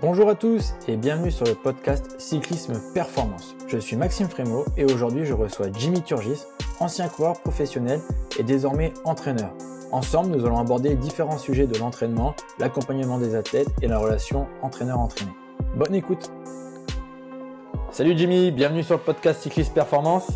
Bonjour 0.00 0.30
à 0.30 0.34
tous 0.34 0.72
et 0.88 0.96
bienvenue 0.96 1.30
sur 1.30 1.44
le 1.44 1.54
podcast 1.54 2.18
Cyclisme 2.18 2.80
Performance. 2.94 3.54
Je 3.68 3.76
suis 3.76 3.96
Maxime 3.96 4.28
Frémaux 4.28 4.64
et 4.76 4.84
aujourd'hui 4.84 5.26
je 5.26 5.34
reçois 5.34 5.66
Jimmy 5.72 6.00
Turgis, 6.02 6.44
ancien 6.78 7.08
coureur 7.08 7.38
professionnel 7.40 8.00
et 8.38 8.42
désormais 8.42 8.94
entraîneur. 9.04 9.52
Ensemble, 9.92 10.30
nous 10.30 10.46
allons 10.46 10.58
aborder 10.58 10.94
différents 10.94 11.36
sujets 11.36 11.66
de 11.66 11.78
l'entraînement, 11.78 12.34
l'accompagnement 12.58 13.18
des 13.18 13.34
athlètes 13.34 13.68
et 13.82 13.88
la 13.88 13.98
relation 13.98 14.46
entraîneur-entraîné. 14.62 15.32
Bonne 15.74 15.94
écoute 15.94 16.32
Salut 17.90 18.16
Jimmy, 18.16 18.52
bienvenue 18.52 18.82
sur 18.82 18.94
le 18.94 19.02
podcast 19.02 19.42
Cyclisme 19.42 19.74
Performance. 19.74 20.28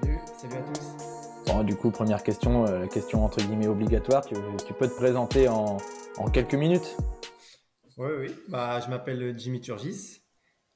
Salut, 0.00 0.18
salut 0.36 0.54
à 0.54 0.72
tous. 0.72 1.52
Bon, 1.52 1.64
du 1.64 1.74
coup, 1.74 1.90
première 1.90 2.22
question, 2.22 2.66
euh, 2.66 2.86
question 2.86 3.24
entre 3.24 3.38
guillemets 3.38 3.66
obligatoire, 3.66 4.24
tu, 4.24 4.36
tu 4.66 4.72
peux 4.74 4.86
te 4.86 4.94
présenter 4.94 5.48
en, 5.48 5.78
en 6.18 6.28
quelques 6.28 6.54
minutes? 6.54 6.96
Oui, 7.98 8.08
oui. 8.18 8.34
Bah, 8.48 8.80
je 8.80 8.88
m'appelle 8.88 9.38
Jimmy 9.38 9.60
Turgis, 9.60 10.22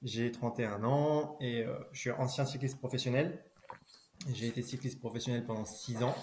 j'ai 0.02 0.30
31 0.30 0.84
ans 0.84 1.36
et 1.40 1.64
euh, 1.64 1.74
je 1.92 2.00
suis 2.00 2.10
ancien 2.10 2.44
cycliste 2.44 2.78
professionnel. 2.78 3.42
J'ai 4.32 4.48
été 4.48 4.62
cycliste 4.62 5.00
professionnel 5.00 5.44
pendant 5.46 5.64
6 5.64 6.02
ans. 6.02 6.14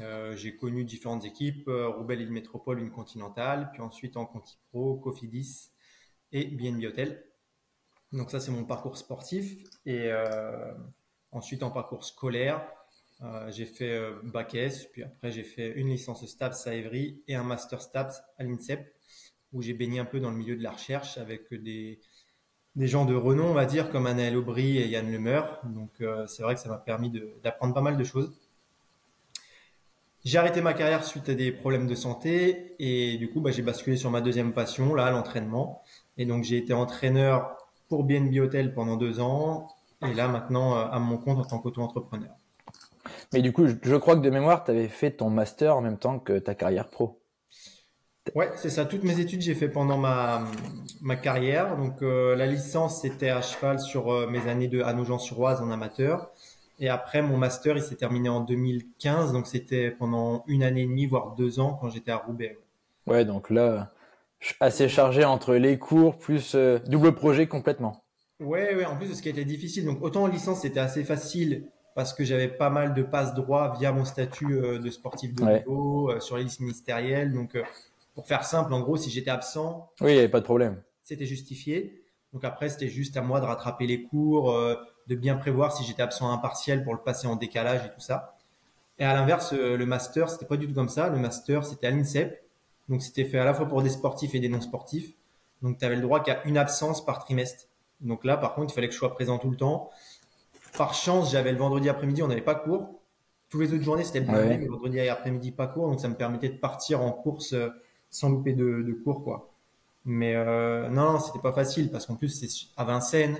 Euh, 0.00 0.36
j'ai 0.36 0.56
connu 0.56 0.84
différentes 0.84 1.24
équipes, 1.24 1.68
euh, 1.68 1.88
Roubaix 1.88 2.16
Île 2.16 2.30
Métropole, 2.30 2.80
une 2.80 2.90
continentale, 2.90 3.70
puis 3.72 3.80
ensuite 3.80 4.16
en 4.16 4.26
Conti 4.26 4.58
Pro, 4.70 4.96
Cofidis 4.96 5.70
et 6.32 6.46
BNB 6.46 6.84
Hotel. 6.84 7.24
Donc 8.12 8.30
ça, 8.30 8.38
c'est 8.40 8.50
mon 8.52 8.64
parcours 8.64 8.98
sportif. 8.98 9.56
Et 9.86 10.12
euh, 10.12 10.72
ensuite, 11.32 11.62
en 11.62 11.70
parcours 11.70 12.04
scolaire, 12.04 12.66
j'ai 13.48 13.64
fait 13.64 13.98
bac 14.24 14.54
S, 14.54 14.86
puis 14.92 15.02
après 15.02 15.30
j'ai 15.30 15.42
fait 15.42 15.70
une 15.70 15.88
licence 15.88 16.26
STAPS 16.26 16.66
à 16.66 16.74
Evry 16.74 17.22
et 17.26 17.34
un 17.34 17.44
master 17.44 17.80
STAPS 17.80 18.20
à 18.36 18.44
l'INSEP, 18.44 18.94
où 19.52 19.62
j'ai 19.62 19.74
baigné 19.74 19.98
un 19.98 20.04
peu 20.04 20.20
dans 20.20 20.30
le 20.30 20.36
milieu 20.36 20.56
de 20.56 20.62
la 20.62 20.70
recherche 20.70 21.18
avec 21.18 21.52
des, 21.52 22.00
gens 22.76 23.04
de 23.04 23.14
renom, 23.14 23.46
on 23.46 23.54
va 23.54 23.64
dire, 23.64 23.90
comme 23.90 24.06
Anaël 24.06 24.36
Aubry 24.36 24.78
et 24.78 24.88
Yann 24.88 25.10
Lemeur. 25.10 25.60
Donc 25.64 25.90
euh, 26.00 26.26
c'est 26.26 26.42
vrai 26.42 26.54
que 26.54 26.60
ça 26.60 26.68
m'a 26.68 26.78
permis 26.78 27.12
d'apprendre 27.42 27.74
pas 27.74 27.80
mal 27.80 27.96
de 27.96 28.04
choses. 28.04 28.32
J'ai 30.24 30.38
arrêté 30.38 30.60
ma 30.60 30.74
carrière 30.74 31.04
suite 31.04 31.28
à 31.28 31.34
des 31.34 31.52
problèmes 31.52 31.86
de 31.86 31.94
santé 31.94 32.74
et 32.80 33.16
du 33.16 33.30
coup 33.30 33.40
bah, 33.40 33.52
j'ai 33.52 33.62
basculé 33.62 33.96
sur 33.96 34.10
ma 34.10 34.20
deuxième 34.20 34.52
passion, 34.52 34.94
là, 34.94 35.10
l'entraînement. 35.10 35.82
Et 36.18 36.26
donc 36.26 36.42
j'ai 36.42 36.56
été 36.56 36.72
entraîneur 36.72 37.56
pour 37.88 38.04
BNB 38.04 38.38
Hotel 38.40 38.74
pendant 38.74 38.96
deux 38.96 39.20
ans 39.20 39.68
et 40.02 40.12
là 40.12 40.26
maintenant 40.28 40.76
euh, 40.76 40.86
à 40.90 40.98
mon 40.98 41.16
compte 41.16 41.38
en 41.38 41.44
tant 41.44 41.58
qu'auto-entrepreneur. 41.60 42.34
Mais 43.32 43.42
du 43.42 43.52
coup, 43.52 43.66
je 43.66 43.96
crois 43.96 44.16
que 44.16 44.20
de 44.20 44.30
mémoire, 44.30 44.64
tu 44.64 44.70
avais 44.70 44.88
fait 44.88 45.12
ton 45.12 45.30
master 45.30 45.76
en 45.76 45.80
même 45.80 45.98
temps 45.98 46.18
que 46.18 46.38
ta 46.38 46.54
carrière 46.54 46.88
pro. 46.88 47.20
Ouais, 48.34 48.50
c'est 48.56 48.70
ça. 48.70 48.84
Toutes 48.84 49.04
mes 49.04 49.20
études, 49.20 49.40
j'ai 49.40 49.54
fait 49.54 49.68
pendant 49.68 49.96
ma, 49.96 50.44
ma 51.00 51.16
carrière. 51.16 51.76
Donc, 51.76 52.02
euh, 52.02 52.34
la 52.36 52.46
licence, 52.46 53.00
c'était 53.00 53.30
à 53.30 53.40
cheval 53.40 53.78
sur 53.80 54.12
euh, 54.12 54.26
mes 54.26 54.46
années 54.48 54.68
de 54.68 54.82
Nogent-sur-Oise 54.82 55.60
en 55.60 55.70
amateur. 55.70 56.30
Et 56.78 56.88
après, 56.88 57.22
mon 57.22 57.38
master, 57.38 57.76
il 57.76 57.82
s'est 57.82 57.94
terminé 57.94 58.28
en 58.28 58.40
2015. 58.40 59.32
Donc, 59.32 59.46
c'était 59.46 59.90
pendant 59.90 60.44
une 60.46 60.62
année 60.62 60.82
et 60.82 60.86
demie, 60.86 61.06
voire 61.06 61.34
deux 61.34 61.60
ans 61.60 61.78
quand 61.80 61.88
j'étais 61.88 62.10
à 62.10 62.18
Roubaix. 62.18 62.58
Ouais, 63.06 63.24
donc 63.24 63.48
là, 63.48 63.92
je 64.40 64.48
suis 64.48 64.56
assez 64.60 64.88
chargé 64.88 65.24
entre 65.24 65.54
les 65.54 65.78
cours 65.78 66.18
plus 66.18 66.54
euh, 66.54 66.78
double 66.86 67.14
projet 67.14 67.46
complètement. 67.46 68.02
Ouais, 68.40 68.74
ouais. 68.74 68.84
En 68.84 68.96
plus, 68.96 69.14
ce 69.14 69.22
qui 69.22 69.30
était 69.30 69.46
difficile. 69.46 69.86
Donc, 69.86 70.02
autant 70.02 70.24
en 70.24 70.26
licence, 70.26 70.60
c'était 70.60 70.80
assez 70.80 71.04
facile 71.04 71.68
parce 71.94 72.12
que 72.12 72.24
j'avais 72.24 72.48
pas 72.48 72.68
mal 72.68 72.92
de 72.92 73.02
passes 73.02 73.32
droits 73.32 73.74
via 73.78 73.92
mon 73.92 74.04
statut 74.04 74.60
de 74.60 74.90
sportif 74.90 75.34
de 75.34 75.42
Ouais. 75.42 75.58
niveau 75.60 76.10
sur 76.20 76.36
les 76.36 76.42
listes 76.44 76.60
ministérielles. 76.60 77.32
Donc, 77.32 77.56
pour 78.16 78.26
faire 78.26 78.42
simple, 78.44 78.72
en 78.72 78.80
gros, 78.80 78.96
si 78.96 79.10
j'étais 79.10 79.30
absent, 79.30 79.88
Oui, 80.00 80.08
il 80.10 80.14
n'y 80.14 80.18
avait 80.18 80.28
pas 80.28 80.40
de 80.40 80.44
problème. 80.44 80.82
c'était 81.04 81.26
justifié. 81.26 82.02
Donc 82.32 82.42
après, 82.44 82.68
c'était 82.68 82.88
juste 82.88 83.16
à 83.16 83.22
moi 83.22 83.40
de 83.40 83.44
rattraper 83.46 83.86
les 83.86 84.02
cours, 84.02 84.50
euh, 84.50 84.74
de 85.06 85.14
bien 85.14 85.36
prévoir 85.36 85.72
si 85.72 85.84
j'étais 85.84 86.02
absent 86.02 86.28
à 86.28 86.32
un 86.32 86.38
partiel 86.38 86.82
pour 86.82 86.92
le 86.94 87.00
passer 87.00 87.28
en 87.28 87.36
décalage 87.36 87.86
et 87.86 87.90
tout 87.94 88.00
ça. 88.00 88.36
Et 88.98 89.04
à 89.04 89.14
l'inverse, 89.14 89.52
euh, 89.52 89.76
le 89.76 89.86
master, 89.86 90.28
c'était 90.28 90.46
pas 90.46 90.56
du 90.56 90.66
tout 90.66 90.74
comme 90.74 90.88
ça. 90.88 91.08
Le 91.08 91.18
master, 91.18 91.64
c'était 91.64 91.86
à 91.86 91.90
l'INSEP. 91.92 92.42
Donc 92.88 93.02
c'était 93.02 93.24
fait 93.24 93.38
à 93.38 93.44
la 93.44 93.54
fois 93.54 93.66
pour 93.66 93.82
des 93.82 93.90
sportifs 93.90 94.34
et 94.34 94.40
des 94.40 94.48
non-sportifs. 94.48 95.12
Donc 95.62 95.78
tu 95.78 95.84
avais 95.84 95.96
le 95.96 96.02
droit 96.02 96.22
qu'à 96.22 96.42
une 96.44 96.58
absence 96.58 97.04
par 97.04 97.18
trimestre. 97.24 97.66
Donc 98.00 98.24
là, 98.24 98.36
par 98.36 98.54
contre, 98.54 98.72
il 98.72 98.74
fallait 98.74 98.88
que 98.88 98.94
je 98.94 98.98
sois 98.98 99.14
présent 99.14 99.38
tout 99.38 99.50
le 99.50 99.56
temps. 99.56 99.90
Par 100.76 100.94
chance, 100.94 101.30
j'avais 101.30 101.52
le 101.52 101.58
vendredi 101.58 101.88
après-midi, 101.88 102.22
on 102.22 102.28
n'avait 102.28 102.40
pas 102.42 102.54
cours. 102.54 103.00
Tous 103.48 103.60
les 103.60 103.72
autres 103.72 103.84
journées, 103.84 104.04
c'était 104.04 104.20
le 104.20 104.26
Ouais. 104.26 104.58
mais 104.58 104.64
le 104.64 104.70
vendredi 104.70 105.00
après-midi, 105.00 105.52
pas 105.52 105.66
cours. 105.68 105.88
Donc 105.88 106.00
ça 106.00 106.08
me 106.08 106.14
permettait 106.16 106.48
de 106.48 106.58
partir 106.58 107.00
en 107.02 107.12
course 107.12 107.52
euh, 107.54 107.68
sans 108.16 108.30
louper 108.30 108.54
de, 108.54 108.82
de 108.82 108.92
cours, 108.92 109.22
quoi. 109.24 109.52
Mais 110.04 110.34
euh, 110.36 110.88
non, 110.88 111.18
c'était 111.20 111.40
pas 111.40 111.52
facile 111.52 111.90
parce 111.90 112.06
qu'en 112.06 112.16
plus 112.16 112.28
c'est 112.30 112.48
à 112.76 112.84
Vincennes, 112.84 113.38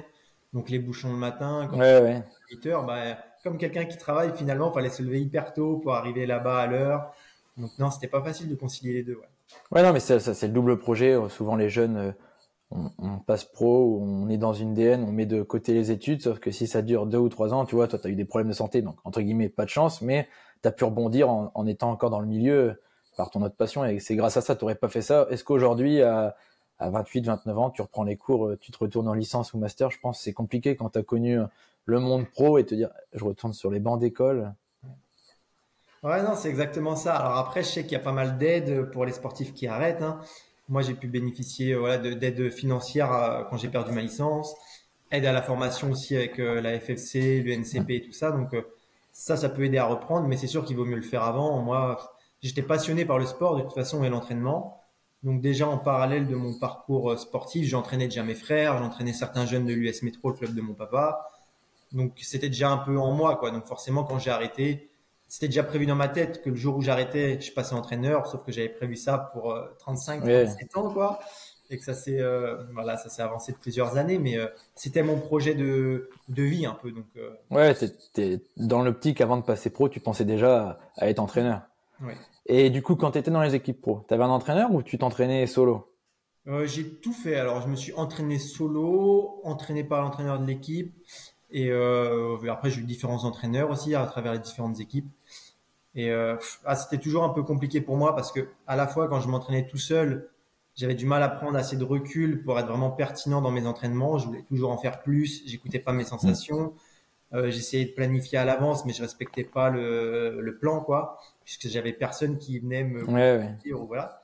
donc 0.53 0.71
les 0.71 0.79
bouchons 0.81 1.13
le 1.13 1.19
matin, 1.19 1.69
quand 1.71 1.79
Ouais, 1.79 2.01
ouais. 2.01 2.23
8 2.51 2.67
heures, 2.67 2.85
bah, 2.87 3.19
comme 3.45 3.59
quelqu'un 3.59 3.87
qui 3.87 3.97
travaille, 3.99 4.33
finalement, 4.37 4.73
fallait 4.73 4.91
se 4.91 5.03
lever 5.03 5.21
hyper 5.23 5.53
tôt 5.55 5.79
pour 5.79 5.95
arriver 5.95 6.27
là-bas 6.27 6.61
à 6.63 6.67
l'heure. 6.67 7.13
Donc 7.57 7.79
non, 7.79 7.91
c'était 7.91 8.09
pas 8.09 8.23
facile 8.23 8.49
de 8.49 8.55
concilier 8.57 8.95
les 8.95 9.03
deux. 9.05 9.15
Ouais. 9.17 9.29
Ouais, 9.71 9.83
non, 9.83 9.93
mais 9.93 10.01
c'est 10.01 10.43
le 10.43 10.49
double 10.53 10.79
projet. 10.79 11.13
Euh, 11.15 11.29
Souvent, 11.29 11.57
les 11.57 11.69
jeunes, 11.69 11.97
euh, 11.97 12.13
on, 12.71 12.91
on 12.99 13.19
passe 13.21 13.45
pro, 13.45 14.01
on 14.03 14.29
est 14.31 14.39
dans 14.39 14.55
une 14.55 14.75
DN, 14.75 15.05
on 15.05 15.13
met 15.13 15.27
de 15.27 15.43
côté 15.43 15.75
les 15.75 15.91
études, 15.93 16.23
sauf 16.23 16.39
que 16.41 16.51
si 16.53 16.67
ça 16.67 16.83
dure 16.83 17.07
deux 17.07 17.19
ou 17.19 17.29
trois 17.29 17.55
ans, 17.55 17.67
tu 17.67 17.77
vois, 17.77 17.89
toi, 17.89 17.99
tu 17.99 18.09
as 18.09 18.11
eu 18.11 18.17
des 18.17 18.25
problèmes 18.25 18.49
de 18.49 18.55
santé, 18.55 18.83
donc 18.83 18.97
entre 19.05 19.23
guillemets, 19.23 19.49
pas 19.51 19.65
de 19.65 19.71
chance, 19.71 20.03
mais 20.03 20.29
tu 20.63 20.69
as 20.69 20.73
pu 20.73 20.85
rebondir 20.85 21.31
en, 21.31 21.53
en 21.55 21.67
étant 21.67 21.91
encore 21.93 22.11
dans 22.11 22.21
le 22.21 22.27
milieu 22.27 22.81
par 23.17 23.31
ton 23.31 23.43
autre 23.43 23.57
passion, 23.57 23.85
et 23.85 23.99
c'est 24.01 24.17
grâce 24.17 24.37
à 24.37 24.41
ça, 24.43 24.57
tu 24.57 24.65
n'aurais 24.65 24.75
pas 24.77 24.89
fait 24.89 25.03
ça. 25.03 25.27
Est-ce 25.31 25.45
qu'aujourd'hui, 25.45 26.03
à, 26.03 26.37
à 26.79 26.91
28, 26.91 27.27
29 27.27 27.59
ans, 27.59 27.71
tu 27.71 27.83
reprends 27.83 28.05
les 28.05 28.17
cours, 28.17 28.47
euh, 28.49 28.59
tu 28.61 28.73
te 28.73 28.79
retournes 28.79 29.09
en 29.09 29.15
licence 29.15 29.55
ou 29.55 29.59
master 29.59 29.91
Je 29.91 29.99
pense 30.01 30.21
c'est 30.21 30.33
compliqué 30.35 30.77
quand 30.77 30.91
tu 30.91 30.99
as 30.99 31.03
connu 31.03 31.39
euh, 31.41 31.47
le 31.87 32.01
monde 32.01 32.29
pro 32.31 32.59
et 32.59 32.67
te 32.67 32.75
dire, 32.75 32.91
je 33.15 33.25
retourne 33.25 33.53
sur 33.55 33.71
les 33.71 33.81
bancs 33.81 34.01
d'école. 34.01 34.53
Ouais, 36.03 36.23
non, 36.23 36.37
c'est 36.37 36.49
exactement 36.49 36.95
ça. 36.97 37.17
Alors 37.17 37.37
après, 37.39 37.63
je 37.63 37.69
sais 37.69 37.83
qu'il 37.83 37.93
y 37.93 37.97
a 37.97 38.01
pas 38.01 38.13
mal 38.13 38.39
d'aides 38.39 38.91
pour 38.93 39.05
les 39.05 39.13
sportifs 39.13 39.53
qui 39.55 39.67
arrêtent. 39.67 40.03
hein. 40.03 40.21
Moi, 40.69 40.83
j'ai 40.83 40.95
pu 40.95 41.09
bénéficier 41.09 41.73
euh, 41.73 41.79
voilà, 41.79 41.99
de- 41.99 42.13
d'aides 42.13 42.51
financières 42.51 43.47
quand 43.51 43.57
j'ai 43.57 43.69
perdu 43.69 43.93
ma 43.93 44.03
licence, 44.03 44.55
aide 45.11 45.25
à 45.27 45.33
la 45.33 45.43
formation 45.43 45.91
aussi 45.91 46.17
avec 46.17 46.39
la 46.39 46.79
FFC, 46.81 47.43
le 47.43 47.53
NCP 47.53 47.97
et 47.97 48.01
tout 48.03 48.13
ça. 48.13 48.31
Donc 48.33 48.55
ça, 49.13 49.37
ça 49.37 49.49
peut 49.49 49.65
aider 49.65 49.79
à 49.79 49.87
reprendre, 49.87 50.29
mais 50.29 50.37
c'est 50.37 50.47
sûr 50.49 50.65
qu'il 50.65 50.77
vaut 50.77 50.85
mieux 50.85 50.97
le 50.97 51.03
faire 51.03 51.23
avant. 51.25 51.61
Moi, 51.63 52.16
j'étais 52.43 52.63
passionné 52.63 53.05
par 53.05 53.19
le 53.19 53.27
sport 53.27 53.57
de 53.57 53.63
toute 53.63 53.75
façon 53.75 54.05
et 54.05 54.09
l'entraînement. 54.09 54.81
Donc 55.23 55.41
déjà 55.41 55.67
en 55.69 55.79
parallèle 55.79 56.27
de 56.29 56.35
mon 56.37 56.55
parcours 56.59 57.13
euh, 57.13 57.17
sportif, 57.17 57.67
j'entraînais 57.67 58.07
déjà 58.07 58.23
mes 58.23 58.35
frères, 58.35 58.79
j'entraînais 58.79 59.13
certains 59.13 59.47
jeunes 59.47 59.67
de 59.67 59.73
l'US 59.73 60.03
Métro, 60.03 60.31
le 60.31 60.37
club 60.37 60.55
de 60.55 60.61
mon 60.61 60.75
papa. 60.75 61.31
Donc 61.93 62.13
c'était 62.19 62.49
déjà 62.49 62.71
un 62.71 62.79
peu 62.79 62.99
en 62.99 63.13
moi, 63.13 63.37
quoi. 63.37 63.51
Donc 63.51 63.67
forcément, 63.67 64.05
quand 64.05 64.19
j'ai 64.19 64.31
arrêté, 64.31 64.91
c'était 65.29 65.49
déjà 65.49 65.65
prévu 65.65 65.87
dans 65.87 65.95
ma 65.97 66.09
tête 66.09 66.43
que 66.43 66.51
le 66.51 66.57
jour 66.57 66.77
où 66.77 66.83
j'arrêtais, 66.83 67.41
je 67.41 67.53
passais 67.53 67.75
entraîneur, 67.75 68.27
sauf 68.27 68.45
que 68.45 68.53
j'avais 68.53 68.69
prévu 68.69 68.97
ça 68.97 69.19
pour 69.33 69.53
euh, 69.53 69.67
35, 69.79 70.23
Ouais. 70.25 70.45
37 70.45 70.77
ans, 70.77 70.91
quoi. 70.93 71.19
Et 71.69 71.79
que 71.79 71.85
ça 71.85 71.95
s'est, 71.95 72.21
euh, 72.21 72.63
voilà, 72.75 72.97
ça 72.97 73.09
s'est 73.09 73.23
avancé 73.23 73.51
de 73.51 73.57
plusieurs 73.57 73.97
années, 73.97 74.19
mais 74.19 74.37
euh, 74.39 74.47
c'était 74.77 75.03
mon 75.03 75.19
projet 75.19 75.55
de, 75.55 76.11
de 76.29 76.43
vie 76.45 76.65
un 76.65 76.75
peu. 76.75 76.93
Donc, 76.93 77.07
euh, 77.17 77.31
Ouais, 77.51 77.75
t'es, 78.13 78.41
dans 78.57 78.83
l'optique 78.83 79.21
avant 79.21 79.37
de 79.37 79.43
passer 79.43 79.71
pro, 79.71 79.89
tu 79.89 79.99
pensais 79.99 80.25
déjà 80.25 80.79
à 80.97 81.09
être 81.09 81.19
entraîneur. 81.19 81.63
Et 82.47 82.71
du 82.71 82.83
coup, 82.83 82.97
quand 82.97 83.13
tu 83.13 83.19
étais 83.19 83.31
dans 83.31 83.43
les 83.43 83.55
équipes 83.55 83.81
pro, 83.81 84.05
tu 84.09 84.15
avais 84.15 84.25
un 84.25 84.31
entraîneur 84.31 84.73
ou 84.73 84.83
tu 84.83 84.99
t'entraînais 84.99 85.47
solo? 85.47 85.93
Euh, 86.47 86.67
j'ai 86.67 86.89
tout 86.89 87.13
fait. 87.13 87.37
Alors, 87.37 87.61
je 87.63 87.69
me 87.69 87.77
suis 87.77 87.93
entraîné 87.95 88.39
solo, 88.39 89.41
entraîné 89.43 89.83
par 89.83 90.03
l'entraîneur 90.03 90.39
de 90.39 90.47
l'équipe. 90.47 90.95
Et 91.51 91.71
euh, 91.71 92.37
après, 92.49 92.71
j'ai 92.71 92.81
eu 92.81 92.85
différents 92.85 93.25
entraîneurs 93.25 93.71
aussi 93.71 93.95
à 93.95 94.05
travers 94.07 94.33
les 94.33 94.39
différentes 94.39 94.81
équipes. 94.81 95.09
Et 95.95 96.11
euh, 96.11 96.37
ah, 96.65 96.77
c'était 96.77 96.99
toujours 96.99 97.25
un 97.25 97.31
peu 97.31 97.43
compliqué 97.43 97.81
pour 97.81 97.97
moi 97.97 98.15
parce 98.15 98.31
que 98.31 98.49
à 98.67 98.77
la 98.77 98.87
fois, 98.87 99.09
quand 99.09 99.21
je 99.21 99.29
m'entraînais 99.29 99.67
tout 99.67 99.79
seul, 99.79 100.29
j'avais 100.75 100.95
du 100.95 101.07
mal 101.07 101.23
à 101.23 101.29
prendre 101.29 101.57
assez 101.57 101.77
de 101.77 101.85
recul 101.85 102.45
pour 102.45 102.59
être 102.59 102.69
vraiment 102.69 102.91
pertinent 102.91 103.41
dans 103.41 103.51
mes 103.51 103.67
entraînements. 103.67 104.19
Je 104.19 104.27
voulais 104.27 104.43
toujours 104.43 104.71
en 104.71 104.77
faire 104.77 105.03
plus. 105.03 105.43
J'écoutais 105.47 105.79
pas 105.79 105.93
mes 105.93 106.05
sensations. 106.05 106.75
Euh, 107.35 107.51
j'essayais 107.51 107.87
de 107.87 107.93
planifier 107.93 108.39
à 108.39 108.45
l'avance, 108.45 108.85
mais 108.87 108.93
je 108.93 109.03
respectais 109.03 109.45
pas 109.45 109.71
le, 109.71 110.41
le 110.41 110.59
plan, 110.59 110.81
quoi, 110.81 111.19
puisque 111.45 111.69
j'avais 111.69 111.93
personne 111.93 112.39
qui 112.39 112.59
venait 112.61 112.85
me 112.85 113.07
Ouais, 113.07 113.37
ouais. 113.39 113.57
dire, 113.65 113.79
voilà. 113.79 114.21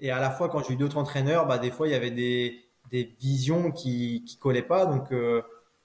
Et 0.00 0.10
à 0.10 0.20
la 0.20 0.30
fois, 0.30 0.48
quand 0.48 0.62
j'ai 0.64 0.74
eu 0.74 0.76
d'autres 0.76 0.98
entraîneurs, 0.98 1.46
bah, 1.46 1.58
des 1.58 1.70
fois, 1.70 1.88
il 1.88 1.92
y 1.92 1.94
avait 1.94 2.10
des, 2.10 2.64
des 2.90 3.04
visions 3.20 3.72
qui, 3.72 4.24
qui 4.26 4.38
collaient 4.38 4.62
pas. 4.62 4.86
Donc, 4.86 5.12
euh, 5.12 5.42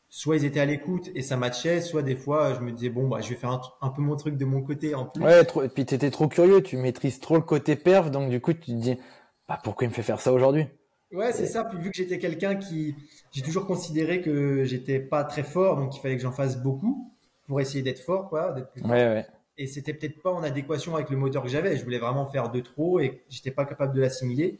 soit 0.10 0.38
ils 0.38 0.46
étaient 0.46 0.60
à 0.60 0.66
l'écoute 0.66 1.10
et 1.16 1.22
ça 1.22 1.38
matchait, 1.38 1.82
soit 1.82 2.04
des 2.04 2.16
fois, 2.16 2.54
je 2.56 2.62
me 2.62 2.72
disais, 2.72 2.90
bon, 2.90 3.08
bah, 3.08 3.22
je 3.22 3.30
vais 3.30 3.36
faire 3.36 3.52
un, 3.52 3.62
un 3.82 3.90
peu 3.90 4.02
mon 4.02 4.16
truc 4.16 4.38
de 4.38 4.46
mon 4.46 4.62
côté 4.64 4.96
en 4.96 5.06
plus. 5.06 5.30
Ouais, 5.30 5.44
trop, 5.46 5.64
et 5.64 5.70
puis 5.70 5.86
t'étais 5.86 6.12
trop 6.12 6.28
curieux, 6.28 6.62
tu 6.64 6.78
maîtrises 6.78 7.20
trop 7.20 7.36
le 7.36 7.42
côté 7.42 7.76
perf, 7.76 8.10
donc 8.12 8.30
du 8.30 8.40
coup, 8.42 8.54
tu 8.54 8.60
te 8.62 8.72
dis, 8.72 8.98
bah, 9.48 9.60
pourquoi 9.64 9.86
il 9.86 9.90
me 9.90 9.94
fait 9.94 10.02
faire 10.04 10.22
ça 10.22 10.32
aujourd'hui? 10.34 10.66
Ouais, 11.12 11.32
c'est 11.32 11.46
ça. 11.46 11.64
Puis 11.64 11.80
vu 11.80 11.90
que 11.92 11.96
j'étais 11.96 12.20
quelqu'un 12.20 12.56
qui, 12.56 12.96
j'ai 13.32 13.42
toujours 13.42 13.66
considéré 13.66 14.22
que 14.22 14.64
j'étais 14.64 15.00
pas 15.00 15.24
très 15.24 15.44
fort, 15.44 15.78
donc 15.78 15.96
il 15.96 16.00
fallait 16.00 16.18
que 16.18 16.22
j'en 16.22 16.32
fasse 16.32 16.62
beaucoup 16.62 17.14
pour 17.48 17.62
essayer 17.62 17.82
d'être 17.82 18.02
fort, 18.02 18.30
quoi, 18.30 18.52
d'être 18.52 18.72
plus 18.72 18.84
Ouais, 18.84 18.90
ouais. 18.90 19.26
et 19.58 19.68
c'était 19.68 19.94
peut-être 19.94 20.22
pas 20.22 20.32
en 20.32 20.44
adéquation 20.44 20.96
avec 20.96 21.10
le 21.10 21.18
moteur 21.18 21.44
que 21.44 21.50
j'avais. 21.50 21.78
Je 21.78 21.84
voulais 21.84 22.00
vraiment 22.00 22.26
faire 22.26 22.52
de 22.52 22.60
trop 22.60 23.00
et 23.00 23.24
j'étais 23.30 23.52
pas 23.52 23.66
capable 23.66 23.94
de 23.96 24.02
l'assimiler. 24.02 24.60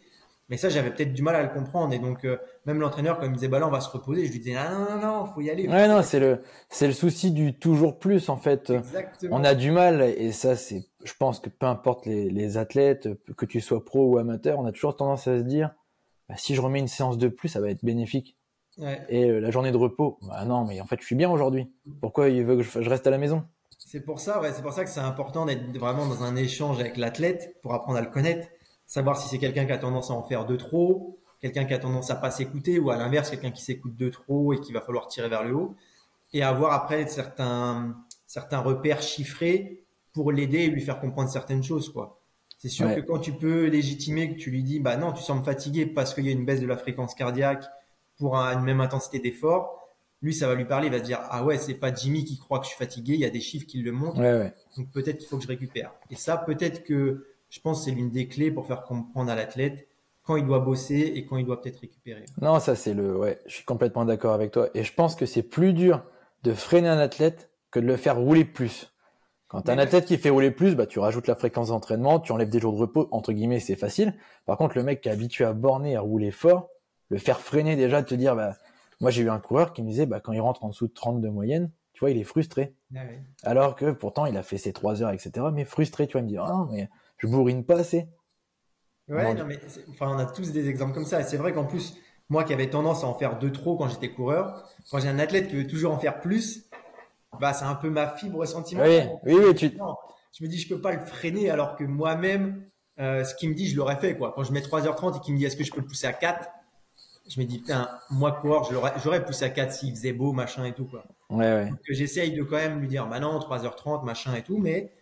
Mais 0.50 0.56
ça, 0.56 0.70
j'avais 0.70 0.92
peut-être 0.92 1.12
du 1.12 1.22
mal 1.22 1.36
à 1.36 1.44
le 1.44 1.50
comprendre. 1.50 1.94
Et 1.94 2.00
donc, 2.00 2.24
euh, 2.24 2.38
même 2.66 2.80
l'entraîneur, 2.80 3.18
quand 3.20 3.26
il 3.26 3.32
me 3.32 3.36
disait, 3.36 3.50
bah 3.50 3.60
là, 3.60 3.68
on 3.68 3.72
va 3.72 3.82
se 3.82 3.90
reposer, 3.90 4.26
je 4.26 4.32
lui 4.32 4.40
disais, 4.40 4.54
non, 4.54 4.96
non, 4.96 5.02
non, 5.02 5.26
faut 5.26 5.42
y 5.42 5.50
aller. 5.50 5.68
ouais, 5.68 5.88
non, 5.90 6.02
c'est 6.04 6.22
le, 6.22 6.42
c'est 6.70 6.88
le 6.88 6.94
souci 6.94 7.32
du 7.32 7.54
toujours 7.54 8.00
plus, 8.00 8.30
en 8.30 8.38
fait. 8.38 8.70
Exactement. 8.70 9.36
On 9.36 9.44
a 9.44 9.56
du 9.56 9.72
mal, 9.72 10.02
et 10.02 10.32
ça, 10.32 10.56
c'est, 10.56 10.86
je 11.04 11.14
pense 11.20 11.42
que 11.42 11.50
peu 11.50 11.66
importe 11.66 12.06
les, 12.06 12.30
les, 12.30 12.58
athlètes, 12.58 13.10
que 13.36 13.46
tu 13.46 13.60
sois 13.60 13.84
pro 13.84 14.06
ou 14.06 14.18
amateur, 14.18 14.58
on 14.58 14.66
a 14.66 14.72
toujours 14.72 14.96
tendance 14.96 15.28
à 15.28 15.38
se 15.38 15.44
dire, 15.44 15.76
bah, 16.30 16.36
si 16.38 16.56
je 16.56 16.62
remets 16.62 16.80
une 16.80 16.88
séance 16.88 17.18
de 17.18 17.28
plus, 17.28 17.50
ça 17.50 17.60
va 17.60 17.70
être 17.70 17.84
bénéfique. 17.84 18.38
Ouais. 18.78 19.04
Et 19.10 19.30
euh, 19.30 19.40
la 19.40 19.50
journée 19.50 19.72
de 19.72 19.78
repos, 19.78 20.20
bah 20.22 20.46
non, 20.46 20.66
mais 20.66 20.80
en 20.82 20.86
fait, 20.86 21.00
je 21.02 21.06
suis 21.06 21.16
bien 21.16 21.30
aujourd'hui. 21.30 21.72
Pourquoi 22.00 22.30
il 22.30 22.44
veut 22.44 22.58
que 22.58 22.64
je, 22.64 22.90
reste 22.90 23.08
à 23.08 23.10
la 23.10 23.18
maison? 23.18 23.44
C'est 23.80 24.02
pour 24.02 24.20
ça, 24.20 24.42
ouais, 24.42 24.52
c'est 24.54 24.62
pour 24.62 24.74
ça 24.74 24.84
que 24.84 24.90
c'est 24.90 25.00
important 25.00 25.46
d'être 25.46 25.78
vraiment 25.78 26.06
dans 26.06 26.24
un 26.24 26.36
échange 26.36 26.80
avec 26.80 26.98
l'athlète 26.98 27.56
pour 27.62 27.74
apprendre 27.74 27.98
à 27.98 28.02
le 28.02 28.10
connaître 28.10 28.48
savoir 28.88 29.20
si 29.20 29.28
c'est 29.28 29.38
quelqu'un 29.38 29.66
qui 29.66 29.74
a 29.74 29.78
tendance 29.78 30.10
à 30.10 30.14
en 30.14 30.24
faire 30.24 30.46
de 30.46 30.56
trop, 30.56 31.20
quelqu'un 31.42 31.66
qui 31.66 31.74
a 31.74 31.78
tendance 31.78 32.10
à 32.10 32.16
pas 32.16 32.32
s'écouter, 32.32 32.80
ou 32.80 32.90
à 32.90 32.98
l'inverse, 32.98 33.30
quelqu'un 33.30 33.52
qui 33.52 33.62
s'écoute 33.62 33.96
de 33.96 34.10
trop 34.10 34.54
et 34.54 34.60
qu'il 34.60 34.74
va 34.74 34.82
falloir 34.82 35.08
tirer 35.08 35.30
vers 35.30 35.44
le 35.44 35.54
haut, 35.54 35.76
et 36.34 36.42
avoir 36.42 36.74
après 36.74 37.06
certains, 37.08 37.96
certains 38.26 38.60
repères 38.60 39.02
chiffrés 39.02 39.84
pour 40.14 40.32
l'aider 40.32 40.60
et 40.60 40.68
lui 40.68 40.82
faire 40.82 41.00
comprendre 41.00 41.30
certaines 41.30 41.62
choses, 41.62 41.90
quoi. 41.92 42.17
C'est 42.58 42.70
sûr 42.70 42.94
que 42.94 43.02
quand 43.02 43.20
tu 43.20 43.34
peux 43.34 43.66
légitimer 43.66 44.34
que 44.34 44.40
tu 44.40 44.50
lui 44.50 44.64
dis, 44.64 44.80
bah 44.80 44.98
non, 44.98 45.12
tu 45.12 45.22
sembles 45.22 45.46
fatigué 45.46 45.86
parce 45.86 46.14
qu'il 46.14 46.26
y 46.26 46.30
a 46.30 46.32
une 46.32 46.46
baisse 46.46 46.60
de 46.60 46.68
la 46.68 46.78
fréquence 46.78 47.14
cardiaque 47.14 47.66
pour 48.18 48.36
une 48.36 48.64
même 48.64 48.82
intensité 48.82 49.20
d'effort, 49.20 49.78
lui, 50.24 50.34
ça 50.34 50.48
va 50.48 50.56
lui 50.56 50.66
parler, 50.66 50.88
il 50.88 50.92
va 50.92 50.98
se 50.98 51.04
dire, 51.04 51.20
ah 51.30 51.44
ouais, 51.44 51.60
c'est 51.60 51.76
pas 51.76 51.94
Jimmy 51.94 52.26
qui 52.26 52.40
croit 52.40 52.58
que 52.58 52.66
je 52.66 52.70
suis 52.70 52.78
fatigué, 52.78 53.14
il 53.14 53.20
y 53.20 53.26
a 53.26 53.30
des 53.30 53.42
chiffres 53.42 53.68
qui 53.68 53.84
le 53.84 53.92
montrent, 53.92 54.20
donc 54.76 54.92
peut-être 54.92 55.20
qu'il 55.20 55.28
faut 55.28 55.38
que 55.38 55.44
je 55.44 55.48
récupère. 55.48 55.94
Et 56.10 56.16
ça, 56.16 56.38
peut-être 56.38 56.84
que 56.84 57.28
je 57.50 57.60
pense 57.60 57.80
que 57.80 57.86
c'est 57.86 57.96
l'une 57.96 58.10
des 58.10 58.28
clés 58.28 58.50
pour 58.50 58.66
faire 58.66 58.82
comprendre 58.82 59.32
à 59.32 59.36
l'athlète 59.36 59.88
quand 60.24 60.36
il 60.36 60.46
doit 60.46 60.60
bosser 60.60 61.14
et 61.16 61.26
quand 61.26 61.38
il 61.38 61.46
doit 61.46 61.62
peut-être 61.62 61.80
récupérer. 61.80 62.26
Non, 62.42 62.60
ça 62.60 62.76
c'est 62.76 62.94
le, 62.94 63.16
ouais, 63.16 63.40
je 63.46 63.54
suis 63.54 63.66
complètement 63.66 64.04
d'accord 64.04 64.34
avec 64.34 64.52
toi. 64.52 64.70
Et 64.74 64.84
je 64.84 64.94
pense 64.94 65.16
que 65.16 65.26
c'est 65.26 65.44
plus 65.44 65.74
dur 65.74 66.04
de 66.44 66.54
freiner 66.54 66.90
un 66.90 66.98
athlète 66.98 67.50
que 67.72 67.80
de 67.80 67.86
le 67.86 67.96
faire 67.96 68.18
rouler 68.18 68.44
plus. 68.44 68.92
Quand 69.48 69.62
tu 69.62 69.72
as 69.72 69.74
un 69.74 69.78
athlète 69.78 70.06
qui 70.06 70.18
fait 70.18 70.30
rouler 70.30 70.52
plus, 70.52 70.76
bah, 70.76 70.86
tu 70.86 71.00
rajoutes 71.00 71.28
la 71.28 71.36
fréquence 71.36 71.70
d'entraînement, 71.70 72.20
tu 72.20 72.32
enlèves 72.32 72.50
des 72.50 72.60
jours 72.60 72.74
de 72.74 72.80
repos, 72.80 73.08
entre 73.12 73.32
guillemets, 73.32 73.62
c'est 73.62 73.78
facile. 73.78 74.14
Par 74.46 74.58
contre, 74.58 74.78
le 74.78 74.84
mec 74.84 75.02
qui 75.02 75.10
est 75.10 75.12
habitué 75.12 75.46
à 75.46 75.54
borner, 75.54 75.96
à 75.96 76.02
rouler 76.02 76.32
fort, 76.32 76.70
le 77.10 77.18
faire 77.18 77.40
freiner 77.40 77.76
déjà, 77.76 78.02
de 78.02 78.08
te 78.08 78.16
dire, 78.16 78.36
bah, 78.36 78.56
moi 79.00 79.10
j'ai 79.10 79.24
eu 79.24 79.30
un 79.30 79.40
coureur 79.40 79.72
qui 79.72 79.84
me 79.84 79.88
disait, 79.88 80.06
bah, 80.06 80.20
quand 80.20 80.34
il 80.34 80.42
rentre 80.42 80.66
en 80.66 80.70
dessous 80.70 80.88
de 80.88 80.94
30 80.94 81.22
de 81.22 81.30
moyenne, 81.30 81.72
tu 81.94 82.02
vois, 82.02 82.12
il 82.12 82.18
est 82.18 82.26
frustré. 82.26 82.76
Ah 82.96 83.00
Alors 83.44 83.76
que 83.76 83.92
pourtant, 83.92 84.26
il 84.26 84.38
a 84.38 84.44
fait 84.44 84.58
ses 84.58 84.74
3 84.74 85.02
heures, 85.02 85.12
etc. 85.12 85.48
Mais 85.54 85.66
frustré, 85.66 86.08
tu 86.08 86.14
vois, 86.14 86.22
il 86.22 86.26
me 86.26 86.30
dit, 86.30 86.38
oh, 86.40 86.68
mais 86.70 86.90
je 87.18 87.28
bourrine 87.28 87.64
pas 87.64 87.80
assez. 87.80 88.08
Ouais, 89.08 89.34
non, 89.34 89.46
mais 89.46 89.60
enfin, 89.90 90.12
on 90.14 90.20
a 90.20 90.26
tous 90.26 90.52
des 90.52 90.68
exemples 90.68 90.94
comme 90.94 91.06
ça. 91.06 91.22
Et 91.22 91.24
c'est 91.24 91.38
vrai 91.38 91.54
qu'en 91.54 91.64
plus, 91.64 91.98
moi 92.30 92.44
qui 92.44 92.54
avais 92.54 92.70
tendance 92.70 93.04
à 93.04 93.08
en 93.08 93.14
faire 93.14 93.40
deux 93.40 93.52
trop 93.52 93.78
quand 93.78 93.88
j'étais 93.88 94.12
coureur, 94.12 94.70
quand 94.92 95.00
j'ai 95.00 95.08
un 95.08 95.20
athlète 95.20 95.48
qui 95.48 95.56
veut 95.56 95.68
toujours 95.68 95.94
en 95.94 95.98
faire 95.98 96.20
plus, 96.20 96.70
bah, 97.40 97.54
c'est 97.54 97.66
un 97.66 97.76
peu 97.76 97.90
ma 97.90 98.16
fibre 98.16 98.46
sentimentale. 98.46 99.20
Oui, 99.24 99.34
oui, 99.34 99.44
oui. 99.48 99.56
Tu... 99.56 99.78
je 100.34 100.44
me 100.44 100.50
dis, 100.50 100.58
je 100.58 100.70
peux 100.70 100.82
pas 100.82 100.94
le 100.94 101.06
freiner 101.06 101.50
alors 101.50 101.76
que 101.76 101.84
moi-même, 101.84 102.64
euh, 103.00 103.24
ce 103.24 103.36
qu'il 103.36 103.50
me 103.50 103.54
dit, 103.56 103.68
je 103.68 103.76
l'aurais 103.76 103.98
fait. 103.98 104.18
Quoi. 104.18 104.34
Quand 104.36 104.44
je 104.44 104.52
mets 104.52 104.62
3h30 104.62 105.18
et 105.18 105.20
qu'il 105.20 105.34
me 105.34 105.40
dit, 105.40 105.46
est-ce 105.46 105.58
que 105.58 105.64
je 105.64 105.72
peux 105.72 105.82
le 105.82 105.88
pousser 105.88 106.08
à 106.08 106.14
4 106.14 106.50
je 107.30 107.42
me 107.42 107.46
dis, 107.46 107.60
putain, 107.60 107.90
moi, 108.10 108.32
coureur, 108.32 108.70
j'aurais 109.04 109.26
poussé 109.26 109.44
à 109.44 109.50
4 109.50 109.74
s'il 109.74 109.92
faisait 109.92 110.14
beau, 110.14 110.32
machin 110.32 110.64
et 110.64 110.72
tout. 110.72 110.86
Quoi. 110.86 111.04
Ouais, 111.30 111.38
ouais. 111.40 111.70
Donc, 111.70 111.80
j'essaye 111.90 112.32
de 112.32 112.42
quand 112.42 112.56
même 112.56 112.80
lui 112.80 112.88
dire, 112.88 113.06
bah 113.08 113.20
non, 113.20 113.38
3h30, 113.40 114.06
machin 114.06 114.34
et 114.36 114.44
tout, 114.44 114.58
mais 114.58 114.94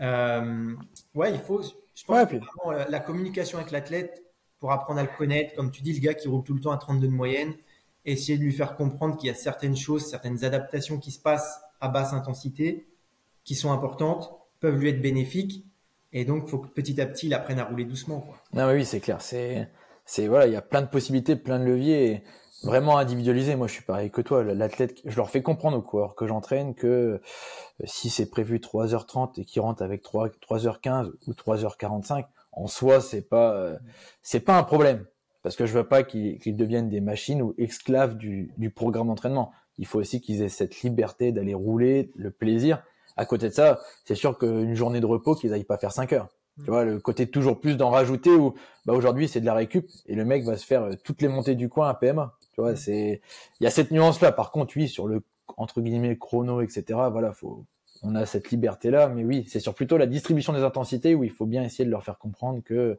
euh, 0.00 0.74
ouais, 1.14 1.32
il 1.32 1.40
faut. 1.40 1.62
Je 1.62 2.04
pense 2.04 2.28
que 2.28 2.36
la, 2.90 3.00
communication 3.00 3.58
avec 3.58 3.70
l'athlète 3.70 4.22
pour 4.58 4.72
apprendre 4.72 5.00
à 5.00 5.02
le 5.02 5.08
connaître, 5.16 5.54
comme 5.54 5.70
tu 5.70 5.82
dis, 5.82 5.92
le 5.94 6.00
gars 6.00 6.14
qui 6.14 6.28
roule 6.28 6.44
tout 6.44 6.54
le 6.54 6.60
temps 6.60 6.70
à 6.70 6.76
32 6.76 7.06
de 7.06 7.12
moyenne, 7.12 7.54
essayer 8.04 8.38
de 8.38 8.42
lui 8.42 8.52
faire 8.52 8.76
comprendre 8.76 9.16
qu'il 9.16 9.28
y 9.28 9.30
a 9.30 9.34
certaines 9.34 9.76
choses, 9.76 10.06
certaines 10.08 10.44
adaptations 10.44 10.98
qui 10.98 11.10
se 11.10 11.20
passent 11.20 11.62
à 11.80 11.88
basse 11.88 12.12
intensité, 12.12 12.88
qui 13.44 13.54
sont 13.54 13.72
importantes, 13.72 14.32
peuvent 14.60 14.78
lui 14.78 14.90
être 14.90 15.00
bénéfiques, 15.00 15.64
et 16.12 16.24
donc 16.24 16.48
faut 16.48 16.58
que 16.58 16.68
petit 16.68 17.00
à 17.00 17.06
petit 17.06 17.26
il 17.26 17.34
apprenne 17.34 17.58
à 17.58 17.64
rouler 17.64 17.84
doucement. 17.84 18.20
Quoi. 18.20 18.36
Non, 18.52 18.66
mais 18.66 18.74
oui, 18.74 18.84
c'est 18.84 19.00
clair. 19.00 19.20
C'est, 19.20 19.68
c'est 20.04 20.26
voilà, 20.26 20.46
il 20.46 20.52
y 20.52 20.56
a 20.56 20.62
plein 20.62 20.82
de 20.82 20.88
possibilités, 20.88 21.36
plein 21.36 21.58
de 21.58 21.64
leviers. 21.64 22.22
Vraiment 22.62 22.98
individualisé. 22.98 23.56
Moi, 23.56 23.68
je 23.68 23.72
suis 23.72 23.84
pareil 23.84 24.10
que 24.10 24.20
toi. 24.20 24.44
L'athlète, 24.44 25.00
je 25.06 25.16
leur 25.16 25.30
fais 25.30 25.40
comprendre 25.40 25.78
au 25.78 25.82
coureurs 25.82 26.14
que 26.14 26.26
j'entraîne 26.26 26.74
que 26.74 26.86
euh, 26.86 27.18
si 27.84 28.10
c'est 28.10 28.28
prévu 28.28 28.58
3h30 28.58 29.40
et 29.40 29.46
qu'ils 29.46 29.62
rentrent 29.62 29.82
avec 29.82 30.02
3, 30.02 30.28
3h15 30.28 31.10
ou 31.26 31.32
3h45, 31.32 32.26
en 32.52 32.66
soi, 32.66 33.00
c'est 33.00 33.22
pas, 33.22 33.54
euh, 33.54 33.78
c'est 34.22 34.40
pas 34.40 34.58
un 34.58 34.62
problème. 34.62 35.06
Parce 35.42 35.56
que 35.56 35.64
je 35.64 35.72
veux 35.72 35.88
pas 35.88 36.02
qu'ils 36.02 36.56
deviennent 36.56 36.90
des 36.90 37.00
machines 37.00 37.40
ou 37.40 37.54
esclaves 37.56 38.18
du, 38.18 38.52
du 38.58 38.70
programme 38.70 39.06
d'entraînement. 39.06 39.52
Il 39.80 39.86
faut 39.86 39.98
aussi 39.98 40.20
qu'ils 40.20 40.42
aient 40.42 40.50
cette 40.50 40.82
liberté 40.82 41.32
d'aller 41.32 41.54
rouler, 41.54 42.12
le 42.14 42.30
plaisir. 42.30 42.82
À 43.16 43.24
côté 43.24 43.48
de 43.48 43.54
ça, 43.54 43.80
c'est 44.04 44.14
sûr 44.14 44.38
qu'une 44.38 44.74
journée 44.74 45.00
de 45.00 45.06
repos, 45.06 45.34
qu'ils 45.34 45.52
aillent 45.54 45.64
pas 45.64 45.78
faire 45.78 45.90
5 45.90 46.12
heures. 46.12 46.28
Tu 46.62 46.70
vois, 46.70 46.84
le 46.84 47.00
côté 47.00 47.26
toujours 47.26 47.58
plus 47.58 47.78
d'en 47.78 47.88
rajouter 47.88 48.30
où, 48.30 48.54
bah, 48.84 48.92
aujourd'hui, 48.92 49.26
c'est 49.26 49.40
de 49.40 49.46
la 49.46 49.54
récup 49.54 49.88
et 50.06 50.14
le 50.14 50.26
mec 50.26 50.44
va 50.44 50.58
se 50.58 50.66
faire 50.66 50.82
euh, 50.82 50.94
toutes 51.02 51.22
les 51.22 51.28
montées 51.28 51.54
du 51.54 51.70
coin 51.70 51.88
à 51.88 51.94
PMA. 51.94 52.36
Tu 52.52 52.60
vois, 52.60 52.76
c'est, 52.76 53.22
il 53.58 53.64
y 53.64 53.66
a 53.66 53.70
cette 53.70 53.90
nuance-là. 53.90 54.32
Par 54.32 54.50
contre, 54.50 54.74
oui, 54.76 54.86
sur 54.86 55.06
le, 55.06 55.22
entre 55.56 55.80
guillemets, 55.80 56.18
chrono, 56.18 56.60
etc., 56.60 56.84
voilà, 57.10 57.32
faut, 57.32 57.64
on 58.02 58.14
a 58.14 58.26
cette 58.26 58.50
liberté-là. 58.50 59.08
Mais 59.08 59.24
oui, 59.24 59.46
c'est 59.48 59.60
sur 59.60 59.74
plutôt 59.74 59.96
la 59.96 60.06
distribution 60.06 60.52
des 60.52 60.62
intensités 60.62 61.14
où 61.14 61.24
il 61.24 61.30
faut 61.30 61.46
bien 61.46 61.62
essayer 61.62 61.86
de 61.86 61.90
leur 61.90 62.04
faire 62.04 62.18
comprendre 62.18 62.62
que 62.62 62.98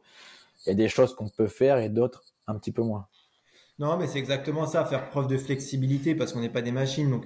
il 0.66 0.70
y 0.70 0.72
a 0.72 0.74
des 0.74 0.88
choses 0.88 1.14
qu'on 1.14 1.28
peut 1.28 1.46
faire 1.46 1.78
et 1.78 1.88
d'autres 1.88 2.24
un 2.48 2.56
petit 2.56 2.72
peu 2.72 2.82
moins. 2.82 3.06
Non, 3.78 3.96
mais 3.96 4.06
c'est 4.06 4.18
exactement 4.18 4.66
ça, 4.66 4.84
faire 4.84 5.08
preuve 5.10 5.26
de 5.26 5.36
flexibilité 5.36 6.14
parce 6.14 6.32
qu'on 6.32 6.40
n'est 6.40 6.48
pas 6.48 6.62
des 6.62 6.72
machines. 6.72 7.10
Donc, 7.10 7.24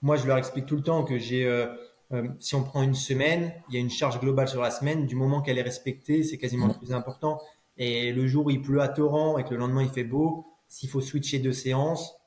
moi, 0.00 0.16
je 0.16 0.26
leur 0.26 0.38
explique 0.38 0.66
tout 0.66 0.76
le 0.76 0.82
temps 0.82 1.04
que 1.04 1.18
j'ai, 1.18 1.46
euh, 1.46 1.66
euh, 2.12 2.28
si 2.38 2.54
on 2.54 2.62
prend 2.62 2.82
une 2.82 2.94
semaine, 2.94 3.52
il 3.68 3.74
y 3.74 3.78
a 3.78 3.80
une 3.80 3.90
charge 3.90 4.20
globale 4.20 4.48
sur 4.48 4.62
la 4.62 4.70
semaine. 4.70 5.06
Du 5.06 5.16
moment 5.16 5.42
qu'elle 5.42 5.58
est 5.58 5.62
respectée, 5.62 6.22
c'est 6.22 6.38
quasiment 6.38 6.68
le 6.68 6.74
plus 6.74 6.92
important. 6.92 7.40
Et 7.76 8.12
le 8.12 8.26
jour 8.26 8.46
où 8.46 8.50
il 8.50 8.62
pleut 8.62 8.80
à 8.80 8.88
torrent 8.88 9.38
et 9.38 9.44
que 9.44 9.50
le 9.50 9.56
lendemain 9.56 9.82
il 9.82 9.90
fait 9.90 10.04
beau, 10.04 10.46
s'il 10.68 10.88
faut 10.88 11.00
switcher 11.00 11.38
deux 11.38 11.52
séances, 11.52 12.18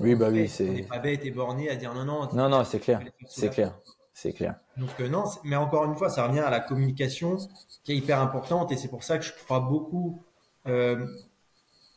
oui, 0.00 0.14
bah 0.14 0.28
oui, 0.30 0.48
c'est. 0.48 0.68
On 0.68 0.72
n'est 0.72 0.82
pas 0.82 0.98
bête 0.98 1.24
et 1.24 1.30
borné 1.30 1.68
à 1.68 1.76
dire 1.76 1.94
non, 1.94 2.04
non. 2.04 2.28
Non, 2.32 2.48
non, 2.48 2.64
c'est 2.64 2.80
clair, 2.80 3.00
c'est 3.28 3.50
clair, 3.50 3.78
c'est 4.14 4.32
clair. 4.32 4.56
Donc 4.76 4.90
euh, 5.00 5.08
non, 5.08 5.24
mais 5.44 5.56
encore 5.56 5.84
une 5.84 5.96
fois, 5.96 6.08
ça 6.08 6.26
revient 6.26 6.40
à 6.40 6.50
la 6.50 6.60
communication 6.60 7.36
qui 7.84 7.92
est 7.92 7.96
hyper 7.96 8.20
importante 8.20 8.72
et 8.72 8.76
c'est 8.76 8.88
pour 8.88 9.04
ça 9.04 9.18
que 9.18 9.24
je 9.24 9.32
crois 9.44 9.60
beaucoup 9.60 10.22
euh, 10.66 11.06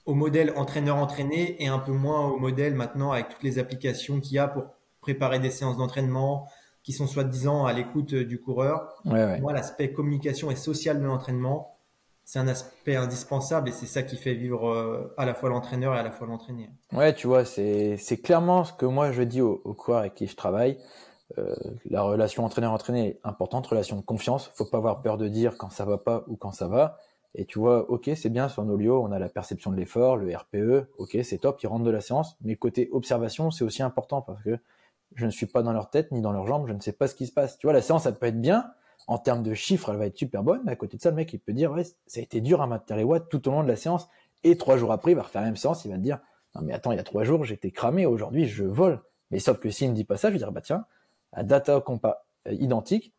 au 0.06 0.14
modèle 0.14 0.54
entraîneur-entraîné 0.56 1.62
et 1.64 1.68
un 1.68 1.80
peu 1.80 1.92
moins 1.92 2.28
au 2.28 2.38
modèle 2.38 2.76
maintenant 2.76 3.12
avec 3.12 3.30
toutes 3.30 3.44
les 3.44 3.60
applications 3.60 4.20
qu'il 4.20 4.34
y 4.34 4.40
a 4.40 4.48
pour 4.48 4.66
préparer 5.02 5.40
des 5.40 5.52
séances 5.52 5.78
d'entraînement 5.78 6.48
qui 6.84 6.94
sont 6.94 7.08
soi-disant 7.08 7.66
à 7.66 7.74
l'écoute 7.74 8.14
du 8.14 8.40
coureur. 8.40 8.94
Moi, 9.06 9.54
l'aspect 9.54 9.92
communication 9.92 10.52
et 10.52 10.56
social 10.56 11.00
de 11.00 11.06
l'entraînement, 11.06 11.76
c'est 12.24 12.40
un 12.40 12.48
aspect 12.48 12.96
indispensable 12.96 13.70
et 13.70 13.72
c'est 13.72 13.86
ça 13.86 14.04
qui 14.04 14.18
fait 14.18 14.34
vivre 14.34 14.68
euh, 14.68 15.14
à 15.18 15.26
la 15.26 15.36
fois 15.36 15.50
l'entraîneur 15.50 15.96
et 15.96 16.00
à 16.00 16.04
la 16.04 16.12
fois 16.12 16.26
l'entraîné. 16.26 16.70
Ouais, 16.92 17.14
tu 17.14 17.28
vois, 17.28 17.46
c'est 17.46 17.98
c'est 17.98 18.18
clairement 18.18 18.64
ce 18.64 18.74
que 18.74 18.88
moi 18.88 19.12
je 19.12 19.22
dis 19.22 19.42
aux, 19.42 19.62
aux 19.64 19.74
coureurs 19.76 20.00
avec 20.02 20.16
qui 20.16 20.26
je 20.26 20.36
travaille. 20.36 20.80
Euh, 21.38 21.56
la 21.90 22.02
relation 22.02 22.44
entraîneur-entraîné 22.46 23.08
est 23.08 23.20
importante, 23.24 23.68
relation 23.68 23.96
de 23.96 24.02
confiance. 24.02 24.52
Faut 24.56 24.66
pas 24.66 24.78
avoir 24.78 25.02
peur 25.02 25.18
de 25.18 25.28
dire 25.28 25.58
quand 25.58 25.70
ça 25.70 25.86
va 25.86 25.98
pas 25.98 26.24
ou 26.28 26.36
quand 26.36 26.52
ça 26.52 26.68
va. 26.68 26.98
Et 27.38 27.46
tu 27.46 27.60
vois, 27.60 27.90
ok, 27.90 28.10
c'est 28.16 28.30
bien 28.30 28.48
sur 28.48 28.64
nos 28.64 28.78
lieux, 28.78 28.94
on 28.94 29.12
a 29.12 29.20
la 29.20 29.28
perception 29.28 29.72
de 29.72 29.76
l'effort, 29.76 30.16
le 30.16 30.34
RPE, 30.34 30.88
ok, 30.98 31.18
c'est 31.24 31.40
top, 31.40 31.62
ils 31.62 31.68
rentrent 31.68 31.84
de 31.84 31.92
la 31.92 32.00
séance. 32.00 32.38
Mais 32.42 32.56
côté 32.56 32.90
observation, 32.94 33.52
c'est 33.52 33.66
aussi 33.66 33.84
important 33.84 34.22
parce 34.22 34.42
que 34.42 34.58
je 35.16 35.26
ne 35.26 35.32
suis 35.32 35.46
pas 35.46 35.62
dans 35.62 35.74
leur 35.74 35.90
tête 35.90 36.12
ni 36.12 36.22
dans 36.22 36.32
leurs 36.32 36.48
jambes, 36.48 36.68
je 36.68 36.74
ne 36.74 36.80
sais 36.80 36.94
pas 36.94 37.08
ce 37.08 37.16
qui 37.16 37.28
se 37.28 37.34
passe. 37.34 37.58
Tu 37.58 37.68
vois, 37.68 37.74
la 37.74 37.82
séance, 37.82 38.04
ça 38.04 38.14
peut 38.14 38.28
être 38.28 38.40
bien, 38.40 38.72
en 39.08 39.18
termes 39.18 39.44
de 39.44 39.54
chiffres, 39.54 39.90
elle 39.92 39.98
va 39.98 40.06
être 40.06 40.18
super 40.18 40.44
bonne. 40.44 40.62
Mais 40.66 40.72
à 40.72 40.76
côté 40.76 40.98
de 40.98 41.02
ça, 41.02 41.10
le 41.10 41.18
mec, 41.18 41.32
il 41.34 41.40
peut 41.40 41.54
dire, 41.54 41.72
ouais, 41.72 41.84
ça 41.84 42.20
a 42.20 42.24
été 42.24 42.40
dur 42.40 42.62
à 42.62 42.68
maintenir 42.68 42.98
les 42.98 43.04
watts 43.04 43.28
tout 43.30 43.48
au 43.48 43.52
long 43.52 43.64
de 43.64 43.68
la 43.68 43.76
séance. 43.76 44.08
Et 44.44 44.58
trois 44.58 44.78
jours 44.78 44.92
après, 44.92 45.12
il 45.12 45.16
va 45.16 45.24
refaire 45.24 45.42
la 45.42 45.48
même 45.48 45.58
séance. 45.58 45.84
Il 45.86 45.92
va 45.92 45.98
te 45.98 46.02
dire, 46.02 46.20
non, 46.56 46.62
mais 46.62 46.74
attends, 46.74 46.92
il 46.92 46.98
y 46.98 47.02
a 47.02 47.04
trois 47.04 47.24
jours, 47.24 47.44
j'étais 47.44 47.72
cramé. 47.72 48.06
Aujourd'hui, 48.06 48.48
je 48.48 48.64
vole. 48.64 49.02
Mais 49.32 49.40
sauf 49.40 49.60
que 49.60 49.70
s'il 49.70 49.90
me 49.90 49.96
dit 49.96 50.06
pas 50.06 50.18
ça, 50.18 50.30
je 50.30 50.34
vais 50.34 50.40
dire, 50.40 50.52
bah 50.52 50.62
tiens, 50.62 50.86
à 51.34 51.44
data 51.44 51.82
compa 51.82 52.26
euh, 52.48 52.54
identique, 52.54 53.14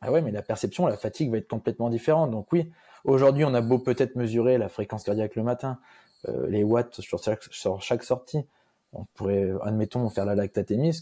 ah 0.00 0.10
ouais, 0.10 0.22
mais 0.22 0.32
la 0.32 0.42
perception, 0.42 0.86
la 0.86 0.96
fatigue 0.96 1.30
va 1.30 1.38
être 1.38 1.48
complètement 1.48 1.90
différente. 1.90 2.30
Donc 2.30 2.50
oui, 2.52 2.72
aujourd'hui, 3.04 3.44
on 3.44 3.54
a 3.54 3.60
beau 3.60 3.78
peut-être 3.78 4.16
mesurer 4.16 4.58
la 4.58 4.68
fréquence 4.68 5.04
cardiaque 5.04 5.36
le 5.36 5.42
matin, 5.42 5.78
euh, 6.28 6.46
les 6.48 6.64
watts 6.64 7.00
sur 7.00 7.22
chaque, 7.22 7.42
sur 7.50 7.82
chaque 7.82 8.04
sortie. 8.04 8.46
On 8.92 9.04
pourrait, 9.14 9.50
admettons, 9.62 10.08
faire 10.10 10.26
la 10.26 10.34
lactatémie, 10.34 10.92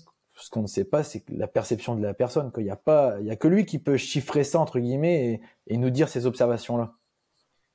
ce 0.40 0.50
qu'on 0.50 0.62
ne 0.62 0.66
sait 0.66 0.84
pas, 0.84 1.02
c'est 1.02 1.22
la 1.28 1.46
perception 1.46 1.94
de 1.94 2.02
la 2.02 2.14
personne. 2.14 2.50
Qu'il 2.52 2.64
n'y 2.64 2.70
a 2.70 2.76
pas, 2.76 3.16
il 3.20 3.26
y 3.26 3.30
a 3.30 3.36
que 3.36 3.48
lui 3.48 3.66
qui 3.66 3.78
peut 3.78 3.96
chiffrer 3.96 4.44
ça 4.44 4.58
entre 4.58 4.78
guillemets 4.78 5.40
et, 5.66 5.76
nous 5.76 5.90
dire 5.90 6.08
ces 6.08 6.26
observations-là. 6.26 6.94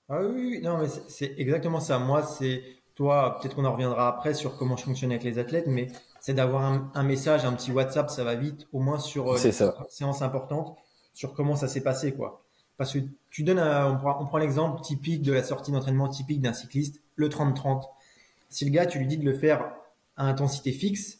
Ah 0.10 0.22
oui, 0.22 0.62
non, 0.62 0.78
mais 0.78 0.88
c'est 1.08 1.34
exactement 1.38 1.80
ça. 1.80 2.00
Moi, 2.00 2.24
c'est 2.24 2.62
toi. 2.96 3.40
Peut-être 3.40 3.56
qu'on 3.56 3.66
en 3.66 3.74
reviendra 3.74 4.08
après 4.08 4.34
sur 4.34 4.58
comment 4.58 4.78
je 4.78 4.84
fonctionne 4.84 5.12
avec 5.12 5.24
les 5.24 5.40
athlètes, 5.40 5.68
mais 5.68 5.88
c'est 6.20 6.34
d'avoir 6.34 6.64
un, 6.94 7.04
message, 7.04 7.46
un 7.46 7.54
petit 7.54 7.72
WhatsApp, 7.72 8.10
ça 8.10 8.24
va 8.24 8.36
vite, 8.36 8.68
au 8.72 8.80
moins 8.80 9.00
sur 9.00 9.34
euh, 9.34 9.38
les 9.44 9.52
séances 9.90 10.22
importantes, 10.22 10.76
sur 11.14 11.34
comment 11.34 11.56
ça 11.56 11.68
s'est 11.68 11.84
passé, 11.84 12.14
quoi. 12.14 12.45
Parce 12.78 12.94
que 12.94 13.00
tu 13.30 13.44
donnes, 13.44 13.60
on 13.60 13.98
prend, 13.98 14.38
l'exemple 14.38 14.82
typique 14.82 15.22
de 15.22 15.32
la 15.32 15.44
sortie 15.44 15.72
d'entraînement 15.72 16.10
typique 16.10 16.42
d'un 16.42 16.54
cycliste, 16.54 17.02
le 17.16 17.30
30-30. 17.30 17.84
Si 18.50 18.66
le 18.66 18.72
gars, 18.72 18.86
tu 18.86 19.00
lui 19.00 19.08
dis 19.08 19.18
de 19.18 19.26
le 19.26 19.34
faire 19.34 19.72
à 20.18 20.28
intensité 20.28 20.72
fixe, 20.72 21.20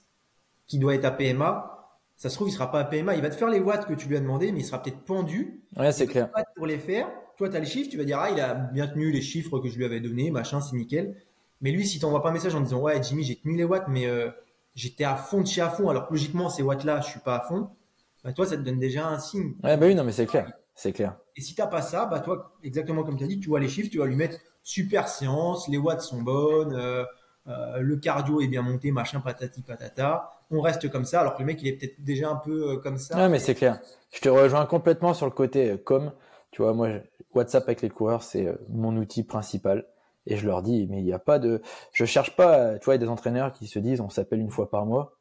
qui 0.68 0.80
doit 0.80 0.96
être 0.96 1.06
à 1.06 1.12
PMA, 1.12 1.76
ça 2.18 2.30
se 2.30 2.36
trouve, 2.36 2.50
il 2.50 2.52
sera 2.52 2.72
pas 2.72 2.80
à 2.80 2.84
PMA. 2.86 3.16
Il 3.16 3.22
va 3.22 3.30
te 3.30 3.36
faire 3.36 3.50
les 3.50 3.60
watts 3.60 3.86
que 3.86 3.94
tu 3.94 4.08
lui 4.08 4.18
as 4.18 4.22
demandé, 4.22 4.52
mais 4.52 4.60
il 4.60 4.66
sera 4.66 4.82
peut-être 4.82 5.02
pendu. 5.04 5.62
Ouais, 5.78 5.92
c'est 5.92 6.08
clair. 6.08 6.30
Pour 6.56 6.66
les 6.66 6.80
faire, 6.80 7.10
toi, 7.38 7.50
tu 7.50 7.56
as 7.56 7.60
les 7.60 7.66
chiffres, 7.66 7.90
tu 7.90 7.98
vas 7.98 8.06
dire, 8.06 8.20
ah, 8.20 8.32
il 8.32 8.40
a 8.40 8.54
bien 8.54 8.88
tenu 8.88 9.12
les 9.12 9.22
chiffres 9.22 9.60
que 9.60 9.68
je 9.68 9.78
lui 9.78 9.86
avais 9.86 10.00
donnés, 10.00 10.32
machin, 10.32 10.62
c'est 10.62 10.76
nickel. 10.76 11.16
Mais 11.62 11.72
lui, 11.72 11.86
si 11.86 12.00
t'envoies 12.00 12.22
pas 12.22 12.30
un 12.30 12.34
message 12.34 12.56
en 12.56 12.62
disant, 12.62 12.80
ouais, 12.80 13.02
Jimmy, 13.04 13.24
j'ai 13.24 13.36
tenu 13.36 13.56
les 13.58 13.64
watts, 13.64 13.88
mais 13.90 14.06
euh, 14.08 14.30
j'étais 14.76 15.04
à 15.04 15.16
fond 15.16 15.42
de 15.42 15.48
chez 15.48 15.62
à 15.62 15.70
fond, 15.70 15.90
alors 15.90 16.08
logiquement, 16.10 16.50
ces 16.50 16.64
watts-là, 16.64 17.02
je 17.02 17.08
suis 17.08 17.20
pas 17.20 17.38
à 17.38 17.42
fond, 17.42 17.70
bah, 18.24 18.34
toi, 18.34 18.46
ça 18.46 18.56
te 18.56 18.62
donne 18.62 18.80
déjà 18.80 19.08
un 19.08 19.20
signe. 19.20 19.54
Ouais, 19.64 19.78
bah 19.78 19.86
oui, 19.86 19.96
non, 19.96 20.04
mais 20.04 20.12
c'est 20.12 20.26
clair. 20.26 20.52
C'est 20.76 20.92
clair. 20.92 21.18
Et 21.36 21.42
si 21.42 21.56
t'as 21.56 21.68
pas 21.68 21.82
ça, 21.82 22.06
bah, 22.06 22.20
toi, 22.20 22.54
exactement 22.64 23.04
comme 23.04 23.18
tu 23.18 23.24
as 23.24 23.28
dit, 23.28 23.40
tu 23.40 23.50
vois 23.50 23.60
les 23.60 23.70
chiffres, 23.70 23.90
tu 23.90 23.98
vas 23.98 24.06
lui 24.06 24.16
mettre 24.16 24.40
super 24.62 25.08
séance, 25.08 25.68
les 25.70 25.78
watts 25.78 26.02
sont 26.02 26.22
bonnes, 26.22 26.74
euh, 26.74 27.06
euh, 27.48 27.80
le 27.80 27.98
cardio 27.98 28.42
est 28.42 28.48
bien 28.48 28.62
monté, 28.62 28.92
machin, 28.92 29.20
patati 29.20 29.62
patata. 29.62 30.32
On 30.52 30.62
reste 30.62 30.90
comme 30.92 31.06
ça, 31.06 31.22
alors 31.22 31.36
que 31.36 31.40
le 31.40 31.46
mec, 31.46 31.62
il 31.62 31.68
est 31.68 31.74
peut-être 31.74 32.04
déjà 32.04 32.30
un 32.30 32.36
peu 32.36 32.72
euh, 32.72 32.78
comme 32.78 32.98
ça. 32.98 33.16
Ouais, 33.18 33.30
mais 33.30 33.40
c'est 33.40 33.56
clair. 33.56 33.80
Je 34.12 34.20
te 34.20 34.30
rejoins 34.30 34.66
complètement 34.66 35.14
sur 35.14 35.26
le 35.26 35.32
côté 35.32 35.72
euh, 35.72 35.78
com. 35.78 36.12
Tu 36.52 36.62
vois, 36.62 36.74
moi, 36.74 36.90
WhatsApp 37.34 37.64
avec 37.66 37.82
les 37.82 37.90
coureurs, 37.90 38.24
c'est 38.24 38.48
mon 38.70 38.96
outil 38.96 39.24
principal. 39.24 39.86
Et 40.26 40.38
je 40.38 40.46
leur 40.48 40.64
dis, 40.64 40.88
mais 40.90 41.00
il 41.00 41.06
n'y 41.06 41.14
a 41.14 41.20
pas 41.20 41.38
de, 41.38 41.62
je 41.92 42.06
cherche 42.06 42.36
pas, 42.36 42.80
tu 42.80 42.86
vois, 42.86 42.98
des 42.98 43.10
entraîneurs 43.10 43.52
qui 43.52 43.68
se 43.68 43.78
disent, 43.78 44.02
on 44.02 44.10
s'appelle 44.10 44.40
une 44.40 44.50
fois 44.50 44.70
par 44.70 44.86
mois. 44.86 45.18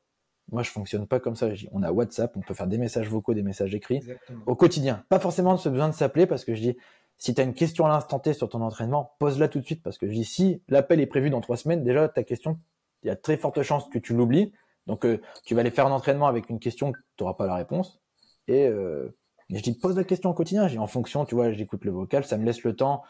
Moi, 0.53 0.63
je 0.63 0.71
fonctionne 0.71 1.07
pas 1.07 1.21
comme 1.21 1.37
ça. 1.37 1.49
On 1.73 1.83
a 1.83 1.91
WhatsApp, 1.91 2.37
on 2.37 2.41
peut 2.41 2.55
faire 2.55 2.67
des 2.67 2.79
messages 2.79 3.09
vocaux, 3.09 3.35
des 3.35 3.43
messages 3.43 3.75
écrits 3.75 4.01
au 4.47 4.55
quotidien. 4.55 5.05
Pas 5.09 5.19
forcément 5.19 5.57
ce 5.57 5.69
besoin 5.69 5.89
de 5.89 5.95
s'appeler 5.95 6.27
parce 6.27 6.45
que 6.45 6.55
je 6.55 6.61
dis, 6.61 6.77
si 7.19 7.35
tu 7.35 7.41
as 7.41 7.45
une 7.45 7.55
question 7.55 7.87
à 7.87 7.89
l'instant 7.89 8.19
T 8.19 8.33
sur 8.35 8.49
ton 8.49 8.61
entraînement, 8.61 9.15
pose-la 9.19 9.49
tout 9.49 9.61
de 9.61 9.65
suite 9.65 9.83
parce 9.83 9.99
que 9.99 10.07
je 10.07 10.13
dis 10.13 10.25
si 10.25 10.63
l'appel 10.69 11.01
est 11.01 11.07
prévu 11.07 11.31
dans 11.31 11.41
trois 11.41 11.57
semaines, 11.57 11.83
déjà 11.83 12.09
ta 12.09 12.25
question, 12.25 12.59
il 13.03 13.09
y 13.09 13.11
a 13.11 13.17
très 13.17 13.37
forte 13.37 13.63
chance 13.63 13.89
que 13.89 13.99
tu 13.99 14.15
l'oublies. 14.15 14.53
Donc 14.87 15.07
euh, 15.07 15.21
tu 15.45 15.55
vas 15.55 15.61
aller 15.61 15.71
faire 15.71 15.87
un 15.87 15.93
entraînement 15.93 16.27
avec 16.27 16.51
une 16.51 16.59
question 16.59 16.93
tu 16.93 17.23
n'auras 17.23 17.35
pas 17.35 17.47
la 17.47 17.55
réponse. 17.55 18.01
Et 18.49 18.67
euh, 18.67 19.17
je 19.51 19.61
dis 19.61 19.73
pose 19.79 19.97
la 19.97 20.05
question 20.05 20.31
au 20.31 20.35
quotidien. 20.35 20.69
J'ai 20.69 20.79
en 20.79 20.87
fonction, 20.87 21.25
tu 21.25 21.35
vois, 21.35 21.53
j'écoute 21.53 21.85
le 21.85 21.91
vocal, 21.91 22.25
ça 22.25 22.37
me 22.37 22.45
laisse 22.45 22.63
le 22.65 22.77
temps. 22.77 23.03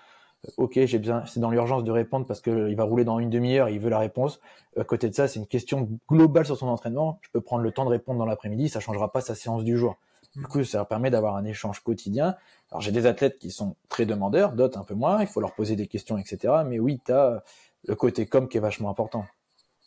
Ok, 0.56 0.78
j'ai 0.84 0.98
besoin, 0.98 1.24
c'est 1.26 1.40
dans 1.40 1.50
l'urgence 1.50 1.84
de 1.84 1.90
répondre 1.90 2.26
parce 2.26 2.40
qu'il 2.40 2.76
va 2.76 2.84
rouler 2.84 3.04
dans 3.04 3.18
une 3.18 3.30
demi-heure, 3.30 3.68
il 3.68 3.80
veut 3.80 3.90
la 3.90 3.98
réponse. 3.98 4.40
À 4.78 4.84
côté 4.84 5.08
de 5.08 5.14
ça, 5.14 5.28
c'est 5.28 5.38
une 5.38 5.46
question 5.46 5.88
globale 6.08 6.44
sur 6.44 6.56
son 6.56 6.68
entraînement. 6.68 7.18
Je 7.22 7.30
peux 7.30 7.40
prendre 7.40 7.62
le 7.62 7.70
temps 7.72 7.84
de 7.84 7.90
répondre 7.90 8.18
dans 8.18 8.26
l'après-midi, 8.26 8.68
ça 8.68 8.80
changera 8.80 9.10
pas 9.10 9.20
sa 9.20 9.34
séance 9.34 9.64
du 9.64 9.78
jour. 9.78 9.96
Du 10.36 10.42
coup, 10.46 10.64
ça 10.64 10.78
leur 10.78 10.88
permet 10.88 11.10
d'avoir 11.10 11.36
un 11.36 11.44
échange 11.44 11.80
quotidien. 11.80 12.34
Alors, 12.70 12.80
j'ai 12.80 12.90
des 12.90 13.06
athlètes 13.06 13.38
qui 13.38 13.50
sont 13.50 13.76
très 13.88 14.04
demandeurs, 14.04 14.52
d'autres 14.52 14.78
un 14.78 14.84
peu 14.84 14.94
moins. 14.94 15.20
Il 15.20 15.28
faut 15.28 15.40
leur 15.40 15.54
poser 15.54 15.76
des 15.76 15.86
questions, 15.86 16.18
etc. 16.18 16.52
Mais 16.66 16.80
oui, 16.80 17.00
tu 17.04 17.12
as 17.12 17.44
le 17.86 17.94
côté 17.94 18.26
com 18.26 18.48
qui 18.48 18.56
est 18.56 18.60
vachement 18.60 18.90
important. 18.90 19.26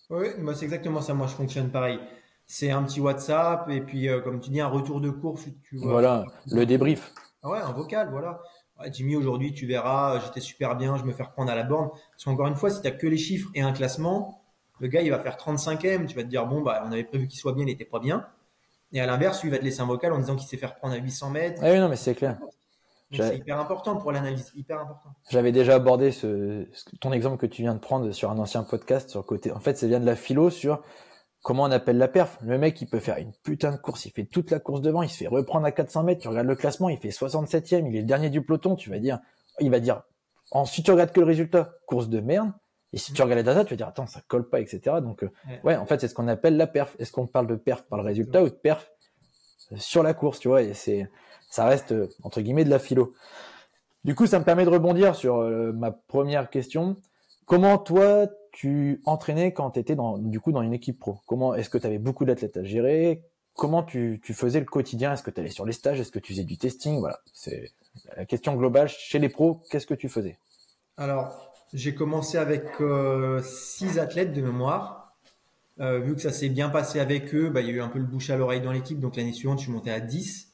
Oui, 0.10 0.28
moi, 0.40 0.56
c'est 0.56 0.64
exactement 0.64 1.02
ça. 1.02 1.14
Moi, 1.14 1.28
je 1.28 1.34
fonctionne 1.34 1.70
pareil. 1.70 2.00
C'est 2.46 2.72
un 2.72 2.82
petit 2.84 3.02
WhatsApp 3.02 3.70
et 3.70 3.82
puis, 3.82 4.08
euh, 4.08 4.22
comme 4.22 4.40
tu 4.40 4.50
dis, 4.50 4.62
un 4.62 4.70
retour 4.70 5.02
de 5.02 5.10
course. 5.10 5.48
Tu 5.68 5.78
vois, 5.78 5.92
voilà, 5.92 6.26
le 6.50 6.66
débrief. 6.66 7.14
Ah 7.44 7.50
ouais, 7.50 7.60
un 7.60 7.74
vocal, 7.74 8.10
voilà. 8.10 8.42
Jimmy, 8.92 9.16
aujourd'hui, 9.16 9.54
tu 9.54 9.66
verras, 9.66 10.20
j'étais 10.26 10.40
super 10.40 10.76
bien, 10.76 10.98
je 10.98 11.04
me 11.04 11.12
fais 11.12 11.24
reprendre 11.24 11.52
à 11.52 11.56
la 11.56 11.64
borne. 11.64 11.90
Parce 11.90 12.24
qu'encore 12.26 12.48
une 12.48 12.56
fois, 12.56 12.70
si 12.70 12.82
tu 12.82 12.88
n'as 12.88 12.94
que 12.94 13.08
les 13.08 13.18
chiffres 13.18 13.50
et 13.56 13.62
un 13.62 13.74
classement, 13.74 14.44
le 14.80 14.88
gars, 14.88 15.02
il 15.02 15.10
va 15.10 15.20
faire 15.20 15.38
35e. 15.38 16.06
Tu 16.06 16.16
vas 16.16 16.24
te 16.24 16.28
dire, 16.28 16.46
bon, 16.46 16.62
bah, 16.62 16.84
on 16.86 16.92
avait 16.92 17.04
prévu 17.04 17.28
qu'il 17.28 17.40
soit 17.40 17.54
bien, 17.54 17.64
il 17.64 17.68
n'était 17.68 17.86
pas 17.86 18.00
bien. 18.00 18.28
Et 18.94 19.02
à 19.02 19.06
l'inverse, 19.06 19.42
lui, 19.42 19.50
il 19.50 19.52
va 19.52 19.58
te 19.58 19.64
laisser 19.64 19.82
un 19.82 19.86
vocal 19.86 20.14
en 20.14 20.20
disant 20.20 20.36
qu'il 20.36 20.48
s'est 20.48 20.58
fait 20.58 20.68
reprendre 20.68 20.94
à 20.94 20.98
800 20.98 21.30
mètres. 21.32 21.62
Ah 21.64 21.72
oui, 21.72 21.80
non, 21.80 21.90
mais 21.90 21.96
c'est 21.96 22.16
clair. 22.16 22.38
C'est 23.12 23.38
hyper 23.38 23.58
important 23.58 23.96
pour 23.96 24.12
l'analyse, 24.12 24.52
hyper 24.56 24.82
important. 24.82 25.10
J'avais 25.30 25.54
déjà 25.54 25.76
abordé 25.76 26.12
ce, 26.12 26.68
ton 27.00 27.14
exemple 27.14 27.38
que 27.38 27.46
tu 27.46 27.62
viens 27.62 27.74
de 27.74 27.80
prendre 27.80 28.12
sur 28.12 28.30
un 28.30 28.38
ancien 28.38 28.64
podcast 28.64 29.10
sur 29.10 29.26
côté. 29.26 29.52
En 29.52 29.60
fait, 29.60 29.78
ça 29.78 29.88
vient 29.88 30.02
de 30.02 30.06
la 30.06 30.18
philo 30.18 30.50
sur 30.50 30.82
comment 31.48 31.64
on 31.64 31.72
appelle 31.72 31.98
la 31.98 32.10
perf? 32.10 32.38
Le 32.42 32.58
mec, 32.58 32.82
il 32.82 32.88
peut 32.88 33.00
faire 33.00 33.16
une 33.20 33.32
putain 33.42 33.72
de 33.72 33.78
course, 33.78 34.06
il 34.06 34.12
fait 34.12 34.26
toute 34.26 34.52
la 34.52 34.60
course 34.60 34.82
devant, 34.82 35.02
il 35.02 35.10
se 35.10 35.16
fait 35.16 35.28
reprendre 35.28 35.66
à 35.66 35.72
400 35.72 36.04
mètres. 36.04 36.22
Tu 36.22 36.28
regardes 36.28 36.46
le 36.46 36.58
classement, 36.58 36.90
il 36.90 36.98
fait 36.98 37.08
67e, 37.08 37.88
il 37.88 37.96
est 37.96 38.02
le 38.02 38.06
dernier 38.06 38.30
du 38.30 38.42
peloton. 38.42 38.76
Tu 38.76 38.90
vas 38.90 39.00
dire, 39.00 39.20
il 39.62 39.72
va 39.72 39.80
dire. 39.80 40.04
Ensuite, 40.52 40.84
tu 40.84 40.92
regardes 40.92 41.14
que 41.14 41.22
le 41.22 41.26
résultat, 41.26 41.76
course 41.86 42.10
de 42.10 42.20
merde. 42.20 42.52
Et 42.92 42.98
si 42.98 43.14
tu 43.14 43.22
regardes 43.22 43.38
les 43.38 43.44
data, 43.44 43.64
tu 43.64 43.70
vas 43.70 43.78
dire 43.78 43.88
attends, 43.88 44.08
ça 44.08 44.20
colle 44.28 44.50
pas, 44.50 44.60
etc. 44.60 44.98
Donc 45.02 45.24
euh, 45.24 45.30
ouais, 45.64 45.78
en 45.78 45.86
fait, 45.86 46.02
c'est 46.02 46.10
ce 46.10 46.14
qu'on 46.14 46.28
appelle 46.28 46.58
la 46.58 46.68
perf. 46.68 46.98
Est-ce 47.00 47.14
qu'on 47.14 47.28
parle 47.28 47.48
de 47.48 47.56
perf 47.56 47.84
par 47.84 47.98
le 47.98 48.04
résultat 48.04 48.44
ou 48.44 48.50
de 48.50 48.54
perf 48.54 48.92
sur 49.78 50.04
la 50.04 50.14
course, 50.14 50.40
tu 50.40 50.50
vois, 50.50 50.64
et 50.64 50.74
c'est, 50.74 51.10
ça 51.50 51.66
reste, 51.66 51.94
entre 52.24 52.42
guillemets, 52.42 52.66
de 52.66 52.70
la 52.70 52.80
philo. 52.80 53.14
Du 54.04 54.16
coup, 54.16 54.26
ça 54.26 54.38
me 54.38 54.44
permet 54.44 54.66
de 54.66 54.70
rebondir 54.70 55.16
sur 55.16 55.38
euh, 55.38 55.72
ma 55.72 55.92
première 55.92 56.50
question. 56.50 56.98
Comment 57.46 57.78
toi, 57.78 58.28
tu 58.58 59.04
entraînais 59.06 59.54
quand 59.54 59.70
tu 59.70 59.80
étais 59.80 59.96
dans, 59.96 60.18
du 60.18 60.40
coup, 60.40 60.52
dans 60.52 60.64
une 60.64 60.74
équipe 60.74 60.98
pro 60.98 61.20
Comment, 61.28 61.54
est-ce 61.54 61.70
que 61.70 61.78
tu 61.78 61.86
avais 61.86 62.00
beaucoup 62.00 62.26
d'athlètes 62.26 62.58
à 62.58 62.64
gérer? 62.64 63.22
Comment 63.54 63.84
tu, 63.84 64.20
faisais 64.34 64.60
le 64.60 64.66
quotidien? 64.66 65.14
Est-ce 65.14 65.22
que 65.22 65.30
tu 65.30 65.40
allais 65.40 65.52
sur 65.52 65.64
les 65.64 65.74
stages? 65.74 66.00
Est-ce 66.00 66.10
que 66.10 66.18
tu 66.18 66.34
faisais 66.34 66.44
du 66.44 66.58
testing? 66.58 67.00
Voilà, 67.00 67.20
c'est 67.34 67.70
la 68.16 68.26
question 68.26 68.56
globale. 68.56 68.88
Chez 68.88 69.20
les 69.20 69.30
pros, 69.30 69.62
qu'est-ce 69.70 69.86
que 69.86 69.94
tu 69.94 70.10
faisais? 70.10 70.40
Alors, 70.98 71.54
j'ai 71.72 71.94
commencé 71.94 72.40
avec 72.40 72.82
euh, 72.82 73.44
six 73.44 74.00
athlètes 74.00 74.34
de 74.34 74.42
mémoire. 74.42 75.16
Euh, 75.80 76.00
vu 76.00 76.16
que 76.16 76.22
ça 76.22 76.32
s'est 76.32 76.50
bien 76.50 76.70
passé 76.70 77.00
avec 77.00 77.36
eux, 77.36 77.52
bah, 77.52 77.62
il 77.62 77.68
y 77.68 77.70
a 77.70 77.74
eu 77.74 77.82
un 77.82 77.90
peu 77.90 78.00
le 78.00 78.06
bouche 78.06 78.32
à 78.32 78.38
l'oreille 78.38 78.62
dans 78.62 78.72
l'équipe. 78.72 79.00
Donc 79.00 79.18
l'année 79.18 79.34
suivante, 79.34 79.60
je 79.60 79.66
suis 79.66 79.72
monté 79.72 79.92
à 79.92 80.00
10 80.00 80.52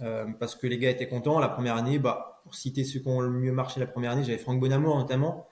euh, 0.00 0.24
parce 0.38 0.54
que 0.54 0.66
les 0.66 0.78
gars 0.78 0.88
étaient 0.88 1.08
contents. 1.08 1.38
La 1.38 1.50
première 1.50 1.76
année, 1.76 1.98
bah, 1.98 2.40
pour 2.44 2.54
citer 2.54 2.82
ceux 2.84 3.00
qui 3.00 3.08
ont 3.08 3.20
le 3.20 3.28
mieux 3.28 3.52
marché 3.52 3.78
la 3.78 3.86
première 3.86 4.12
année, 4.12 4.24
j'avais 4.24 4.38
Franck 4.38 4.58
Bonamour 4.58 4.96
notamment. 4.96 5.46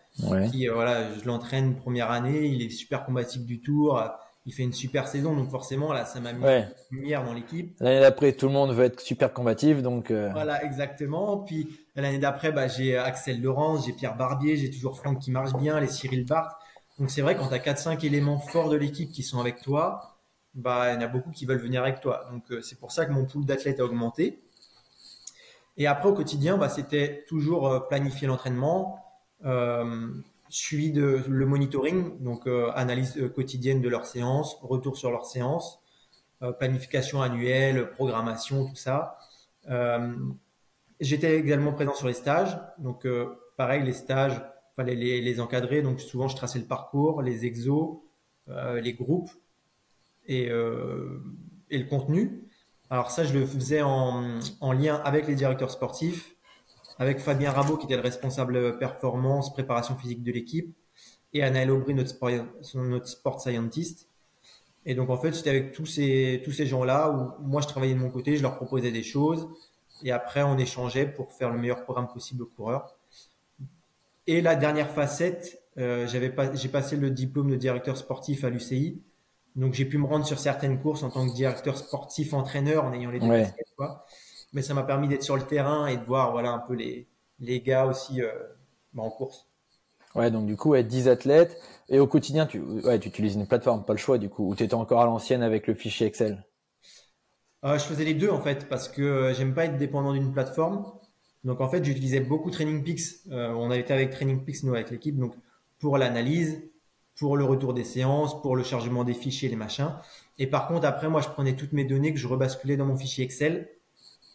Qui, 0.51 0.69
euh, 0.69 0.75
voilà, 0.75 1.15
je 1.15 1.25
l'entraîne 1.27 1.77
première 1.77 2.11
année, 2.11 2.47
il 2.47 2.63
est 2.63 2.71
super 2.71 3.05
combatif 3.05 3.45
du 3.45 3.61
tour, 3.61 4.03
il 4.47 4.53
fait 4.53 4.65
une 4.65 4.73
super 4.73 5.07
saison, 5.07 5.37
donc 5.37 5.51
forcément 5.51 5.93
là, 5.93 6.05
ça 6.05 6.21
m'a 6.21 6.33
mis 6.33 6.45
une 6.45 6.69
lumière 6.91 7.25
dans 7.25 7.35
l'équipe. 7.35 7.77
L'année 7.81 8.01
d'après, 8.01 8.33
tout 8.33 8.47
le 8.47 8.53
monde 8.53 8.73
veut 8.73 8.85
être 8.85 9.01
super 9.01 9.33
combatif, 9.33 9.83
donc. 9.83 10.11
Voilà, 10.11 10.65
exactement. 10.65 11.39
Puis 11.39 11.69
l'année 11.95 12.19
d'après, 12.19 12.51
bah, 12.51 12.67
j'ai 12.67 12.97
Axel 12.97 13.41
Laurence, 13.41 13.87
j'ai 13.87 13.93
Pierre 13.93 14.17
Barbier, 14.17 14.57
j'ai 14.57 14.71
toujours 14.71 14.97
Franck 14.97 15.21
qui 15.21 15.31
marche 15.31 15.55
bien, 15.55 15.79
les 15.79 15.89
Cyril 15.89 16.25
Barthes. 16.25 16.57
Donc 16.99 17.11
c'est 17.11 17.23
vrai, 17.23 17.37
quand 17.37 17.49
tu 17.49 17.55
as 17.55 17.59
4-5 17.59 18.05
éléments 18.05 18.39
forts 18.39 18.71
de 18.71 18.77
l'équipe 18.77 19.13
qui 19.13 19.23
sont 19.23 19.39
avec 19.39 19.61
toi, 19.63 20.19
bah, 20.55 20.91
il 20.91 20.95
y 20.95 20.99
en 20.99 21.01
a 21.01 21.07
beaucoup 21.07 21.31
qui 21.31 21.47
veulent 21.47 21.61
venir 21.61 21.83
avec 21.83 22.01
toi. 22.01 22.27
Donc 22.33 22.43
euh, 22.51 22.61
c'est 22.61 22.79
pour 22.79 22.91
ça 22.91 23.07
que 23.07 23.13
mon 23.13 23.25
pool 23.25 23.45
d'athlètes 23.45 23.81
a 23.81 23.85
augmenté. 23.85 24.43
Et 25.77 25.87
après, 25.87 26.09
au 26.09 26.13
quotidien, 26.13 26.59
bah, 26.59 26.69
c'était 26.69 27.25
toujours 27.29 27.69
euh, 27.69 27.81
planifier 27.81 28.27
l'entraînement, 28.27 28.97
euh, 28.97 29.08
suivi 30.51 30.93
de 30.93 31.23
le 31.29 31.47
monitoring, 31.47 32.23
donc 32.23 32.49
analyse 32.75 33.31
quotidienne 33.35 33.81
de 33.81 33.89
leurs 33.89 34.07
séances, 34.07 34.59
retour 34.63 34.97
sur 34.97 35.11
leurs 35.11 35.27
séances, 35.27 35.81
planification 36.59 37.23
annuelle, 37.23 37.91
programmation, 37.91 38.67
tout 38.67 38.77
ça. 38.77 39.19
J'étais 41.01 41.39
également 41.39 41.73
présent 41.73 41.95
sur 41.95 42.09
les 42.09 42.15
stages. 42.15 42.59
Donc 42.79 43.07
pareil, 43.57 43.85
les 43.85 43.93
stages, 43.93 44.41
fallait 44.79 44.95
les, 44.95 45.41
encadrer. 45.41 45.83
Donc 45.83 46.01
souvent, 46.01 46.29
je 46.29 46.37
traçais 46.37 46.61
le 46.61 46.65
parcours, 46.65 47.21
les 47.21 47.45
exos, 47.45 47.99
euh, 48.49 48.81
les 48.81 48.95
groupes 48.95 49.31
et, 50.27 50.49
euh, 50.51 51.21
et, 51.69 51.79
le 51.79 51.85
contenu. 51.85 52.45
Alors 52.89 53.11
ça, 53.11 53.25
je 53.25 53.35
le 53.37 53.45
faisais 53.45 53.83
en, 53.83 54.39
en, 54.61 54.73
lien 54.73 54.95
avec 55.05 55.27
les 55.27 55.35
directeurs 55.35 55.73
sportifs, 55.73 56.37
avec 56.99 57.21
Fabien 57.21 57.53
Rabot 57.53 57.77
qui 57.77 57.87
était 57.87 57.97
le 57.97 58.03
responsable 58.03 58.79
performance, 58.79 59.53
préparation 59.53 59.97
physique 59.97 60.23
de 60.23 60.33
l'équipe, 60.33 60.77
et 61.33 61.43
Anaël 61.43 61.71
Aubry, 61.71 61.95
notre 61.95 62.11
sport, 62.11 62.31
notre 62.75 63.07
sport 63.07 63.41
scientist. 63.41 64.09
Et 64.85 64.95
donc 64.95 65.11
en 65.11 65.17
fait, 65.17 65.35
j'étais 65.35 65.51
avec 65.51 65.73
tous 65.73 65.87
ces, 65.87 66.41
tous 66.45 66.53
ces 66.53 66.67
gens-là 66.67 67.11
où 67.11 67.47
moi 67.47 67.61
je 67.61 67.69
travaillais 67.69 67.95
de 67.95 67.99
mon 67.99 68.11
côté, 68.11 68.37
je 68.37 68.43
leur 68.43 68.57
proposais 68.57 68.91
des 68.91 69.03
choses, 69.03 69.49
et 70.03 70.13
après 70.13 70.43
on 70.43 70.59
échangeait 70.59 71.07
pour 71.07 71.33
faire 71.33 71.51
le 71.51 71.59
meilleur 71.59 71.83
programme 71.85 72.09
possible 72.09 72.43
aux 72.43 72.47
coureurs. 72.47 72.95
Et 74.27 74.41
la 74.41 74.57
dernière 74.57 74.91
facette, 74.91 75.63
euh, 75.79 76.07
j'avais 76.07 76.31
pas, 76.31 76.55
j'ai 76.55 76.69
passé 76.69 76.97
le 76.97 77.11
diplôme 77.11 77.51
de 77.51 77.57
directeur 77.57 77.97
sportif 77.97 78.45
à 78.45 78.51
l'UCI. 78.51 79.01
Donc 79.57 79.75
j'ai 79.75 79.85
pu 79.85 79.99
me 79.99 80.07
rendre 80.07 80.27
sur 80.27 80.39
certaines 80.39 80.81
courses 80.81 81.03
en 81.03 81.11
tant 81.11 81.29
que 81.29 81.35
directeur 81.35 81.77
sportif 81.77 82.33
entraîneur 82.33 82.85
en 82.85 82.93
ayant 82.93 83.11
les 83.11 83.21
deux 83.21 83.27
ouais. 83.27 83.53
Mais 84.53 84.63
ça 84.63 84.75
m'a 84.75 84.83
permis 84.83 85.09
d'être 85.09 85.23
sur 85.23 85.37
le 85.37 85.47
terrain 85.47 85.87
et 85.87 85.97
de 85.97 86.05
voir 86.05 86.33
voilà 86.33 86.51
un 86.53 86.59
peu 86.59 86.75
les, 86.75 87.09
les 87.41 87.61
gars 87.63 87.87
aussi 87.87 88.23
euh, 88.23 88.33
bah, 88.93 89.03
en 89.03 89.11
course. 89.11 89.49
Ouais, 90.15 90.31
donc 90.31 90.45
du 90.47 90.55
coup, 90.55 90.75
être 90.75 90.87
10 90.87 91.09
athlètes. 91.09 91.59
Et 91.89 91.99
au 91.99 92.07
quotidien, 92.07 92.45
tu, 92.47 92.61
ouais, 92.61 92.99
tu 92.99 93.09
utilises 93.09 93.37
une 93.37 93.47
plateforme, 93.47 93.87
pas 93.87 93.95
le 93.95 93.99
choix 93.99 94.19
du 94.19 94.29
coup, 94.29 94.47
ou 94.51 94.55
tu 94.55 94.63
étais 94.65 94.75
encore 94.75 95.01
à 95.01 95.07
l'ancienne 95.07 95.43
avec 95.43 95.67
le 95.67 95.73
fichier 95.73 96.07
Excel? 96.07 96.45
Euh, 97.65 97.79
Je 97.79 97.85
faisais 97.85 98.05
les 98.05 98.15
deux 98.15 98.31
en 98.31 98.41
fait, 98.41 98.69
parce 98.69 98.89
que 98.89 99.03
euh, 99.03 99.35
j'aime 99.35 99.55
pas 99.55 99.65
être 99.65 99.77
dépendant 99.79 100.13
d'une 100.13 100.33
plateforme. 100.33 100.85
Donc 101.45 101.61
en 101.61 101.69
fait, 101.69 101.85
j'utilisais 101.85 102.21
beaucoup 102.21 102.51
Training 102.51 102.85
Peaks. 102.85 103.01
Euh, 103.31 103.51
on 103.53 103.71
avait 103.71 103.81
été 103.81 103.93
avec 103.93 104.11
Training 104.11 104.45
Peaks 104.45 104.63
nous 104.65 104.75
avec 104.75 104.91
l'équipe, 104.91 105.17
donc 105.19 105.35
pour 105.79 105.99
l'analyse, 105.99 106.63
pour 107.19 107.37
le 107.37 107.45
retour 107.45 107.75
des 107.75 107.85
séances, 107.85 108.41
pour 108.43 108.57
le 108.57 108.63
chargement 108.63 109.05
des 109.05 109.15
fichiers, 109.15 109.49
les 109.49 109.57
machins. 109.57 109.93
Et 110.39 110.47
par 110.47 110.69
contre, 110.69 110.87
après, 110.87 111.09
moi, 111.09 111.21
je 111.21 111.29
prenais 111.29 111.57
toutes 111.57 111.73
mes 111.73 111.85
données 111.85 112.13
que 112.13 112.19
je 112.19 112.29
rebasculais 112.29 112.77
dans 112.77 112.87
mon 112.87 112.97
fichier 112.97 113.25
Excel 113.25 113.69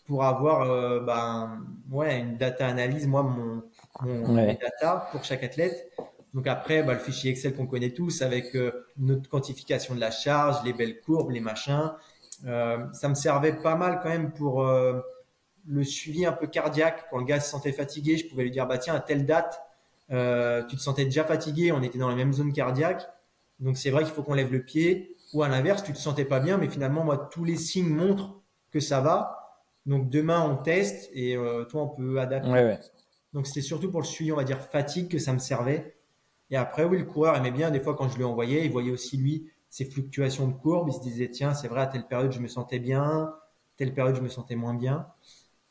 pour 0.05 0.23
avoir 0.23 0.65
ben, 1.01 1.61
ouais, 1.91 2.19
une 2.19 2.37
data 2.37 2.67
analyse, 2.67 3.07
moi, 3.07 3.23
mon, 3.23 3.63
mon 4.01 4.35
data 4.35 5.07
pour 5.11 5.23
chaque 5.23 5.43
athlète. 5.43 5.91
Donc 6.33 6.47
après, 6.47 6.83
bah, 6.83 6.93
le 6.93 6.99
fichier 6.99 7.31
Excel 7.31 7.55
qu'on 7.55 7.67
connaît 7.67 7.91
tous 7.91 8.21
avec 8.21 8.55
euh, 8.55 8.87
notre 8.97 9.29
quantification 9.29 9.93
de 9.93 9.99
la 9.99 10.11
charge, 10.11 10.63
les 10.65 10.73
belles 10.73 10.99
courbes, 10.99 11.31
les 11.31 11.39
machins. 11.39 11.91
Euh, 12.45 12.85
ça 12.91 13.07
me 13.07 13.13
servait 13.13 13.53
pas 13.53 13.75
mal 13.75 13.99
quand 14.01 14.09
même 14.09 14.31
pour 14.31 14.63
euh, 14.63 14.99
le 15.67 15.83
suivi 15.83 16.25
un 16.25 16.31
peu 16.31 16.47
cardiaque. 16.47 17.05
Quand 17.11 17.19
le 17.19 17.25
gars 17.25 17.39
se 17.39 17.49
sentait 17.49 17.71
fatigué, 17.71 18.17
je 18.17 18.27
pouvais 18.27 18.43
lui 18.43 18.51
dire, 18.51 18.65
bah 18.65 18.79
tiens, 18.79 18.95
à 18.95 18.99
telle 18.99 19.25
date, 19.25 19.61
tu 20.09 20.75
te 20.75 20.81
sentais 20.81 21.05
déjà 21.05 21.23
fatigué, 21.23 21.71
on 21.71 21.81
était 21.81 21.97
dans 21.97 22.09
la 22.09 22.15
même 22.15 22.33
zone 22.33 22.51
cardiaque. 22.51 23.07
Donc 23.59 23.77
c'est 23.77 23.89
vrai 23.89 24.03
qu'il 24.03 24.13
faut 24.13 24.23
qu'on 24.23 24.33
lève 24.33 24.51
le 24.51 24.63
pied. 24.63 25.15
Ou 25.33 25.41
à 25.41 25.47
l'inverse, 25.47 25.83
tu 25.83 25.93
te 25.93 25.97
sentais 25.97 26.25
pas 26.25 26.39
bien, 26.39 26.57
mais 26.57 26.69
finalement, 26.69 27.03
moi, 27.03 27.29
tous 27.31 27.43
les 27.43 27.55
signes 27.55 27.89
montrent 27.89 28.41
que 28.71 28.79
ça 28.79 29.01
va. 29.01 29.42
Donc 29.85 30.09
demain, 30.09 30.41
on 30.41 30.55
teste 30.55 31.09
et 31.13 31.35
toi, 31.69 31.83
on 31.83 31.89
peut 31.89 32.19
adapter. 32.19 32.77
Donc 33.33 33.47
c'était 33.47 33.61
surtout 33.61 33.91
pour 33.91 34.01
le 34.01 34.05
suivi, 34.05 34.31
on 34.31 34.35
va 34.35 34.43
dire, 34.43 34.61
fatigue 34.61 35.09
que 35.09 35.19
ça 35.19 35.33
me 35.33 35.39
servait. 35.39 35.95
Et 36.49 36.55
après, 36.55 36.83
oui, 36.83 36.99
le 36.99 37.05
coureur 37.05 37.35
aimait 37.35 37.51
bien, 37.51 37.71
des 37.71 37.79
fois, 37.79 37.95
quand 37.95 38.07
je 38.07 38.15
lui 38.15 38.23
envoyais, 38.23 38.63
il 38.63 38.71
voyait 38.71 38.91
aussi, 38.91 39.17
lui, 39.17 39.49
ses 39.69 39.85
fluctuations 39.85 40.47
de 40.47 40.53
courbe. 40.53 40.87
Il 40.89 40.93
se 40.93 41.01
disait, 41.01 41.29
tiens, 41.29 41.55
c'est 41.55 41.67
vrai, 41.67 41.81
à 41.81 41.87
telle 41.87 42.05
période, 42.05 42.31
je 42.31 42.39
me 42.39 42.47
sentais 42.47 42.77
bien, 42.77 43.33
telle 43.75 43.93
période, 43.93 44.15
je 44.15 44.21
me 44.21 44.29
sentais 44.29 44.55
moins 44.55 44.75
bien. 44.75 45.07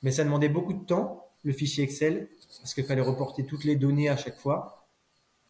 Mais 0.03 0.11
ça 0.11 0.25
demandait 0.25 0.49
beaucoup 0.49 0.73
de 0.73 0.85
temps, 0.85 1.29
le 1.45 1.53
fichier 1.53 1.85
Excel, 1.85 2.29
parce 2.59 2.75
qu'il 2.75 2.85
fallait 2.85 3.03
reporter 3.03 3.47
toutes 3.47 3.63
les 3.65 3.77
données 3.77 4.09
à 4.09 4.17
chaque 4.17 4.37
fois. 4.39 4.89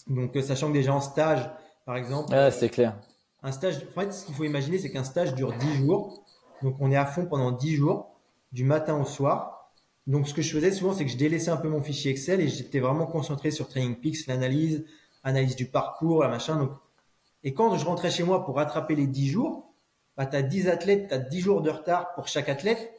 Donc, 0.06 0.36
euh, 0.36 0.42
sachant 0.42 0.68
que 0.68 0.74
déjà 0.74 0.92
en 0.92 1.00
stage, 1.00 1.50
par 1.86 1.96
exemple. 1.96 2.28
Ah, 2.34 2.50
c'est 2.50 2.68
clair. 2.68 2.98
Un 3.42 3.52
stage, 3.52 3.76
en 3.96 4.00
fait, 4.00 4.12
ce 4.12 4.26
qu'il 4.26 4.34
faut 4.34 4.44
imaginer, 4.44 4.78
c'est 4.78 4.90
qu'un 4.90 5.04
stage 5.04 5.34
dure 5.34 5.54
10 5.54 5.76
jours. 5.78 6.24
Donc, 6.62 6.76
on 6.78 6.90
est 6.90 6.96
à 6.96 7.06
fond 7.06 7.24
pendant 7.24 7.52
10 7.52 7.76
jours, 7.76 8.11
du 8.52 8.64
matin 8.64 9.00
au 9.00 9.04
soir. 9.04 9.72
Donc, 10.06 10.26
ce 10.26 10.34
que 10.34 10.42
je 10.42 10.52
faisais 10.52 10.72
souvent, 10.72 10.92
c'est 10.92 11.04
que 11.04 11.10
je 11.10 11.16
délaissais 11.16 11.50
un 11.50 11.56
peu 11.56 11.68
mon 11.68 11.80
fichier 11.80 12.10
Excel 12.10 12.40
et 12.40 12.48
j'étais 12.48 12.80
vraiment 12.80 13.06
concentré 13.06 13.50
sur 13.50 13.68
Training 13.68 13.96
Peaks, 13.96 14.26
l'analyse, 14.26 14.84
analyse 15.22 15.56
du 15.56 15.66
parcours, 15.66 16.22
la 16.22 16.28
machin. 16.28 16.56
Donc, 16.56 16.72
et 17.44 17.54
quand 17.54 17.76
je 17.76 17.84
rentrais 17.84 18.10
chez 18.10 18.24
moi 18.24 18.44
pour 18.44 18.56
rattraper 18.56 18.94
les 18.94 19.06
10 19.06 19.28
jours, 19.28 19.74
bah, 20.16 20.26
tu 20.26 20.36
as 20.36 20.42
10 20.42 20.68
athlètes, 20.68 21.08
tu 21.08 21.14
as 21.14 21.18
10 21.18 21.40
jours 21.40 21.62
de 21.62 21.70
retard 21.70 22.14
pour 22.14 22.28
chaque 22.28 22.48
athlète. 22.48 22.92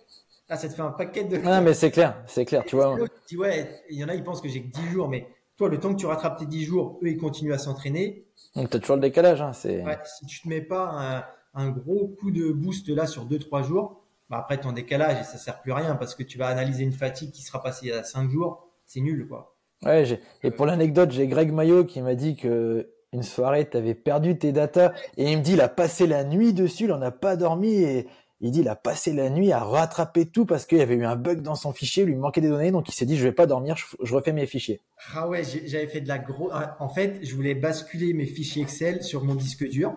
Là, 0.50 0.58
ça 0.58 0.68
te 0.68 0.74
fait 0.74 0.82
un 0.82 0.92
paquet 0.92 1.24
de. 1.24 1.40
Ah, 1.46 1.62
mais 1.62 1.74
c'est 1.74 1.92
clair, 1.92 2.22
c'est 2.28 2.46
clair, 2.46 2.64
tu 2.66 2.76
vois. 2.76 2.98
Tu 3.28 3.38
ouais, 3.38 3.82
il 3.90 3.98
y 3.98 4.04
en 4.04 4.10
a, 4.10 4.16
ils 4.16 4.24
pensent 4.24 4.42
que 4.42 4.50
j'ai 4.50 4.62
que 4.62 4.72
10 4.72 4.90
jours, 4.90 5.08
mais 5.08 5.28
toi, 5.58 5.70
le 5.70 5.80
temps 5.80 5.94
que 5.94 6.00
tu 6.00 6.06
rattrapes 6.06 6.40
tes 6.40 6.46
10 6.46 6.66
jours, 6.66 7.00
eux, 7.02 7.08
ils 7.08 7.18
continuent 7.18 7.54
à 7.54 7.58
s'entraîner. 7.58 8.28
Donc, 8.56 8.70
tu 8.70 8.78
as 8.78 8.80
toujours 8.80 8.98
le 8.98 9.02
décalage. 9.02 9.42
Hein, 9.42 9.52
ouais, 9.66 10.00
si 10.06 10.26
tu 10.26 10.42
te 10.42 10.48
mets 10.50 10.62
pas 10.62 11.26
un, 11.56 11.62
un, 11.62 11.70
gros 11.70 12.08
coup 12.20 12.32
de 12.32 12.52
boost 12.52 12.90
là 12.90 13.08
sur 13.08 13.26
2-3 13.26 13.64
jours, 13.66 14.03
bah, 14.34 14.40
après, 14.40 14.58
ton 14.58 14.72
décalage, 14.72 15.22
et 15.22 15.24
ça 15.26 15.38
sert 15.38 15.62
plus 15.62 15.72
à 15.74 15.76
rien 15.76 15.94
parce 15.94 16.16
que 16.16 16.24
tu 16.24 16.40
vas 16.40 16.48
analyser 16.48 16.84
une 16.84 16.92
fatigue 16.92 17.30
qui 17.30 17.44
sera 17.44 17.62
passée 17.62 17.92
à 17.92 18.04
5 18.04 18.32
jours. 18.32 18.68
C'est 18.88 19.00
nul, 19.00 19.28
quoi. 19.28 19.56
Ouais, 19.86 20.20
et 20.42 20.50
pour 20.50 20.66
l'anecdote, 20.66 21.12
j'ai 21.12 21.28
Greg 21.28 21.52
Maillot 21.52 21.86
qui 21.86 22.02
m'a 22.02 22.16
dit 22.16 22.36
que 22.36 22.90
une 23.12 23.22
soirée, 23.22 23.70
tu 23.70 23.78
avais 23.78 23.94
perdu 23.94 24.36
tes 24.40 24.52
datas 24.52 24.92
et 25.18 25.32
il 25.32 25.38
me 25.38 25.44
dit, 25.44 25.54
il 25.54 25.62
a 25.62 25.70
passé 25.70 26.08
la 26.08 26.24
nuit 26.24 26.52
dessus, 26.52 26.86
il 26.86 26.94
en 26.94 27.02
a 27.04 27.12
pas 27.12 27.36
dormi 27.36 27.76
et 27.76 28.08
il 28.42 28.50
dit, 28.50 28.62
il 28.62 28.70
a 28.70 28.76
passé 28.76 29.14
la 29.14 29.30
nuit 29.30 29.52
à 29.52 29.60
rattraper 29.60 30.26
tout 30.26 30.48
parce 30.48 30.66
qu'il 30.66 30.80
y 30.80 30.82
avait 30.82 30.96
eu 30.96 31.06
un 31.06 31.16
bug 31.16 31.42
dans 31.42 31.54
son 31.54 31.72
fichier, 31.72 32.02
il 32.02 32.08
lui 32.08 32.16
manquait 32.16 32.42
des 32.42 32.50
données, 32.50 32.72
donc 32.72 32.90
il 32.90 32.94
s'est 32.94 33.06
dit, 33.06 33.18
je 33.18 33.24
vais 33.24 33.34
pas 33.34 33.46
dormir, 33.46 33.76
je, 34.02 34.16
refais 34.16 34.34
mes 34.34 34.48
fichiers. 34.48 34.82
Ah 35.14 35.30
ouais, 35.30 35.44
j'avais 35.44 35.86
fait 35.86 36.02
de 36.02 36.08
la 36.08 36.18
grosse, 36.18 36.52
en 36.80 36.90
fait, 36.90 37.20
je 37.22 37.36
voulais 37.36 37.54
basculer 37.54 38.14
mes 38.14 38.26
fichiers 38.26 38.64
Excel 38.64 39.04
sur 39.04 39.24
mon 39.24 39.36
disque 39.36 39.70
dur 39.70 39.96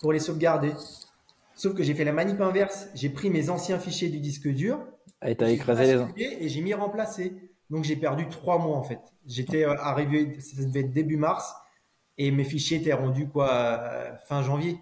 pour 0.00 0.14
les 0.14 0.20
sauvegarder. 0.20 0.72
Sauf 1.54 1.74
que 1.74 1.82
j'ai 1.82 1.94
fait 1.94 2.04
la 2.04 2.12
manip 2.12 2.40
inverse, 2.40 2.88
j'ai 2.94 3.08
pris 3.08 3.30
mes 3.30 3.50
anciens 3.50 3.78
fichiers 3.78 4.08
du 4.08 4.20
disque 4.20 4.48
dur. 4.48 4.80
Ah, 5.20 5.30
et 5.30 5.36
t'as 5.36 5.50
écrasé 5.50 5.86
les 6.16 6.22
Et 6.40 6.48
j'ai 6.48 6.60
mis 6.60 6.74
remplacer. 6.74 7.34
Donc 7.70 7.84
j'ai 7.84 7.96
perdu 7.96 8.28
trois 8.28 8.58
mois 8.58 8.76
en 8.76 8.82
fait. 8.82 9.00
J'étais 9.26 9.64
euh, 9.64 9.74
arrivé, 9.78 10.38
ça 10.40 10.62
devait 10.62 10.80
être 10.80 10.92
début 10.92 11.16
mars, 11.16 11.54
et 12.18 12.30
mes 12.30 12.44
fichiers 12.44 12.78
étaient 12.78 12.92
rendus 12.92 13.28
quoi 13.28 13.50
euh, 13.50 14.16
fin 14.26 14.42
janvier. 14.42 14.78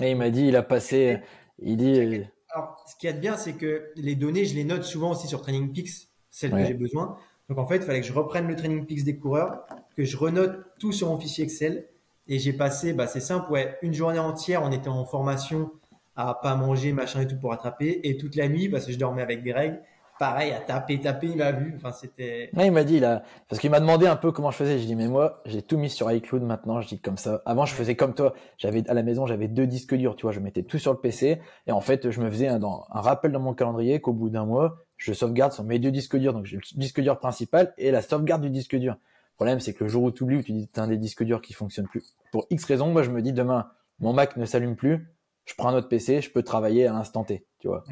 Et 0.00 0.10
il 0.10 0.16
m'a 0.16 0.30
dit, 0.30 0.46
il 0.46 0.56
a 0.56 0.62
passé, 0.62 1.18
il 1.58 1.76
dit. 1.76 2.22
Alors, 2.50 2.84
ce 2.86 2.94
qui 2.96 3.06
est 3.06 3.12
bien, 3.12 3.36
c'est 3.36 3.54
que 3.54 3.90
les 3.96 4.14
données, 4.14 4.44
je 4.44 4.54
les 4.54 4.64
note 4.64 4.82
souvent 4.82 5.12
aussi 5.12 5.28
sur 5.28 5.40
Training 5.40 5.72
Peaks, 5.72 6.08
celles 6.30 6.50
que 6.50 6.64
j'ai 6.64 6.74
besoin. 6.74 7.16
Donc 7.48 7.58
en 7.58 7.66
fait, 7.66 7.76
il 7.76 7.82
fallait 7.82 8.00
que 8.00 8.06
je 8.06 8.12
reprenne 8.12 8.46
le 8.46 8.54
Training 8.54 8.86
Peaks 8.86 9.04
des 9.04 9.16
coureurs, 9.16 9.64
que 9.96 10.04
je 10.04 10.16
renote 10.16 10.64
tout 10.78 10.92
sur 10.92 11.08
mon 11.08 11.18
fichier 11.18 11.44
Excel. 11.44 11.88
Et 12.28 12.38
j'ai 12.38 12.52
passé, 12.52 12.92
bah, 12.92 13.08
c'est 13.08 13.20
simple, 13.20 13.50
ouais, 13.50 13.76
une 13.82 13.92
journée 13.92 14.20
entière, 14.20 14.62
on 14.62 14.70
était 14.70 14.88
en 14.88 15.04
formation 15.04 15.72
à 16.16 16.34
pas 16.34 16.54
manger, 16.54 16.92
machin 16.92 17.22
et 17.22 17.26
tout 17.26 17.38
pour 17.38 17.52
attraper. 17.52 18.00
Et 18.04 18.16
toute 18.16 18.36
la 18.36 18.48
nuit, 18.48 18.68
parce 18.68 18.86
que 18.86 18.92
je 18.92 18.98
dormais 18.98 19.22
avec 19.22 19.42
Greg, 19.44 19.80
pareil, 20.20 20.52
à 20.52 20.60
taper, 20.60 21.00
taper, 21.00 21.28
il 21.28 21.36
m'a 21.36 21.50
vu. 21.50 21.72
Enfin, 21.76 21.92
c'était. 21.92 22.50
il 22.54 22.72
m'a 22.72 22.84
dit 22.84 23.00
là, 23.00 23.22
parce 23.48 23.60
qu'il 23.60 23.70
m'a 23.70 23.80
demandé 23.80 24.06
un 24.06 24.16
peu 24.16 24.30
comment 24.30 24.50
je 24.50 24.56
faisais. 24.56 24.78
Je 24.78 24.84
dis 24.84 24.94
mais 24.94 25.08
moi, 25.08 25.42
j'ai 25.46 25.62
tout 25.62 25.78
mis 25.78 25.90
sur 25.90 26.12
iCloud 26.12 26.42
maintenant. 26.42 26.80
Je 26.80 26.88
dis 26.88 27.00
comme 27.00 27.16
ça. 27.16 27.42
Avant, 27.46 27.64
je 27.64 27.74
faisais 27.74 27.96
comme 27.96 28.14
toi. 28.14 28.34
J'avais 28.58 28.88
à 28.88 28.94
la 28.94 29.02
maison, 29.02 29.26
j'avais 29.26 29.48
deux 29.48 29.66
disques 29.66 29.94
durs. 29.94 30.14
Tu 30.14 30.22
vois, 30.22 30.32
je 30.32 30.40
mettais 30.40 30.62
tout 30.62 30.78
sur 30.78 30.92
le 30.92 30.98
PC 30.98 31.40
et 31.66 31.72
en 31.72 31.80
fait, 31.80 32.10
je 32.10 32.20
me 32.20 32.30
faisais 32.30 32.48
un, 32.48 32.62
un 32.62 33.00
rappel 33.00 33.32
dans 33.32 33.40
mon 33.40 33.54
calendrier 33.54 34.00
qu'au 34.00 34.12
bout 34.12 34.28
d'un 34.28 34.44
mois, 34.44 34.84
je 34.98 35.14
sauvegarde 35.14 35.52
sur 35.52 35.64
mes 35.64 35.78
deux 35.78 35.90
disques 35.90 36.16
durs. 36.16 36.34
Donc 36.34 36.44
j'ai 36.44 36.56
le 36.56 36.62
disque 36.78 37.00
dur 37.00 37.18
principal 37.18 37.72
et 37.78 37.90
la 37.90 38.02
sauvegarde 38.02 38.42
du 38.42 38.50
disque 38.50 38.76
dur. 38.76 38.92
Le 38.92 39.36
problème, 39.36 39.60
c'est 39.60 39.72
que 39.72 39.84
le 39.84 39.90
jour 39.90 40.02
où 40.02 40.10
tu 40.10 40.22
oublies, 40.24 40.36
où 40.36 40.42
tu 40.42 40.52
dis 40.52 40.68
as 40.76 40.82
un 40.82 40.88
des 40.88 40.98
disques 40.98 41.24
durs 41.24 41.40
qui 41.40 41.54
fonctionne 41.54 41.88
plus, 41.88 42.14
pour 42.30 42.46
X 42.50 42.62
raisons, 42.66 42.92
moi 42.92 43.02
je 43.02 43.10
me 43.10 43.22
dis 43.22 43.32
demain, 43.32 43.70
mon 43.98 44.12
Mac 44.12 44.36
ne 44.36 44.44
s'allume 44.44 44.76
plus. 44.76 45.08
Je 45.50 45.56
prends 45.56 45.70
un 45.70 45.74
autre 45.74 45.88
PC, 45.88 46.20
je 46.20 46.30
peux 46.30 46.44
travailler 46.44 46.86
à 46.86 46.92
l'instant 46.92 47.24
T. 47.24 47.44
Tu 47.58 47.66
vois 47.66 47.82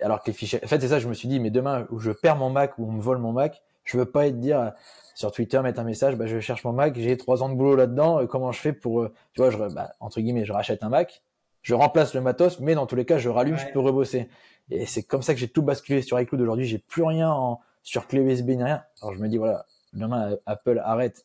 alors 0.00 0.22
que 0.22 0.28
les 0.28 0.32
fichiers, 0.32 0.60
en 0.62 0.66
fait, 0.66 0.80
c'est 0.80 0.88
ça, 0.88 0.98
je 0.98 1.08
me 1.08 1.14
suis 1.14 1.28
dit, 1.28 1.40
mais 1.40 1.50
demain, 1.50 1.86
où 1.90 1.98
je 1.98 2.10
perds 2.10 2.36
mon 2.36 2.50
Mac, 2.50 2.78
ou 2.78 2.86
on 2.86 2.92
me 2.92 3.00
vole 3.00 3.18
mon 3.18 3.32
Mac, 3.32 3.62
je 3.84 3.96
veux 3.96 4.04
pas 4.04 4.26
être 4.26 4.38
dire 4.38 4.60
euh, 4.60 4.70
sur 5.14 5.32
Twitter, 5.32 5.60
mettre 5.60 5.80
un 5.80 5.84
message, 5.84 6.16
bah, 6.16 6.26
je 6.26 6.38
cherche 6.40 6.64
mon 6.64 6.72
Mac, 6.72 6.96
j'ai 6.96 7.16
trois 7.16 7.42
ans 7.42 7.48
de 7.48 7.54
boulot 7.54 7.76
là-dedans, 7.76 8.20
euh, 8.20 8.26
comment 8.26 8.52
je 8.52 8.60
fais 8.60 8.72
pour, 8.72 9.02
euh, 9.02 9.12
tu 9.32 9.40
vois, 9.40 9.50
je, 9.50 9.56
bah, 9.56 9.92
entre 10.00 10.20
guillemets, 10.20 10.44
je 10.44 10.52
rachète 10.52 10.82
un 10.82 10.88
Mac, 10.88 11.22
je 11.62 11.74
remplace 11.74 12.14
le 12.14 12.20
matos, 12.20 12.60
mais 12.60 12.74
dans 12.74 12.86
tous 12.86 12.96
les 12.96 13.06
cas, 13.06 13.18
je 13.18 13.28
rallume, 13.28 13.56
je 13.56 13.66
peux 13.72 13.80
rebosser. 13.80 14.28
Et 14.70 14.86
c'est 14.86 15.02
comme 15.02 15.22
ça 15.22 15.32
que 15.32 15.40
j'ai 15.40 15.48
tout 15.48 15.62
basculé 15.62 16.02
sur 16.02 16.20
iCloud 16.20 16.40
aujourd'hui. 16.40 16.66
J'ai 16.66 16.78
plus 16.78 17.02
rien 17.02 17.30
en, 17.30 17.60
sur 17.82 18.06
clé 18.06 18.20
USB 18.20 18.50
ni 18.50 18.62
rien. 18.62 18.82
Alors 19.00 19.14
je 19.14 19.20
me 19.20 19.28
dis, 19.28 19.38
voilà, 19.38 19.64
demain, 19.94 20.36
Apple 20.44 20.80
arrête. 20.84 21.24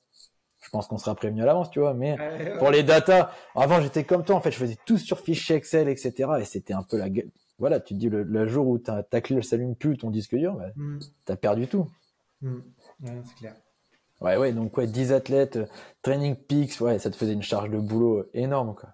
Je 0.61 0.69
pense 0.69 0.87
qu'on 0.87 0.97
sera 0.97 1.15
prévenu 1.15 1.41
à 1.41 1.45
l'avance, 1.45 1.71
tu 1.71 1.79
vois, 1.79 1.93
mais 1.93 2.17
pour 2.59 2.69
les 2.69 2.83
datas, 2.83 3.31
avant 3.55 3.81
j'étais 3.81 4.03
comme 4.03 4.23
toi, 4.23 4.35
en 4.35 4.41
fait, 4.41 4.51
je 4.51 4.57
faisais 4.57 4.77
tout 4.85 4.97
sur 4.97 5.19
fichier 5.19 5.55
Excel, 5.55 5.87
etc. 5.87 6.29
Et 6.39 6.45
c'était 6.45 6.73
un 6.73 6.83
peu 6.83 6.97
la 6.97 7.09
gueule 7.09 7.29
voilà, 7.59 7.79
tu 7.79 7.93
te 7.93 7.99
dis 7.99 8.09
le, 8.09 8.47
jour 8.47 8.67
où 8.67 8.77
ta, 8.77 9.03
ta 9.03 9.21
clé 9.21 9.35
ne 9.35 9.41
s'allume 9.41 9.75
plus, 9.75 9.97
ton 9.97 10.09
disque 10.09 10.35
dur, 10.35 10.55
bah, 10.55 10.69
mm. 10.75 10.99
tu 11.25 11.31
as 11.31 11.35
perdu 11.35 11.67
tout. 11.67 11.87
Mm. 12.41 12.55
Ouais, 13.03 13.21
c'est 13.25 13.35
clair. 13.35 13.55
Ouais, 14.21 14.37
ouais, 14.37 14.53
donc 14.53 14.75
ouais, 14.77 14.87
10 14.87 15.13
athlètes, 15.13 15.57
euh, 15.57 15.65
training 16.01 16.35
peaks, 16.35 16.81
ouais, 16.81 16.99
ça 16.99 17.09
te 17.09 17.15
faisait 17.15 17.33
une 17.33 17.43
charge 17.43 17.69
de 17.69 17.77
boulot 17.77 18.25
énorme, 18.33 18.75
quoi. 18.75 18.89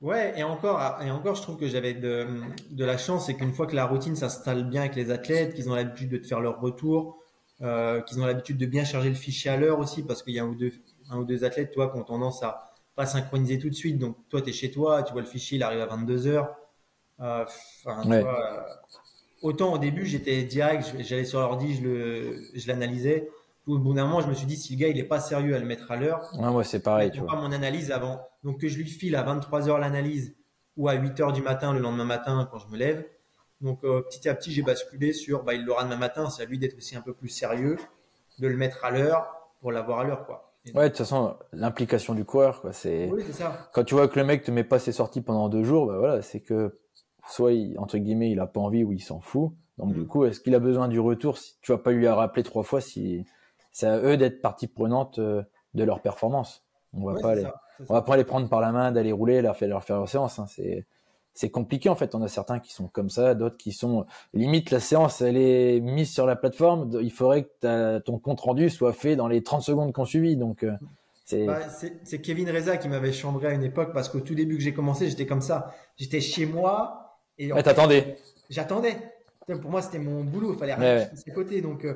Ouais, 0.00 0.38
et 0.38 0.44
encore, 0.44 0.78
ah, 0.78 1.00
et 1.04 1.10
encore, 1.10 1.34
je 1.34 1.42
trouve 1.42 1.56
que 1.56 1.66
j'avais 1.66 1.92
de, 1.92 2.26
de 2.70 2.84
la 2.84 2.96
chance, 2.96 3.26
c'est 3.26 3.34
qu'une 3.34 3.52
fois 3.52 3.66
que 3.66 3.74
la 3.74 3.84
routine 3.84 4.14
s'installe 4.14 4.68
bien 4.68 4.82
avec 4.82 4.94
les 4.94 5.10
athlètes, 5.10 5.54
qu'ils 5.54 5.68
ont 5.68 5.74
l'habitude 5.74 6.10
de 6.10 6.18
te 6.18 6.26
faire 6.26 6.40
leur 6.40 6.60
retour, 6.60 7.18
euh, 7.62 8.00
qu'ils 8.02 8.20
ont 8.20 8.26
l'habitude 8.26 8.58
de 8.58 8.66
bien 8.66 8.84
charger 8.84 9.08
le 9.08 9.16
fichier 9.16 9.50
à 9.50 9.56
l'heure 9.56 9.80
aussi, 9.80 10.04
parce 10.04 10.22
qu'il 10.22 10.34
y 10.34 10.38
a 10.38 10.44
un 10.44 10.48
ou 10.48 10.54
deux, 10.54 10.72
un 11.10 11.18
ou 11.18 11.24
deux 11.24 11.44
athlètes, 11.44 11.72
toi, 11.72 11.90
qui 11.90 11.98
ont 11.98 12.04
tendance 12.04 12.42
à 12.42 12.72
pas 12.96 13.06
synchroniser 13.06 13.58
tout 13.58 13.70
de 13.70 13.74
suite. 13.74 13.98
Donc, 13.98 14.16
toi, 14.28 14.42
tu 14.42 14.50
es 14.50 14.52
chez 14.52 14.70
toi, 14.70 15.02
tu 15.02 15.12
vois 15.12 15.22
le 15.22 15.28
fichier, 15.28 15.56
il 15.56 15.62
arrive 15.62 15.80
à 15.80 15.86
22 15.86 16.26
heures. 16.26 16.56
Euh, 17.20 17.44
euh, 17.86 18.60
autant 19.42 19.72
au 19.72 19.78
début, 19.78 20.04
j'étais 20.04 20.42
direct, 20.42 20.94
j'allais 21.00 21.24
sur 21.24 21.40
l'ordi, 21.40 21.74
je 21.74 22.68
l'analysais. 22.68 23.28
Au 23.66 23.78
bout 23.78 23.92
d'un 23.92 24.04
moment, 24.04 24.20
je 24.20 24.28
me 24.28 24.34
suis 24.34 24.46
dit, 24.46 24.56
si 24.56 24.74
le 24.74 24.80
gars, 24.80 24.88
il 24.88 24.98
est 24.98 25.04
pas 25.04 25.20
sérieux 25.20 25.54
à 25.54 25.58
le 25.58 25.66
mettre 25.66 25.90
à 25.90 25.96
l'heure. 25.96 26.28
Ouais, 26.38 26.64
c'est 26.64 26.82
pareil, 26.82 27.10
tu 27.10 27.20
vois. 27.20 27.28
pas 27.28 27.36
mon 27.36 27.52
analyse 27.52 27.92
avant. 27.92 28.20
Donc, 28.42 28.60
que 28.60 28.68
je 28.68 28.78
lui 28.78 28.88
file 28.88 29.14
à 29.14 29.22
23 29.22 29.68
heures 29.68 29.78
l'analyse 29.78 30.34
ou 30.76 30.88
à 30.88 30.94
8 30.94 31.20
heures 31.20 31.32
du 31.32 31.42
matin 31.42 31.72
le 31.72 31.80
lendemain 31.80 32.04
matin 32.04 32.48
quand 32.50 32.58
je 32.58 32.68
me 32.68 32.76
lève. 32.76 33.04
Donc, 33.60 33.84
euh, 33.84 34.02
petit 34.02 34.28
à 34.28 34.34
petit, 34.34 34.52
j'ai 34.52 34.62
basculé 34.62 35.12
sur, 35.12 35.42
bah, 35.42 35.54
il 35.54 35.64
l'aura 35.64 35.84
demain 35.84 35.96
matin. 35.96 36.30
C'est 36.30 36.42
à 36.42 36.46
lui 36.46 36.58
d'être 36.58 36.76
aussi 36.76 36.96
un 36.96 37.00
peu 37.00 37.12
plus 37.12 37.28
sérieux, 37.28 37.76
de 38.38 38.48
le 38.48 38.56
mettre 38.56 38.84
à 38.84 38.90
l'heure 38.90 39.26
pour 39.60 39.70
l'avoir 39.70 40.00
à 40.00 40.04
l'heure, 40.04 40.24
quoi. 40.26 40.47
Ouais, 40.74 40.84
de 40.84 40.88
toute 40.88 40.98
façon, 40.98 41.36
l'implication 41.52 42.14
du 42.14 42.24
coureur, 42.24 42.60
quoi. 42.60 42.72
C'est. 42.72 43.10
Oui, 43.10 43.22
ça. 43.32 43.68
Quand 43.72 43.84
tu 43.84 43.94
vois 43.94 44.08
que 44.08 44.18
le 44.18 44.24
mec 44.24 44.44
te 44.44 44.50
met 44.50 44.64
pas 44.64 44.78
ses 44.78 44.92
sorties 44.92 45.20
pendant 45.20 45.48
deux 45.48 45.64
jours, 45.64 45.86
bah 45.86 45.98
voilà, 45.98 46.22
c'est 46.22 46.40
que 46.40 46.78
soit 47.28 47.52
entre 47.76 47.98
guillemets 47.98 48.30
il 48.30 48.40
a 48.40 48.46
pas 48.46 48.60
envie 48.60 48.84
ou 48.84 48.92
il 48.92 49.02
s'en 49.02 49.20
fout. 49.20 49.52
Donc 49.76 49.92
du 49.92 50.00
mm. 50.00 50.06
coup, 50.06 50.24
est-ce 50.24 50.40
qu'il 50.40 50.54
a 50.54 50.58
besoin 50.58 50.88
du 50.88 50.98
retour 50.98 51.38
si 51.38 51.56
tu 51.62 51.72
vas 51.72 51.78
pas 51.78 51.92
lui 51.92 52.08
rappeler 52.08 52.42
trois 52.42 52.62
fois 52.62 52.80
si 52.80 53.24
c'est 53.70 53.86
à 53.86 53.98
eux 53.98 54.16
d'être 54.16 54.42
partie 54.42 54.66
prenante 54.66 55.18
euh, 55.18 55.42
de 55.74 55.84
leur 55.84 56.00
performance? 56.00 56.64
On 56.94 57.04
va 57.04 57.20
pas 57.20 57.34
les, 57.34 57.46
on 57.88 57.94
va 57.94 58.02
pas 58.02 58.16
les 58.16 58.24
prendre 58.24 58.48
par 58.48 58.60
la 58.60 58.72
main, 58.72 58.92
d'aller 58.92 59.12
rouler, 59.12 59.42
leur 59.42 59.56
faire 59.56 59.68
leur 59.68 59.84
faire 59.84 59.96
leur 59.96 60.08
séance. 60.08 60.38
Hein. 60.38 60.46
C'est 60.48 60.86
c'est 61.38 61.50
compliqué 61.50 61.88
en 61.88 61.94
fait. 61.94 62.16
On 62.16 62.22
a 62.22 62.26
certains 62.26 62.58
qui 62.58 62.72
sont 62.72 62.88
comme 62.88 63.10
ça, 63.10 63.36
d'autres 63.36 63.56
qui 63.56 63.70
sont 63.70 64.06
limite 64.34 64.72
la 64.72 64.80
séance 64.80 65.20
elle 65.20 65.36
est 65.36 65.78
mise 65.78 66.12
sur 66.12 66.26
la 66.26 66.34
plateforme. 66.34 66.90
Il 67.00 67.12
faudrait 67.12 67.44
que 67.44 67.98
ton 68.00 68.18
compte 68.18 68.40
rendu 68.40 68.68
soit 68.70 68.92
fait 68.92 69.14
dans 69.14 69.28
les 69.28 69.44
30 69.44 69.62
secondes 69.62 69.92
qu'on 69.92 70.04
suivi. 70.04 70.34
Donc 70.36 70.64
euh, 70.64 70.72
bah, 71.46 71.60
c'est 72.02 72.20
Kevin 72.20 72.50
Reza 72.50 72.76
qui 72.76 72.88
m'avait 72.88 73.12
chambré 73.12 73.46
à 73.46 73.52
une 73.52 73.62
époque 73.62 73.92
parce 73.94 74.08
qu'au 74.08 74.18
tout 74.18 74.34
début 74.34 74.56
que 74.56 74.64
j'ai 74.64 74.74
commencé, 74.74 75.08
j'étais 75.08 75.26
comme 75.26 75.40
ça. 75.40 75.72
J'étais 75.96 76.20
chez 76.20 76.44
moi, 76.44 77.20
et 77.38 77.50
t'attendais. 77.62 78.16
J'attendais. 78.50 78.96
pour 79.46 79.70
moi, 79.70 79.80
c'était 79.80 80.00
mon 80.00 80.24
boulot. 80.24 80.54
Il 80.54 80.58
fallait 80.58 80.74
rien 80.74 81.08
de 81.12 81.16
ses 81.16 81.30
côtés. 81.30 81.60
Donc, 81.60 81.86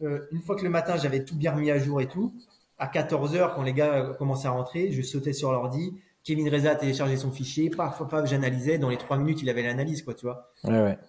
une 0.00 0.40
fois 0.44 0.56
que 0.56 0.64
le 0.64 0.70
matin, 0.70 0.96
j'avais 0.96 1.24
tout 1.24 1.36
bien 1.36 1.52
remis 1.52 1.70
à 1.70 1.78
jour 1.78 2.00
et 2.00 2.08
tout, 2.08 2.32
à 2.78 2.88
14h, 2.88 3.54
quand 3.54 3.62
les 3.62 3.72
gars 3.72 4.16
commençaient 4.18 4.48
à 4.48 4.52
rentrer, 4.52 4.90
je 4.90 5.02
sautais 5.02 5.32
sur 5.32 5.52
l'ordi. 5.52 5.92
Kevin 6.22 6.48
Reza 6.48 6.72
a 6.72 6.74
téléchargé 6.74 7.16
son 7.16 7.30
fichier, 7.30 7.70
paf, 7.70 8.06
paf, 8.08 8.28
j'analysais. 8.28 8.78
Dans 8.78 8.90
les 8.90 8.98
trois 8.98 9.16
minutes, 9.16 9.40
il 9.42 9.48
avait 9.48 9.62
l'analyse, 9.62 10.02
quoi, 10.02 10.14
tu 10.14 10.26
vois. 10.26 10.52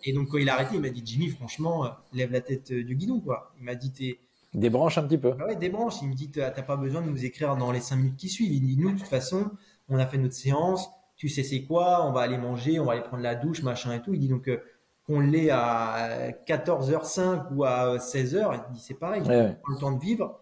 Et 0.04 0.14
donc, 0.14 0.30
quand 0.30 0.38
il 0.38 0.50
a 0.50 0.54
arrêté, 0.54 0.76
il 0.76 0.82
m'a 0.82 0.90
dit, 0.90 1.04
Jimmy, 1.06 1.28
franchement, 1.30 1.90
lève 2.14 2.32
la 2.32 2.42
tête 2.42 2.72
du 2.72 2.96
guidon, 2.96 3.20
quoi. 3.20 3.54
Il 3.60 3.66
m'a 3.66 3.76
dit, 3.76 3.92
t'es, 3.92 4.20
Débranche 4.54 4.98
un 4.98 5.04
petit 5.04 5.18
peu. 5.18 5.32
Bah 5.32 5.46
ouais, 5.46 5.56
débranche. 5.56 6.02
Il 6.02 6.10
me 6.10 6.14
dit, 6.14 6.30
t'as 6.30 6.52
pas 6.52 6.76
besoin 6.76 7.02
de 7.02 7.10
nous 7.10 7.24
écrire 7.24 7.56
dans 7.56 7.72
les 7.72 7.80
cinq 7.80 7.98
minutes 7.98 8.18
qui 8.18 8.28
suivent. 8.28 8.52
Il 8.52 8.62
dit, 8.62 8.78
nous, 8.78 8.92
de 8.92 8.98
toute 8.98 9.08
façon, 9.08 9.50
on 9.88 9.98
a 9.98 10.06
fait 10.06 10.18
notre 10.18 10.34
séance. 10.34 10.90
Tu 11.16 11.30
sais 11.30 11.44
c'est 11.44 11.62
quoi? 11.64 12.06
On 12.06 12.12
va 12.12 12.22
aller 12.22 12.38
manger, 12.38 12.80
on 12.80 12.86
va 12.86 12.94
aller 12.94 13.04
prendre 13.04 13.24
la 13.24 13.36
douche, 13.36 13.62
machin 13.62 13.94
et 13.94 14.02
tout. 14.02 14.14
Il 14.14 14.20
dit 14.20 14.28
donc 14.28 14.48
euh, 14.48 14.58
qu'on 15.06 15.20
l'ait 15.20 15.52
à 15.52 16.32
14h05 16.48 17.54
ou 17.54 17.64
à 17.64 17.98
16h, 17.98 18.60
il 18.70 18.74
dit 18.74 18.80
c'est 18.80 18.96
pareil. 18.96 19.22
Ouais, 19.22 19.56
On 19.68 19.74
le 19.74 19.78
temps 19.78 19.92
de 19.92 20.02
vivre. 20.02 20.40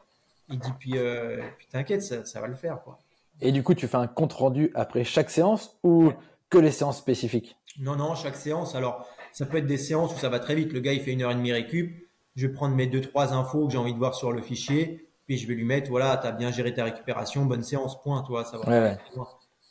Il 0.48 0.58
dit 0.58 0.72
puis, 0.80 0.94
euh, 0.96 1.42
puis 1.58 1.68
t'inquiète, 1.70 2.02
ça, 2.02 2.24
ça, 2.24 2.40
va 2.40 2.48
le 2.48 2.56
faire 2.56 2.82
quoi. 2.82 2.98
Et 3.42 3.52
du 3.52 3.64
coup, 3.64 3.74
tu 3.74 3.88
fais 3.88 3.98
un 3.98 4.08
compte 4.08 4.34
rendu 4.34 4.72
après 4.76 5.04
chaque 5.04 5.30
séance 5.30 5.78
ou 5.84 6.12
que 6.50 6.58
les 6.58 6.72
séances 6.72 6.98
spécifiques? 6.98 7.58
Non, 7.80 7.96
non, 7.96 8.16
chaque 8.16 8.36
séance. 8.36 8.76
Alors, 8.76 9.08
ça 9.32 9.46
peut 9.46 9.58
être 9.58 9.66
des 9.66 9.78
séances 9.78 10.14
où 10.14 10.18
ça 10.18 10.30
va 10.30 10.40
très 10.40 10.56
vite. 10.56 10.74
Le 10.74 10.80
gars, 10.80 10.94
il 10.94 11.02
fait 11.02 11.12
une 11.12 11.22
heure 11.22 11.32
et 11.32 11.36
demie 11.36 11.54
récup 11.54 12.10
je 12.40 12.48
vais 12.48 12.54
prendre 12.54 12.76
mes 12.76 12.88
deux, 12.88 13.02
trois 13.02 13.34
infos 13.34 13.68
que 13.68 13.74
j'ai 13.74 13.78
envie 13.78 13.94
de 13.94 13.98
voir 13.98 14.16
sur 14.16 14.32
le 14.32 14.42
fichier, 14.42 15.10
puis 15.26 15.38
je 15.38 15.48
vais 15.48 15.56
lui 15.56 15.66
mettre, 15.66 15.90
voilà, 15.90 16.18
tu 16.18 16.26
as 16.26 16.32
bien 16.32 16.52
géré 16.52 16.74
ta 16.74 16.86
récupération, 16.86 17.46
bonne 17.46 17.64
séance, 17.64 18.02
point, 18.02 18.22
toi, 18.24 18.46
ça 18.46 18.58
va. 18.58 18.98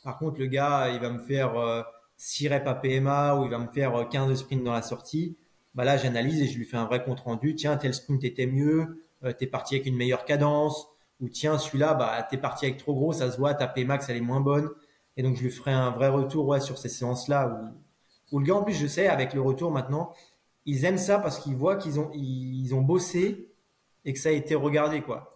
Par 0.05 0.19
contre, 0.19 0.39
le 0.39 0.47
gars, 0.47 0.91
il 0.93 1.01
va 1.01 1.11
me 1.11 1.19
faire 1.19 1.85
6 2.17 2.47
euh, 2.47 2.51
reps 2.51 2.67
à 2.67 2.75
PMA 2.75 3.37
ou 3.37 3.45
il 3.45 3.51
va 3.51 3.59
me 3.59 3.69
faire 3.69 4.09
15 4.09 4.31
euh, 4.31 4.35
sprints 4.35 4.65
dans 4.65 4.73
la 4.73 4.83
sortie. 4.83 5.37
Bah 5.75 5.85
là, 5.85 5.97
j'analyse 5.97 6.41
et 6.43 6.47
je 6.47 6.59
lui 6.59 6.65
fais 6.65 6.77
un 6.77 6.85
vrai 6.85 7.03
compte 7.03 7.21
rendu. 7.21 7.55
Tiens, 7.55 7.77
tel 7.77 7.95
sprint 7.95 8.23
était 8.25 8.47
mieux, 8.47 9.05
euh, 9.25 9.33
tu 9.37 9.45
es 9.45 9.47
parti 9.47 9.75
avec 9.75 9.87
une 9.87 9.97
meilleure 9.97 10.25
cadence. 10.25 10.89
Ou 11.21 11.29
tiens, 11.29 11.59
celui-là, 11.59 11.95
bah, 11.95 12.29
es 12.31 12.37
parti 12.37 12.67
avec 12.67 12.79
trop 12.79 12.95
gros, 12.95 13.13
ça 13.13 13.31
se 13.31 13.37
voit, 13.37 13.55
ta 13.55 13.67
PMAX, 13.67 14.09
elle 14.09 14.17
est 14.17 14.21
moins 14.21 14.41
bonne. 14.41 14.71
Et 15.17 15.23
donc, 15.23 15.37
je 15.37 15.43
lui 15.43 15.51
ferai 15.51 15.73
un 15.73 15.91
vrai 15.91 16.09
retour 16.09 16.47
ouais, 16.47 16.61
sur 16.61 16.79
ces 16.79 16.89
séances-là 16.89 17.49
où, 17.49 18.37
où 18.37 18.39
le 18.39 18.47
gars, 18.47 18.55
en 18.55 18.63
plus, 18.63 18.75
je 18.75 18.87
sais, 18.87 19.09
avec 19.09 19.35
le 19.35 19.41
retour 19.41 19.73
maintenant, 19.73 20.13
ils 20.65 20.85
aiment 20.85 20.99
ça 20.99 21.19
parce 21.19 21.39
qu'ils 21.39 21.57
voient 21.57 21.77
qu'ils 21.77 21.99
ont, 21.99 22.11
ils 22.13 22.75
ont 22.75 22.83
bossé 22.83 23.49
et 24.05 24.13
que 24.13 24.19
ça 24.19 24.29
a 24.29 24.33
été 24.33 24.55
regardé. 24.55 25.01
Quoi. 25.01 25.35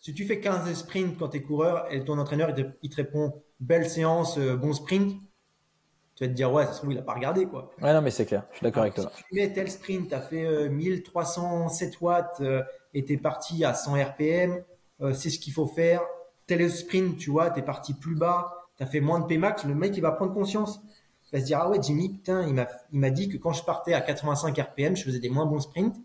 Si 0.00 0.14
tu 0.14 0.24
fais 0.24 0.40
15 0.40 0.72
sprints 0.74 1.18
quand 1.18 1.28
tu 1.28 1.38
es 1.38 1.42
coureur 1.42 1.86
et 1.90 2.02
ton 2.04 2.18
entraîneur 2.18 2.54
il 2.82 2.90
te, 2.90 2.96
répond 2.96 3.42
belle 3.60 3.88
séance, 3.88 4.38
euh, 4.38 4.56
bon 4.56 4.72
sprint, 4.72 5.20
tu 6.16 6.24
vas 6.24 6.28
te 6.28 6.34
dire 6.34 6.52
ouais, 6.52 6.66
ça 6.66 6.72
se 6.72 6.78
trouve, 6.78 6.92
il 6.92 6.96
n'a 6.96 7.02
pas 7.02 7.14
regardé. 7.14 7.46
Quoi. 7.46 7.70
Ouais, 7.80 7.92
non, 7.92 8.00
mais 8.00 8.10
c'est 8.10 8.26
clair, 8.26 8.44
je 8.50 8.56
suis 8.56 8.64
d'accord 8.64 8.82
avec 8.82 8.94
toi. 8.94 9.10
Si 9.14 9.22
tu 9.24 9.34
mets 9.34 9.52
tel 9.52 9.70
sprint, 9.70 10.08
tu 10.08 10.14
as 10.14 10.20
fait 10.22 10.68
1307 10.68 11.92
euh, 11.92 11.96
watts 12.00 12.40
euh, 12.40 12.62
et 12.94 13.04
tu 13.04 13.12
es 13.12 13.16
parti 13.18 13.64
à 13.64 13.74
100 13.74 13.94
RPM, 13.94 14.64
c'est 15.14 15.30
ce 15.30 15.38
qu'il 15.38 15.52
faut 15.52 15.66
faire. 15.66 16.02
Tel 16.46 16.70
sprint, 16.70 17.16
tu 17.18 17.30
vois, 17.30 17.50
tu 17.50 17.60
es 17.60 17.62
parti 17.62 17.94
plus 17.94 18.14
bas, 18.14 18.68
tu 18.76 18.82
as 18.82 18.86
fait 18.86 19.00
moins 19.00 19.20
de 19.20 19.26
Pmax, 19.26 19.64
le 19.64 19.74
mec 19.74 19.96
il 19.96 20.00
va 20.00 20.12
prendre 20.12 20.32
conscience. 20.32 20.80
Va 21.32 21.40
se 21.40 21.46
dire 21.46 21.58
ah 21.62 21.68
ouais 21.70 21.78
Jimmy 21.80 22.10
putain 22.10 22.46
il 22.46 22.52
m'a 22.52 22.66
il 22.92 23.00
m'a 23.00 23.10
dit 23.10 23.28
que 23.28 23.38
quand 23.38 23.52
je 23.52 23.64
partais 23.64 23.94
à 23.94 24.02
85 24.02 24.58
RPM 24.58 24.96
je 24.96 25.02
faisais 25.02 25.18
des 25.18 25.30
moins 25.30 25.46
bons 25.46 25.60
sprints 25.60 25.96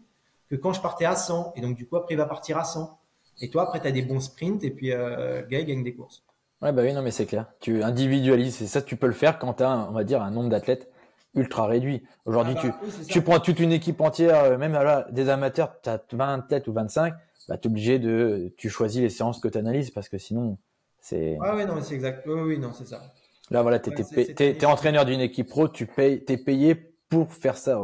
que 0.50 0.56
quand 0.56 0.71
je 0.71 0.82
partais 0.82 1.04
à 1.04 1.15
100 1.15 1.54
et 1.58 1.62
donc 1.62 1.76
du 1.76 1.86
coup 1.86 1.97
après 1.97 2.13
il 2.13 2.17
va 2.17 2.26
partir 2.26 2.58
à 2.58 2.63
100 2.63 2.97
et 3.41 3.50
toi 3.50 3.63
après 3.63 3.82
tu 3.82 3.88
as 3.88 3.91
des 3.91 4.04
bons 4.04 4.21
sprints 4.21 4.63
et 4.63 4.71
puis 4.71 4.93
euh, 4.93 5.41
le 5.41 5.47
gars 5.47 5.60
il 5.60 5.65
gagne 5.65 5.84
des 5.84 5.93
courses. 5.93 6.23
Ouais 6.62 6.71
bah 6.71 6.82
oui 6.82 6.93
non 6.93 7.02
mais 7.02 7.12
c'est 7.12 7.26
clair. 7.26 7.47
Tu 7.60 7.84
individualises 7.84 8.62
et 8.62 8.67
ça 8.67 8.82
tu 8.82 8.95
peux 8.95 9.08
le 9.08 9.13
faire 9.13 9.38
quand 9.38 9.56
tu 9.56 9.63
as 9.63 9.88
on 9.89 9.91
va 9.91 10.06
dire 10.06 10.21
un 10.21 10.32
nombre 10.32 10.50
d'athlètes 10.50 10.89
ultra 11.36 11.67
réduit. 11.67 12.04
Aujourd'hui 12.26 12.56
ah 12.58 12.67
bah, 12.67 12.73
tu 13.02 13.06
tu 13.08 13.21
prends 13.21 13.39
toute 13.41 13.60
une 13.60 13.73
équipe 13.73 14.00
entière 14.00 14.45
euh, 14.45 14.58
même 14.58 14.71
là 14.71 15.08
des 15.12 15.28
amateurs 15.28 15.76
tu 15.84 15.89
as 15.89 16.02
20 16.13 16.47
têtes 16.47 16.69
ou 16.69 16.73
25 16.73 17.13
bah 17.48 17.58
tu 17.58 17.68
es 17.68 17.72
obligé 17.72 18.00
de 18.00 18.54
tu 18.58 18.70
choisis 18.70 19.02
les 19.02 19.10
séances 19.10 19.40
que 19.40 19.48
tu 19.48 19.58
analyses 19.58 19.92
parce 19.92 20.10
que 20.10 20.18
sinon 20.18 20.58
c'est 21.00 21.38
ah 21.42 21.56
ouais 21.56 21.66
non 21.66 21.82
c'est 21.82 21.96
exact 21.96 22.26
oui, 22.28 22.42
oui 22.42 22.60
non 22.60 22.74
c'est 22.74 22.88
ça 22.88 23.02
Là, 23.50 23.62
voilà, 23.62 23.80
tu 23.80 23.92
es, 23.92 24.66
entraîneur 24.66 25.06
d'une 25.06 25.22
équipe 25.22 25.48
pro, 25.48 25.68
tu 25.68 25.86
payes, 25.86 26.24
es 26.28 26.38
payé 26.38 26.76
pour 27.10 27.32
faire 27.32 27.58
ça. 27.58 27.82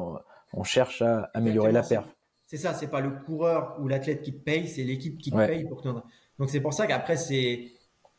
On, 0.54 0.64
cherche 0.64 1.02
à 1.02 1.30
améliorer 1.34 1.72
la 1.72 1.84
perf. 1.84 2.06
C'est 2.46 2.58
ça, 2.58 2.74
c'est 2.74 2.90
pas 2.90 3.00
le 3.00 3.12
coureur 3.26 3.78
ou 3.80 3.88
l'athlète 3.88 4.22
qui 4.22 4.34
te 4.34 4.44
paye, 4.44 4.68
c'est 4.68 4.84
l'équipe 4.84 5.18
qui 5.18 5.32
te 5.32 5.38
paye 5.38 5.66
pour 5.68 5.82
ton. 5.82 6.04
Donc 6.38 6.50
c'est 6.50 6.60
pour 6.60 6.74
ça 6.74 6.86
qu'après 6.86 7.18
c'est, 7.18 7.72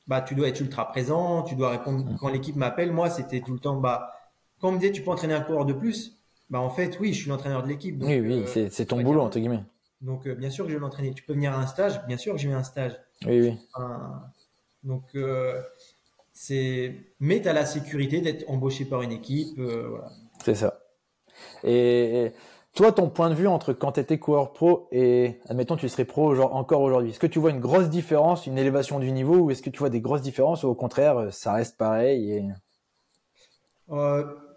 bah 0.07 0.21
tu 0.21 0.35
dois 0.35 0.49
être 0.49 0.61
ultra 0.61 0.89
présent, 0.89 1.43
tu 1.43 1.55
dois 1.55 1.71
répondre 1.71 2.05
mm. 2.05 2.17
quand 2.19 2.29
l'équipe 2.29 2.57
m'appelle. 2.57 2.91
Moi, 2.93 3.11
c'était 3.11 3.41
tout 3.41 3.53
le 3.53 3.61
temps, 3.61 3.77
bah 3.77 4.13
quand 4.61 4.71
on 4.71 4.73
me 4.73 4.79
disait 4.79 4.91
tu 4.91 5.03
peux 5.03 5.11
entraîner 5.11 5.35
un 5.35 5.43
coureur 5.43 5.67
de 5.67 5.75
plus, 5.75 6.17
bah 6.51 6.61
en 6.61 6.71
fait 6.71 6.99
oui, 6.99 7.13
je 7.13 7.21
suis 7.21 7.29
l'entraîneur 7.29 7.63
de 7.63 7.69
l'équipe. 7.69 7.97
Oui, 8.03 8.19
oui, 8.19 8.45
euh, 8.57 8.69
c'est 8.71 8.87
ton 8.87 9.01
boulot 9.01 9.21
entre 9.21 9.39
guillemets. 9.39 9.63
Donc 10.05 10.27
euh, 10.27 10.35
bien 10.35 10.51
sûr 10.51 10.67
que 10.67 10.71
je 10.71 10.77
vais 10.77 10.81
l'entraîner. 10.81 11.13
Tu 11.15 11.23
peux 11.23 11.33
venir 11.33 11.53
à 11.53 11.57
un 11.57 11.67
stage, 11.67 12.05
bien 12.07 12.19
sûr 12.19 12.35
que 12.35 12.41
je 12.41 12.49
vais 12.49 12.55
à 12.55 12.59
un 12.59 12.63
stage. 12.63 12.93
Oui, 13.27 13.41
oui. 13.41 13.59
donc 14.83 15.05
euh, 15.15 15.61
c'est 16.33 16.95
mais 17.21 17.41
tu 17.41 17.49
as 17.49 17.55
la 17.55 17.65
sécurité 17.65 18.21
d'être 18.21 18.49
embauché 18.49 18.85
par 18.85 19.01
une 19.03 19.13
équipe. 19.13 19.59
Euh, 19.59 19.99
c'est 20.45 20.55
ça. 20.55 20.81
Et 21.65 22.33
toi, 22.75 22.93
ton 22.93 23.09
point 23.09 23.31
de 23.31 23.35
vue 23.35 23.49
entre 23.49 23.73
quand 23.73 23.93
tu 23.93 24.01
étais 24.01 24.19
coureur 24.19 24.53
pro 24.53 24.89
et, 24.93 25.41
admettons, 25.49 25.77
tu 25.77 25.89
serais 25.89 26.05
pro 26.05 26.39
encore 26.43 26.83
aujourd'hui, 26.83 27.11
est-ce 27.11 27.19
que 27.19 27.27
tu 27.27 27.39
vois 27.39 27.51
une 27.51 27.61
grosse 27.61 27.89
différence, 27.89 28.47
une 28.47 28.59
élévation 28.59 29.01
du 29.01 29.11
niveau, 29.11 29.37
ou 29.37 29.51
est-ce 29.51 29.63
que 29.63 29.71
tu 29.71 29.79
vois 29.79 29.91
des 29.91 30.01
grosses 30.01 30.23
différences, 30.23 30.65
ou 30.65 30.69
au 30.69 30.75
contraire, 30.75 31.33
ça 31.33 31.55
reste 31.55 31.77
pareil 31.77 32.53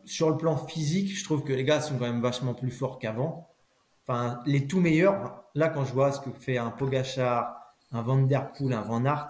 Sur 0.05 0.29
le 0.29 0.37
plan 0.37 0.57
physique, 0.57 1.15
je 1.17 1.23
trouve 1.23 1.43
que 1.43 1.53
les 1.53 1.63
gars 1.63 1.81
sont 1.81 1.97
quand 1.97 2.05
même 2.05 2.21
vachement 2.21 2.53
plus 2.53 2.71
forts 2.71 2.99
qu'avant. 2.99 3.47
Enfin, 4.07 4.39
les 4.45 4.67
tout 4.67 4.79
meilleurs, 4.79 5.43
là, 5.53 5.67
quand 5.69 5.83
je 5.83 5.93
vois 5.93 6.11
ce 6.11 6.21
que 6.21 6.31
fait 6.31 6.57
un 6.57 6.71
Pogachar, 6.71 7.75
un 7.91 8.01
Van 8.01 8.17
Der 8.17 8.51
Poel, 8.53 8.73
un 8.73 8.81
Van 8.81 9.03
Aert, 9.05 9.27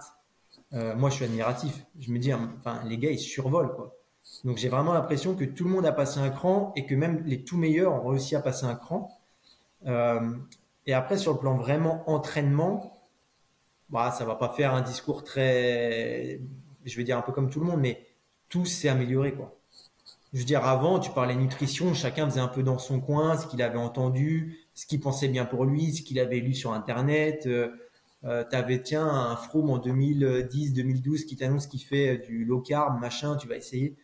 euh, 0.74 0.94
moi 0.96 1.10
je 1.10 1.16
suis 1.16 1.24
admiratif. 1.24 1.84
Je 1.98 2.12
me 2.12 2.18
dis, 2.18 2.32
enfin, 2.32 2.80
les 2.84 2.98
gars 2.98 3.10
ils 3.10 3.18
survolent 3.18 3.74
quoi. 3.74 3.94
Donc 4.44 4.58
j'ai 4.58 4.68
vraiment 4.68 4.92
l'impression 4.92 5.34
que 5.34 5.44
tout 5.44 5.64
le 5.64 5.70
monde 5.70 5.86
a 5.86 5.92
passé 5.92 6.20
un 6.20 6.28
cran 6.28 6.72
et 6.76 6.84
que 6.84 6.94
même 6.94 7.22
les 7.24 7.44
tout 7.44 7.56
meilleurs 7.56 7.94
ont 7.94 8.08
réussi 8.08 8.36
à 8.36 8.40
passer 8.40 8.66
un 8.66 8.74
cran. 8.74 9.18
Euh, 9.86 10.32
et 10.86 10.92
après 10.92 11.16
sur 11.16 11.32
le 11.32 11.38
plan 11.38 11.56
vraiment 11.56 12.08
entraînement, 12.10 12.94
bah 13.88 14.10
ça 14.10 14.24
va 14.24 14.34
pas 14.34 14.50
faire 14.50 14.74
un 14.74 14.82
discours 14.82 15.24
très, 15.24 16.40
je 16.84 16.96
vais 16.96 17.04
dire 17.04 17.16
un 17.16 17.22
peu 17.22 17.32
comme 17.32 17.48
tout 17.48 17.60
le 17.60 17.66
monde, 17.66 17.80
mais 17.80 18.06
tout 18.50 18.66
s'est 18.66 18.88
amélioré 18.88 19.32
quoi. 19.32 19.54
Je 20.34 20.40
veux 20.40 20.44
dire 20.44 20.66
avant 20.66 20.98
tu 20.98 21.10
parlais 21.10 21.34
nutrition, 21.34 21.94
chacun 21.94 22.28
faisait 22.28 22.40
un 22.40 22.48
peu 22.48 22.62
dans 22.62 22.78
son 22.78 23.00
coin 23.00 23.38
ce 23.38 23.46
qu'il 23.46 23.62
avait 23.62 23.78
entendu, 23.78 24.67
ce 24.78 24.86
qu'il 24.86 25.00
pensait 25.00 25.26
bien 25.26 25.44
pour 25.44 25.64
lui, 25.64 25.92
ce 25.92 26.02
qu'il 26.02 26.20
avait 26.20 26.38
lu 26.38 26.54
sur 26.54 26.72
internet. 26.72 27.46
Euh, 27.46 27.72
euh, 28.22 28.44
tu 28.48 28.54
avais 28.54 28.80
tiens 28.80 29.04
un 29.04 29.34
Froome 29.34 29.70
en 29.70 29.78
2010-2012 29.78 31.24
qui 31.24 31.34
t'annonce 31.34 31.66
qu'il 31.66 31.82
fait 31.82 32.18
du 32.18 32.44
low 32.44 32.60
carb, 32.60 33.00
machin, 33.00 33.36
tu 33.36 33.48
vas 33.48 33.56
essayer. 33.56 33.96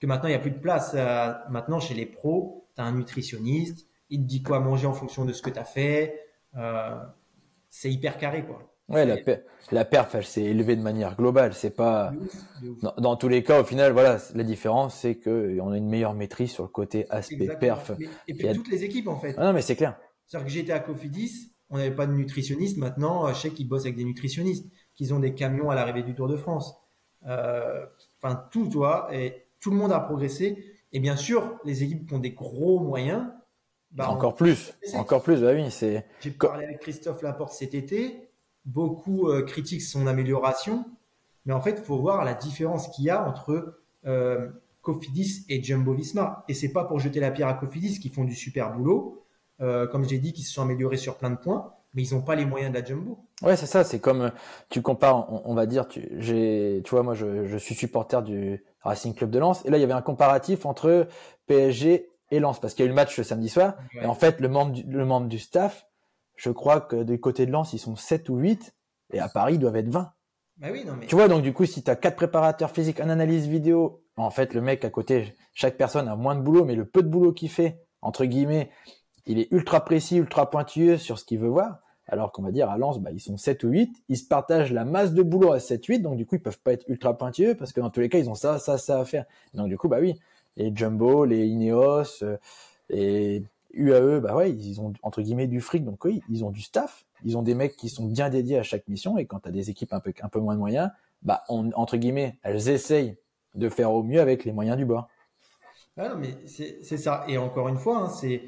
Que 0.00 0.08
maintenant 0.08 0.26
il 0.26 0.32
n'y 0.32 0.36
a 0.36 0.40
plus 0.40 0.50
de 0.50 0.58
place. 0.58 0.90
Euh, 0.96 1.32
maintenant 1.50 1.78
chez 1.78 1.94
les 1.94 2.04
pros, 2.04 2.66
tu 2.74 2.82
as 2.82 2.84
un 2.84 2.96
nutritionniste, 2.96 3.86
il 4.10 4.22
te 4.22 4.26
dit 4.26 4.42
quoi 4.42 4.58
manger 4.58 4.88
en 4.88 4.92
fonction 4.92 5.24
de 5.24 5.32
ce 5.32 5.40
que 5.40 5.50
tu 5.50 5.58
as 5.60 5.64
fait. 5.64 6.20
Euh, 6.56 6.98
c'est 7.70 7.90
hyper 7.90 8.18
carré 8.18 8.44
quoi. 8.44 8.74
Ouais, 8.88 9.04
la, 9.04 9.16
la 9.70 9.84
perf, 9.84 10.14
elle 10.14 10.24
s'est 10.24 10.44
élevée 10.44 10.74
de 10.74 10.80
manière 10.80 11.14
globale. 11.14 11.52
C'est 11.52 11.76
pas 11.76 12.10
Dans, 12.96 13.16
tous 13.16 13.28
les 13.28 13.42
cas, 13.42 13.60
au 13.60 13.64
final, 13.64 13.92
voilà, 13.92 14.16
la 14.34 14.44
différence, 14.44 14.94
c'est 14.94 15.16
que 15.16 15.58
on 15.60 15.72
a 15.72 15.76
une 15.76 15.90
meilleure 15.90 16.14
maîtrise 16.14 16.52
sur 16.52 16.62
le 16.62 16.70
côté 16.70 17.04
aspect 17.10 17.54
perf. 17.60 17.92
et 18.26 18.32
puis 18.32 18.48
toutes 18.54 18.70
les 18.70 18.84
équipes 18.84 19.08
en 19.08 19.18
fait. 19.18 19.34
Ah 19.36 19.44
non, 19.44 19.52
mais 19.52 19.60
c'est 19.60 19.76
clair. 19.76 19.94
C'est-à-dire 20.28 20.46
que 20.46 20.52
j'étais 20.52 20.72
à 20.72 20.80
Cofidis, 20.80 21.52
on 21.70 21.78
n'avait 21.78 21.94
pas 21.94 22.06
de 22.06 22.12
nutritionniste. 22.12 22.76
Maintenant, 22.76 23.26
euh, 23.26 23.32
je 23.32 23.40
sais 23.40 23.50
qu'ils 23.50 23.68
bossent 23.68 23.84
avec 23.84 23.96
des 23.96 24.04
nutritionnistes, 24.04 24.66
qu'ils 24.94 25.14
ont 25.14 25.20
des 25.20 25.34
camions 25.34 25.70
à 25.70 25.74
l'arrivée 25.74 26.02
du 26.02 26.14
Tour 26.14 26.28
de 26.28 26.36
France. 26.36 26.74
Euh, 27.26 27.84
enfin, 28.22 28.46
tout, 28.50 28.68
toi, 28.68 29.08
et 29.12 29.46
tout 29.60 29.70
le 29.70 29.76
monde 29.76 29.92
a 29.92 30.00
progressé. 30.00 30.64
Et 30.92 31.00
bien 31.00 31.16
sûr, 31.16 31.58
les 31.64 31.82
équipes 31.82 32.06
qui 32.06 32.14
ont 32.14 32.18
des 32.18 32.32
gros 32.32 32.78
moyens. 32.80 33.26
Bah, 33.90 34.10
encore 34.10 34.34
plus, 34.34 34.74
encore 34.94 35.22
plus, 35.22 35.40
bah 35.40 35.52
oui, 35.54 35.70
c'est. 35.70 36.04
J'ai 36.20 36.30
parlé 36.30 36.66
avec 36.66 36.80
Christophe 36.80 37.22
Laporte 37.22 37.54
cet 37.54 37.74
été. 37.74 38.28
Beaucoup 38.66 39.28
euh, 39.28 39.42
critiquent 39.42 39.82
son 39.82 40.06
amélioration, 40.06 40.84
mais 41.46 41.54
en 41.54 41.60
fait, 41.62 41.76
il 41.78 41.84
faut 41.84 41.96
voir 41.96 42.22
la 42.22 42.34
différence 42.34 42.88
qu'il 42.88 43.06
y 43.06 43.10
a 43.10 43.26
entre 43.26 43.80
Cofidis 44.82 45.44
et 45.48 45.62
Jumbo 45.62 45.94
Visma. 45.94 46.44
Et 46.48 46.54
c'est 46.54 46.72
pas 46.72 46.84
pour 46.84 46.98
jeter 46.98 47.20
la 47.20 47.30
pierre 47.30 47.48
à 47.48 47.54
Cofidis 47.54 47.98
qui 47.98 48.10
font 48.10 48.24
du 48.24 48.34
super 48.34 48.74
boulot. 48.74 49.24
Euh, 49.60 49.86
comme 49.88 50.08
j'ai 50.08 50.18
dit, 50.18 50.32
qui 50.32 50.42
se 50.42 50.52
sont 50.52 50.62
améliorés 50.62 50.96
sur 50.96 51.16
plein 51.16 51.30
de 51.30 51.36
points, 51.36 51.72
mais 51.94 52.02
ils 52.04 52.14
n'ont 52.14 52.22
pas 52.22 52.36
les 52.36 52.44
moyens 52.44 52.72
de 52.72 52.78
la 52.78 52.84
jumbo. 52.84 53.18
Ouais, 53.42 53.56
c'est 53.56 53.66
ça. 53.66 53.82
C'est 53.82 53.98
comme 53.98 54.30
tu 54.68 54.82
compares, 54.82 55.26
on, 55.46 55.54
va 55.54 55.66
dire, 55.66 55.88
tu, 55.88 56.08
j'ai, 56.18 56.80
tu 56.84 56.90
vois, 56.90 57.02
moi, 57.02 57.14
je, 57.14 57.44
je, 57.46 57.56
suis 57.56 57.74
supporter 57.74 58.22
du 58.22 58.64
Racing 58.82 59.14
Club 59.14 59.30
de 59.30 59.38
Lens, 59.38 59.64
et 59.64 59.70
là, 59.70 59.78
il 59.78 59.80
y 59.80 59.84
avait 59.84 59.92
un 59.92 60.02
comparatif 60.02 60.64
entre 60.64 61.08
PSG 61.46 62.08
et 62.30 62.40
Lens, 62.40 62.60
parce 62.60 62.74
qu'il 62.74 62.84
y 62.84 62.84
a 62.84 62.86
eu 62.86 62.90
le 62.90 62.94
match 62.94 63.16
le 63.18 63.24
samedi 63.24 63.48
soir, 63.48 63.74
et 64.00 64.06
en 64.06 64.14
fait, 64.14 64.40
le 64.40 64.48
membre, 64.48 64.72
du, 64.72 64.82
le 64.84 65.04
membre 65.04 65.26
du 65.28 65.38
staff, 65.38 65.86
je 66.36 66.50
crois 66.50 66.80
que 66.80 67.02
du 67.02 67.18
côté 67.18 67.46
de 67.46 67.50
Lens, 67.50 67.72
ils 67.72 67.78
sont 67.78 67.96
7 67.96 68.28
ou 68.28 68.36
8, 68.36 68.74
et 69.12 69.18
à 69.18 69.28
Paris, 69.28 69.54
ils 69.54 69.58
doivent 69.58 69.76
être 69.76 69.88
20. 69.88 70.12
Bah 70.58 70.68
oui, 70.70 70.84
non, 70.84 70.94
mais... 70.98 71.06
Tu 71.06 71.14
vois, 71.14 71.28
donc 71.28 71.42
du 71.42 71.52
coup, 71.52 71.64
si 71.64 71.82
tu 71.82 71.90
as 71.90 71.96
quatre 71.96 72.16
préparateurs 72.16 72.70
physiques, 72.70 73.00
un 73.00 73.10
analyse 73.10 73.46
vidéo, 73.46 74.04
en 74.16 74.30
fait, 74.30 74.54
le 74.54 74.60
mec 74.60 74.84
à 74.84 74.90
côté, 74.90 75.36
chaque 75.52 75.76
personne 75.76 76.08
a 76.08 76.16
moins 76.16 76.34
de 76.34 76.42
boulot, 76.42 76.64
mais 76.64 76.74
le 76.74 76.84
peu 76.84 77.02
de 77.02 77.08
boulot 77.08 77.32
qu'il 77.32 77.50
fait, 77.50 77.80
entre 78.02 78.24
guillemets, 78.24 78.70
il 79.28 79.38
est 79.38 79.52
ultra 79.52 79.84
précis, 79.84 80.16
ultra 80.16 80.50
pointueux 80.50 80.96
sur 80.96 81.18
ce 81.18 81.24
qu'il 81.24 81.38
veut 81.38 81.48
voir. 81.48 81.78
Alors 82.08 82.32
qu'on 82.32 82.42
va 82.42 82.50
dire 82.50 82.70
à 82.70 82.78
Lens, 82.78 82.98
bah, 82.98 83.10
ils 83.12 83.20
sont 83.20 83.36
7 83.36 83.64
ou 83.64 83.68
8, 83.68 84.02
ils 84.08 84.16
se 84.16 84.26
partagent 84.26 84.72
la 84.72 84.86
masse 84.86 85.12
de 85.12 85.22
boulot 85.22 85.52
à 85.52 85.58
7-8, 85.58 86.00
donc 86.00 86.16
du 86.16 86.24
coup 86.24 86.36
ils 86.36 86.42
peuvent 86.42 86.58
pas 86.58 86.72
être 86.72 86.88
ultra 86.88 87.16
pointueux 87.16 87.54
parce 87.54 87.74
que 87.74 87.80
dans 87.80 87.90
tous 87.90 88.00
les 88.00 88.08
cas 88.08 88.18
ils 88.18 88.30
ont 88.30 88.34
ça, 88.34 88.58
ça, 88.58 88.78
ça 88.78 88.98
à 88.98 89.04
faire. 89.04 89.26
Donc 89.52 89.68
du 89.68 89.76
coup 89.76 89.88
bah 89.88 89.98
oui, 90.00 90.18
les 90.56 90.74
Jumbo, 90.74 91.26
les 91.26 91.46
Ineos, 91.46 92.22
euh, 92.22 92.38
les 92.88 93.44
UAE, 93.74 94.20
bah 94.20 94.34
ouais, 94.34 94.50
ils 94.50 94.80
ont 94.80 94.94
entre 95.02 95.20
guillemets 95.20 95.46
du 95.46 95.60
fric, 95.60 95.84
donc 95.84 96.02
oui, 96.06 96.22
ils 96.30 96.44
ont 96.46 96.50
du 96.50 96.62
staff, 96.62 97.04
ils 97.24 97.36
ont 97.36 97.42
des 97.42 97.54
mecs 97.54 97.76
qui 97.76 97.90
sont 97.90 98.06
bien 98.06 98.30
dédiés 98.30 98.58
à 98.58 98.62
chaque 98.62 98.88
mission 98.88 99.18
et 99.18 99.26
quand 99.26 99.40
tu 99.40 99.50
as 99.50 99.52
des 99.52 99.68
équipes 99.68 99.92
un 99.92 100.00
peu, 100.00 100.14
un 100.22 100.28
peu 100.30 100.40
moins 100.40 100.54
de 100.54 100.60
moyens, 100.60 100.90
bah 101.20 101.44
entre 101.48 101.98
guillemets, 101.98 102.38
elles 102.42 102.70
essayent 102.70 103.18
de 103.54 103.68
faire 103.68 103.92
au 103.92 104.02
mieux 104.02 104.20
avec 104.20 104.46
les 104.46 104.52
moyens 104.52 104.78
du 104.78 104.86
bord. 104.86 105.08
Ah 105.98 106.10
non, 106.10 106.16
mais 106.16 106.36
c'est 106.46 106.96
ça. 106.96 107.24
Et 107.28 107.36
encore 107.38 107.68
une 107.68 107.76
fois, 107.76 107.98
hein, 107.98 108.08
c'est 108.08 108.42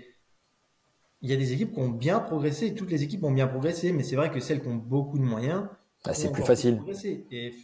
il 1.22 1.30
y 1.30 1.32
a 1.32 1.36
des 1.36 1.52
équipes 1.52 1.72
qui 1.72 1.80
ont 1.80 1.88
bien 1.88 2.18
progressé. 2.20 2.74
Toutes 2.74 2.90
les 2.90 3.02
équipes 3.02 3.24
ont 3.24 3.32
bien 3.32 3.46
progressé, 3.46 3.92
mais 3.92 4.02
c'est 4.02 4.16
vrai 4.16 4.30
que 4.30 4.40
celles 4.40 4.62
qui 4.62 4.68
ont 4.68 4.76
beaucoup 4.76 5.18
de 5.18 5.24
moyens, 5.24 5.64
bah, 6.04 6.14
c'est 6.14 6.32
plus 6.32 6.42
facile. 6.42 6.80
Et, 7.30 7.54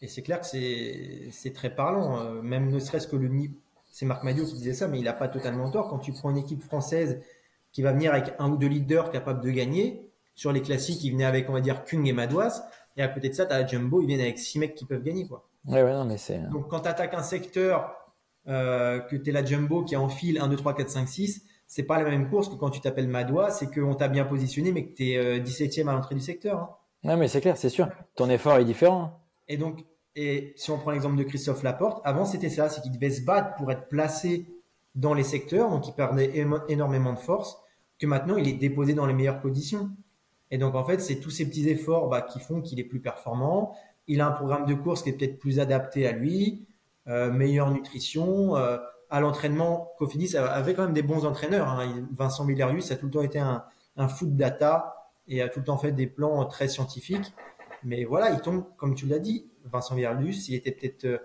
et 0.00 0.08
c'est 0.08 0.22
clair 0.22 0.40
que 0.40 0.46
c'est 0.46 1.52
très 1.54 1.74
parlant. 1.74 2.20
Euh, 2.20 2.42
même 2.42 2.70
ne 2.70 2.78
serait-ce 2.78 3.08
que 3.08 3.16
le 3.16 3.28
niveau. 3.28 3.54
C'est 3.90 4.06
Marc 4.06 4.24
Madio 4.24 4.44
qui 4.44 4.54
disait 4.54 4.74
ça, 4.74 4.88
mais 4.88 4.98
il 4.98 5.04
n'a 5.04 5.12
pas 5.12 5.28
totalement 5.28 5.70
tort. 5.70 5.88
Quand 5.88 5.98
tu 5.98 6.12
prends 6.12 6.30
une 6.30 6.38
équipe 6.38 6.62
française 6.62 7.20
qui 7.70 7.82
va 7.82 7.92
venir 7.92 8.12
avec 8.12 8.34
un 8.38 8.50
ou 8.50 8.56
deux 8.56 8.66
leaders 8.66 9.10
capables 9.10 9.40
de 9.40 9.50
gagner, 9.50 10.10
sur 10.34 10.52
les 10.52 10.62
classiques, 10.62 11.02
ils 11.04 11.12
venaient 11.12 11.24
avec, 11.24 11.48
on 11.48 11.52
va 11.52 11.60
dire, 11.60 11.84
Kung 11.84 12.06
et 12.08 12.12
Madouas. 12.12 12.64
Et 12.96 13.02
à 13.02 13.08
côté 13.08 13.28
de 13.28 13.34
ça, 13.34 13.46
tu 13.46 13.52
as 13.52 13.64
Jumbo, 13.66 14.00
ils 14.00 14.06
viennent 14.06 14.20
avec 14.20 14.38
six 14.38 14.58
mecs 14.58 14.74
qui 14.74 14.84
peuvent 14.84 15.02
gagner. 15.02 15.26
Quoi. 15.28 15.48
Ouais, 15.66 15.82
ouais, 15.82 15.92
non, 15.92 16.04
mais 16.04 16.18
c'est. 16.18 16.38
Donc 16.50 16.68
quand 16.68 16.80
tu 16.80 16.88
attaques 16.88 17.14
un 17.14 17.22
secteur 17.22 17.94
euh, 18.46 19.00
que 19.00 19.16
tu 19.16 19.30
es 19.30 19.32
la 19.32 19.44
jumbo 19.44 19.84
qui 19.84 19.96
enfile 19.96 20.38
1, 20.38 20.48
2, 20.48 20.56
3, 20.56 20.74
4, 20.74 20.90
5, 20.90 21.08
6, 21.08 21.44
c'est 21.66 21.82
pas 21.82 22.02
la 22.02 22.08
même 22.08 22.28
course 22.28 22.48
que 22.48 22.54
quand 22.54 22.70
tu 22.70 22.80
t'appelles 22.80 23.08
Madois, 23.08 23.50
c'est 23.50 23.72
qu'on 23.72 23.94
t'a 23.94 24.08
bien 24.08 24.24
positionné, 24.24 24.72
mais 24.72 24.86
que 24.86 24.94
tu 24.94 25.10
es 25.12 25.40
17e 25.40 25.88
à 25.88 25.92
l'entrée 25.92 26.14
du 26.14 26.20
secteur. 26.20 26.58
Hein. 26.58 26.70
Non, 27.04 27.16
mais 27.18 27.28
c'est 27.28 27.40
clair, 27.40 27.56
c'est 27.56 27.68
sûr. 27.68 27.88
Ton 28.16 28.30
effort 28.30 28.56
est 28.56 28.64
différent. 28.64 29.20
Et 29.48 29.58
donc, 29.58 29.84
et 30.16 30.52
si 30.56 30.70
on 30.70 30.78
prend 30.78 30.90
l'exemple 30.90 31.16
de 31.16 31.24
Christophe 31.24 31.62
Laporte, 31.62 32.00
avant 32.04 32.24
c'était 32.24 32.48
ça, 32.48 32.68
c'est 32.68 32.80
qu'il 32.80 32.92
devait 32.92 33.10
se 33.10 33.22
battre 33.22 33.56
pour 33.56 33.70
être 33.70 33.88
placé 33.88 34.46
dans 34.94 35.12
les 35.12 35.24
secteurs, 35.24 35.70
donc 35.70 35.88
il 35.88 35.92
perdait 35.92 36.32
énormément 36.68 37.12
de 37.12 37.18
force, 37.18 37.58
que 37.98 38.06
maintenant 38.06 38.36
il 38.36 38.48
est 38.48 38.54
déposé 38.54 38.94
dans 38.94 39.06
les 39.06 39.12
meilleures 39.12 39.40
positions. 39.40 39.90
Et 40.50 40.58
donc 40.58 40.74
en 40.74 40.84
fait, 40.84 41.00
c'est 41.00 41.16
tous 41.16 41.30
ces 41.30 41.48
petits 41.48 41.68
efforts 41.68 42.08
bah, 42.08 42.22
qui 42.22 42.38
font 42.38 42.60
qu'il 42.60 42.78
est 42.78 42.84
plus 42.84 43.00
performant. 43.00 43.76
Il 44.06 44.20
a 44.20 44.28
un 44.28 44.32
programme 44.32 44.66
de 44.66 44.74
course 44.74 45.02
qui 45.02 45.10
est 45.10 45.14
peut-être 45.14 45.38
plus 45.38 45.58
adapté 45.58 46.06
à 46.06 46.12
lui. 46.12 46.66
Euh, 47.08 47.30
meilleure 47.30 47.70
nutrition. 47.70 48.56
Euh, 48.56 48.78
à 49.10 49.20
l'entraînement, 49.20 49.92
Cofidis 49.98 50.36
avait 50.36 50.74
quand 50.74 50.82
même 50.82 50.92
des 50.92 51.02
bons 51.02 51.24
entraîneurs. 51.24 51.68
Hein. 51.68 52.06
Vincent 52.12 52.44
Millerius 52.44 52.90
a 52.90 52.96
tout 52.96 53.06
le 53.06 53.12
temps 53.12 53.22
été 53.22 53.38
un, 53.38 53.64
un 53.96 54.08
foot 54.08 54.36
data 54.36 55.10
et 55.28 55.42
a 55.42 55.48
tout 55.48 55.60
le 55.60 55.64
temps 55.64 55.78
fait 55.78 55.92
des 55.92 56.06
plans 56.06 56.44
très 56.46 56.68
scientifiques. 56.68 57.32
Mais 57.82 58.04
voilà, 58.04 58.30
il 58.30 58.40
tombe, 58.40 58.64
comme 58.76 58.94
tu 58.94 59.06
l'as 59.06 59.18
dit, 59.18 59.46
Vincent 59.64 59.94
Millerius, 59.94 60.48
il 60.48 60.54
était 60.54 60.72
peut-être, 60.72 61.04
euh, 61.04 61.18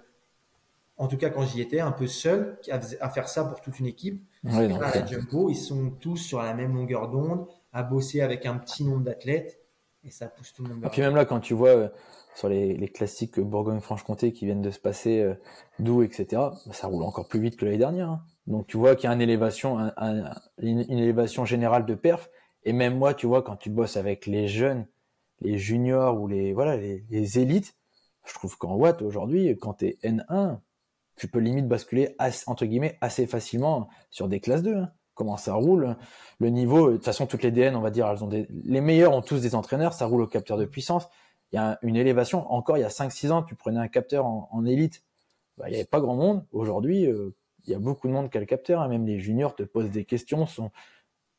en 0.98 1.08
tout 1.08 1.18
cas 1.18 1.30
quand 1.30 1.44
j'y 1.44 1.62
étais, 1.62 1.80
un 1.80 1.92
peu 1.92 2.08
seul 2.08 2.60
à, 2.70 3.10
faire 3.10 3.30
ça 3.30 3.44
pour 3.46 3.62
toute 3.62 3.80
une 3.80 3.86
équipe. 3.86 4.22
Oui, 4.44 4.72
à 4.82 5.06
Jumbo, 5.06 5.50
ils 5.50 5.56
sont 5.56 5.92
tous 6.00 6.18
sur 6.18 6.42
la 6.42 6.54
même 6.54 6.74
longueur 6.74 7.10
d'onde, 7.10 7.48
à 7.74 7.84
bosser 7.84 8.22
avec 8.22 8.46
un 8.46 8.58
petit 8.58 8.84
nombre 8.84 9.04
d'athlètes 9.04 9.60
et 10.04 10.12
ça 10.12 10.28
pousse 10.28 10.54
tout 10.54 10.64
le 10.64 10.70
monde. 10.76 10.86
Et 10.86 10.90
puis 10.90 11.02
même 11.02 11.16
là, 11.16 11.26
quand 11.26 11.40
tu 11.40 11.54
vois 11.54 11.92
sur 12.40 12.48
les, 12.48 12.88
classiques 12.88 13.38
Bourgogne-Franche-Comté 13.38 14.32
qui 14.32 14.46
viennent 14.46 14.62
de 14.62 14.72
se 14.72 14.80
passer 14.80 15.20
euh, 15.20 15.34
d'où, 15.78 16.04
etc., 16.04 16.26
bah, 16.32 16.56
ça 16.72 16.88
roule 16.88 17.04
encore 17.04 17.28
plus 17.28 17.42
vite 17.42 17.58
que 17.58 17.66
l'année 17.66 17.78
dernière. 17.78 18.10
Hein. 18.10 18.22
Donc 18.48 18.66
tu 18.66 18.78
vois 18.78 18.96
qu'il 18.96 19.10
y 19.10 19.12
a 19.12 19.14
une 19.14 19.22
élévation, 19.22 19.92
une, 20.58 20.80
élévation 20.90 21.44
générale 21.44 21.86
de 21.86 21.96
perf. 21.96 22.30
Et 22.64 22.72
même 22.72 22.98
moi, 22.98 23.14
tu 23.14 23.28
vois, 23.28 23.44
quand 23.44 23.58
tu 23.58 23.70
bosses 23.70 23.98
avec 23.98 24.26
les 24.26 24.48
jeunes, 24.48 24.88
les 25.42 25.58
juniors 25.58 26.20
ou 26.20 26.28
les 26.28 26.54
voilà 26.54 26.78
les, 26.78 27.40
élites, 27.40 27.76
je 28.26 28.34
trouve 28.34 28.58
qu'en 28.58 28.76
Watt 28.76 29.02
aujourd'hui, 29.02 29.58
quand 29.60 29.76
tu 29.76 29.88
es 29.88 29.98
N1, 30.04 30.60
tu 31.18 31.28
peux 31.28 31.40
limite 31.40 31.68
basculer 31.68 32.16
entre 32.48 32.66
guillemets 32.66 32.98
assez 33.02 33.28
facilement 33.28 33.90
sur 34.12 34.30
des 34.30 34.40
classes 34.40 34.64
2. 34.64 34.76
Hein. 34.76 34.92
Comment 35.14 35.36
ça 35.36 35.54
roule 35.56 35.98
Le 36.40 36.50
niveau, 36.50 36.92
de 36.92 36.96
toute 36.96 37.06
façon, 37.06 37.28
toutes 37.28 37.44
les 37.44 37.52
DN, 37.52 37.76
on 37.76 37.82
va 37.82 37.92
dire, 37.92 38.08
elles 38.08 38.24
ont 38.24 38.30
les 38.30 38.82
meilleurs 38.82 39.14
ont 39.14 39.22
tous 39.22 39.42
des 39.42 39.56
entraîneurs, 39.56 39.92
ça 39.94 40.06
roule 40.06 40.22
au 40.22 40.28
capteur 40.28 40.58
de 40.58 40.64
puissance 40.64 41.10
il 41.52 41.56
y 41.56 41.60
a 41.60 41.80
une 41.82 41.96
élévation. 41.96 42.52
Encore 42.52 42.78
il 42.78 42.82
y 42.82 42.86
a 42.86 42.90
5-6 42.90 43.32
ans, 43.32 43.44
tu 43.44 43.56
prenais 43.56 43.80
un 43.80 43.88
capteur 43.88 44.26
en, 44.26 44.66
élite, 44.66 45.04
bah, 45.58 45.66
il 45.68 45.72
n'y 45.72 45.78
avait 45.78 45.86
pas 45.86 46.00
grand 46.00 46.16
monde. 46.16 46.46
Aujourd'hui, 46.52 47.06
euh, 47.06 47.36
il 47.66 47.72
y 47.72 47.76
a 47.76 47.80
beaucoup 47.80 48.08
de 48.08 48.14
monde 48.14 48.30
qui 48.30 48.38
a 48.38 48.40
le 48.40 48.46
capteur. 48.46 48.82
Hein. 48.82 48.88
Même 48.88 49.06
les 49.06 49.20
juniors 49.20 49.56
te 49.56 49.64
posent 49.64 49.92
des 49.92 50.06
questions, 50.06 50.46
sont 50.46 50.72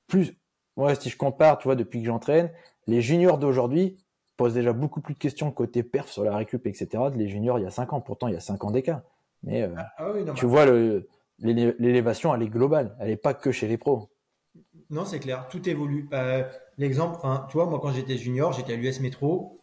plus. 0.06 0.34
Moi, 0.76 0.94
si 0.94 1.10
je 1.10 1.16
compare, 1.16 1.58
tu 1.58 1.68
vois, 1.68 1.76
depuis 1.76 2.00
que 2.00 2.06
j'entraîne, 2.06 2.50
les 2.86 3.02
juniors 3.02 3.38
d'aujourd'hui 3.38 3.98
posent 4.36 4.54
déjà 4.54 4.72
beaucoup 4.72 5.00
plus 5.00 5.14
de 5.14 5.18
questions 5.18 5.50
côté 5.52 5.82
perf 5.82 6.08
sur 6.08 6.24
la 6.24 6.36
récup, 6.36 6.66
etc. 6.66 7.04
Les 7.14 7.28
juniors 7.28 7.58
il 7.58 7.62
y 7.62 7.66
a 7.66 7.70
5 7.70 7.92
ans. 7.92 8.00
Pourtant, 8.00 8.28
il 8.28 8.34
y 8.34 8.36
a 8.36 8.40
5 8.40 8.64
ans 8.64 8.70
d'écart. 8.70 9.02
Mais 9.42 9.62
euh, 9.62 9.74
ah 9.98 10.12
tu 10.34 10.46
vois, 10.46 10.66
l'élévation, 11.38 12.34
elle 12.34 12.42
est 12.42 12.48
globale. 12.48 12.96
Elle 13.00 13.08
n'est 13.08 13.16
pas 13.16 13.34
que 13.34 13.52
chez 13.52 13.68
les 13.68 13.78
pros. 13.78 14.10
Non, 14.90 15.04
c'est 15.04 15.20
clair. 15.20 15.46
Tout 15.48 15.68
évolue. 15.68 16.08
Euh, 16.12 16.42
l'exemple, 16.78 17.18
tu 17.48 17.56
vois, 17.56 17.66
moi, 17.66 17.78
quand 17.80 17.92
j'étais 17.92 18.16
junior, 18.16 18.52
j'étais 18.52 18.72
à 18.72 18.76
l'US 18.76 19.00
Métro 19.00 19.59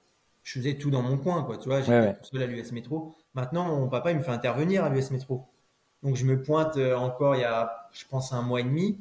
je 0.48 0.60
faisais 0.60 0.76
tout 0.76 0.90
dans 0.90 1.02
mon 1.02 1.18
coin, 1.18 1.44
quoi. 1.44 1.58
Tu 1.58 1.68
vois, 1.68 1.82
j'étais 1.82 2.16
seul 2.22 2.42
à 2.42 2.46
l'US 2.46 2.72
Métro. 2.72 3.14
Maintenant, 3.34 3.66
mon 3.66 3.90
papa, 3.90 4.12
il 4.12 4.18
me 4.18 4.24
fait 4.24 4.32
intervenir 4.32 4.86
à 4.86 4.90
l'US 4.90 5.12
Métro. 5.12 5.46
Donc, 6.04 6.16
je 6.16 6.24
me 6.24 6.42
pointe 6.42 6.78
euh, 6.78 6.96
encore 6.96 7.36
il 7.36 7.42
y 7.42 7.44
a, 7.44 7.90
je 7.92 8.06
pense, 8.06 8.32
un 8.32 8.42
mois 8.44 8.62
et 8.62 8.64
demi, 8.64 8.98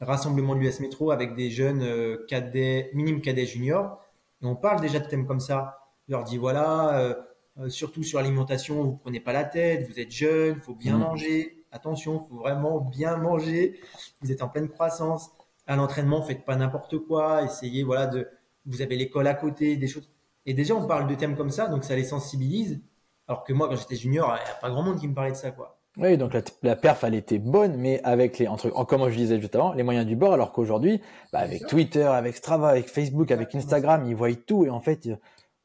rassemblement 0.00 0.56
de 0.56 0.60
l'US 0.60 0.80
Métro 0.80 1.12
avec 1.12 1.36
des 1.36 1.50
jeunes 1.50 1.82
euh, 1.84 2.26
cadets, 2.26 2.90
minime 2.94 3.20
cadets 3.20 3.46
juniors. 3.46 4.02
Et 4.42 4.46
on 4.46 4.56
parle 4.56 4.80
déjà 4.80 4.98
de 4.98 5.06
thèmes 5.06 5.24
comme 5.24 5.38
ça. 5.38 5.86
Je 6.08 6.14
leur 6.14 6.24
dis, 6.24 6.36
voilà, 6.36 6.98
euh, 6.98 7.68
surtout 7.68 8.02
sur 8.02 8.18
l'alimentation, 8.18 8.82
vous 8.82 8.96
prenez 8.96 9.20
pas 9.20 9.32
la 9.32 9.44
tête, 9.44 9.88
vous 9.88 10.00
êtes 10.00 10.10
jeune, 10.10 10.58
faut 10.58 10.74
bien 10.74 10.96
mmh. 10.96 11.00
manger. 11.00 11.64
Attention, 11.70 12.18
faut 12.28 12.38
vraiment 12.38 12.80
bien 12.80 13.16
manger. 13.18 13.78
Vous 14.20 14.32
êtes 14.32 14.42
en 14.42 14.48
pleine 14.48 14.68
croissance. 14.68 15.30
À 15.68 15.76
l'entraînement, 15.76 16.22
faites 16.22 16.44
pas 16.44 16.56
n'importe 16.56 16.98
quoi. 16.98 17.44
Essayez, 17.44 17.84
voilà, 17.84 18.08
de, 18.08 18.26
vous 18.66 18.82
avez 18.82 18.96
l'école 18.96 19.28
à 19.28 19.34
côté, 19.34 19.76
des 19.76 19.86
choses 19.86 20.08
et 20.48 20.54
déjà, 20.54 20.74
on 20.74 20.86
parle 20.86 21.06
de 21.06 21.14
thèmes 21.14 21.36
comme 21.36 21.50
ça, 21.50 21.66
donc 21.66 21.84
ça 21.84 21.94
les 21.94 22.04
sensibilise. 22.04 22.80
Alors 23.26 23.44
que 23.44 23.52
moi, 23.52 23.68
quand 23.68 23.76
j'étais 23.76 23.96
junior, 23.96 24.34
il 24.40 24.44
n'y 24.46 24.50
a 24.50 24.54
pas 24.54 24.70
grand 24.70 24.82
monde 24.82 24.98
qui 24.98 25.06
me 25.06 25.12
parlait 25.12 25.32
de 25.32 25.36
ça, 25.36 25.50
quoi. 25.50 25.78
Oui, 25.98 26.16
donc 26.16 26.34
la, 26.62 26.74
perf, 26.74 27.04
elle 27.04 27.14
était 27.14 27.38
bonne, 27.38 27.76
mais 27.76 28.00
avec 28.02 28.38
les, 28.38 28.48
entre, 28.48 28.70
comme 28.86 29.10
je 29.10 29.14
disais 29.14 29.38
juste 29.40 29.54
avant, 29.56 29.74
les 29.74 29.82
moyens 29.82 30.06
du 30.06 30.16
bord, 30.16 30.32
alors 30.32 30.52
qu'aujourd'hui, 30.52 31.02
bah, 31.34 31.40
avec 31.40 31.66
Twitter, 31.66 32.04
avec 32.04 32.34
Strava, 32.34 32.70
avec 32.70 32.88
Facebook, 32.88 33.30
avec 33.30 33.54
Instagram, 33.54 34.06
ils 34.06 34.16
voient 34.16 34.34
tout 34.34 34.64
et 34.64 34.70
en 34.70 34.80
fait, 34.80 35.10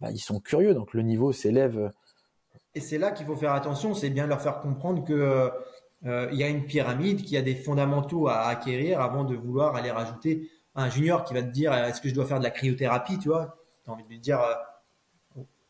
bah, 0.02 0.12
ils 0.12 0.20
sont 0.20 0.42
curieux, 0.42 0.74
donc 0.74 0.94
le 0.94 1.02
niveau 1.02 1.32
s'élève. 1.32 1.92
Et 2.76 2.82
c'est 2.82 2.98
là 2.98 3.12
qu'il 3.12 3.26
faut 3.26 3.38
faire 3.38 3.54
attention, 3.54 3.94
c'est 3.94 4.10
bien 4.10 4.28
leur 4.28 4.42
faire 4.42 4.60
comprendre 4.60 5.06
que 5.06 5.50
euh, 6.06 6.30
y 6.34 6.44
a 6.44 6.50
une 6.50 6.66
pyramide, 6.66 7.24
qui 7.24 7.38
a 7.38 7.42
des 7.42 7.56
fondamentaux 7.56 8.28
à 8.28 8.48
acquérir 8.48 9.00
avant 9.00 9.24
de 9.24 9.36
vouloir 9.36 9.78
aller 9.78 9.92
rajouter 9.92 10.50
un 10.76 10.90
junior 10.90 11.24
qui 11.24 11.34
va 11.34 11.42
te 11.42 11.52
dire 11.52 11.74
est-ce 11.74 12.02
que 12.02 12.10
je 12.10 12.14
dois 12.14 12.26
faire 12.26 12.40
de 12.40 12.44
la 12.44 12.52
cryothérapie, 12.52 13.20
tu 13.20 13.30
vois? 13.30 13.56
Tu 13.84 13.90
as 13.90 13.94
envie 13.94 14.04
de 14.04 14.10
lui 14.10 14.20
dire 14.20 14.42
euh, 14.42 14.54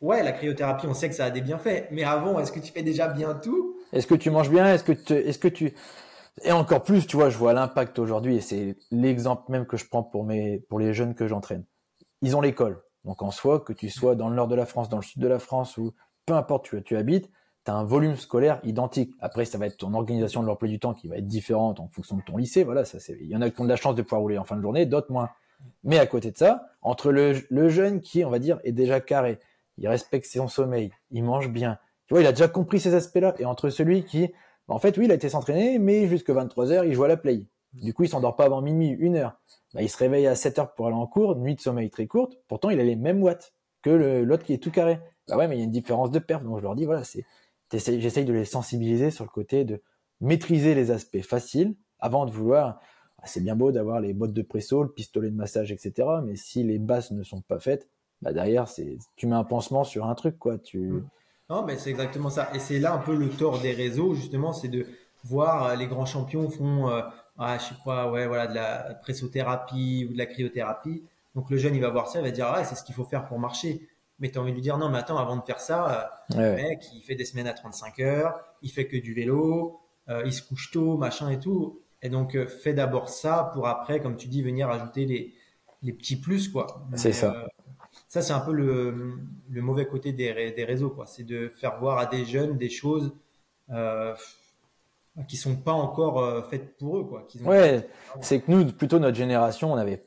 Ouais, 0.04 0.22
la 0.22 0.34
cryothérapie, 0.34 0.86
on 0.86 0.94
sait 0.94 1.08
que 1.08 1.16
ça 1.16 1.24
a 1.24 1.30
des 1.30 1.40
bienfaits. 1.40 1.88
Mais 1.92 2.04
avant, 2.04 2.38
est-ce 2.38 2.52
que 2.52 2.60
tu 2.60 2.74
fais 2.74 2.84
déjà 2.84 3.08
bien 3.08 3.36
tout? 3.36 3.78
Est-ce 3.94 4.06
que 4.06 4.16
tu 4.16 4.30
manges 4.32 4.50
bien? 4.50 4.74
Est-ce 4.74 4.84
que, 4.84 5.48
tu 5.48 5.74
et 6.44 6.52
encore 6.52 6.84
plus, 6.84 7.08
tu 7.08 7.16
vois, 7.16 7.30
je 7.30 7.38
vois 7.38 7.54
l'impact 7.54 8.00
aujourd'hui 8.00 8.36
et 8.36 8.42
c'est 8.42 8.76
l'exemple 8.92 9.50
même 9.50 9.66
que 9.66 9.78
je 9.78 9.86
prends 9.88 10.04
pour 10.04 10.26
mes 10.26 10.60
pour 10.68 10.78
les 10.78 10.94
jeunes 10.94 11.16
que 11.16 11.26
j'entraîne. 11.26 11.64
Ils 12.22 12.36
ont 12.36 12.42
l'école. 12.42 12.84
Donc 13.06 13.22
en 13.22 13.32
soi, 13.32 13.62
que 13.62 13.72
tu 13.72 13.90
sois 13.90 14.16
dans 14.16 14.28
le 14.28 14.36
nord 14.36 14.50
de 14.50 14.56
la 14.56 14.66
France, 14.66 14.90
dans 14.90 14.98
le 14.98 15.04
sud 15.04 15.22
de 15.22 15.28
la 15.28 15.40
France 15.40 15.78
ou 15.78 15.94
peu 16.26 16.34
importe 16.34 16.74
où 16.74 16.82
tu 16.82 16.98
habites, 16.98 17.30
tu 17.64 17.72
as 17.72 17.76
un 17.76 17.86
volume 17.86 18.18
scolaire 18.18 18.60
identique. 18.64 19.14
Après, 19.22 19.46
ça 19.46 19.58
va 19.58 19.68
être 19.68 19.78
ton 19.78 19.94
organisation 19.94 20.42
de 20.42 20.48
l'emploi 20.48 20.68
du 20.68 20.80
temps 20.80 20.94
qui 20.94 21.08
va 21.08 21.16
être 21.16 21.28
différente 21.28 21.80
en 21.80 21.88
fonction 21.88 22.18
de 22.18 22.24
ton 22.24 22.36
lycée. 22.36 22.66
Voilà, 22.66 22.84
ça 22.84 23.00
c'est. 23.00 23.18
Il 23.22 23.30
y 23.30 23.38
en 23.38 23.42
a 23.42 23.50
qui 23.50 23.62
ont 23.62 23.66
de 23.66 23.70
la 23.70 23.78
chance 23.78 23.96
de 23.96 24.02
pouvoir 24.02 24.20
rouler 24.20 24.38
en 24.38 24.44
fin 24.44 24.58
de 24.58 24.62
journée, 24.62 24.86
d'autres 24.86 25.14
moins. 25.14 25.30
Mais 25.86 25.98
à 25.98 26.08
côté 26.08 26.32
de 26.32 26.38
ça, 26.38 26.66
entre 26.82 27.12
le 27.12 27.70
jeune 27.70 28.02
qui, 28.02 28.26
on 28.26 28.30
va 28.30 28.40
dire, 28.40 28.60
est 28.66 28.74
déjà 28.74 29.00
carré, 29.00 29.40
il 29.78 29.88
respecte 29.88 30.26
son 30.26 30.48
sommeil, 30.48 30.92
il 31.12 31.24
mange 31.24 31.50
bien. 31.50 31.78
Tu 32.08 32.14
vois, 32.14 32.22
il 32.22 32.28
a 32.28 32.32
déjà 32.32 32.48
compris 32.48 32.80
ces 32.80 32.94
aspects-là. 32.94 33.36
Et 33.40 33.46
entre 33.46 33.70
celui 33.70 34.04
qui, 34.04 34.32
en 34.68 34.80
fait, 34.80 34.98
oui, 34.98 35.06
il 35.06 35.12
a 35.12 35.16
été 35.16 35.30
s'entraîner, 35.30 35.80
mais 35.80 36.08
jusque 36.08 36.30
23 36.30 36.72
heures, 36.72 36.86
il 36.86 36.94
joue 36.94 37.04
à 37.04 37.08
la 37.08 37.18
play. 37.18 37.48
Du 37.74 37.94
coup, 37.94 38.04
il 38.04 38.10
s'endort 38.10 38.36
pas 38.36 38.46
avant 38.46 38.62
minuit, 38.62 38.90
une 38.90 39.16
heure. 39.16 39.40
Bah, 39.74 39.82
il 39.82 39.90
se 39.90 39.98
réveille 39.98 40.28
à 40.28 40.36
7 40.36 40.60
heures 40.60 40.74
pour 40.74 40.88
aller 40.88 40.96
en 40.96 41.08
cours, 41.08 41.36
nuit 41.36 41.56
de 41.56 41.62
sommeil 41.62 41.90
très 41.90 42.08
courte. 42.08 42.38
Pourtant, 42.48 42.70
il 42.70 42.80
a 42.80 42.84
les 42.84 42.96
mêmes 42.96 43.24
watts 43.24 43.54
que 43.82 43.90
l'autre 43.90 44.44
qui 44.44 44.54
est 44.54 44.62
tout 44.62 44.72
carré. 44.72 45.00
Bah 45.28 45.38
ouais, 45.38 45.48
mais 45.48 45.56
il 45.56 45.60
y 45.60 45.62
a 45.62 45.66
une 45.66 45.72
différence 45.72 46.12
de 46.12 46.20
perf. 46.20 46.44
Donc, 46.44 46.58
je 46.60 46.64
leur 46.64 46.76
dis, 46.76 46.86
voilà, 46.86 47.04
c'est, 47.04 47.26
j'essaye 47.72 48.26
de 48.26 48.34
les 48.34 48.46
sensibiliser 48.46 49.10
sur 49.10 49.24
le 49.24 49.30
côté 49.30 49.66
de 49.66 49.82
maîtriser 50.22 50.76
les 50.76 50.92
aspects 50.92 51.22
faciles 51.22 51.76
avant 52.00 52.26
de 52.26 52.32
vouloir, 52.32 52.80
ah, 53.20 53.26
c'est 53.26 53.42
bien 53.42 53.56
beau 53.56 53.72
d'avoir 53.72 54.00
les 54.00 54.14
bottes 54.14 54.34
de 54.34 54.42
presso, 54.42 54.84
le 54.84 54.92
pistolet 54.92 55.30
de 55.30 55.36
massage, 55.36 55.72
etc. 55.72 56.08
Mais 56.24 56.36
si 56.36 56.64
les 56.64 56.80
bases 56.80 57.12
ne 57.12 57.24
sont 57.24 57.42
pas 57.42 57.60
faites, 57.60 57.90
bah 58.24 58.34
derrière, 58.34 58.68
c'est 58.68 58.98
tu 59.16 59.28
mets 59.28 59.36
un 59.36 59.44
pansement 59.44 59.84
sur 59.84 60.06
un 60.06 60.16
truc, 60.16 60.40
quoi. 60.40 60.58
Tu... 60.58 60.80
Mm. 60.80 61.06
Non, 61.50 61.64
mais 61.64 61.78
c'est 61.78 61.90
exactement 61.90 62.30
ça. 62.30 62.50
Et 62.54 62.60
c'est 62.60 62.80
là 62.80 62.94
un 62.94 63.00
peu 63.00 63.16
le 63.16 63.30
tort 63.30 63.60
des 63.60 63.74
réseaux, 63.74 64.14
justement, 64.16 64.54
c'est 64.54 64.70
de 64.70 64.88
voir 65.24 65.66
euh, 65.66 65.76
les 65.76 65.88
grands 65.88 66.06
champions 66.06 66.50
font 66.50 66.90
ah, 67.38 67.58
je 67.58 67.66
sais 67.66 67.82
pas, 67.84 68.10
ouais, 68.12 68.28
voilà, 68.28 68.48
de 68.48 68.56
la 68.56 68.96
pressothérapie 69.02 70.08
ou 70.10 70.14
de 70.14 70.18
la 70.18 70.26
cryothérapie. 70.26 71.04
Donc 71.36 71.50
le 71.50 71.58
jeune, 71.58 71.76
il 71.76 71.82
va 71.82 71.90
voir 71.90 72.08
ça, 72.08 72.20
il 72.20 72.24
va 72.24 72.32
dire, 72.32 72.48
ah, 72.48 72.64
c'est 72.64 72.76
ce 72.76 72.84
qu'il 72.84 72.94
faut 72.94 73.06
faire 73.06 73.26
pour 73.26 73.40
marcher. 73.40 73.88
Mais 74.20 74.30
tu 74.30 74.38
as 74.38 74.42
envie 74.42 74.52
de 74.52 74.56
lui 74.56 74.62
dire, 74.62 74.78
non, 74.78 74.90
mais 74.90 75.00
attends, 75.00 75.18
avant 75.18 75.38
de 75.38 75.42
faire 75.42 75.60
ça, 75.60 76.12
euh, 76.36 76.56
le 76.56 76.56
mec, 76.56 76.84
il 76.94 77.02
fait 77.02 77.16
des 77.16 77.26
semaines 77.26 77.48
à 77.48 77.54
35 77.54 78.00
heures, 78.00 78.40
il 78.62 78.72
fait 78.72 78.88
que 78.88 78.98
du 78.98 79.14
vélo, 79.14 79.80
euh, 80.10 80.22
il 80.26 80.34
se 80.34 80.44
couche 80.44 80.72
tôt, 80.72 80.96
machin 80.98 81.30
et 81.30 81.40
tout. 81.40 81.80
Et 82.04 82.10
donc, 82.10 82.36
euh, 82.36 82.46
fais 82.46 82.74
d'abord 82.74 83.10
ça 83.10 83.50
pour 83.54 83.68
après, 83.68 84.00
comme 84.00 84.16
tu 84.16 84.28
dis, 84.28 84.44
venir 84.44 84.70
ajouter 84.70 85.06
les, 85.06 85.34
les 85.82 85.94
petits 85.94 86.18
plus, 86.18 86.50
quoi. 86.50 86.86
C'est 86.96 87.14
ça. 87.14 87.48
Ça, 88.14 88.22
c'est 88.22 88.34
un 88.34 88.42
peu 88.42 88.54
le, 88.54 89.16
le, 89.50 89.62
mauvais 89.64 89.88
côté 89.88 90.12
des, 90.12 90.52
des 90.52 90.66
réseaux, 90.66 90.92
quoi. 90.92 91.08
C'est 91.08 91.24
de 91.24 91.50
faire 91.50 91.80
voir 91.80 91.98
à 91.98 92.06
des 92.06 92.26
jeunes 92.26 92.60
des 92.60 92.70
choses 92.70 93.12
qui 95.28 95.36
sont 95.36 95.56
pas 95.56 95.72
encore 95.72 96.48
faites 96.48 96.78
pour 96.78 97.00
eux, 97.00 97.04
quoi. 97.06 97.28
Ouais, 97.44 97.90
c'est 98.22 98.42
que 98.42 98.52
nous, 98.52 98.72
plutôt 98.72 99.00
notre 99.00 99.18
génération, 99.18 99.74
on 99.74 99.78
avait 99.78 100.06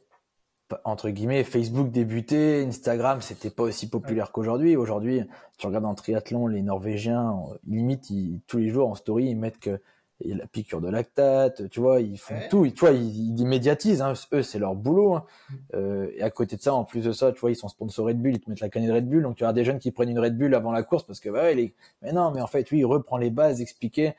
entre 0.84 1.10
guillemets, 1.10 1.42
Facebook 1.44 1.90
débutait, 1.90 2.64
Instagram, 2.64 3.20
c'était 3.22 3.50
pas 3.50 3.64
aussi 3.64 3.88
populaire 3.88 4.30
qu'aujourd'hui. 4.30 4.76
Aujourd'hui, 4.76 5.22
tu 5.58 5.66
regardes 5.66 5.84
en 5.84 5.94
triathlon, 5.94 6.46
les 6.46 6.62
Norvégiens, 6.62 7.36
limite, 7.66 8.08
tous 8.46 8.58
les 8.58 8.68
jours 8.68 8.88
en 8.88 8.94
story, 8.94 9.26
ils 9.26 9.36
mettent 9.36 9.58
que 9.58 9.80
la 10.24 10.46
piqûre 10.46 10.80
de 10.80 10.88
lactate, 10.88 11.68
tu 11.68 11.80
vois, 11.80 12.00
ils 12.00 12.18
font 12.18 12.38
tout, 12.48 12.66
tu 12.68 12.80
vois, 12.80 12.92
ils, 12.92 13.38
ils 13.38 13.46
médiatisent, 13.46 14.00
hein. 14.00 14.14
eux, 14.32 14.42
c'est 14.42 14.58
leur 14.58 14.74
boulot. 14.74 15.14
Hein. 15.14 15.24
Euh, 15.74 16.10
et 16.14 16.22
à 16.22 16.30
côté 16.30 16.56
de 16.56 16.62
ça, 16.62 16.74
en 16.74 16.84
plus 16.84 17.04
de 17.04 17.12
ça, 17.12 17.32
tu 17.32 17.40
vois, 17.40 17.50
ils 17.50 17.56
sont 17.56 17.68
sponsorés 17.68 18.14
de 18.14 18.20
Bull, 18.20 18.34
ils 18.34 18.40
te 18.40 18.48
mettent 18.48 18.60
la 18.60 18.70
canette 18.70 18.88
de 18.88 18.94
Red 18.94 19.08
Bull, 19.08 19.22
donc 19.22 19.36
tu 19.36 19.44
as 19.44 19.52
des 19.52 19.64
jeunes 19.64 19.78
qui 19.78 19.90
prennent 19.90 20.08
une 20.08 20.18
Red 20.18 20.38
Bull 20.38 20.54
avant 20.54 20.72
la 20.72 20.82
course 20.82 21.02
parce 21.04 21.20
que, 21.20 21.28
bah, 21.28 21.42
ouais, 21.42 21.74
mais 22.02 22.12
non, 22.12 22.30
mais 22.30 22.40
en 22.40 22.46
fait, 22.46 22.70
oui, 22.70 22.78
il 22.78 22.86
reprend 22.86 23.18
les 23.18 23.30
bases, 23.30 23.60
expliquer. 23.60 24.14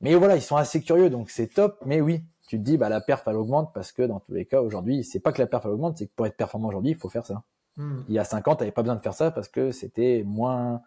Mais 0.00 0.14
voilà, 0.14 0.36
ils 0.36 0.42
sont 0.42 0.56
assez 0.56 0.80
curieux, 0.82 1.10
donc 1.10 1.30
c'est 1.30 1.48
top, 1.48 1.78
mais 1.86 2.00
oui, 2.00 2.22
tu 2.48 2.58
te 2.58 2.62
dis 2.62 2.78
bah 2.78 2.88
la 2.88 3.00
perf 3.00 3.22
elle 3.26 3.36
augmente 3.36 3.72
parce 3.74 3.92
que 3.92 4.02
dans 4.02 4.20
tous 4.20 4.32
les 4.32 4.46
cas 4.46 4.62
aujourd'hui 4.62 5.04
c'est 5.04 5.20
pas 5.20 5.32
que 5.32 5.40
la 5.40 5.46
perf 5.46 5.66
elle 5.66 5.72
augmente 5.72 5.98
c'est 5.98 6.06
que 6.06 6.12
pour 6.16 6.26
être 6.26 6.36
performant 6.36 6.68
aujourd'hui 6.68 6.92
il 6.92 6.96
faut 6.96 7.10
faire 7.10 7.26
ça 7.26 7.42
hmm. 7.76 8.00
il 8.08 8.14
y 8.14 8.18
a 8.18 8.24
5 8.24 8.48
ans 8.48 8.56
tu 8.56 8.62
n'avais 8.62 8.72
pas 8.72 8.82
besoin 8.82 8.96
de 8.96 9.02
faire 9.02 9.14
ça 9.14 9.30
parce 9.30 9.48
que 9.48 9.70
c'était 9.70 10.24
moins 10.26 10.80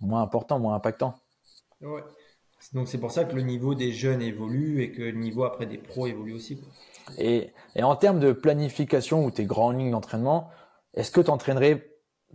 moins 0.00 0.22
important 0.22 0.58
moins 0.58 0.74
impactant 0.74 1.14
ouais. 1.80 2.02
Donc 2.72 2.88
c'est 2.88 2.98
pour 2.98 3.10
ça 3.10 3.24
que 3.24 3.34
le 3.34 3.42
niveau 3.42 3.74
des 3.74 3.92
jeunes 3.92 4.22
évolue 4.22 4.82
et 4.82 4.92
que 4.92 5.02
le 5.02 5.18
niveau 5.18 5.44
après 5.44 5.66
des 5.66 5.78
pros 5.78 6.06
évolue 6.06 6.34
aussi 6.34 6.60
Et, 7.18 7.52
et, 7.74 7.82
en 7.82 7.96
termes 7.96 8.20
de 8.20 8.32
planification 8.32 9.24
ou 9.24 9.30
tes 9.30 9.44
grandes 9.44 9.78
lignes 9.78 9.90
d'entraînement 9.90 10.50
est-ce 10.94 11.10
que 11.10 11.20
tu 11.20 11.30
entraînerais 11.30 11.88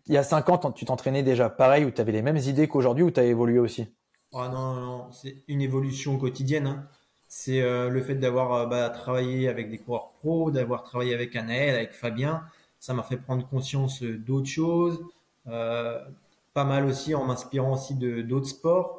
il 0.06 0.13
y 0.13 0.18
a 0.18 0.24
5 0.24 0.50
ans 0.50 0.72
tu 0.72 0.86
t'entraînais 0.86 1.24
déjà 1.24 1.50
pareil 1.50 1.86
ou 1.86 1.92
tu 1.92 2.02
avais 2.02 2.12
les 2.12 2.22
mêmes 2.22 2.38
idées 2.38 2.68
qu'aujourd'hui 2.68 3.04
ou 3.04 3.12
tu 3.12 3.20
as 3.20 3.26
évolué 3.26 3.60
aussi? 3.60 3.88
Ah 4.34 4.50
non, 4.50 4.74
non, 4.74 5.12
c'est 5.12 5.44
une 5.48 5.62
évolution 5.62 6.18
quotidienne. 6.18 6.68
Hein 6.68 6.88
c'est 7.28 7.62
euh, 7.62 7.90
le 7.90 8.02
fait 8.02 8.16
d'avoir 8.16 8.54
euh, 8.54 8.66
bah, 8.66 8.90
travaillé 8.90 9.50
avec 9.50 9.70
des 9.70 9.78
coureurs 9.78 10.12
pros, 10.20 10.52
d'avoir 10.52 10.84
travaillé 10.84 11.13
avec 11.13 11.36
Anaël, 11.36 11.76
avec 11.76 11.94
Fabien. 11.94 12.44
Ça 12.80 12.94
m'a 12.94 13.04
fait 13.04 13.18
prendre 13.18 13.48
conscience 13.48 14.04
euh, 14.04 14.18
d'autres 14.18 14.48
choses, 14.48 15.04
pas 15.46 16.63
mal 16.63 16.86
aussi 16.86 17.16
en 17.16 17.24
m'inspirant 17.26 17.74
aussi 17.74 17.96
de 17.96 18.22
d'autres 18.22 18.48
sports. 18.48 18.96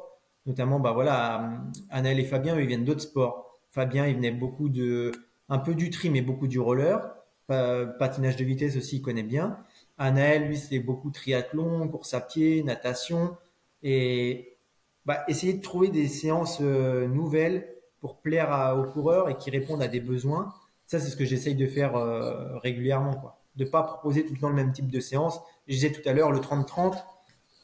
Notamment, 0.49 0.79
bah 0.79 0.91
voilà, 0.91 1.61
Anaël 1.89 2.19
et 2.19 2.25
Fabien, 2.25 2.55
eux, 2.55 2.61
ils 2.61 2.67
viennent 2.67 2.83
d'autres 2.83 3.01
sports. 3.01 3.59
Fabien, 3.71 4.07
il 4.07 4.15
venait 4.15 4.31
beaucoup 4.31 4.67
de, 4.67 5.11
un 5.47 5.59
peu 5.59 5.75
du 5.75 5.91
tri, 5.91 6.09
mais 6.09 6.21
beaucoup 6.21 6.47
du 6.47 6.59
roller. 6.59 7.15
Patinage 7.47 8.35
de 8.35 8.43
vitesse 8.43 8.75
aussi, 8.75 8.97
il 8.97 9.01
connaît 9.01 9.23
bien. 9.23 9.59
Anaël, 9.97 10.47
lui, 10.47 10.57
c'est 10.57 10.79
beaucoup 10.79 11.11
triathlon, 11.11 11.87
course 11.87 12.15
à 12.15 12.21
pied, 12.21 12.63
natation. 12.63 13.37
Et 13.83 14.57
bah, 15.05 15.23
essayer 15.27 15.53
de 15.53 15.61
trouver 15.61 15.89
des 15.89 16.07
séances 16.07 16.59
nouvelles 16.59 17.67
pour 18.01 18.17
plaire 18.17 18.75
aux 18.75 18.91
coureurs 18.91 19.29
et 19.29 19.37
qui 19.37 19.51
répondent 19.51 19.83
à 19.83 19.87
des 19.87 19.99
besoins. 19.99 20.53
Ça, 20.87 20.99
c'est 20.99 21.11
ce 21.11 21.15
que 21.15 21.25
j'essaye 21.25 21.53
de 21.53 21.67
faire 21.67 21.95
euh, 21.95 22.57
régulièrement. 22.57 23.13
Quoi. 23.13 23.39
De 23.55 23.65
ne 23.65 23.69
pas 23.69 23.83
proposer 23.83 24.25
tout 24.25 24.33
le 24.33 24.39
temps 24.39 24.49
le 24.49 24.55
même 24.55 24.71
type 24.71 24.89
de 24.89 24.99
séance. 24.99 25.39
Je 25.67 25.75
disais 25.75 25.91
tout 25.91 26.01
à 26.09 26.13
l'heure, 26.13 26.31
le 26.31 26.39
30-30, 26.39 26.95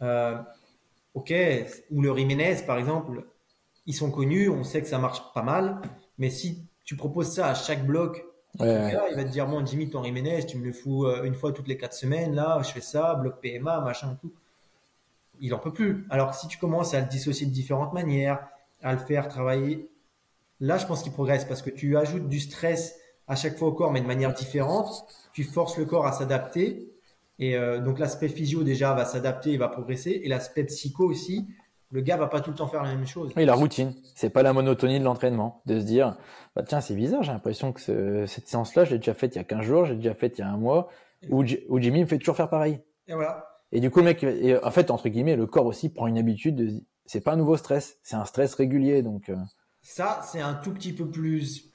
euh, 0.03 0.37
ok, 1.15 1.33
ou 1.91 2.01
le 2.01 2.15
Jiménez, 2.15 2.57
par 2.67 2.77
exemple, 2.77 3.25
ils 3.87 3.95
sont 3.95 4.11
connus, 4.11 4.49
on 4.49 4.63
sait 4.63 4.81
que 4.81 4.87
ça 4.87 4.99
marche 4.99 5.21
pas 5.33 5.41
mal, 5.41 5.81
mais 6.17 6.29
si 6.29 6.63
tu 6.83 6.95
proposes 6.95 7.33
ça 7.33 7.47
à 7.47 7.55
chaque 7.55 7.85
bloc, 7.85 8.23
il 8.59 9.15
va 9.15 9.23
te 9.23 9.29
dire, 9.29 9.47
bon, 9.47 9.65
Jimmy, 9.65 9.89
ton 9.89 10.03
Jiménez, 10.03 10.45
tu 10.45 10.57
me 10.57 10.65
le 10.65 10.71
fous 10.71 11.05
euh, 11.05 11.23
une 11.23 11.33
fois 11.33 11.51
toutes 11.51 11.67
les 11.67 11.77
quatre 11.77 11.93
semaines, 11.93 12.35
là, 12.35 12.61
je 12.63 12.71
fais 12.71 12.81
ça, 12.81 13.15
bloc 13.15 13.41
PMA, 13.41 13.81
machin, 13.81 14.17
tout. 14.21 14.31
Il 15.41 15.53
en 15.53 15.59
peut 15.59 15.73
plus. 15.73 16.05
Alors 16.09 16.33
si 16.33 16.47
tu 16.47 16.57
commences 16.57 16.93
à 16.93 17.01
le 17.01 17.07
dissocier 17.07 17.45
de 17.45 17.51
différentes 17.51 17.91
manières, 17.91 18.47
à 18.81 18.93
le 18.93 18.99
faire 18.99 19.27
travailler 19.27 19.89
Là, 20.59 20.77
je 20.77 20.85
pense 20.85 21.03
qu'il 21.03 21.11
progresse 21.11 21.45
parce 21.45 21.61
que 21.61 21.69
tu 21.69 21.97
ajoutes 21.97 22.29
du 22.29 22.39
stress 22.39 22.95
à 23.27 23.35
chaque 23.35 23.57
fois 23.57 23.69
au 23.69 23.73
corps, 23.73 23.91
mais 23.91 24.01
de 24.01 24.07
manière 24.07 24.33
différente. 24.33 25.05
Tu 25.33 25.43
forces 25.43 25.77
le 25.77 25.85
corps 25.85 26.05
à 26.05 26.13
s'adapter. 26.13 26.89
Et 27.39 27.55
euh, 27.55 27.79
donc, 27.79 27.99
l'aspect 27.99 28.29
physio, 28.29 28.63
déjà, 28.63 28.93
va 28.93 29.05
s'adapter 29.05 29.53
et 29.53 29.57
va 29.57 29.67
progresser. 29.67 30.21
Et 30.23 30.29
l'aspect 30.29 30.63
psycho 30.65 31.05
aussi, 31.05 31.47
le 31.91 32.01
gars 32.01 32.17
va 32.17 32.27
pas 32.27 32.41
tout 32.41 32.51
le 32.51 32.55
temps 32.55 32.67
faire 32.67 32.83
la 32.83 32.95
même 32.95 33.05
chose. 33.05 33.31
Oui, 33.35 33.45
la 33.45 33.53
routine. 33.53 33.93
C'est 34.15 34.29
pas 34.29 34.43
la 34.43 34.53
monotonie 34.53 34.99
de 34.99 35.03
l'entraînement. 35.03 35.61
De 35.65 35.79
se 35.79 35.85
dire, 35.85 36.17
bah, 36.55 36.63
tiens, 36.63 36.81
c'est 36.81 36.95
bizarre, 36.95 37.23
j'ai 37.23 37.31
l'impression 37.31 37.73
que 37.73 38.25
cette 38.25 38.47
séance-là, 38.47 38.85
je 38.85 38.91
l'ai 38.91 38.97
déjà 38.97 39.13
faite 39.13 39.35
il 39.35 39.39
y 39.39 39.41
a 39.41 39.43
15 39.43 39.61
jours, 39.61 39.85
j'ai 39.85 39.95
déjà 39.95 40.13
faite 40.13 40.37
il 40.37 40.41
y 40.41 40.43
a 40.43 40.49
un 40.49 40.57
mois, 40.57 40.89
ou, 41.29 41.43
Jimmy 41.45 42.01
me 42.01 42.05
fait 42.05 42.17
toujours 42.17 42.35
faire 42.35 42.49
pareil. 42.49 42.79
Et 43.07 43.13
voilà. 43.13 43.47
Et 43.71 43.79
du 43.79 43.89
coup, 43.89 43.99
le 43.99 44.05
mec, 44.05 44.25
en 44.63 44.71
fait, 44.71 44.91
entre 44.91 45.09
guillemets, 45.09 45.35
le 45.35 45.47
corps 45.47 45.65
aussi 45.65 45.89
prend 45.89 46.07
une 46.07 46.17
habitude 46.17 46.55
de, 46.55 46.81
c'est 47.05 47.21
pas 47.21 47.33
un 47.33 47.37
nouveau 47.37 47.57
stress, 47.57 47.99
c'est 48.03 48.15
un 48.15 48.25
stress 48.25 48.53
régulier, 48.55 49.01
donc. 49.01 49.29
Euh, 49.29 49.35
ça, 49.81 50.21
c'est 50.23 50.41
un 50.41 50.55
tout 50.55 50.73
petit 50.73 50.93
peu 50.93 51.07
plus 51.07 51.71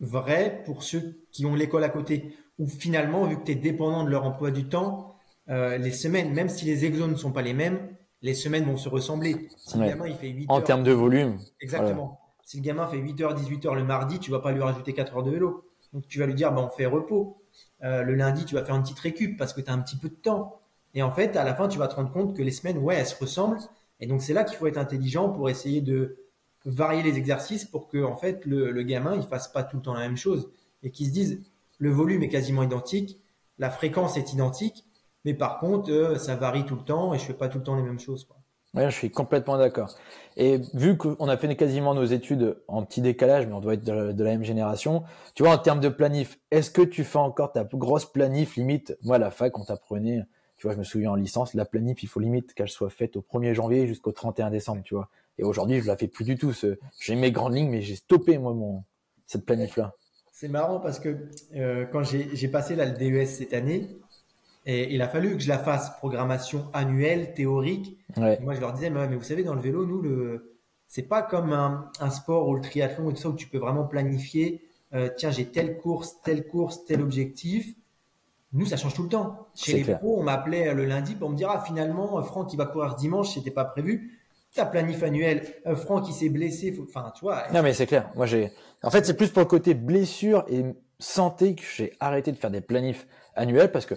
vrai 0.00 0.62
pour 0.66 0.82
ceux 0.82 1.22
qui 1.30 1.46
ont 1.46 1.54
l'école 1.54 1.84
à 1.84 1.88
côté. 1.88 2.36
Ou 2.58 2.66
finalement, 2.66 3.24
vu 3.26 3.38
que 3.38 3.44
tu 3.44 3.52
es 3.52 3.56
dépendant 3.56 4.04
de 4.04 4.10
leur 4.10 4.24
emploi 4.24 4.50
du 4.50 4.68
temps, 4.68 5.16
euh, 5.48 5.78
les 5.78 5.90
semaines, 5.90 6.32
même 6.32 6.48
si 6.48 6.64
les 6.64 6.84
exos 6.84 7.08
ne 7.08 7.14
sont 7.14 7.32
pas 7.32 7.42
les 7.42 7.54
mêmes, 7.54 7.96
les 8.20 8.34
semaines 8.34 8.64
vont 8.64 8.76
se 8.76 8.88
ressembler. 8.88 9.48
Si 9.56 9.78
le 9.78 9.86
gamin 9.86 10.06
il 10.06 10.16
fait 10.16 10.28
8 10.28 10.46
en 10.48 10.60
termes 10.60 10.84
de 10.84 10.92
volume. 10.92 11.38
Exactement. 11.60 12.20
Si 12.44 12.58
le 12.58 12.62
gamin 12.62 12.86
fait 12.86 12.98
8h, 12.98 13.34
18h 13.34 13.74
le 13.74 13.84
mardi, 13.84 14.18
tu 14.18 14.30
vas 14.30 14.38
pas 14.38 14.52
lui 14.52 14.62
rajouter 14.62 14.92
4 14.92 15.16
heures 15.16 15.22
de 15.22 15.30
vélo. 15.30 15.64
Donc 15.92 16.06
tu 16.06 16.18
vas 16.18 16.26
lui 16.26 16.34
dire, 16.34 16.52
bah, 16.52 16.62
on 16.62 16.70
fait 16.70 16.86
repos. 16.86 17.42
Euh, 17.82 18.02
le 18.02 18.14
lundi, 18.14 18.44
tu 18.44 18.54
vas 18.54 18.64
faire 18.64 18.76
une 18.76 18.82
petite 18.82 19.00
récup 19.00 19.36
parce 19.36 19.52
que 19.52 19.60
tu 19.60 19.70
as 19.70 19.74
un 19.74 19.80
petit 19.80 19.96
peu 19.96 20.08
de 20.08 20.14
temps. 20.14 20.60
Et 20.94 21.02
en 21.02 21.10
fait, 21.10 21.36
à 21.36 21.44
la 21.44 21.54
fin, 21.54 21.68
tu 21.68 21.78
vas 21.78 21.88
te 21.88 21.96
rendre 21.96 22.12
compte 22.12 22.36
que 22.36 22.42
les 22.42 22.50
semaines, 22.50 22.78
ouais, 22.78 22.96
elles 22.96 23.06
se 23.06 23.18
ressemblent. 23.18 23.58
Et 24.02 24.06
donc 24.06 24.20
c'est 24.20 24.34
là 24.34 24.44
qu'il 24.44 24.58
faut 24.58 24.66
être 24.66 24.78
intelligent 24.78 25.28
pour 25.28 25.48
essayer 25.48 25.80
de 25.80 26.16
varier 26.64 27.02
les 27.02 27.16
exercices 27.16 27.64
pour 27.64 27.88
que 27.88 28.02
en 28.02 28.16
fait 28.16 28.44
le, 28.46 28.82
gamin 28.82 29.16
il 29.16 29.22
fasse 29.22 29.48
pas 29.48 29.62
tout 29.62 29.76
le 29.76 29.82
temps 29.82 29.94
la 29.94 30.00
même 30.00 30.16
chose 30.16 30.50
et 30.82 30.90
qu'il 30.90 31.06
se 31.06 31.12
dise 31.12 31.42
le 31.78 31.90
volume 31.90 32.22
est 32.22 32.28
quasiment 32.28 32.62
identique, 32.62 33.20
la 33.58 33.70
fréquence 33.70 34.16
est 34.16 34.32
identique, 34.32 34.84
mais 35.24 35.34
par 35.34 35.58
contre 35.58 35.90
euh, 35.90 36.16
ça 36.16 36.36
varie 36.36 36.64
tout 36.64 36.76
le 36.76 36.84
temps 36.84 37.14
et 37.14 37.18
je 37.18 37.24
fais 37.24 37.34
pas 37.34 37.48
tout 37.48 37.58
le 37.58 37.64
temps 37.64 37.76
les 37.76 37.82
mêmes 37.82 38.00
choses. 38.00 38.24
Quoi. 38.24 38.36
Je 38.74 38.88
suis 38.88 39.10
complètement 39.10 39.58
d'accord. 39.58 39.94
Et 40.38 40.58
vu 40.72 40.96
qu'on 40.96 41.28
a 41.28 41.36
fait 41.36 41.54
quasiment 41.56 41.94
nos 41.94 42.06
études 42.06 42.56
en 42.68 42.82
petit 42.84 43.02
décalage, 43.02 43.46
mais 43.46 43.52
on 43.52 43.60
doit 43.60 43.74
être 43.74 43.84
de 43.84 43.92
la, 43.92 44.30
même 44.30 44.44
génération, 44.44 45.04
tu 45.34 45.42
vois, 45.42 45.52
en 45.52 45.58
termes 45.58 45.80
de 45.80 45.90
planif, 45.90 46.38
est-ce 46.50 46.70
que 46.70 46.80
tu 46.80 47.04
fais 47.04 47.18
encore 47.18 47.52
ta 47.52 47.64
grosse 47.64 48.06
planif 48.06 48.56
limite? 48.56 48.96
Moi, 49.02 49.16
à 49.16 49.18
la 49.18 49.30
fac, 49.30 49.58
on 49.58 49.64
t'apprenait, 49.64 50.22
tu 50.56 50.66
vois, 50.66 50.72
je 50.72 50.78
me 50.78 50.84
souviens 50.84 51.10
en 51.10 51.16
licence, 51.16 51.52
la 51.52 51.66
planif, 51.66 52.02
il 52.02 52.08
faut 52.08 52.18
limite 52.18 52.54
qu'elle 52.54 52.70
soit 52.70 52.88
faite 52.88 53.16
au 53.18 53.20
1er 53.20 53.52
janvier 53.52 53.86
jusqu'au 53.86 54.12
31 54.12 54.48
décembre, 54.48 54.80
tu 54.82 54.94
vois. 54.94 55.10
Et 55.36 55.44
aujourd'hui, 55.44 55.82
je 55.82 55.86
la 55.86 55.96
fais 55.98 56.08
plus 56.08 56.24
du 56.24 56.36
tout. 56.36 56.54
J'ai 56.98 57.14
mes 57.14 57.30
grandes 57.30 57.54
lignes, 57.54 57.70
mais 57.70 57.82
j'ai 57.82 57.96
stoppé 57.96 58.38
moi 58.38 58.54
mon 58.54 58.84
cette 59.26 59.44
planif 59.44 59.76
là. 59.76 59.94
C'est 60.42 60.48
marrant 60.48 60.80
parce 60.80 60.98
que 60.98 61.28
euh, 61.54 61.86
quand 61.92 62.02
j'ai 62.02 62.48
passé 62.48 62.74
là 62.74 62.84
le 62.84 62.98
DES 62.98 63.26
cette 63.26 63.54
année, 63.54 63.96
et 64.66 64.92
il 64.92 65.00
a 65.00 65.06
fallu 65.06 65.36
que 65.36 65.38
je 65.38 65.48
la 65.48 65.56
fasse 65.56 65.96
programmation 65.98 66.66
annuelle, 66.72 67.32
théorique. 67.32 67.96
Moi, 68.16 68.54
je 68.54 68.60
leur 68.60 68.72
disais, 68.72 68.90
mais, 68.90 69.06
vous 69.14 69.22
savez, 69.22 69.44
dans 69.44 69.54
le 69.54 69.60
vélo, 69.60 69.86
nous, 69.86 70.02
le 70.02 70.56
c'est 70.88 71.04
pas 71.04 71.22
comme 71.22 71.52
un, 71.52 72.10
sport 72.10 72.48
ou 72.48 72.56
le 72.56 72.60
triathlon 72.60 73.06
ou 73.06 73.12
tout 73.12 73.18
ça 73.18 73.28
où 73.28 73.34
tu 73.34 73.46
peux 73.46 73.58
vraiment 73.58 73.84
planifier. 73.84 74.64
Euh, 74.94 75.10
tiens, 75.16 75.30
j'ai 75.30 75.46
telle 75.46 75.78
course, 75.78 76.20
telle 76.24 76.44
course, 76.48 76.84
tel 76.86 77.02
objectif. 77.02 77.76
Nous, 78.52 78.66
ça 78.66 78.76
change 78.76 78.94
tout 78.94 79.04
le 79.04 79.10
temps. 79.10 79.46
Chez 79.54 79.84
les 79.84 79.94
pros, 79.94 80.18
on 80.18 80.24
m'appelait 80.24 80.74
le 80.74 80.86
lundi 80.86 81.14
pour 81.14 81.30
me 81.30 81.36
dire, 81.36 81.50
ah, 81.52 81.62
finalement, 81.64 82.20
Franck, 82.24 82.52
il 82.52 82.56
va 82.56 82.66
courir 82.66 82.96
dimanche, 82.96 83.32
c'était 83.34 83.52
pas 83.52 83.64
prévu 83.64 84.18
ta 84.54 84.66
planif 84.66 85.02
annuel, 85.02 85.46
un 85.64 85.74
Franck 85.74 86.04
qui 86.06 86.12
s'est 86.12 86.28
blessé, 86.28 86.78
enfin, 86.82 87.12
tu 87.16 87.24
vois. 87.24 87.44
Non, 87.52 87.62
mais 87.62 87.72
c'est 87.72 87.86
clair. 87.86 88.10
Moi, 88.14 88.26
j'ai, 88.26 88.52
en 88.82 88.90
fait, 88.90 89.04
c'est 89.06 89.16
plus 89.16 89.30
pour 89.30 89.40
le 89.40 89.46
côté 89.46 89.74
blessure 89.74 90.44
et 90.48 90.64
santé 90.98 91.54
que 91.54 91.62
j'ai 91.62 91.92
arrêté 92.00 92.32
de 92.32 92.36
faire 92.36 92.50
des 92.50 92.60
planifs 92.60 93.06
annuels 93.34 93.72
parce 93.72 93.86
que 93.86 93.94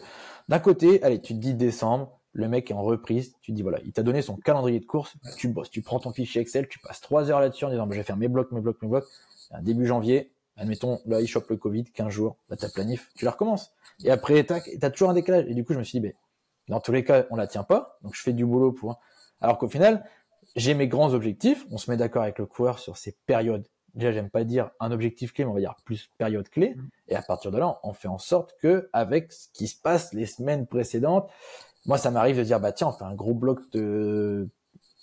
d'un 0.48 0.60
côté, 0.60 1.04
allez, 1.04 1.20
tu 1.20 1.34
te 1.34 1.40
dis 1.40 1.54
décembre, 1.54 2.20
le 2.32 2.48
mec 2.48 2.72
est 2.72 2.74
en 2.74 2.84
reprise, 2.84 3.36
tu 3.42 3.52
te 3.52 3.56
dis 3.56 3.62
voilà, 3.62 3.80
il 3.86 3.94
t'a 3.94 4.04
donné 4.04 4.22
son 4.22 4.36
calendrier 4.36 4.80
de 4.80 4.86
course, 4.86 5.16
tu 5.38 5.48
bosses, 5.48 5.70
tu 5.70 5.82
prends 5.82 6.00
ton 6.00 6.12
fichier 6.12 6.42
Excel, 6.42 6.68
tu 6.68 6.80
passes 6.80 7.00
trois 7.00 7.32
heures 7.32 7.40
là-dessus 7.40 7.66
en 7.66 7.70
disant, 7.70 7.88
bah, 7.88 7.94
je 7.94 8.00
vais 8.00 8.06
faire 8.06 8.18
mes 8.18 8.28
blocs, 8.28 8.52
mes 8.52 8.62
blocs, 8.62 8.82
mes 8.82 8.90
blocs. 8.90 9.06
début 9.62 9.86
janvier, 9.86 10.32
admettons, 10.58 11.00
là, 11.06 11.22
il 11.22 11.28
chope 11.28 11.50
le 11.50 11.58
Covid, 11.58 11.86
15 11.86 12.10
jours, 12.10 12.38
là, 12.50 12.58
ta 12.58 12.70
planif, 12.70 13.10
tu 13.16 13.26
la 13.26 13.32
recommences. 13.32 13.74
Et 14.04 14.12
après, 14.12 14.44
tac, 14.44 14.70
t'as 14.80 14.90
toujours 14.90 15.10
un 15.10 15.14
décalage. 15.14 15.46
Et 15.48 15.54
du 15.54 15.64
coup, 15.64 15.74
je 15.74 15.80
me 15.80 15.84
suis 15.84 16.00
dit, 16.00 16.08
ben, 16.08 16.14
dans 16.68 16.80
tous 16.80 16.92
les 16.92 17.04
cas, 17.04 17.26
on 17.30 17.36
la 17.36 17.48
tient 17.48 17.64
pas, 17.64 17.98
donc 18.04 18.16
je 18.16 18.22
fais 18.22 18.34
du 18.34 18.46
boulot 18.46 18.72
pour, 18.72 19.00
alors 19.40 19.58
qu'au 19.58 19.70
final, 19.70 20.04
j'ai 20.56 20.74
mes 20.74 20.88
grands 20.88 21.14
objectifs. 21.14 21.66
On 21.72 21.78
se 21.78 21.90
met 21.90 21.98
d'accord 21.98 22.24
avec 22.24 22.40
le 22.40 22.46
coureur 22.46 22.80
sur 22.80 22.98
ces 22.98 23.16
périodes 23.26 23.66
déjà 23.96 24.12
j'aime 24.12 24.30
pas 24.30 24.44
dire 24.44 24.70
un 24.80 24.92
objectif 24.92 25.34
clé, 25.34 25.46
mais 25.46 25.52
on 25.52 25.54
va 25.54 25.60
dire 25.60 25.76
plus 25.84 26.10
période 26.18 26.48
clé. 26.50 26.76
Mm. 26.76 26.90
Et 27.10 27.16
à 27.16 27.22
partir 27.22 27.52
de 27.52 27.58
là, 27.58 27.80
on 27.84 27.94
fait 27.94 28.08
en 28.08 28.18
sorte 28.18 28.56
que 28.60 28.90
avec 28.94 29.32
ce 29.32 29.48
qui 29.54 29.68
se 29.68 29.80
passe 29.80 30.14
les 30.14 30.26
semaines 30.26 30.68
précédentes, 30.68 31.30
moi 31.86 31.98
ça 31.98 32.12
m'arrive 32.12 32.38
de 32.38 32.44
dire 32.44 32.60
bah 32.60 32.72
tiens 32.72 32.90
on 32.90 32.92
fait 32.92 33.06
un 33.06 33.16
gros 33.16 33.34
bloc 33.34 33.60
de 33.72 34.48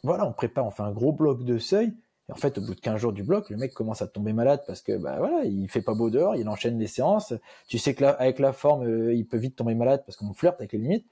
voilà 0.05 0.27
on 0.27 0.33
prépare, 0.33 0.67
on 0.67 0.71
fait 0.71 0.83
un 0.83 0.93
gros 0.93 1.13
bloc 1.13 1.45
de 1.45 1.59
seuil. 1.59 1.95
Et 2.29 2.33
en 2.33 2.37
fait, 2.37 2.57
au 2.57 2.61
bout 2.61 2.77
de 2.77 2.81
15 2.81 3.01
jours 3.01 3.13
du 3.13 3.25
bloc, 3.25 3.51
le 3.51 3.57
mec 3.57 3.75
commence 3.75 4.01
à 4.01 4.07
tomber 4.07 4.33
malade 4.33 4.63
parce 4.67 4.81
que 4.81 4.97
bah 4.97 5.17
voilà, 5.19 5.45
il 5.45 5.69
fait 5.69 5.83
pas 5.83 5.95
beau 5.95 6.09
dehors, 6.09 6.37
il 6.37 6.49
enchaîne 6.49 6.79
les 6.79 6.87
séances. 6.87 7.35
Tu 7.67 7.79
sais 7.79 7.95
que 7.95 8.05
là, 8.05 8.11
avec 8.11 8.39
la 8.39 8.53
forme, 8.53 8.87
euh, 8.87 9.13
il 9.13 9.27
peut 9.27 9.39
vite 9.39 9.57
tomber 9.57 9.75
malade 9.75 10.05
parce 10.07 10.17
qu'on 10.17 10.33
flirte 10.33 10.61
avec 10.61 10.73
les 10.73 10.79
limites. 10.79 11.07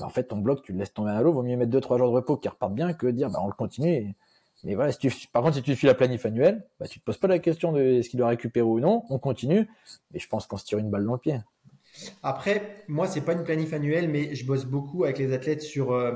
En 0.00 0.08
fait, 0.08 0.24
ton 0.24 0.36
bloc, 0.38 0.62
tu 0.62 0.72
le 0.72 0.78
laisses 0.78 0.92
tomber 0.92 1.10
à 1.10 1.20
l'eau, 1.22 1.32
vaut 1.32 1.42
mieux 1.42 1.56
mettre 1.56 1.72
2-3 1.72 1.98
jours 1.98 2.10
de 2.10 2.16
repos 2.16 2.36
qui 2.36 2.48
repartent 2.48 2.74
bien 2.74 2.92
que 2.92 3.06
dire 3.06 3.30
bah 3.30 3.38
on 3.42 3.46
le 3.46 3.54
continue. 3.54 4.14
Mais 4.64 4.74
voilà, 4.74 4.92
si 4.92 4.98
tu, 4.98 5.10
par 5.28 5.42
contre, 5.42 5.56
si 5.56 5.62
tu 5.62 5.76
suis 5.76 5.86
la 5.86 5.94
planif 5.94 6.26
annuelle, 6.26 6.66
bah, 6.80 6.86
tu 6.86 6.98
te 6.98 7.04
poses 7.04 7.18
pas 7.18 7.28
la 7.28 7.38
question 7.38 7.72
de 7.72 7.80
est-ce 7.80 8.08
qu'il 8.08 8.18
doit 8.18 8.28
récupérer 8.28 8.66
ou 8.66 8.80
non, 8.80 9.04
on 9.10 9.18
continue. 9.18 9.68
Mais 10.12 10.18
je 10.18 10.28
pense 10.28 10.46
qu'on 10.46 10.56
se 10.56 10.64
tire 10.64 10.78
une 10.78 10.90
balle 10.90 11.04
dans 11.04 11.12
le 11.12 11.18
pied. 11.18 11.38
Après, 12.22 12.84
moi, 12.88 13.06
c'est 13.06 13.20
pas 13.20 13.32
une 13.32 13.44
planif 13.44 13.72
annuelle, 13.72 14.08
mais 14.08 14.34
je 14.34 14.46
bosse 14.46 14.64
beaucoup 14.64 15.04
avec 15.04 15.18
les 15.18 15.32
athlètes 15.32 15.62
sur 15.62 15.92
euh, 15.92 16.14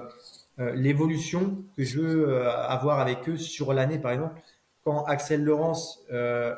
euh, 0.58 0.74
l'évolution 0.74 1.64
que 1.76 1.84
je 1.84 2.00
veux 2.00 2.28
euh, 2.28 2.50
avoir 2.50 3.00
avec 3.00 3.28
eux 3.28 3.36
sur 3.36 3.72
l'année, 3.72 3.98
par 3.98 4.12
exemple. 4.12 4.40
Quand 4.82 5.04
Axel 5.04 5.44
Laurence, 5.44 6.02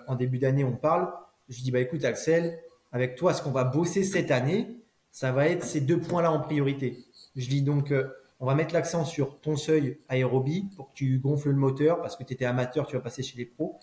en 0.07 0.15
début 0.15 0.39
d'année, 0.39 0.63
on 0.63 0.77
parle, 0.77 1.13
je 1.49 1.61
dis 1.61 1.73
bah 1.73 1.81
écoute 1.81 2.05
Axel, 2.05 2.57
avec 2.93 3.17
toi, 3.17 3.35
ce 3.35 3.43
qu'on 3.43 3.51
va 3.51 3.65
bosser 3.65 4.05
cette 4.05 4.31
année, 4.31 4.79
ça 5.11 5.33
va 5.33 5.49
être 5.49 5.65
ces 5.65 5.81
deux 5.81 5.99
points-là 5.99 6.31
en 6.31 6.39
priorité. 6.39 7.05
Je 7.37 7.49
dis 7.49 7.63
donc 7.63 7.93
on 8.43 8.47
va 8.47 8.57
mettre 8.57 8.75
l'accent 8.75 9.05
sur 9.05 9.41
ton 9.41 9.55
seuil 9.55 10.01
aérobie 10.09 10.69
pour 10.75 10.89
que 10.89 10.95
tu 10.95 11.19
gonfles 11.19 11.51
le 11.51 11.57
moteur 11.57 12.03
parce 12.03 12.17
que 12.17 12.25
tu 12.25 12.33
étais 12.33 12.45
amateur, 12.45 12.89
tu 12.89 12.97
vas 12.97 13.01
passer 13.01 13.23
chez 13.23 13.39
les 13.39 13.45
pros. 13.45 13.79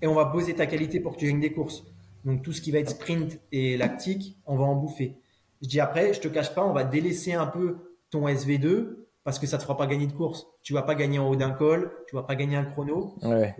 Et 0.00 0.06
on 0.06 0.14
va 0.14 0.26
poser 0.26 0.54
ta 0.54 0.66
qualité 0.66 1.00
pour 1.00 1.14
que 1.14 1.18
tu 1.18 1.26
gagnes 1.26 1.40
des 1.40 1.52
courses. 1.52 1.82
Donc 2.24 2.42
tout 2.42 2.52
ce 2.52 2.60
qui 2.60 2.70
va 2.70 2.78
être 2.78 2.90
sprint 2.90 3.40
et 3.50 3.76
lactique, 3.76 4.38
on 4.46 4.56
va 4.56 4.64
en 4.64 4.76
bouffer. 4.76 5.16
Je 5.62 5.68
dis 5.68 5.80
après, 5.80 6.14
je 6.14 6.20
te 6.20 6.28
cache 6.28 6.54
pas, 6.54 6.64
on 6.64 6.72
va 6.72 6.84
délaisser 6.84 7.32
un 7.32 7.46
peu 7.46 7.96
ton 8.10 8.28
SV2 8.28 8.98
parce 9.24 9.40
que 9.40 9.48
ça 9.48 9.58
te 9.58 9.64
fera 9.64 9.76
pas 9.76 9.88
gagner 9.88 10.06
de 10.06 10.12
course. 10.12 10.46
Tu 10.62 10.74
vas 10.74 10.82
pas 10.82 10.94
gagner 10.94 11.18
en 11.18 11.28
haut 11.28 11.36
d'un 11.36 11.50
col, 11.50 11.92
tu 12.06 12.14
vas 12.14 12.22
pas 12.22 12.36
gagner 12.36 12.54
un 12.54 12.64
chrono. 12.64 13.16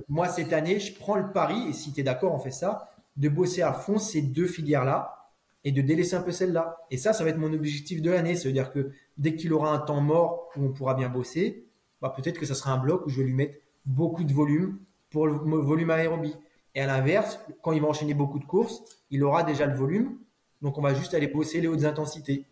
Moi 0.09 0.29
cette 0.29 0.53
année, 0.53 0.79
je 0.79 0.95
prends 0.97 1.17
le 1.17 1.33
pari 1.33 1.69
et 1.69 1.73
si 1.73 1.93
tu 1.93 2.01
es 2.01 2.05
d'accord, 2.05 2.33
on 2.33 2.39
fait 2.39 2.53
ça, 2.53 2.91
de 3.17 3.29
bosser 3.29 3.63
à 3.63 3.73
fond 3.73 3.99
ces 3.99 4.23
deux 4.23 4.47
filières 4.47 4.85
là 4.85 5.18
et 5.65 5.73
de 5.73 5.83
délaisser 5.83 6.17
un 6.17 6.23
peu 6.23 6.33
celle-là. 6.33 6.79
Et 6.91 6.97
ça, 6.97 7.13
ça 7.13 7.25
va 7.25 7.31
être 7.31 7.39
mon 7.39 7.53
objectif 7.53 8.01
de 8.01 8.11
l'année. 8.11 8.37
C'est-à-dire 8.37 8.73
que 8.73 8.91
dès 9.17 9.35
qu'il 9.35 9.53
aura 9.53 9.73
un 9.73 9.79
temps 9.79 10.01
mort 10.01 10.49
où 10.57 10.65
on 10.65 10.73
pourra 10.73 10.95
bien 10.95 11.09
bosser, 11.09 11.67
bah, 12.01 12.13
peut-être 12.17 12.39
que 12.39 12.47
ça 12.47 12.55
sera 12.55 12.73
un 12.73 12.79
bloc 12.79 13.07
où 13.07 13.09
je 13.09 13.21
vais 13.21 13.27
lui 13.27 13.35
mettre 13.35 13.59
beaucoup 13.85 14.25
de 14.25 14.33
volume 14.33 14.79
pour 15.11 15.27
le 15.27 15.35
volume 15.35 15.91
aérobie. 15.91 16.35
Et 16.75 16.81
à 16.81 16.87
l'inverse, 16.87 17.41
quand 17.63 17.73
il 17.73 17.81
va 17.81 17.89
enchaîner 17.89 18.15
beaucoup 18.15 18.39
de 18.39 18.45
courses, 18.45 18.83
il 19.11 19.25
aura 19.25 19.43
déjà 19.43 19.67
le 19.67 19.75
volume. 19.75 20.19
Donc 20.63 20.79
on 20.79 20.83
va 20.83 20.95
juste 20.95 21.15
aller 21.15 21.29
bosser 21.29 21.61
les 21.61 21.69
hautes 21.69 21.85
intensités. 21.85 22.47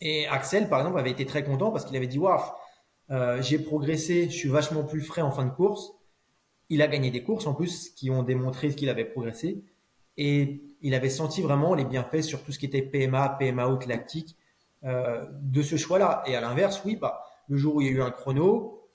Et 0.00 0.26
Axel, 0.26 0.68
par 0.68 0.80
exemple, 0.80 0.98
avait 0.98 1.10
été 1.10 1.26
très 1.26 1.44
content 1.44 1.70
parce 1.70 1.84
qu'il 1.84 1.96
avait 1.96 2.06
dit 2.06 2.18
Waouh, 2.18 2.40
euh, 3.10 3.40
j'ai 3.42 3.58
progressé, 3.58 4.24
je 4.24 4.36
suis 4.36 4.48
vachement 4.48 4.84
plus 4.84 5.00
frais 5.00 5.22
en 5.22 5.30
fin 5.30 5.44
de 5.44 5.50
course. 5.50 5.92
Il 6.68 6.82
a 6.82 6.88
gagné 6.88 7.10
des 7.10 7.22
courses 7.22 7.46
en 7.46 7.54
plus 7.54 7.90
qui 7.90 8.10
ont 8.10 8.22
démontré 8.22 8.68
qu'il 8.70 8.88
avait 8.88 9.04
progressé. 9.04 9.62
Et 10.16 10.62
il 10.82 10.94
avait 10.94 11.10
senti 11.10 11.42
vraiment 11.42 11.74
les 11.74 11.84
bienfaits 11.84 12.22
sur 12.22 12.42
tout 12.42 12.52
ce 12.52 12.58
qui 12.58 12.66
était 12.66 12.82
PMA, 12.82 13.36
PMA 13.38 13.66
haute 13.66 13.86
lactique 13.86 14.36
euh, 14.84 15.24
de 15.42 15.62
ce 15.62 15.76
choix-là. 15.76 16.22
Et 16.26 16.36
à 16.36 16.40
l'inverse, 16.40 16.82
oui, 16.84 16.96
bah, 16.96 17.22
le 17.48 17.56
jour 17.56 17.76
où 17.76 17.80
il 17.80 17.88
y 17.88 17.90
a 17.90 17.92
eu 17.92 18.02
un 18.02 18.10
chrono, 18.10 18.88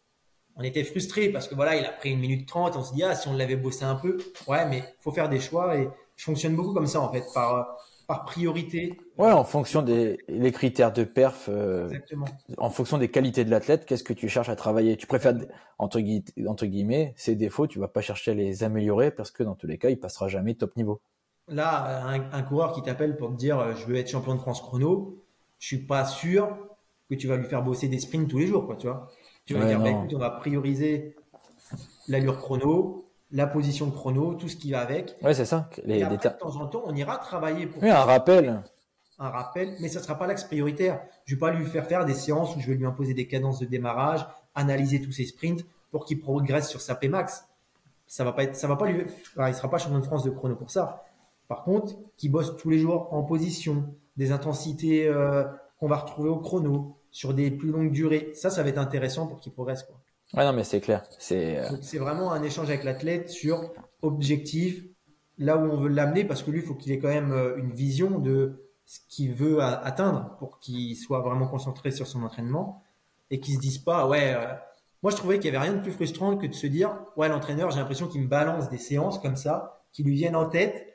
on 0.55 0.63
était 0.63 0.83
frustré 0.83 1.29
parce 1.29 1.47
que 1.47 1.55
voilà, 1.55 1.75
il 1.75 1.85
a 1.85 1.91
pris 1.91 2.11
une 2.11 2.19
minute 2.19 2.47
trente. 2.47 2.75
On 2.75 2.83
se 2.83 2.93
dit, 2.93 3.03
ah, 3.03 3.15
si 3.15 3.27
on 3.27 3.33
l'avait 3.35 3.55
bossé 3.55 3.83
un 3.83 3.95
peu, 3.95 4.17
ouais, 4.47 4.65
mais 4.67 4.83
faut 4.99 5.11
faire 5.11 5.29
des 5.29 5.39
choix 5.39 5.75
et 5.77 5.89
je 6.15 6.23
fonctionne 6.23 6.55
beaucoup 6.55 6.73
comme 6.73 6.87
ça 6.87 7.01
en 7.01 7.11
fait, 7.11 7.23
par, 7.33 7.77
par 8.07 8.25
priorité. 8.25 8.97
Ouais, 9.17 9.31
en 9.31 9.43
fonction 9.43 9.81
des 9.81 10.19
les 10.27 10.51
critères 10.51 10.93
de 10.93 11.03
perf, 11.03 11.47
euh, 11.49 11.89
en 12.57 12.69
fonction 12.69 12.97
des 12.97 13.09
qualités 13.09 13.43
de 13.43 13.49
l'athlète, 13.49 13.85
qu'est-ce 13.85 14.03
que 14.03 14.13
tu 14.13 14.29
cherches 14.29 14.49
à 14.49 14.55
travailler? 14.55 14.97
Tu 14.97 15.07
préfères, 15.07 15.35
entre, 15.79 15.99
entre 16.47 16.65
guillemets, 16.65 17.13
ses 17.17 17.35
défauts, 17.35 17.67
tu 17.67 17.79
vas 17.79 17.87
pas 17.87 18.01
chercher 18.01 18.31
à 18.31 18.33
les 18.35 18.63
améliorer 18.63 19.11
parce 19.11 19.31
que 19.31 19.43
dans 19.43 19.55
tous 19.55 19.67
les 19.67 19.77
cas, 19.77 19.89
il 19.89 19.99
passera 19.99 20.27
jamais 20.27 20.53
top 20.53 20.75
niveau 20.75 21.01
là, 21.47 22.05
un, 22.05 22.43
coureur 22.43 22.73
qui 22.73 22.81
t'appelle 22.81 23.17
pour 23.17 23.29
te 23.31 23.35
dire 23.35 23.59
euh, 23.59 23.73
je 23.75 23.85
veux 23.85 23.95
être 23.95 24.09
champion 24.09 24.35
de 24.35 24.39
France 24.39 24.61
chrono, 24.61 25.17
je 25.59 25.67
suis 25.67 25.79
pas 25.79 26.05
sûr 26.05 26.57
que 27.09 27.15
tu 27.15 27.27
vas 27.27 27.37
lui 27.37 27.45
faire 27.45 27.61
bosser 27.61 27.87
des 27.87 27.99
sprints 27.99 28.29
tous 28.29 28.39
les 28.39 28.47
jours, 28.47 28.65
quoi, 28.65 28.75
tu 28.75 28.87
vois. 28.87 29.09
Tu 29.45 29.53
vas 29.53 29.65
dire, 29.65 29.79
bah, 29.79 29.89
écoute, 29.89 30.13
on 30.13 30.19
va 30.19 30.29
prioriser 30.29 31.15
l'allure 32.07 32.37
chrono, 32.37 33.05
la 33.31 33.47
position 33.47 33.89
chrono, 33.91 34.35
tout 34.35 34.47
ce 34.47 34.55
qui 34.55 34.71
va 34.71 34.81
avec. 34.81 35.15
Ouais, 35.21 35.33
c'est 35.33 35.45
ça. 35.45 35.69
Les, 35.83 36.03
de 36.03 36.15
temps 36.15 36.55
en 36.55 36.67
temps, 36.67 36.83
on 36.85 36.95
ira 36.95 37.17
travailler 37.17 37.65
pour. 37.65 37.81
Oui, 37.81 37.89
un 37.89 38.03
rappel. 38.03 38.61
Un 39.19 39.29
rappel, 39.29 39.75
mais 39.79 39.87
ça 39.87 40.01
sera 40.01 40.17
pas 40.17 40.25
l'axe 40.25 40.43
prioritaire. 40.45 41.01
Je 41.25 41.35
vais 41.35 41.39
pas 41.39 41.51
lui 41.51 41.65
faire 41.65 41.85
faire 41.85 42.05
des 42.05 42.13
séances 42.13 42.55
où 42.55 42.59
je 42.59 42.67
vais 42.67 42.75
lui 42.75 42.85
imposer 42.85 43.13
des 43.13 43.27
cadences 43.27 43.59
de 43.59 43.65
démarrage, 43.65 44.25
analyser 44.55 45.01
tous 45.01 45.11
ses 45.11 45.25
sprints 45.25 45.63
pour 45.91 46.05
qu'il 46.05 46.19
progresse 46.19 46.69
sur 46.69 46.81
sa 46.81 46.95
Pmax. 46.95 47.45
Ça 48.07 48.23
va 48.23 48.31
pas 48.31 48.43
être, 48.43 48.55
ça 48.55 48.67
va 48.67 48.75
pas 48.75 48.87
lui, 48.87 49.05
il 49.47 49.53
sera 49.53 49.69
pas 49.69 49.77
champion 49.77 49.99
de 49.99 50.05
France 50.05 50.23
de 50.23 50.31
chrono 50.31 50.55
pour 50.55 50.71
ça. 50.71 51.03
Par 51.51 51.65
contre, 51.65 51.97
qui 52.15 52.29
bosse 52.29 52.55
tous 52.55 52.69
les 52.69 52.79
jours 52.79 53.09
en 53.11 53.23
position, 53.23 53.93
des 54.15 54.31
intensités 54.31 55.05
euh, 55.05 55.43
qu'on 55.77 55.89
va 55.89 55.97
retrouver 55.97 56.29
au 56.29 56.37
chrono, 56.37 56.95
sur 57.11 57.33
des 57.33 57.51
plus 57.51 57.71
longues 57.71 57.91
durées, 57.91 58.31
ça, 58.33 58.49
ça 58.49 58.63
va 58.63 58.69
être 58.69 58.77
intéressant 58.77 59.27
pour 59.27 59.41
qu'il 59.41 59.51
progresse. 59.51 59.83
Quoi. 59.83 59.97
Ouais, 60.33 60.45
non, 60.45 60.53
mais 60.53 60.63
c'est 60.63 60.79
clair. 60.79 61.03
C'est 61.19 61.59
euh, 61.59 61.99
vraiment 61.99 62.31
un 62.31 62.41
échange 62.41 62.69
avec 62.69 62.85
l'athlète 62.85 63.27
sur 63.27 63.73
objectif, 64.01 64.81
là 65.37 65.57
où 65.57 65.69
on 65.69 65.75
veut 65.75 65.89
l'amener, 65.89 66.23
parce 66.23 66.41
que 66.41 66.51
lui, 66.51 66.61
il 66.61 66.65
faut 66.65 66.73
qu'il 66.73 66.93
ait 66.93 66.99
quand 66.99 67.09
même 67.09 67.33
euh, 67.33 67.57
une 67.57 67.73
vision 67.73 68.17
de 68.17 68.63
ce 68.85 68.99
qu'il 69.09 69.33
veut 69.33 69.61
atteindre 69.61 70.37
pour 70.39 70.57
qu'il 70.59 70.95
soit 70.95 71.19
vraiment 71.19 71.49
concentré 71.49 71.91
sur 71.91 72.07
son 72.07 72.23
entraînement 72.23 72.81
et 73.29 73.41
qu'il 73.41 73.55
se 73.55 73.59
dise 73.59 73.79
pas, 73.79 74.07
ouais, 74.07 74.37
moi 75.03 75.11
je 75.11 75.17
trouvais 75.17 75.37
qu'il 75.37 75.51
y 75.51 75.55
avait 75.55 75.65
rien 75.65 75.75
de 75.77 75.81
plus 75.81 75.91
frustrant 75.91 76.37
que 76.37 76.47
de 76.47 76.53
se 76.53 76.67
dire, 76.67 76.97
ouais, 77.17 77.27
l'entraîneur, 77.27 77.71
j'ai 77.71 77.79
l'impression 77.79 78.07
qu'il 78.07 78.21
me 78.21 78.27
balance 78.27 78.69
des 78.69 78.77
séances 78.77 79.19
comme 79.19 79.35
ça, 79.35 79.83
qui 79.91 80.03
lui 80.03 80.15
viennent 80.15 80.35
en 80.35 80.45
tête 80.45 80.90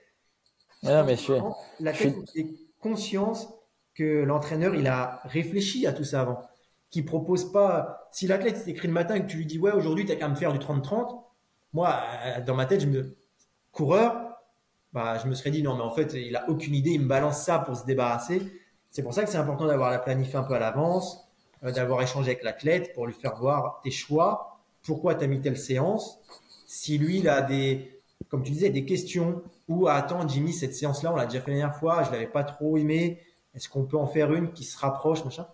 non, 0.86 1.04
mais 1.04 1.16
je 1.16 2.40
est 2.40 2.46
conscience 2.80 3.48
que 3.94 4.22
l'entraîneur, 4.22 4.74
il 4.74 4.86
a 4.86 5.20
réfléchi 5.24 5.86
à 5.86 5.92
tout 5.92 6.04
ça 6.04 6.20
avant. 6.20 6.42
Qui 6.90 7.02
propose 7.02 7.50
pas. 7.50 8.08
Si 8.12 8.26
l'athlète 8.26 8.62
écrit 8.68 8.86
le 8.86 8.94
matin 8.94 9.16
et 9.16 9.22
que 9.22 9.26
tu 9.26 9.38
lui 9.38 9.46
dis, 9.46 9.58
ouais, 9.58 9.72
aujourd'hui, 9.72 10.04
tu 10.04 10.12
as 10.12 10.16
qu'à 10.16 10.28
me 10.28 10.36
faire 10.36 10.52
du 10.52 10.58
30-30, 10.58 11.20
moi, 11.72 12.00
euh, 12.24 12.40
dans 12.42 12.54
ma 12.54 12.66
tête, 12.66 12.80
je 12.80 12.86
me. 12.86 13.16
Coureur, 13.72 14.38
bah, 14.92 15.18
je 15.22 15.28
me 15.28 15.34
serais 15.34 15.50
dit, 15.50 15.62
non, 15.62 15.74
mais 15.74 15.82
en 15.82 15.90
fait, 15.90 16.14
il 16.14 16.34
a 16.36 16.48
aucune 16.48 16.74
idée, 16.74 16.92
il 16.92 17.02
me 17.02 17.08
balance 17.08 17.42
ça 17.42 17.58
pour 17.58 17.76
se 17.76 17.84
débarrasser. 17.84 18.40
C'est 18.90 19.02
pour 19.02 19.12
ça 19.12 19.24
que 19.24 19.30
c'est 19.30 19.36
important 19.36 19.66
d'avoir 19.66 19.90
la 19.90 19.98
planifié 19.98 20.36
un 20.36 20.42
peu 20.42 20.54
à 20.54 20.58
l'avance, 20.58 21.28
euh, 21.64 21.72
d'avoir 21.72 22.00
échangé 22.00 22.30
avec 22.30 22.42
l'athlète 22.42 22.94
pour 22.94 23.06
lui 23.06 23.12
faire 23.12 23.36
voir 23.36 23.80
tes 23.82 23.90
choix, 23.90 24.58
pourquoi 24.82 25.14
tu 25.14 25.24
as 25.24 25.26
mis 25.26 25.40
telle 25.40 25.58
séance. 25.58 26.18
Si 26.66 26.96
lui, 26.96 27.18
il 27.18 27.28
a 27.28 27.42
des, 27.42 27.95
comme 28.28 28.42
tu 28.42 28.52
disais, 28.52 28.70
des 28.70 28.84
questions, 28.84 29.42
ou 29.68 29.88
attends 29.88 30.26
Jimmy 30.26 30.52
cette 30.52 30.74
séance 30.74 31.02
là 31.02 31.12
on 31.12 31.16
l'a 31.16 31.26
déjà 31.26 31.40
fait 31.40 31.50
la 31.50 31.58
dernière 31.58 31.76
fois 31.76 32.02
je 32.04 32.12
l'avais 32.12 32.26
pas 32.26 32.44
trop 32.44 32.76
aimé. 32.76 33.20
Est-ce 33.54 33.68
qu'on 33.68 33.84
peut 33.84 33.96
en 33.96 34.06
faire 34.06 34.32
une 34.32 34.52
qui 34.52 34.64
se 34.64 34.78
rapproche 34.78 35.24
machin? 35.24 35.46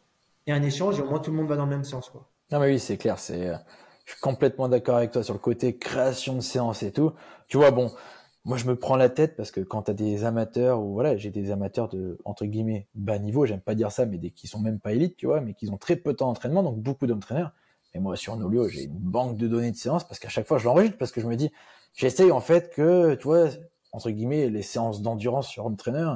Et 0.46 0.52
un 0.52 0.62
échange 0.62 0.98
et 0.98 1.02
au 1.02 1.08
moins 1.08 1.20
tout 1.20 1.30
le 1.30 1.36
monde 1.36 1.48
va 1.48 1.56
dans 1.56 1.66
la 1.66 1.70
même 1.70 1.84
séance 1.84 2.08
quoi. 2.10 2.28
Non 2.50 2.60
mais 2.60 2.72
oui 2.72 2.78
c'est 2.78 2.96
clair 2.96 3.18
c'est 3.18 3.48
euh, 3.48 3.56
je 4.04 4.12
suis 4.12 4.20
complètement 4.20 4.68
d'accord 4.68 4.96
avec 4.96 5.10
toi 5.10 5.22
sur 5.22 5.34
le 5.34 5.40
côté 5.40 5.76
création 5.76 6.34
de 6.34 6.40
séance 6.40 6.82
et 6.82 6.92
tout. 6.92 7.12
Tu 7.48 7.56
vois 7.56 7.70
bon 7.70 7.92
moi 8.44 8.56
je 8.56 8.66
me 8.66 8.74
prends 8.74 8.96
la 8.96 9.08
tête 9.08 9.36
parce 9.36 9.50
que 9.50 9.60
quand 9.60 9.82
tu 9.82 9.90
as 9.92 9.94
des 9.94 10.24
amateurs 10.24 10.80
ou 10.80 10.94
voilà 10.94 11.16
j'ai 11.16 11.30
des 11.30 11.50
amateurs 11.50 11.88
de 11.88 12.18
entre 12.24 12.44
guillemets 12.44 12.88
bas 12.94 13.18
niveau 13.18 13.46
j'aime 13.46 13.60
pas 13.60 13.74
dire 13.74 13.92
ça 13.92 14.04
mais 14.04 14.18
des 14.18 14.30
qui 14.30 14.48
sont 14.48 14.58
même 14.58 14.80
pas 14.80 14.92
élites 14.92 15.16
tu 15.16 15.26
vois 15.26 15.40
mais 15.40 15.54
qui 15.54 15.68
ont 15.70 15.78
très 15.78 15.96
peu 15.96 16.12
de 16.12 16.18
temps 16.18 16.26
d'entraînement 16.26 16.62
donc 16.62 16.78
beaucoup 16.78 17.06
d'entraîneurs 17.06 17.52
et 17.95 17.99
moi 17.99 18.16
sur 18.16 18.36
Nolio 18.36 18.68
j'ai 18.68 18.84
une 18.84 18.99
banque 18.99 19.36
de 19.36 19.49
données 19.49 19.70
de 19.70 19.76
séances 19.76 20.05
parce 20.05 20.18
qu'à 20.18 20.28
chaque 20.28 20.47
fois 20.47 20.59
je 20.59 20.64
l'enregistre 20.64 20.99
parce 20.99 21.12
que 21.12 21.20
je 21.20 21.26
me 21.26 21.36
dis 21.36 21.51
j'essaye 21.95 22.30
en 22.30 22.40
fait 22.40 22.72
que 22.74 23.14
tu 23.14 23.24
vois 23.24 23.49
entre 23.93 24.11
guillemets, 24.11 24.49
les 24.49 24.62
séances 24.62 25.03
d'endurance 25.03 25.49
sur 25.49 25.66
home 25.66 25.76
trainer, 25.76 26.14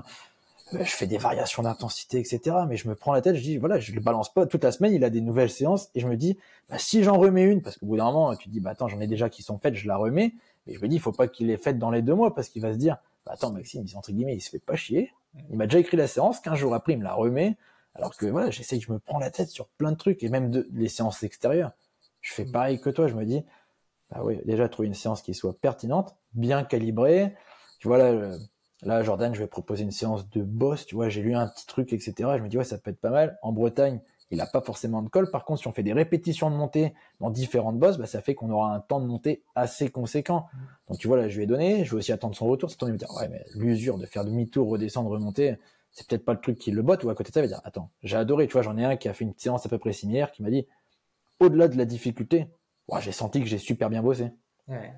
euh, 0.75 0.79
je 0.83 0.91
fais 0.91 1.07
des 1.07 1.19
variations 1.19 1.63
d'intensité, 1.63 2.19
etc. 2.19 2.57
Mais 2.69 2.77
je 2.77 2.89
me 2.89 2.95
prends 2.95 3.13
la 3.13 3.21
tête, 3.21 3.37
je 3.37 3.43
dis, 3.43 3.59
voilà, 3.59 3.79
je 3.79 3.93
le 3.93 4.01
balance 4.01 4.33
pas. 4.33 4.47
Toute 4.47 4.65
la 4.65 4.73
semaine, 4.73 4.93
il 4.93 5.05
a 5.05 5.11
des 5.11 5.21
nouvelles 5.21 5.51
séances, 5.51 5.91
et 5.95 6.01
je 6.01 6.09
me 6.09 6.17
dis, 6.17 6.39
bah, 6.69 6.79
si 6.79 7.05
j'en 7.05 7.19
remets 7.19 7.45
une, 7.45 7.63
parce 7.63 7.77
qu'au 7.77 7.87
bout 7.87 7.97
d'un 7.97 8.07
moment, 8.07 8.35
tu 8.35 8.49
dis, 8.49 8.61
bah, 8.61 8.71
attends, 8.71 8.89
j'en 8.89 9.01
ai 9.01 9.07
déjà 9.07 9.29
qui 9.29 9.43
sont 9.43 9.59
faites, 9.59 9.75
je 9.75 9.87
la 9.87 9.97
remets, 9.97 10.35
mais 10.67 10.73
je 10.73 10.81
me 10.81 10.89
dis, 10.89 10.97
il 10.97 11.01
faut 11.01 11.13
pas 11.13 11.29
qu'il 11.29 11.49
les 11.49 11.59
faite 11.59 11.79
dans 11.79 11.91
les 11.91 12.03
deux 12.03 12.15
mois, 12.15 12.35
parce 12.35 12.49
qu'il 12.49 12.63
va 12.63 12.73
se 12.73 12.79
dire, 12.79 12.97
bah, 13.27 13.33
attends, 13.35 13.53
Maxime, 13.53 13.85
entre 13.95 14.11
guillemets, 14.11 14.35
il 14.35 14.41
se 14.41 14.51
fait 14.51 14.59
pas 14.59 14.77
chier, 14.77 15.13
il 15.51 15.57
m'a 15.57 15.67
déjà 15.67 15.79
écrit 15.79 15.99
la 15.99 16.09
séance, 16.09 16.41
15 16.41 16.59
jours 16.59 16.75
après, 16.75 16.95
il 16.95 16.99
me 16.99 17.05
la 17.05 17.15
remet, 17.15 17.57
alors 17.97 18.17
que, 18.17 18.27
voilà, 18.27 18.51
j'essaie, 18.51 18.79
je 18.81 18.93
me 18.93 18.99
prends 18.99 19.19
la 19.19 19.31
tête 19.31 19.49
sur 19.49 19.67
plein 19.69 19.93
de 19.93 19.97
trucs, 19.97 20.23
et 20.23 20.29
même 20.29 20.51
de, 20.51 20.69
les 20.73 20.89
séances 20.89 21.23
extérieures. 21.23 21.73
Je 22.21 22.33
fais 22.33 22.45
pareil 22.45 22.81
que 22.81 22.91
toi, 22.91 23.09
je 23.09 23.15
me 23.15 23.25
dis, 23.25 23.45
bah 24.11 24.21
oui, 24.23 24.41
déjà 24.45 24.69
trouver 24.69 24.89
une 24.89 24.95
séance 24.95 25.23
qui 25.23 25.35
soit 25.35 25.59
pertinente, 25.59 26.17
bien 26.35 26.65
calibrée, 26.65 27.35
tu 27.79 27.89
vois, 27.89 27.99
là, 27.99 28.37
là, 28.83 29.03
Jordan, 29.03 29.35
je 29.35 29.41
vais 29.41 29.47
proposer 29.47 29.83
une 29.83 29.91
séance 29.91 30.29
de 30.31 30.43
boss, 30.43 30.87
tu 30.87 30.95
vois, 30.95 31.09
j'ai 31.09 31.23
lu 31.23 31.35
un 31.35 31.49
petit 31.49 31.67
truc, 31.67 31.93
etc. 31.93 32.15
Je 32.37 32.43
me 32.43 32.49
dis, 32.49 32.59
ouais, 32.59 32.65
ça 32.65 32.79
peut 32.79 32.91
être 32.91 33.01
pas 33.01 33.11
mal. 33.11 33.39
En 33.43 33.53
Bretagne, 33.53 34.01
il 34.31 34.39
n'a 34.39 34.47
pas 34.47 34.61
forcément 34.61 35.03
de 35.03 35.09
colle. 35.09 35.31
Par 35.31 35.45
contre, 35.45 35.61
si 35.61 35.69
on 35.69 35.73
fait 35.73 35.83
des 35.83 35.93
répétitions 35.93 36.51
de 36.51 36.57
montée 36.57 36.95
dans 37.21 37.31
différentes 37.31 37.79
bosses, 37.79 37.99
bah, 37.99 38.07
ça 38.07 38.21
fait 38.21 38.35
qu'on 38.35 38.51
aura 38.51 38.75
un 38.75 38.81
temps 38.81 39.01
de 39.01 39.07
montée 39.07 39.43
assez 39.55 39.89
conséquent. 39.89 40.47
Donc 40.89 40.99
tu 40.99 41.07
vois, 41.07 41.17
là, 41.17 41.29
je 41.29 41.37
lui 41.37 41.45
ai 41.45 41.47
donné, 41.47 41.85
je 41.85 41.93
vais 41.93 41.99
aussi 41.99 42.13
attendre 42.13 42.35
son 42.35 42.47
retour. 42.47 42.71
C'est 42.71 42.77
ton 42.77 42.89
dire, 42.89 43.11
ouais, 43.15 43.29
mais 43.29 43.45
l'usure 43.55 43.99
de 43.99 44.07
faire 44.07 44.25
demi-tour, 44.25 44.69
redescendre, 44.69 45.11
remonter, 45.11 45.57
c'est 45.97 46.07
peut-être 46.07 46.27
pas 46.27 46.35
le 46.35 46.41
truc 46.41 46.59
qui 46.59 46.71
le 46.71 46.83
botte. 46.83 47.05
Ou 47.05 47.11
à 47.11 47.15
côté 47.15 47.31
de 47.31 47.35
ça, 47.35 47.41
il 47.41 47.45
va 47.45 47.49
dire, 47.49 47.61
attends, 47.65 47.91
j'ai 48.03 48.19
adoré, 48.19 48.47
tu 48.47 48.53
vois, 48.53 48.61
j'en 48.61 48.77
ai 48.77 48.85
un 48.85 48.97
qui 48.97 49.09
a 49.09 49.15
fait 49.15 49.25
une 49.25 49.33
séance 49.37 49.65
à 49.65 49.71
peu 49.71 49.79
près 49.79 49.95
similaire, 49.95 50.31
qui 50.31 50.43
m'a 50.43 50.51
dit, 50.51 50.67
au-delà 51.41 51.69
de 51.69 51.77
la 51.79 51.87
difficulté, 51.87 52.49
j'ai 53.01 53.13
senti 53.13 53.41
que 53.41 53.47
j'ai 53.47 53.57
super 53.57 53.89
bien 53.89 54.03
bossé. 54.03 54.31
Ouais. 54.69 54.93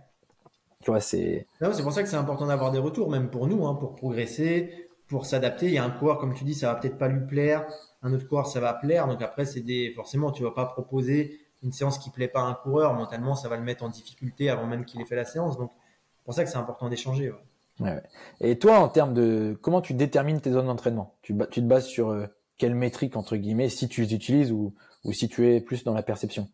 Tu 0.82 0.90
vois, 0.90 1.00
c'est. 1.00 1.46
c'est 1.60 1.82
pour 1.82 1.92
ça 1.92 2.02
que 2.02 2.08
c'est 2.08 2.16
important 2.16 2.46
d'avoir 2.46 2.72
des 2.72 2.80
retours, 2.80 3.10
même 3.10 3.30
pour 3.30 3.46
nous, 3.46 3.64
hein, 3.66 3.74
pour 3.74 3.94
progresser, 3.94 4.88
pour 5.06 5.24
s'adapter. 5.24 5.66
Il 5.66 5.72
y 5.72 5.78
a 5.78 5.84
un 5.84 5.90
coureur, 5.90 6.18
comme 6.18 6.34
tu 6.34 6.42
dis, 6.42 6.54
ça 6.54 6.72
va 6.72 6.80
peut-être 6.80 6.98
pas 6.98 7.08
lui 7.08 7.24
plaire. 7.26 7.64
Un 8.02 8.12
autre 8.12 8.26
coureur, 8.26 8.48
ça 8.48 8.58
va 8.58 8.74
plaire. 8.74 9.06
Donc 9.06 9.22
après, 9.22 9.44
c'est 9.44 9.60
des, 9.60 9.92
forcément, 9.92 10.32
tu 10.32 10.42
vas 10.42 10.50
pas 10.50 10.66
proposer 10.66 11.40
une 11.62 11.72
séance 11.72 11.98
qui 11.98 12.10
plaît 12.10 12.28
pas 12.28 12.40
à 12.40 12.44
un 12.44 12.54
coureur. 12.54 12.94
Mentalement, 12.94 13.36
ça 13.36 13.48
va 13.48 13.56
le 13.56 13.62
mettre 13.62 13.84
en 13.84 13.88
difficulté 13.88 14.50
avant 14.50 14.66
même 14.66 14.84
qu'il 14.84 15.00
ait 15.00 15.04
fait 15.04 15.16
la 15.16 15.24
séance. 15.24 15.58
Donc, 15.58 15.70
c'est 16.16 16.24
pour 16.24 16.34
ça 16.34 16.44
que 16.44 16.50
c'est 16.50 16.56
important 16.58 16.88
d'échanger. 16.88 17.30
Ouais. 17.30 17.47
Et 18.40 18.58
toi, 18.58 18.80
en 18.80 18.88
termes 18.88 19.14
de, 19.14 19.56
comment 19.60 19.80
tu 19.80 19.94
détermines 19.94 20.40
tes 20.40 20.50
zones 20.50 20.66
d'entraînement? 20.66 21.16
Tu, 21.22 21.36
te 21.36 21.60
bases 21.60 21.86
sur 21.86 22.10
euh, 22.10 22.26
quelle 22.58 22.74
métrique, 22.74 23.16
entre 23.16 23.36
guillemets, 23.36 23.68
si 23.68 23.88
tu 23.88 24.02
les 24.02 24.14
utilises 24.14 24.52
ou, 24.52 24.74
si 25.12 25.28
tu 25.28 25.48
es 25.48 25.60
plus 25.60 25.84
dans 25.84 25.94
la 25.94 26.02
perception? 26.02 26.48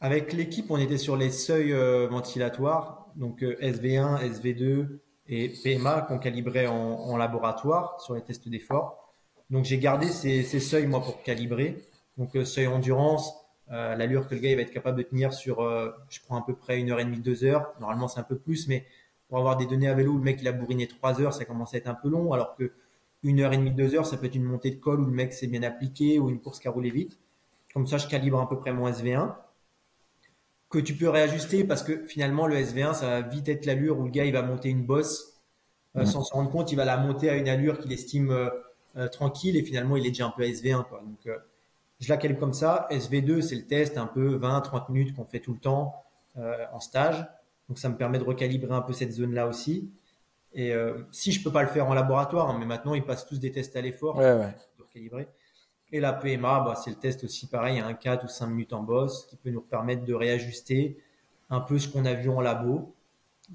Avec 0.00 0.32
l'équipe, 0.32 0.70
on 0.70 0.76
était 0.76 0.98
sur 0.98 1.16
les 1.16 1.30
seuils 1.30 1.72
euh, 1.72 2.06
ventilatoires, 2.08 3.06
donc 3.16 3.42
euh, 3.42 3.56
SV1, 3.60 4.20
SV2 4.20 5.00
et 5.26 5.48
PMA 5.62 6.02
qu'on 6.02 6.18
calibrait 6.18 6.66
en, 6.66 7.16
laboratoire 7.16 8.00
sur 8.00 8.14
les 8.14 8.22
tests 8.22 8.48
d'effort. 8.48 9.14
Donc 9.50 9.64
j'ai 9.64 9.78
gardé 9.78 10.06
ces, 10.06 10.42
seuils 10.60 10.86
moi 10.86 11.02
pour 11.02 11.22
calibrer. 11.22 11.82
Donc 12.16 12.36
euh, 12.36 12.44
seuil 12.44 12.66
endurance, 12.66 13.34
l'allure 13.68 14.28
que 14.28 14.34
le 14.34 14.40
gars 14.40 14.50
il 14.50 14.56
va 14.56 14.62
être 14.62 14.72
capable 14.72 14.96
de 14.96 15.02
tenir 15.02 15.34
sur, 15.34 15.60
je 16.08 16.20
prends 16.24 16.40
à 16.40 16.46
peu 16.46 16.54
près 16.54 16.80
une 16.80 16.90
heure 16.90 17.00
et 17.00 17.04
demie, 17.04 17.18
deux 17.18 17.44
heures. 17.44 17.74
Normalement 17.80 18.08
c'est 18.08 18.20
un 18.20 18.24
peu 18.24 18.38
plus, 18.38 18.66
mais 18.66 18.86
pour 19.28 19.38
avoir 19.38 19.56
des 19.56 19.66
données 19.66 19.88
à 19.88 19.94
vélo, 19.94 20.14
le 20.14 20.22
mec 20.22 20.38
il 20.40 20.48
a 20.48 20.52
bourriné 20.52 20.86
trois 20.86 21.20
heures, 21.20 21.34
ça 21.34 21.44
commence 21.44 21.74
à 21.74 21.78
être 21.78 21.88
un 21.88 21.94
peu 21.94 22.08
long. 22.08 22.32
Alors 22.32 22.54
que 22.56 22.72
une 23.22 23.40
heure 23.40 23.52
et 23.52 23.56
demie, 23.56 23.72
deux 23.72 23.94
heures, 23.94 24.06
ça 24.06 24.16
peut 24.16 24.26
être 24.26 24.36
une 24.36 24.44
montée 24.44 24.70
de 24.70 24.76
colle 24.76 25.00
où 25.00 25.04
le 25.04 25.12
mec 25.12 25.32
s'est 25.32 25.48
bien 25.48 25.62
appliqué 25.62 26.18
ou 26.18 26.30
une 26.30 26.40
course 26.40 26.60
qui 26.60 26.68
a 26.68 26.70
roulé 26.70 26.90
vite. 26.90 27.18
Comme 27.74 27.86
ça, 27.86 27.98
je 27.98 28.06
calibre 28.06 28.40
à 28.40 28.48
peu 28.48 28.58
près 28.58 28.72
mon 28.72 28.88
SV1 28.88 29.34
que 30.70 30.78
tu 30.78 30.94
peux 30.94 31.08
réajuster 31.08 31.64
parce 31.64 31.82
que 31.82 32.04
finalement 32.04 32.46
le 32.46 32.56
SV1 32.56 32.94
ça 32.94 33.06
va 33.06 33.20
vite 33.22 33.48
être 33.48 33.66
l'allure 33.66 33.98
où 33.98 34.04
le 34.04 34.10
gars 34.10 34.24
il 34.24 34.32
va 34.32 34.42
monter 34.42 34.68
une 34.68 34.84
bosse 34.84 35.40
euh, 35.96 36.04
sans 36.04 36.22
se 36.22 36.32
rendre 36.32 36.50
compte 36.50 36.72
il 36.72 36.76
va 36.76 36.84
la 36.84 36.98
monter 36.98 37.30
à 37.30 37.36
une 37.36 37.48
allure 37.48 37.78
qu'il 37.78 37.92
estime 37.92 38.30
euh, 38.30 38.50
euh, 38.96 39.08
tranquille 39.08 39.56
et 39.56 39.62
finalement 39.62 39.96
il 39.96 40.06
est 40.06 40.10
déjà 40.10 40.26
un 40.26 40.30
peu 40.30 40.42
SV1 40.42 40.84
quoi. 40.84 41.02
donc 41.02 41.36
je 42.00 42.08
la 42.08 42.16
calibre 42.16 42.40
comme 42.40 42.52
ça 42.52 42.86
SV2 42.90 43.40
c'est 43.40 43.56
le 43.56 43.66
test 43.66 43.96
un 43.96 44.06
peu 44.06 44.36
20-30 44.36 44.92
minutes 44.92 45.16
qu'on 45.16 45.24
fait 45.24 45.40
tout 45.40 45.52
le 45.52 45.58
temps 45.58 46.04
en 46.72 46.78
stage 46.78 47.26
donc 47.68 47.78
ça 47.78 47.88
me 47.88 47.96
permet 47.96 48.18
de 48.18 48.24
recalibrer 48.24 48.74
un 48.74 48.80
peu 48.80 48.92
cette 48.92 49.12
zone 49.12 49.34
là 49.34 49.46
aussi 49.46 49.90
et 50.54 50.72
si 51.12 51.30
je 51.32 51.42
peux 51.44 51.52
pas 51.52 51.62
le 51.62 51.68
faire 51.68 51.86
en 51.88 51.94
laboratoire 51.94 52.48
hein, 52.48 52.56
mais 52.58 52.64
maintenant 52.64 52.94
ils 52.94 53.04
passent 53.04 53.26
tous 53.26 53.38
des 53.38 53.52
tests 53.52 53.76
à 53.76 53.82
l'effort 53.82 54.16
ouais, 54.16 54.32
ouais. 54.32 54.54
recalibrer 54.78 55.28
et 55.90 56.00
la 56.00 56.12
PMA, 56.12 56.60
bah, 56.60 56.74
c'est 56.74 56.90
le 56.90 56.96
test 56.96 57.24
aussi 57.24 57.46
pareil, 57.46 57.78
un 57.78 57.94
4 57.94 58.24
ou 58.24 58.28
5 58.28 58.46
minutes 58.46 58.72
en 58.72 58.82
boss 58.82 59.26
qui 59.26 59.36
peut 59.36 59.50
nous 59.50 59.62
permettre 59.62 60.04
de 60.04 60.14
réajuster 60.14 60.98
un 61.50 61.60
peu 61.60 61.78
ce 61.78 61.88
qu'on 61.88 62.04
a 62.04 62.14
vu 62.14 62.28
en 62.28 62.40
labo. 62.40 62.94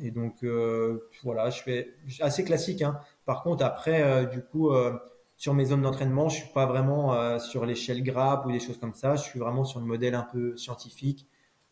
Et 0.02 0.10
donc 0.10 0.44
euh, 0.44 1.10
voilà, 1.24 1.52
je 1.52 1.62
fais 1.62 1.94
assez 2.20 2.44
classique. 2.44 2.82
Hein. 2.82 3.00
Par 3.26 3.44
contre, 3.44 3.64
après, 3.64 4.02
euh, 4.02 4.26
du 4.26 4.42
coup, 4.42 4.72
euh, 4.72 4.98
sur 5.38 5.54
mes 5.54 5.66
zones 5.66 5.84
d'entraînement, 5.84 6.30
je 6.30 6.38
suis 6.38 6.54
pas 6.54 6.66
vraiment 6.66 7.40
sur 7.40 7.66
l'échelle 7.66 8.02
grappe 8.04 8.46
ou 8.46 8.52
des 8.52 8.60
choses 8.60 8.80
comme 8.80 8.96
ça. 8.96 9.16
Je 9.16 9.24
suis 9.24 9.40
vraiment 9.40 9.66
sur 9.66 9.80
le 9.80 9.86
modèle 9.86 10.16
un 10.16 10.24
peu 10.24 10.56
scientifique. 10.58 11.28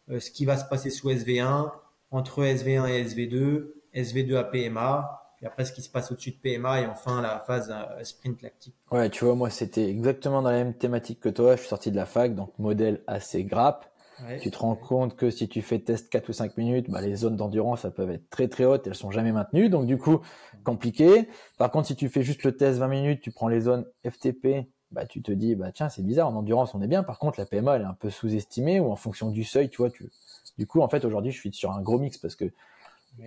ce 0.10 0.30
qui 0.30 0.46
va 0.46 0.58
se 0.58 0.66
passer 0.66 0.89
sous 0.89 1.10
SV1, 1.10 1.72
entre 2.12 2.43
SV1 2.43 2.88
et 2.89 3.03
SV2, 3.05 3.72
SV2 3.95 4.36
à 4.36 4.43
PMA, 4.43 5.22
et 5.41 5.45
après 5.47 5.66
ce 5.66 5.72
qui 5.72 5.82
se 5.82 5.89
passe 5.89 6.12
au-dessus 6.12 6.32
de 6.32 6.38
PMA 6.38 6.82
et 6.82 6.86
enfin 6.86 7.22
la 7.22 7.39
phase 7.39 7.74
euh, 7.74 8.03
sprint 8.03 8.41
lactique. 8.41 8.76
Ouais, 8.91 9.09
tu 9.09 9.26
vois, 9.26 9.36
moi 9.36 9.49
c'était 9.49 9.89
exactement 9.89 10.41
dans 10.41 10.51
la 10.51 10.64
même 10.64 10.76
thématique 10.76 11.20
que 11.20 11.30
toi. 11.30 11.55
Je 11.55 11.62
suis 11.62 11.70
sorti 11.70 11.89
de 11.91 11.95
la 11.95 12.05
fac, 12.05 12.36
donc 12.36 12.51
modèle 12.59 13.01
assez 13.07 13.43
grappe. 13.43 13.86
tu 14.39 14.51
te 14.51 14.59
rends 14.59 14.76
compte 14.76 15.16
que 15.16 15.32
si 15.32 15.49
tu 15.49 15.64
fais 15.64 15.80
test 15.80 16.12
4 16.12 16.30
ou 16.30 16.34
5 16.34 16.57
minutes, 16.57 16.91
bah, 16.91 17.01
les 17.01 17.16
zones 17.16 17.38
d'endurance, 17.38 17.86
elles 17.86 17.93
peuvent 17.93 18.12
être 18.12 18.30
très 18.30 18.47
très 18.47 18.66
hautes, 18.66 18.86
elles 18.86 18.93
sont 18.93 19.09
jamais 19.09 19.32
maintenues, 19.32 19.70
donc 19.70 19.88
du 19.88 19.97
coup, 19.97 20.22
compliqué. 20.64 21.28
Par 21.57 21.72
contre, 21.72 21.88
si 21.88 21.95
tu 21.95 22.07
fais 22.07 22.22
juste 22.22 22.43
le 22.43 22.55
test 22.55 22.78
20 22.78 22.88
minutes, 22.88 23.22
tu 23.22 23.32
prends 23.32 23.47
les 23.47 23.62
zones 23.62 23.86
FTP, 24.07 24.68
bah, 24.92 25.06
tu 25.06 25.22
te 25.22 25.32
dis, 25.32 25.56
bah, 25.56 25.72
tiens, 25.72 25.89
c'est 25.89 26.04
bizarre, 26.04 26.28
en 26.28 26.36
endurance, 26.36 26.76
on 26.76 26.82
est 26.82 26.88
bien. 26.88 27.04
Par 27.04 27.20
contre, 27.20 27.39
la 27.39 27.46
PMA, 27.46 27.76
elle 27.76 27.82
est 27.84 27.86
un 27.86 27.94
peu 27.94 28.10
sous-estimée 28.10 28.80
ou 28.80 28.92
en 28.92 28.96
fonction 28.96 29.30
du 29.30 29.44
seuil, 29.44 29.70
tu 29.70 29.78
vois, 29.78 29.89
tu, 29.89 30.10
du 30.58 30.68
coup, 30.68 30.82
en 30.82 30.89
fait, 30.89 31.06
aujourd'hui, 31.06 31.32
je 31.32 31.39
suis 31.39 31.54
sur 31.54 31.72
un 31.72 31.82
gros 31.82 32.00
mix 32.00 32.18
parce 32.18 32.36
que 32.36 32.52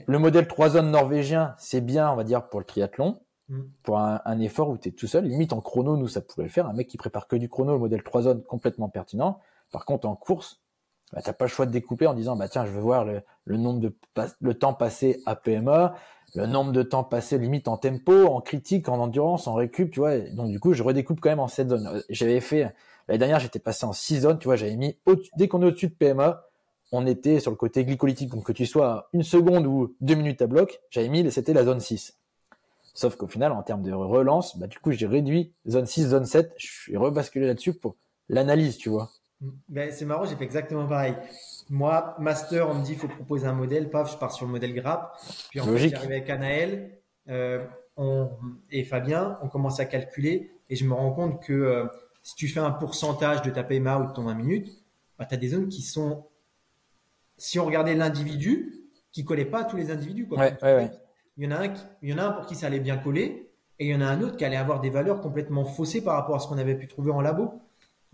le 0.06 0.18
modèle 0.18 0.46
3 0.46 0.70
zones 0.70 0.90
norvégien, 0.90 1.54
c'est 1.58 1.80
bien, 1.80 2.10
on 2.10 2.16
va 2.16 2.24
dire, 2.24 2.48
pour 2.48 2.60
le 2.60 2.66
triathlon, 2.66 3.20
mm. 3.48 3.60
pour 3.82 3.98
un, 3.98 4.38
effort 4.40 4.68
où 4.68 4.78
tu 4.78 4.88
es 4.88 4.92
tout 4.92 5.06
seul. 5.06 5.24
Limite 5.24 5.52
en 5.52 5.60
chrono, 5.60 5.96
nous, 5.96 6.08
ça 6.08 6.20
pourrait 6.20 6.44
le 6.44 6.48
faire. 6.48 6.66
Un 6.66 6.72
mec 6.72 6.88
qui 6.88 6.96
prépare 6.96 7.28
que 7.28 7.36
du 7.36 7.48
chrono, 7.48 7.72
le 7.72 7.78
modèle 7.78 8.02
3 8.02 8.22
zones, 8.22 8.42
complètement 8.42 8.88
pertinent. 8.88 9.40
Par 9.70 9.84
contre, 9.84 10.06
en 10.06 10.16
course, 10.16 10.60
bah, 11.12 11.20
t'as 11.22 11.32
pas 11.32 11.44
le 11.44 11.50
choix 11.50 11.66
de 11.66 11.70
découper 11.70 12.06
en 12.06 12.14
disant, 12.14 12.36
bah 12.36 12.48
tiens, 12.48 12.64
je 12.64 12.70
veux 12.70 12.80
voir 12.80 13.04
le, 13.04 13.22
nombre 13.56 13.80
de 13.80 13.94
le 14.40 14.54
temps 14.54 14.74
passé 14.74 15.22
à 15.26 15.36
PMA, 15.36 15.94
le 16.34 16.46
nombre 16.46 16.72
de 16.72 16.82
temps 16.82 17.04
passé 17.04 17.38
limite 17.38 17.68
en 17.68 17.76
tempo, 17.76 18.26
en 18.26 18.40
critique, 18.40 18.88
en 18.88 18.98
endurance, 18.98 19.46
en 19.46 19.54
récup, 19.54 19.90
tu 19.90 20.00
vois. 20.00 20.18
Donc 20.18 20.50
du 20.50 20.58
coup, 20.58 20.72
je 20.72 20.82
redécoupe 20.82 21.20
quand 21.20 21.30
même 21.30 21.40
en 21.40 21.48
7 21.48 21.68
zones. 21.68 22.02
J'avais 22.10 22.40
fait 22.40 22.74
l'année 23.08 23.18
dernière, 23.18 23.38
j'étais 23.38 23.58
passé 23.58 23.86
en 23.86 23.92
6 23.92 24.20
zones, 24.20 24.38
tu 24.38 24.46
vois, 24.46 24.56
j'avais 24.56 24.76
mis 24.76 24.96
dès 25.36 25.48
qu'on 25.48 25.62
est 25.62 25.66
au-dessus 25.66 25.88
de 25.88 25.94
PMA, 25.94 26.44
on 26.92 27.06
était 27.06 27.40
sur 27.40 27.50
le 27.50 27.56
côté 27.56 27.84
glycolytique, 27.84 28.30
donc 28.30 28.44
que 28.44 28.52
tu 28.52 28.66
sois 28.66 29.08
une 29.12 29.22
seconde 29.22 29.66
ou 29.66 29.94
deux 30.00 30.14
minutes 30.14 30.42
à 30.42 30.46
bloc, 30.46 30.80
j'avais 30.90 31.08
mis, 31.08 31.30
c'était 31.30 31.52
la 31.52 31.64
zone 31.64 31.80
6. 31.80 32.18
Sauf 32.94 33.16
qu'au 33.16 33.26
final, 33.26 33.50
en 33.52 33.62
termes 33.62 33.82
de 33.82 33.92
relance, 33.92 34.56
bah, 34.56 34.68
du 34.68 34.78
coup, 34.78 34.92
j'ai 34.92 35.06
réduit 35.06 35.52
zone 35.68 35.86
6, 35.86 36.08
zone 36.08 36.26
7, 36.26 36.52
je 36.56 36.66
suis 36.66 36.96
rebasculé 36.96 37.46
là-dessus 37.46 37.74
pour 37.74 37.96
l'analyse, 38.28 38.78
tu 38.78 38.88
vois. 38.88 39.10
Ben, 39.68 39.90
c'est 39.92 40.04
marrant, 40.04 40.24
j'ai 40.24 40.36
fait 40.36 40.44
exactement 40.44 40.86
pareil. 40.86 41.14
Moi, 41.70 42.14
master, 42.18 42.68
on 42.68 42.74
me 42.74 42.84
dit, 42.84 42.92
il 42.92 42.98
faut 42.98 43.08
proposer 43.08 43.46
un 43.46 43.52
modèle, 43.52 43.90
paf, 43.90 44.12
je 44.12 44.18
pars 44.18 44.32
sur 44.32 44.46
le 44.46 44.52
modèle 44.52 44.74
grappe. 44.74 45.16
Puis 45.50 45.60
en 45.60 45.64
fait, 45.64 45.88
j'arrive 45.88 46.10
avec 46.10 46.30
Anaël 46.30 46.98
euh, 47.28 47.64
et 48.70 48.84
Fabien, 48.84 49.38
on 49.42 49.48
commence 49.48 49.80
à 49.80 49.84
calculer 49.84 50.52
et 50.68 50.76
je 50.76 50.84
me 50.84 50.94
rends 50.94 51.12
compte 51.12 51.42
que 51.42 51.52
euh, 51.52 51.86
si 52.22 52.34
tu 52.34 52.48
fais 52.48 52.60
un 52.60 52.70
pourcentage 52.70 53.42
de 53.42 53.50
ta 53.50 53.62
PMA 53.62 53.98
ou 53.98 54.06
de 54.08 54.12
ton 54.12 54.24
20 54.24 54.34
minutes, 54.34 54.84
bah, 55.18 55.26
tu 55.26 55.34
as 55.34 55.38
des 55.38 55.48
zones 55.48 55.68
qui 55.68 55.82
sont 55.82 56.26
si 57.36 57.58
on 57.58 57.64
regardait 57.64 57.94
l'individu, 57.94 58.72
qui 59.12 59.24
collait 59.24 59.44
pas 59.44 59.60
à 59.60 59.64
tous 59.64 59.76
les 59.76 59.90
individus. 59.90 60.26
Quoi. 60.26 60.38
Il, 61.36 61.44
y 61.44 61.46
en 61.46 61.50
a 61.50 61.64
un 61.64 61.74
il 62.02 62.10
y 62.10 62.14
en 62.14 62.18
a 62.18 62.24
un 62.24 62.30
pour 62.30 62.46
qui 62.46 62.54
ça 62.54 62.66
allait 62.66 62.80
bien 62.80 62.96
coller, 62.96 63.50
et 63.78 63.86
il 63.86 63.90
y 63.90 63.94
en 63.94 64.00
a 64.00 64.06
un 64.06 64.20
autre 64.20 64.36
qui 64.36 64.44
allait 64.44 64.56
avoir 64.56 64.80
des 64.80 64.90
valeurs 64.90 65.20
complètement 65.20 65.64
faussées 65.64 66.02
par 66.02 66.14
rapport 66.14 66.36
à 66.36 66.38
ce 66.38 66.48
qu'on 66.48 66.58
avait 66.58 66.76
pu 66.76 66.86
trouver 66.86 67.10
en 67.10 67.20
labo. 67.20 67.60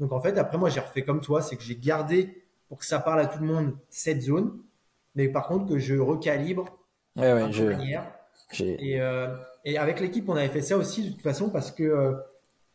Donc 0.01 0.13
en 0.13 0.21
fait, 0.21 0.37
après 0.39 0.59
moi, 0.59 0.71
j'ai 0.71 0.81
refait 0.81 1.03
comme 1.03 1.21
toi, 1.21 1.43
c'est 1.43 1.57
que 1.57 1.63
j'ai 1.63 1.77
gardé 1.77 2.43
pour 2.69 2.79
que 2.79 2.87
ça 2.87 2.99
parle 2.99 3.21
à 3.21 3.27
tout 3.27 3.39
le 3.39 3.47
monde 3.47 3.77
cette 3.91 4.23
zone, 4.23 4.59
mais 5.15 5.29
par 5.29 5.47
contre 5.47 5.67
que 5.67 5.79
je 5.79 5.97
recalibre 5.97 6.65
ouais, 7.17 7.33
ouais, 7.33 7.53
je... 7.53 7.65
manière. 7.65 8.11
Et, 8.59 9.01
euh, 9.01 9.37
et, 9.65 9.79
avec 9.79 10.01
l'équipe, 10.01 10.29
on 10.29 10.35
avait 10.35 10.49
fait 10.49 10.63
ça 10.63 10.77
aussi 10.77 11.05
de 11.05 11.13
toute 11.13 11.23
façon 11.23 11.51
parce 11.51 11.71
que 11.71 11.85
euh, 11.85 12.15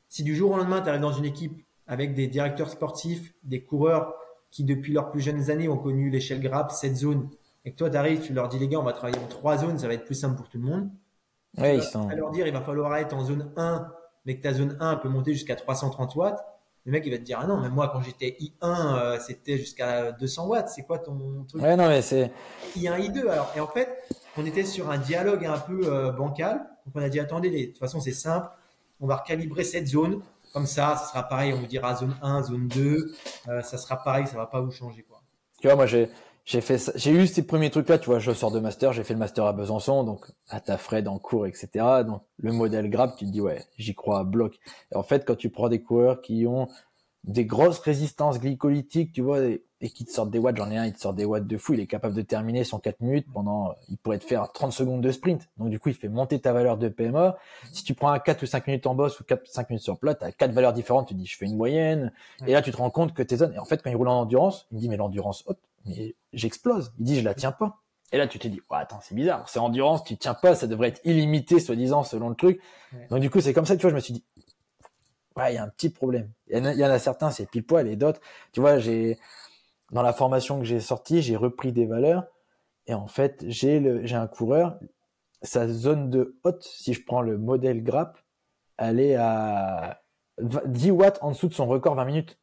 si 0.08 0.24
du 0.24 0.36
jour 0.36 0.52
au 0.52 0.58
lendemain, 0.58 0.82
tu 0.82 0.88
arrives 0.88 1.02
dans 1.02 1.12
une 1.12 1.26
équipe 1.26 1.66
avec 1.88 2.14
des 2.14 2.28
directeurs 2.28 2.70
sportifs, 2.70 3.34
des 3.44 3.64
coureurs 3.64 4.16
qui 4.52 4.64
depuis 4.64 4.94
leurs 4.94 5.12
plus 5.12 5.20
jeunes 5.20 5.50
années 5.50 5.68
ont 5.68 5.78
connu 5.78 6.10
l'échelle 6.10 6.40
grappe, 6.40 6.72
cette 6.72 6.96
zone, 6.96 7.30
et 7.66 7.72
que 7.72 7.76
toi 7.76 7.90
tu 7.90 7.98
arrives, 7.98 8.22
tu 8.22 8.34
leur 8.34 8.48
dis 8.48 8.60
les 8.60 8.70
gars, 8.70 8.80
on 8.80 8.84
va 8.84 8.94
travailler 8.94 9.20
en 9.20 9.28
trois 9.28 9.58
zones, 9.58 9.78
ça 9.78 9.88
va 9.88 9.96
être 9.96 10.06
plus 10.06 10.16
simple 10.16 10.38
pour 10.38 10.48
tout 10.48 10.58
le 10.58 10.64
monde. 10.64 10.90
Ouais, 11.58 11.78
ils 11.78 11.84
sont... 11.84 12.08
À 12.08 12.16
leur 12.16 12.32
dire, 12.32 12.48
il 12.48 12.54
va 12.54 12.62
falloir 12.62 12.96
être 12.96 13.14
en 13.14 13.24
zone 13.24 13.52
1, 13.58 13.92
mais 14.26 14.38
que 14.38 14.44
ta 14.44 14.54
zone 14.54 14.78
1 14.80 14.98
peut 14.98 15.10
monter 15.10 15.34
jusqu'à 15.34 15.56
330 15.56 16.16
watts. 16.16 16.46
Le 16.86 16.92
mec, 16.92 17.04
il 17.06 17.12
va 17.12 17.18
te 17.18 17.24
dire, 17.24 17.40
ah 17.42 17.48
non, 17.48 17.60
mais 17.60 17.70
moi, 17.70 17.90
quand 17.92 18.02
j'étais 18.02 18.38
I1, 18.40 18.54
euh, 18.62 19.20
c'était 19.20 19.58
jusqu'à 19.58 20.12
200 20.12 20.48
watts. 20.48 20.70
C'est 20.70 20.84
quoi 20.84 21.00
ton 21.00 21.44
truc 21.48 21.62
Ouais, 21.62 21.76
non, 21.76 21.88
mais 21.88 22.04
c'est. 22.04 22.32
I1, 22.78 23.00
I2. 23.12 23.28
Alors, 23.28 23.52
et 23.56 23.60
en 23.60 23.68
fait, 23.68 23.90
on 24.38 24.46
était 24.46 24.64
sur 24.64 24.92
un 24.92 25.00
dialogue 25.00 25.46
un 25.46 25.58
peu 25.58 25.82
euh, 25.86 26.12
bancal. 26.12 26.58
Donc, 26.86 26.94
on 26.94 27.02
a 27.02 27.10
dit, 27.10 27.20
attendez, 27.20 27.50
de 27.50 27.72
toute 27.72 27.80
façon, 27.80 28.00
c'est 28.00 28.12
simple. 28.12 28.50
On 29.00 29.08
va 29.08 29.16
recalibrer 29.16 29.64
cette 29.64 29.88
zone. 29.88 30.22
Comme 30.54 30.68
ça, 30.68 30.96
ça 30.96 31.08
sera 31.08 31.24
pareil, 31.24 31.54
on 31.54 31.60
vous 31.60 31.66
dira 31.66 31.96
zone 31.96 32.16
1, 32.22 32.44
zone 32.44 32.68
2, 32.70 33.14
euh, 33.50 33.62
ça 33.62 33.78
sera 33.78 34.02
pareil, 34.02 34.26
ça 34.26 34.38
va 34.38 34.46
pas 34.46 34.62
vous 34.62 34.72
changer 34.72 35.04
quoi. 35.04 35.22
Tu 35.60 35.68
vois, 35.68 35.76
moi 35.76 35.86
j'ai 35.86 36.08
j'ai 36.46 36.62
fait 36.62 36.92
j'ai 36.96 37.12
eu 37.12 37.28
ces 37.28 37.46
premiers 37.46 37.70
trucs 37.70 37.90
là, 37.90 37.98
tu 37.98 38.06
vois, 38.06 38.20
je 38.20 38.32
sors 38.32 38.52
de 38.52 38.60
master, 38.60 38.94
j'ai 38.94 39.04
fait 39.04 39.14
le 39.14 39.20
master 39.20 39.46
à 39.46 39.54
Besançon, 39.54 40.04
donc 40.04 40.26
à 40.50 40.60
ta 40.60 40.78
Fred 40.78 41.08
en 41.08 41.18
cours, 41.20 41.48
etc. 41.48 41.68
Donc 42.06 42.22
le 42.38 42.52
modèle 42.52 42.90
grab, 42.90 43.16
tu 43.18 43.26
te 43.26 43.32
dis 43.32 43.42
ouais, 43.42 43.64
j'y 43.78 43.96
crois 43.96 44.20
à 44.20 44.24
bloc. 44.24 44.60
Et 44.92 44.96
en 44.96 45.04
fait, 45.04 45.26
quand 45.26 45.36
tu 45.36 45.50
prends 45.50 45.70
des 45.70 45.82
coureurs 45.82 46.22
qui 46.22 46.46
ont 46.48 46.68
des 47.26 47.46
grosses 47.46 47.80
résistances 47.80 48.40
glycolytiques, 48.40 49.12
tu 49.12 49.22
vois, 49.22 49.40
et, 49.42 49.64
et 49.82 49.90
qui 49.90 50.06
te 50.06 50.12
sortent 50.12 50.30
des 50.30 50.40
watts. 50.40 50.58
J'en 50.58 50.70
ai 50.70 50.78
un, 50.78 50.86
il 50.86 50.94
te 50.94 51.00
sort 51.00 51.14
des 51.14 51.26
watts 51.26 51.48
de 51.48 51.58
fou. 51.58 51.74
Il 51.74 51.80
est 51.80 51.88
capable 51.88 52.14
de 52.14 52.22
terminer 52.22 52.64
son 52.64 52.80
4 52.80 53.02
minutes 53.02 53.28
pendant, 53.34 53.74
il 53.90 53.98
pourrait 53.98 54.20
te 54.20 54.26
faire 54.26 54.52
30 54.52 54.72
secondes 54.72 55.02
de 55.02 55.12
sprint. 55.12 55.50
Donc, 55.58 55.70
du 55.70 55.80
coup, 55.80 55.90
il 55.90 55.96
fait 55.96 56.08
monter 56.08 56.40
ta 56.40 56.54
valeur 56.54 56.78
de 56.78 56.88
PMA. 56.88 57.38
Si 57.72 57.84
tu 57.84 57.94
prends 57.94 58.10
un 58.10 58.20
4 58.20 58.44
ou 58.44 58.46
5 58.46 58.68
minutes 58.68 58.88
en 58.88 58.96
boss 58.96 59.20
ou 59.20 59.24
4 59.24 59.48
5 59.48 59.70
minutes 59.70 59.84
sur 59.84 59.98
plat, 59.98 60.14
tu 60.14 60.24
as 60.24 60.32
quatre 60.32 60.52
valeurs 60.52 60.74
différentes. 60.74 61.08
Tu 61.08 61.16
dis, 61.16 61.26
je 61.26 61.36
fais 61.36 61.46
une 61.46 61.58
moyenne. 61.58 62.12
Et 62.46 62.54
là, 62.54 62.62
tu 62.62 62.72
te 62.72 62.78
rends 62.78 62.92
compte 62.92 63.14
que 63.14 63.24
tes 63.24 63.38
zones, 63.38 63.54
et 63.54 63.60
en 63.60 63.66
fait, 63.66 63.82
quand 63.82 63.90
il 63.90 63.96
roule 63.96 64.08
en 64.08 64.22
endurance, 64.22 64.68
il 64.72 64.76
me 64.76 64.82
dit, 64.82 64.90
mais 64.90 64.98
l'endurance 64.98 65.44
haute, 65.48 65.60
mais 65.86 66.16
j'explose. 66.34 66.94
Il 67.00 67.06
dit, 67.06 67.20
je 67.20 67.24
la 67.24 67.34
tiens 67.34 67.52
pas. 67.52 67.82
Et 68.12 68.18
là, 68.18 68.28
tu 68.28 68.40
te 68.40 68.48
dis, 68.48 68.62
oh, 68.70 68.76
attends, 68.76 69.00
c'est 69.02 69.16
bizarre. 69.16 69.48
C'est 69.50 69.60
endurance, 69.60 70.04
tu 70.04 70.18
tiens 70.18 70.36
pas, 70.36 70.56
ça 70.56 70.68
devrait 70.68 70.90
être 70.90 71.02
illimité, 71.06 71.60
soi-disant, 71.60 72.04
selon 72.04 72.30
le 72.30 72.36
truc. 72.36 72.62
Donc, 73.10 73.20
du 73.20 73.30
coup, 73.30 73.42
c'est 73.42 73.54
comme 73.54 73.66
ça, 73.66 73.76
tu 73.76 73.82
vois, 73.82 73.90
je 73.90 73.96
me 73.96 74.00
suis 74.00 74.14
dit, 74.14 74.24
ouais, 75.36 75.54
il 75.54 75.56
y 75.56 75.58
a 75.58 75.64
un 75.64 75.70
petit 75.70 75.90
problème. 75.90 76.32
Il 76.48 76.58
y 76.58 76.86
en 76.86 76.90
a, 76.90 77.00
certains, 77.00 77.32
c'est 77.32 77.50
pile 77.50 77.66
poil, 77.66 77.88
et 77.88 77.96
d'autres, 77.96 78.22
tu 78.52 78.62
vois, 78.62 78.78
j'ai, 78.78 79.18
dans 79.92 80.02
la 80.02 80.14
formation 80.14 80.60
que 80.60 80.66
j'ai 80.66 80.80
sortie, 80.80 81.22
j'ai 81.22 81.36
repris 81.36 81.74
des 81.74 81.86
valeurs, 81.86 82.26
et 82.88 82.94
en 82.94 83.08
fait, 83.08 83.44
j'ai 83.48 83.80
le, 83.80 84.06
j'ai 84.06 84.16
un 84.16 84.28
coureur, 84.28 84.80
sa 85.42 85.68
zone 85.68 86.10
de 86.10 86.38
haute, 86.44 86.64
si 86.64 86.94
je 86.94 87.04
prends 87.04 87.22
le 87.22 87.38
modèle 87.38 87.84
grappe, 87.84 88.20
elle 88.78 89.00
est 89.00 89.16
à 89.16 90.02
10 90.40 90.92
watts 90.92 91.20
en 91.22 91.32
dessous 91.32 91.48
de 91.48 91.54
son 91.54 91.68
record 91.68 91.96
20 91.96 92.06
minutes. 92.06 92.40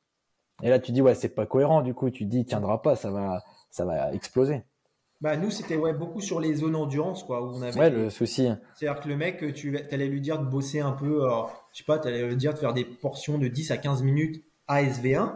Et 0.62 0.70
là, 0.70 0.78
tu 0.78 0.92
dis, 0.92 1.02
ouais, 1.02 1.14
c'est 1.14 1.34
pas 1.34 1.46
cohérent, 1.46 1.82
du 1.82 1.94
coup, 1.94 2.10
tu 2.10 2.24
dis, 2.24 2.40
il 2.40 2.44
tiendra 2.44 2.80
pas, 2.80 2.96
ça 2.96 3.10
va, 3.10 3.42
ça 3.70 3.84
va 3.84 4.12
exploser. 4.12 4.62
Bah, 5.20 5.36
nous, 5.36 5.50
c'était 5.50 5.76
ouais, 5.76 5.92
beaucoup 5.92 6.20
sur 6.20 6.40
les 6.40 6.54
zones 6.54 6.74
endurance, 6.74 7.22
quoi, 7.22 7.42
où 7.42 7.54
on 7.54 7.62
avait. 7.62 7.78
Ouais, 7.78 7.90
le 7.90 8.10
souci. 8.10 8.48
C'est-à-dire 8.74 9.00
que 9.00 9.08
le 9.08 9.16
mec, 9.16 9.54
tu 9.54 9.78
allais 9.92 10.08
lui 10.08 10.20
dire 10.20 10.38
de 10.38 10.44
bosser 10.44 10.80
un 10.80 10.92
peu, 10.92 11.24
euh, 11.24 11.42
je 11.72 11.78
sais 11.78 11.84
pas, 11.84 11.98
tu 11.98 12.08
allais 12.08 12.26
lui 12.26 12.36
dire 12.36 12.54
de 12.54 12.58
faire 12.58 12.74
des 12.74 12.84
portions 12.84 13.38
de 13.38 13.46
10 13.46 13.70
à 13.70 13.76
15 13.76 14.02
minutes 14.02 14.44
ASV1. 14.68 15.32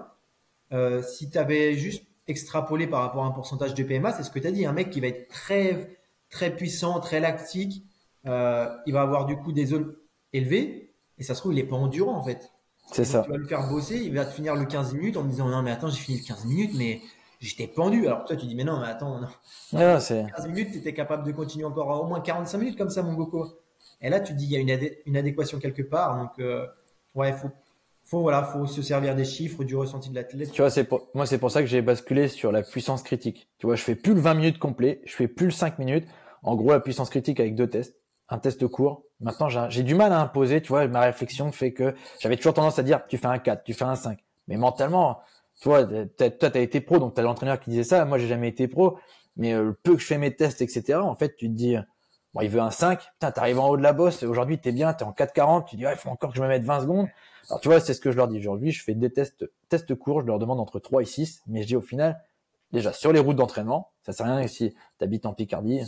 Euh, 0.72 1.02
si 1.02 1.30
tu 1.30 1.38
avais 1.38 1.74
juste 1.74 2.04
extrapolé 2.26 2.88
par 2.88 3.02
rapport 3.02 3.22
à 3.24 3.26
un 3.28 3.30
pourcentage 3.30 3.74
de 3.74 3.82
PMA, 3.84 4.12
c'est 4.12 4.24
ce 4.24 4.30
que 4.30 4.38
tu 4.38 4.46
as 4.48 4.50
dit, 4.50 4.66
un 4.66 4.72
mec 4.72 4.90
qui 4.90 5.00
va 5.00 5.06
être 5.06 5.28
très, 5.28 6.00
très 6.30 6.54
puissant, 6.54 6.98
très 6.98 7.20
lactique, 7.20 7.84
euh, 8.26 8.68
il 8.86 8.92
va 8.92 9.02
avoir 9.02 9.26
du 9.26 9.36
coup 9.36 9.52
des 9.52 9.66
zones 9.66 9.94
élevées, 10.32 10.94
et 11.18 11.22
ça 11.22 11.34
se 11.34 11.40
trouve, 11.40 11.52
il 11.52 11.58
est 11.60 11.64
pas 11.64 11.76
endurant 11.76 12.16
en 12.16 12.22
fait. 12.24 12.52
C'est 12.92 13.04
ça. 13.04 13.22
Tu 13.24 13.30
vas 13.30 13.36
le 13.36 13.46
faire 13.46 13.68
bosser, 13.68 13.96
il 13.96 14.14
va 14.14 14.24
te 14.24 14.32
finir 14.32 14.54
le 14.54 14.64
15 14.64 14.94
minutes 14.94 15.16
en 15.16 15.24
disant 15.24 15.48
non, 15.48 15.62
mais 15.62 15.70
attends, 15.70 15.88
j'ai 15.88 15.98
fini 15.98 16.18
le 16.18 16.24
15 16.24 16.44
minutes, 16.46 16.72
mais 16.76 17.00
j'étais 17.40 17.66
pendu. 17.66 18.06
Alors 18.06 18.24
toi, 18.24 18.36
tu 18.36 18.46
dis, 18.46 18.54
mais 18.54 18.64
non, 18.64 18.80
mais 18.80 18.86
attends, 18.86 19.20
non. 19.20 19.28
15 20.36 20.48
minutes, 20.48 20.72
tu 20.72 20.78
étais 20.78 20.94
capable 20.94 21.24
de 21.24 21.32
continuer 21.32 21.64
encore 21.64 21.88
au 22.02 22.06
moins 22.06 22.20
45 22.20 22.58
minutes 22.58 22.78
comme 22.78 22.90
ça, 22.90 23.02
mon 23.02 23.14
Goko. 23.14 23.58
Et 24.00 24.10
là, 24.10 24.20
tu 24.20 24.34
dis, 24.34 24.44
il 24.44 24.52
y 24.52 24.56
a 24.56 24.60
une, 24.60 24.90
une 25.06 25.16
adéquation 25.16 25.58
quelque 25.58 25.82
part. 25.82 26.16
Donc, 26.16 26.38
euh, 26.38 26.66
ouais, 27.14 27.32
faut, 27.32 27.50
faut, 28.04 28.20
voilà, 28.20 28.44
faut 28.44 28.66
se 28.66 28.82
servir 28.82 29.16
des 29.16 29.24
chiffres, 29.24 29.64
du 29.64 29.74
ressenti 29.74 30.10
de 30.10 30.14
l'athlète. 30.14 30.52
Tu 30.52 30.62
vois, 30.62 30.70
c'est 30.70 30.84
pour, 30.84 31.08
moi, 31.14 31.26
c'est 31.26 31.38
pour 31.38 31.50
ça 31.50 31.60
que 31.60 31.66
j'ai 31.66 31.82
basculé 31.82 32.28
sur 32.28 32.52
la 32.52 32.62
puissance 32.62 33.02
critique. 33.02 33.48
Tu 33.58 33.66
vois, 33.66 33.74
je 33.76 33.82
fais 33.82 33.96
plus 33.96 34.14
le 34.14 34.20
20 34.20 34.34
minutes 34.34 34.58
complet, 34.58 35.00
je 35.04 35.14
fais 35.14 35.28
plus 35.28 35.46
le 35.46 35.52
5 35.52 35.78
minutes. 35.78 36.06
En 36.42 36.54
gros, 36.54 36.70
la 36.70 36.80
puissance 36.80 37.10
critique 37.10 37.40
avec 37.40 37.54
deux 37.54 37.68
tests. 37.68 37.96
Un 38.28 38.38
test 38.38 38.66
court. 38.68 39.05
Maintenant, 39.20 39.48
j'ai 39.48 39.82
du 39.82 39.94
mal 39.94 40.12
à 40.12 40.20
imposer, 40.20 40.60
tu 40.60 40.68
vois, 40.68 40.86
ma 40.88 41.00
réflexion 41.00 41.50
fait 41.50 41.72
que 41.72 41.94
j'avais 42.20 42.36
toujours 42.36 42.54
tendance 42.54 42.78
à 42.78 42.82
dire, 42.82 43.06
tu 43.08 43.16
fais 43.16 43.26
un 43.26 43.38
4, 43.38 43.64
tu 43.64 43.72
fais 43.72 43.84
un 43.84 43.96
5. 43.96 44.18
Mais 44.48 44.56
mentalement, 44.56 45.20
tu 45.60 45.68
vois, 45.68 45.84
toi, 45.84 46.50
tu 46.50 46.58
as 46.58 46.60
été 46.60 46.80
pro, 46.80 46.98
donc 46.98 47.14
tu 47.14 47.20
as 47.20 47.22
l'entraîneur 47.24 47.58
qui 47.58 47.70
disait 47.70 47.84
ça. 47.84 48.04
Moi, 48.04 48.18
j'ai 48.18 48.26
jamais 48.26 48.48
été 48.48 48.68
pro, 48.68 48.98
mais 49.36 49.54
euh, 49.54 49.72
peu 49.82 49.94
que 49.94 50.00
je 50.00 50.06
fais 50.06 50.18
mes 50.18 50.34
tests, 50.34 50.60
etc., 50.60 50.98
en 50.98 51.14
fait, 51.14 51.34
tu 51.36 51.48
te 51.48 51.54
dis, 51.54 51.76
bon, 52.34 52.42
il 52.42 52.50
veut 52.50 52.60
un 52.60 52.70
5, 52.70 53.00
putain, 53.00 53.32
t'arrives 53.32 53.58
en 53.58 53.68
haut 53.68 53.76
de 53.78 53.82
la 53.82 53.94
bosse, 53.94 54.22
aujourd'hui, 54.22 54.58
t'es 54.58 54.72
bien, 54.72 54.92
t'es 54.92 55.04
en 55.04 55.12
4,40, 55.12 55.64
tu 55.64 55.76
dis, 55.76 55.86
ouais, 55.86 55.92
il 55.92 55.98
faut 55.98 56.10
encore 56.10 56.30
que 56.30 56.36
je 56.36 56.42
me 56.42 56.48
mette 56.48 56.64
20 56.64 56.82
secondes. 56.82 57.08
Alors, 57.48 57.60
tu 57.60 57.68
vois, 57.68 57.80
c'est 57.80 57.94
ce 57.94 58.00
que 58.00 58.10
je 58.10 58.16
leur 58.16 58.28
dis 58.28 58.38
aujourd'hui. 58.38 58.70
Je 58.72 58.82
fais 58.82 58.94
des 58.94 59.10
tests, 59.10 59.48
tests 59.68 59.94
courts, 59.94 60.20
je 60.20 60.26
leur 60.26 60.38
demande 60.38 60.60
entre 60.60 60.78
3 60.78 61.02
et 61.02 61.06
6, 61.06 61.42
mais 61.46 61.62
je 61.62 61.68
dis 61.68 61.76
au 61.76 61.80
final, 61.80 62.20
déjà, 62.72 62.92
sur 62.92 63.12
les 63.12 63.20
routes 63.20 63.36
d'entraînement, 63.36 63.92
ça 64.02 64.12
sert 64.12 64.26
à 64.26 64.36
rien 64.36 64.46
si 64.46 64.74
tu 64.98 65.04
habites 65.04 65.26
en 65.26 65.32
Picardie, 65.32 65.80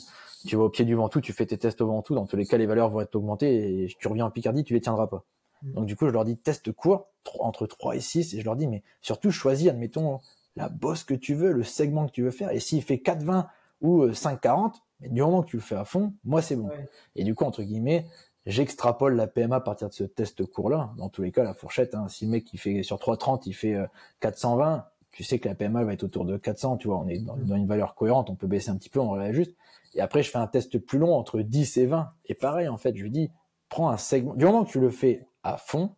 tu 0.46 0.56
vas 0.56 0.64
au 0.64 0.68
pied 0.68 0.84
du 0.84 0.94
Ventoux, 0.94 1.20
tu 1.20 1.32
fais 1.32 1.46
tes 1.46 1.58
tests 1.58 1.80
au 1.80 1.86
Ventoux, 1.86 2.14
dans 2.14 2.26
tous 2.26 2.36
les 2.36 2.46
cas, 2.46 2.56
les 2.56 2.66
valeurs 2.66 2.90
vont 2.90 3.00
être 3.00 3.14
augmentées 3.16 3.82
et 3.84 3.88
tu 3.98 4.08
reviens 4.08 4.26
en 4.26 4.30
Picardie, 4.30 4.64
tu 4.64 4.74
les 4.74 4.80
tiendras 4.80 5.06
pas. 5.06 5.24
Mm. 5.62 5.72
Donc 5.72 5.86
du 5.86 5.96
coup, 5.96 6.06
je 6.06 6.12
leur 6.12 6.24
dis 6.24 6.36
test 6.36 6.72
court, 6.72 7.08
entre 7.40 7.66
3 7.66 7.96
et 7.96 8.00
6, 8.00 8.34
et 8.34 8.40
je 8.40 8.44
leur 8.44 8.56
dis, 8.56 8.66
mais 8.66 8.82
surtout 9.00 9.30
choisis, 9.30 9.68
admettons, 9.68 10.20
la 10.56 10.68
bosse 10.68 11.04
que 11.04 11.14
tu 11.14 11.34
veux, 11.34 11.52
le 11.52 11.62
segment 11.62 12.06
que 12.06 12.12
tu 12.12 12.22
veux 12.22 12.30
faire, 12.30 12.50
et 12.50 12.60
s'il 12.60 12.82
fait 12.82 12.96
4,20 12.96 13.46
ou 13.80 14.06
5,40, 14.06 14.66
euh, 14.66 14.78
mais 15.00 15.08
du 15.08 15.20
moment 15.20 15.42
que 15.42 15.50
tu 15.50 15.56
le 15.56 15.62
fais 15.62 15.76
à 15.76 15.84
fond, 15.84 16.14
moi 16.24 16.42
c'est 16.42 16.56
bon. 16.56 16.68
Et 17.14 17.24
du 17.24 17.34
coup, 17.34 17.44
entre 17.44 17.62
guillemets, 17.62 18.06
j'extrapole 18.46 19.14
la 19.14 19.28
PMA 19.28 19.56
à 19.56 19.60
partir 19.60 19.88
de 19.88 19.94
ce 19.94 20.04
test 20.04 20.44
court-là. 20.44 20.92
Dans 20.96 21.08
tous 21.08 21.22
les 21.22 21.30
cas, 21.30 21.44
la 21.44 21.54
fourchette, 21.54 21.94
hein, 21.94 22.08
si 22.08 22.24
le 22.24 22.32
mec 22.32 22.52
il 22.52 22.58
fait 22.58 22.82
sur 22.82 22.96
3,30, 22.96 23.42
il 23.46 23.52
fait 23.52 23.76
420, 24.20 24.74
euh, 24.74 24.80
tu 25.12 25.22
sais 25.22 25.38
que 25.38 25.48
la 25.48 25.54
PMA 25.54 25.84
va 25.84 25.92
être 25.92 26.04
autour 26.04 26.24
de 26.24 26.36
400, 26.36 26.78
tu 26.78 26.88
vois, 26.88 26.98
on 26.98 27.08
est 27.08 27.18
dans, 27.18 27.36
mm. 27.36 27.44
dans, 27.44 27.56
une 27.56 27.66
valeur 27.66 27.94
cohérente, 27.94 28.30
on 28.30 28.34
peut 28.34 28.46
baisser 28.46 28.70
un 28.70 28.76
petit 28.76 28.90
peu, 28.90 29.00
on 29.00 29.10
réajuste. 29.10 29.54
Et 29.94 30.00
après, 30.00 30.22
je 30.22 30.30
fais 30.30 30.38
un 30.38 30.46
test 30.46 30.78
plus 30.78 30.98
long 30.98 31.14
entre 31.14 31.40
10 31.40 31.76
et 31.78 31.86
20. 31.86 32.10
Et 32.26 32.34
pareil, 32.34 32.68
en 32.68 32.76
fait, 32.76 32.96
je 32.96 33.02
lui 33.02 33.10
dis, 33.10 33.30
prends 33.68 33.90
un 33.90 33.96
segment. 33.96 34.34
Du 34.34 34.44
moment 34.44 34.64
que 34.64 34.70
tu 34.70 34.80
le 34.80 34.90
fais 34.90 35.26
à 35.42 35.56
fond. 35.56 35.94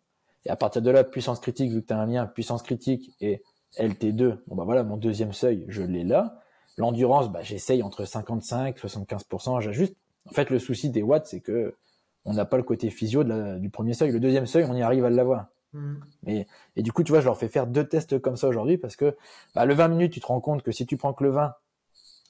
Et 0.47 0.51
à 0.51 0.57
partir 0.57 0.82
de 0.82 0.91
là, 0.91 1.05
puissance 1.05 1.41
critique, 1.41 1.70
vu 1.70 1.82
que 1.82 1.86
tu 1.88 1.93
as 1.93 1.99
un 1.99 2.07
lien 2.07 2.26
puissance 2.26 2.62
critique 2.62 3.12
et 3.20 3.43
LT2, 3.78 4.38
bon 4.47 4.57
bah 4.57 4.64
voilà, 4.64 4.82
mon 4.84 4.97
deuxième 4.97 5.32
seuil, 5.32 5.64
je 5.68 5.82
l'ai 5.82 6.03
là. 6.03 6.41
L'endurance, 6.78 7.30
bah, 7.30 7.41
j'essaye 7.43 7.82
entre 7.82 8.05
55 8.05 8.78
75%, 8.78 9.61
j'ajuste. 9.61 9.95
En 10.28 10.32
fait, 10.32 10.51
le 10.51 10.59
souci 10.59 10.91
des 10.91 11.03
watts, 11.03 11.26
c'est 11.26 11.41
que 11.41 11.74
on 12.24 12.34
n'a 12.34 12.45
pas 12.45 12.57
le 12.57 12.62
côté 12.62 12.91
physio 12.91 13.24
du 13.24 13.70
premier 13.70 13.95
seuil. 13.95 14.12
Le 14.12 14.20
deuxième 14.20 14.47
seuil, 14.47 14.64
on 14.68 14.74
y 14.74 14.82
arrive 14.82 15.05
à 15.05 15.11
l'avoir. 15.11 15.47
Mmh. 15.72 15.95
Et, 16.26 16.47
et, 16.76 16.82
du 16.82 16.93
coup, 16.93 17.03
tu 17.03 17.12
vois, 17.12 17.20
je 17.20 17.26
leur 17.26 17.38
fais 17.38 17.49
faire 17.49 17.66
deux 17.66 17.86
tests 17.86 18.18
comme 18.18 18.36
ça 18.36 18.49
aujourd'hui 18.49 18.76
parce 18.76 18.97
que 18.97 19.16
bah, 19.55 19.64
le 19.64 19.74
20 19.74 19.88
minutes, 19.88 20.12
tu 20.12 20.20
te 20.20 20.26
rends 20.26 20.41
compte 20.41 20.62
que 20.62 20.72
si 20.72 20.86
tu 20.86 20.97
prends 20.97 21.12
que 21.12 21.24
le 21.24 21.30
20, 21.30 21.55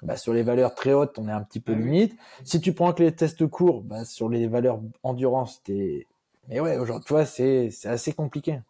bah, 0.03 0.16
sur 0.16 0.32
les 0.32 0.42
valeurs 0.42 0.74
très 0.74 0.92
hautes, 0.92 1.18
on 1.18 1.28
est 1.28 1.32
un 1.32 1.42
petit 1.42 1.61
peu 1.61 1.72
ah 1.72 1.78
limite. 1.78 2.16
Si 2.44 2.61
tu 2.61 2.72
prends 2.72 2.92
que 2.92 3.03
les 3.03 3.12
tests 3.12 3.46
courts, 3.46 3.82
bah, 3.82 4.05
sur 4.05 4.28
les 4.28 4.46
valeurs 4.46 4.80
endurance, 5.03 5.62
t'es 5.62 6.07
mais 6.48 6.59
ouais, 6.59 6.76
aujourd'hui, 6.78 7.05
tu 7.07 7.12
vois, 7.12 7.24
c'est, 7.26 7.70
c'est 7.70 7.88
assez 7.88 8.12
compliqué. 8.12 8.61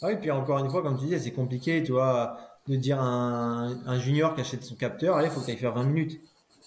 Ah 0.00 0.06
oui, 0.06 0.16
puis 0.18 0.30
encore 0.30 0.58
une 0.58 0.70
fois, 0.70 0.82
comme 0.82 0.96
tu 0.96 1.04
disais, 1.04 1.18
c'est 1.18 1.32
compliqué, 1.32 1.82
tu 1.82 1.92
vois, 1.92 2.38
de 2.66 2.76
dire 2.76 2.98
à 2.98 3.04
un, 3.04 3.86
un 3.86 3.98
junior 3.98 4.34
qui 4.34 4.40
achète 4.40 4.62
son 4.62 4.74
capteur, 4.74 5.16
allez, 5.16 5.28
il 5.28 5.30
faut 5.30 5.40
que 5.40 5.44
tu 5.44 5.50
ailles 5.50 5.58
faire 5.58 5.74
20 5.74 5.84
minutes. 5.84 6.20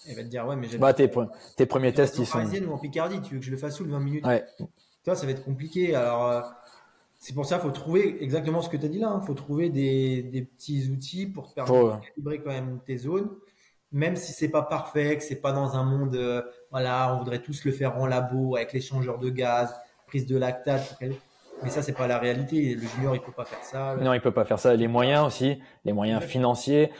Il 0.06 0.14
va 0.14 0.22
te 0.22 0.28
dire, 0.28 0.46
ouais, 0.46 0.54
mais 0.54 0.68
j'ai. 0.68 0.78
Bah, 0.78 0.92
tes, 0.92 1.10
tes 1.56 1.66
premiers 1.66 1.92
tests, 1.92 2.18
ils 2.18 2.26
sont. 2.26 2.38
ou 2.38 2.72
en 2.72 2.78
Picardie, 2.78 3.20
tu 3.22 3.34
veux 3.34 3.40
que 3.40 3.46
je 3.46 3.50
le 3.50 3.56
fasse 3.56 3.76
sous 3.76 3.84
le 3.84 3.90
20 3.90 4.00
minutes? 4.00 4.26
Ouais. 4.26 4.44
Tu 4.58 4.64
vois, 5.06 5.16
ça 5.16 5.26
va 5.26 5.32
être 5.32 5.44
compliqué. 5.44 5.94
Alors, 5.94 6.30
euh, 6.30 6.42
c'est 7.18 7.34
pour 7.34 7.46
ça, 7.46 7.56
il 7.56 7.62
faut 7.62 7.70
trouver 7.70 8.22
exactement 8.22 8.60
ce 8.60 8.68
que 8.68 8.76
tu 8.76 8.84
as 8.84 8.88
dit 8.88 8.98
là. 8.98 9.08
Il 9.12 9.16
hein. 9.16 9.20
faut 9.26 9.34
trouver 9.34 9.70
des, 9.70 10.22
des, 10.22 10.42
petits 10.42 10.88
outils 10.90 11.26
pour 11.26 11.48
te 11.48 11.54
permettre 11.54 12.00
de 12.00 12.06
calibrer 12.06 12.42
quand 12.42 12.50
même 12.50 12.80
tes 12.86 12.98
zones. 12.98 13.30
Même 13.94 14.16
si 14.16 14.32
c'est 14.32 14.48
pas 14.48 14.62
parfait, 14.62 15.16
que 15.16 15.22
c'est 15.22 15.36
pas 15.36 15.52
dans 15.52 15.76
un 15.76 15.84
monde, 15.84 16.16
euh, 16.16 16.42
voilà, 16.72 17.14
on 17.14 17.18
voudrait 17.18 17.38
tous 17.38 17.64
le 17.64 17.70
faire 17.70 17.96
en 17.96 18.06
labo 18.06 18.56
avec 18.56 18.72
l'échangeur 18.72 19.20
de 19.20 19.30
gaz, 19.30 19.72
prise 20.08 20.26
de 20.26 20.36
lactate. 20.36 20.98
Mais 21.62 21.70
ça, 21.70 21.80
c'est 21.80 21.92
pas 21.92 22.08
la 22.08 22.18
réalité. 22.18 22.74
Le 22.74 22.80
junior, 22.80 23.14
il 23.14 23.22
peut 23.22 23.30
pas 23.30 23.44
faire 23.44 23.62
ça. 23.62 23.96
Non, 24.00 24.12
il 24.12 24.20
peut 24.20 24.32
pas 24.32 24.44
faire 24.44 24.58
ça. 24.58 24.74
Les 24.74 24.88
moyens 24.88 25.24
aussi, 25.24 25.60
les 25.84 25.92
moyens 25.92 26.24
financiers. 26.24 26.90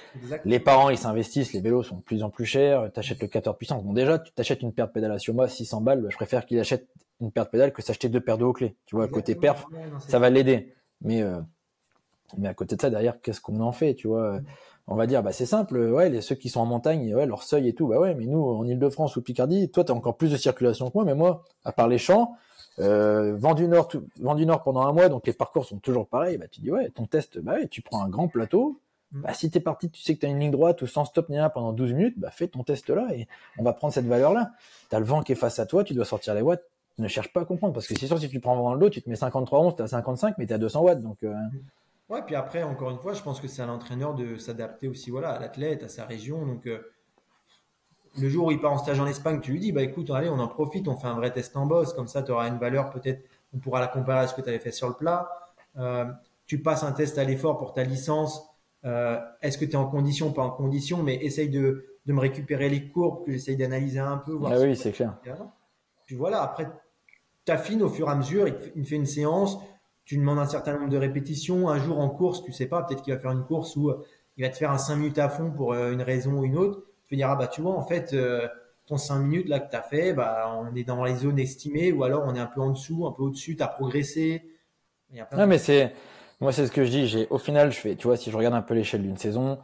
Les 0.45 0.61
parents, 0.61 0.89
ils 0.89 0.97
s'investissent. 0.97 1.53
Les 1.53 1.61
vélos 1.61 1.83
sont 1.83 1.97
de 1.97 2.03
plus 2.03 2.23
en 2.23 2.31
plus 2.31 2.47
chers. 2.47 2.93
T'achètes 2.93 3.21
le 3.21 3.27
14 3.27 3.57
puissance. 3.57 3.83
Bon, 3.83 3.93
déjà, 3.93 4.21
tu 4.21 4.31
t'achètes 4.31 4.63
une 4.63 4.73
paire 4.73 4.87
de 4.87 4.93
pédales 4.93 5.11
à 5.11 5.19
Sioma, 5.19 5.49
600 5.49 5.81
balles. 5.81 6.01
Bah, 6.01 6.09
je 6.13 6.17
préfère 6.17 6.47
qu'il 6.47 6.61
achète 6.61 6.89
une 7.21 7.33
paire 7.33 7.47
de 7.47 7.51
pédales 7.51 7.73
que 7.73 7.83
s'acheter 7.83 8.09
deux 8.09 8.21
paires 8.21 8.39
de 8.39 8.45
hauts 8.45 8.53
clés. 8.53 8.77
Tu 8.87 8.95
vois, 8.95 9.07
à 9.07 9.09
côté 9.09 9.35
perf, 9.35 9.67
ça 9.99 10.21
va 10.21 10.31
l'aider. 10.31 10.77
Mais, 11.03 11.23
euh, 11.23 11.41
mais 12.39 12.47
à 12.47 12.55
côté 12.55 12.77
de 12.77 12.81
ça, 12.81 12.89
derrière, 12.89 13.21
qu'est-ce 13.21 13.41
qu'on 13.41 13.59
en 13.59 13.73
fait, 13.73 13.97
tu 13.97 14.07
vois? 14.07 14.39
On 14.87 14.97
va 14.97 15.07
dire, 15.07 15.23
bah, 15.23 15.33
c'est 15.33 15.47
simple. 15.47 15.79
Ouais, 15.79 16.11
les, 16.11 16.21
ceux 16.21 16.35
qui 16.35 16.51
sont 16.51 16.61
en 16.61 16.67
montagne, 16.67 17.15
ouais, 17.15 17.27
leur 17.27 17.43
seuil 17.43 17.69
et 17.69 17.75
tout. 17.75 17.87
Bah 17.87 17.99
ouais, 17.99 18.15
mais 18.15 18.27
nous, 18.27 18.45
en 18.45 18.67
Ile-de-France 18.67 19.17
ou 19.17 19.23
Picardie, 19.23 19.71
toi, 19.71 19.85
t'as 19.85 19.95
encore 19.95 20.17
plus 20.17 20.31
de 20.31 20.37
circulation 20.37 20.91
que 20.91 20.95
moi. 20.95 21.05
Mais 21.05 21.15
moi, 21.15 21.43
à 21.65 21.73
part 21.73 21.89
les 21.89 21.99
champs, 21.99 22.37
euh, 22.81 23.37
vent 23.37 23.55
du 23.55 23.69
Nord, 23.69 23.89
vent 24.21 24.35
du 24.35 24.47
Nord 24.47 24.63
pendant 24.63 24.83
un 24.83 24.93
mois, 24.93 25.09
donc 25.09 25.27
les 25.27 25.33
parcours 25.33 25.65
sont 25.65 25.79
toujours 25.79 26.09
pareils. 26.09 26.39
Bah 26.39 26.49
tu 26.49 26.61
dis 26.61 26.71
ouais, 26.71 26.91
ton 26.91 27.07
test, 27.07 27.39
bah 27.39 27.55
ouais, 27.55 27.69
tu 27.69 27.83
prends 27.83 28.03
un 28.03 28.09
grand 28.09 28.29
plateau. 28.29 28.81
Mm. 29.13 29.21
Bah 29.23 29.35
si 29.35 29.51
t'es 29.51 29.61
parti, 29.61 29.91
tu 29.91 30.03
sais 30.03 30.15
que 30.17 30.21
t'as 30.21 30.29
une 30.29 30.41
ligne 30.41 30.51
droite 30.51 30.83
ou 30.83 30.87
sans 30.87 31.05
stop 31.05 31.29
ni 31.29 31.39
rien 31.39 31.51
pendant 31.51 31.73
12 31.73 31.93
minutes, 31.93 32.19
bah 32.19 32.31
fais 32.33 32.49
ton 32.49 32.65
test 32.65 32.91
là 32.91 33.07
et 33.15 33.29
on 33.59 33.63
va 33.63 33.73
prendre 33.73 33.93
cette 33.95 34.07
valeur 34.07 34.33
là. 34.33 34.53
T'as 34.91 34.99
le 34.99 35.05
vent 35.05 35.23
qui 35.23 35.33
est 35.33 35.37
face 35.37 35.59
à 35.59 35.67
toi, 35.67 35.85
tu 35.85 35.95
dois 35.95 36.05
sortir 36.05 36.35
les 36.35 36.43
watts. 36.43 36.65
Ne 36.99 37.09
cherche 37.09 37.33
pas 37.33 37.41
à 37.41 37.45
comprendre 37.45 37.75
parce 37.75 37.87
que 37.87 37.95
c'est 37.97 38.07
sûr 38.07 38.19
si 38.19 38.29
tu 38.29 38.41
prends 38.41 38.57
vent 38.57 38.65
dans 38.65 38.75
le 38.75 38.81
dos, 38.81 38.91
tu 38.91 39.03
te 39.03 39.09
mets 39.09 39.17
53 39.17 39.61
11, 39.61 39.77
t'es 39.77 39.83
à 39.83 39.89
55, 39.89 40.37
mais 40.39 40.47
t'es 40.47 40.55
à 40.55 40.59
200 40.59 40.83
watts 40.83 41.03
donc. 41.03 41.23
Euh... 41.23 41.35
Ouais, 42.09 42.23
puis 42.27 42.35
après 42.35 42.63
encore 42.63 42.91
une 42.91 42.99
fois, 42.99 43.15
je 43.15 43.23
pense 43.23 43.41
que 43.41 43.49
c'est 43.49 43.63
à 43.63 43.67
l'entraîneur 43.67 44.15
de 44.15 44.37
s'adapter 44.37 44.89
aussi 44.89 45.11
voilà 45.11 45.31
à 45.31 45.41
l'athlète, 45.41 45.83
à 45.83 45.89
sa 45.89 46.05
région 46.05 46.47
donc. 46.47 46.67
Euh 46.67 46.81
le 48.21 48.29
jour 48.29 48.47
où 48.47 48.51
il 48.51 48.61
part 48.61 48.73
en 48.73 48.79
stage 48.79 49.01
en 49.01 49.07
Espagne, 49.07 49.41
tu 49.41 49.53
lui 49.53 49.61
dis, 49.61 49.73
bah 49.73 49.83
écoute, 49.83 50.11
allez, 50.11 50.29
on 50.29 50.39
en 50.39 50.49
profite, 50.49 50.89
on 50.89 50.97
fait 50.97 51.07
un 51.07 51.15
vrai 51.15 51.33
test 51.33 51.57
en 51.57 51.67
boss, 51.67 51.93
comme 51.95 52.09
ça 52.09 52.23
tu 52.23 52.31
auras 52.31 52.49
une 52.49 52.59
valeur, 52.59 52.91
peut-être, 52.91 53.25
on 53.53 53.59
pourra 53.59 53.81
la 53.81 53.89
comparer 53.89 54.21
à 54.21 54.27
ce 54.27 54.35
que 54.35 54.41
tu 54.41 54.49
avais 54.49 54.59
fait 54.59 54.73
sur 54.73 54.89
le 54.89 54.95
plat. 54.95 55.29
Euh, 55.79 56.05
tu 56.47 56.63
passes 56.63 56.83
un 56.83 56.93
test 56.93 57.19
à 57.19 57.25
l'effort 57.25 57.57
pour 57.57 57.73
ta 57.73 57.83
licence. 57.83 58.43
Euh, 58.85 59.19
est-ce 59.43 59.59
que 59.59 59.65
tu 59.65 59.73
es 59.73 59.77
en 59.77 59.87
condition, 59.87 60.33
pas 60.33 60.43
en 60.43 60.51
condition, 60.51 61.03
mais 61.03 61.17
essaye 61.17 61.49
de, 61.49 61.87
de 62.07 62.13
me 62.13 62.21
récupérer 62.21 62.69
les 62.69 62.89
courbes, 62.91 63.25
que 63.25 63.33
j'essaye 63.33 63.57
d'analyser 63.57 63.99
un 63.99 64.19
peu. 64.19 64.33
Voir 64.33 64.53
ah 64.55 64.61
oui, 64.61 64.77
c'est 64.77 64.93
clair. 64.93 65.17
Puis 66.07 66.17
voilà, 66.17 66.43
après, 66.43 66.69
tu 67.47 67.53
affines 67.53 67.83
au 67.83 67.89
fur 67.89 68.09
et 68.09 68.13
à 68.13 68.15
mesure, 68.15 68.47
il, 68.47 68.57
il 68.77 68.85
fait 68.85 68.97
une 68.97 69.07
séance, 69.07 69.59
tu 70.05 70.17
demandes 70.17 70.39
un 70.39 70.47
certain 70.47 70.75
nombre 70.75 70.91
de 70.91 70.97
répétitions. 70.97 71.69
Un 71.69 71.79
jour 71.79 71.99
en 71.99 72.11
course, 72.11 72.43
tu 72.43 72.53
sais 72.53 72.67
pas, 72.67 72.83
peut-être 72.83 73.03
qu'il 73.03 73.15
va 73.15 73.21
faire 73.21 73.33
une 73.33 73.45
course 73.45 73.77
où 73.77 73.93
il 74.37 74.45
va 74.45 74.51
te 74.51 74.57
faire 74.57 74.71
un 74.71 74.79
5 74.79 74.97
minutes 74.97 75.19
à 75.19 75.29
fond 75.29 75.51
pour 75.51 75.75
une 75.75 76.03
raison 76.03 76.41
ou 76.41 76.45
une 76.45 76.57
autre. 76.57 76.85
Tu 77.07 77.15
vas 77.15 77.17
dire, 77.17 77.31
ah 77.31 77.37
bah 77.37 77.47
tu 77.47 77.63
vois, 77.63 77.73
en 77.73 77.83
fait, 77.83 78.15
ton 78.87 78.97
5 78.97 79.19
minutes 79.19 79.49
là 79.49 79.61
que 79.61 79.71
tu 79.71 79.77
as 79.77 79.83
fait, 79.83 80.13
bah, 80.13 80.55
on 80.59 80.75
est 80.75 80.85
dans 80.85 81.05
les 81.05 81.17
zones 81.17 81.39
estimées 81.39 81.93
ou 81.93 82.05
alors 82.05 82.25
on 82.27 82.35
est 82.35 82.41
un 82.41 82.47
peu 82.47 82.61
en 82.61 82.71
dessous, 82.71 83.07
un 83.07 83.13
peu 83.13 83.23
au-dessus, 83.23 83.57
tu 83.57 83.63
as 83.63 83.69
progressé. 83.69 84.43
non, 85.37 85.47
mais 85.47 85.59
c'est, 85.59 85.95
moi, 86.41 86.53
c'est 86.53 86.67
ce 86.67 86.73
que 86.73 86.85
je 86.85 86.91
dis. 86.91 87.07
J'ai, 87.07 87.27
au 87.31 87.39
final, 87.39 87.73
je 87.73 87.79
fais, 87.79 87.97
tu 87.97 88.07
vois, 88.07 88.17
si 88.17 88.31
je 88.31 88.37
regarde 88.37 88.55
un 88.55 88.63
peu 88.63 88.75
l'échelle 88.75 89.03
d'une 89.03 89.17
saison, 89.17 89.59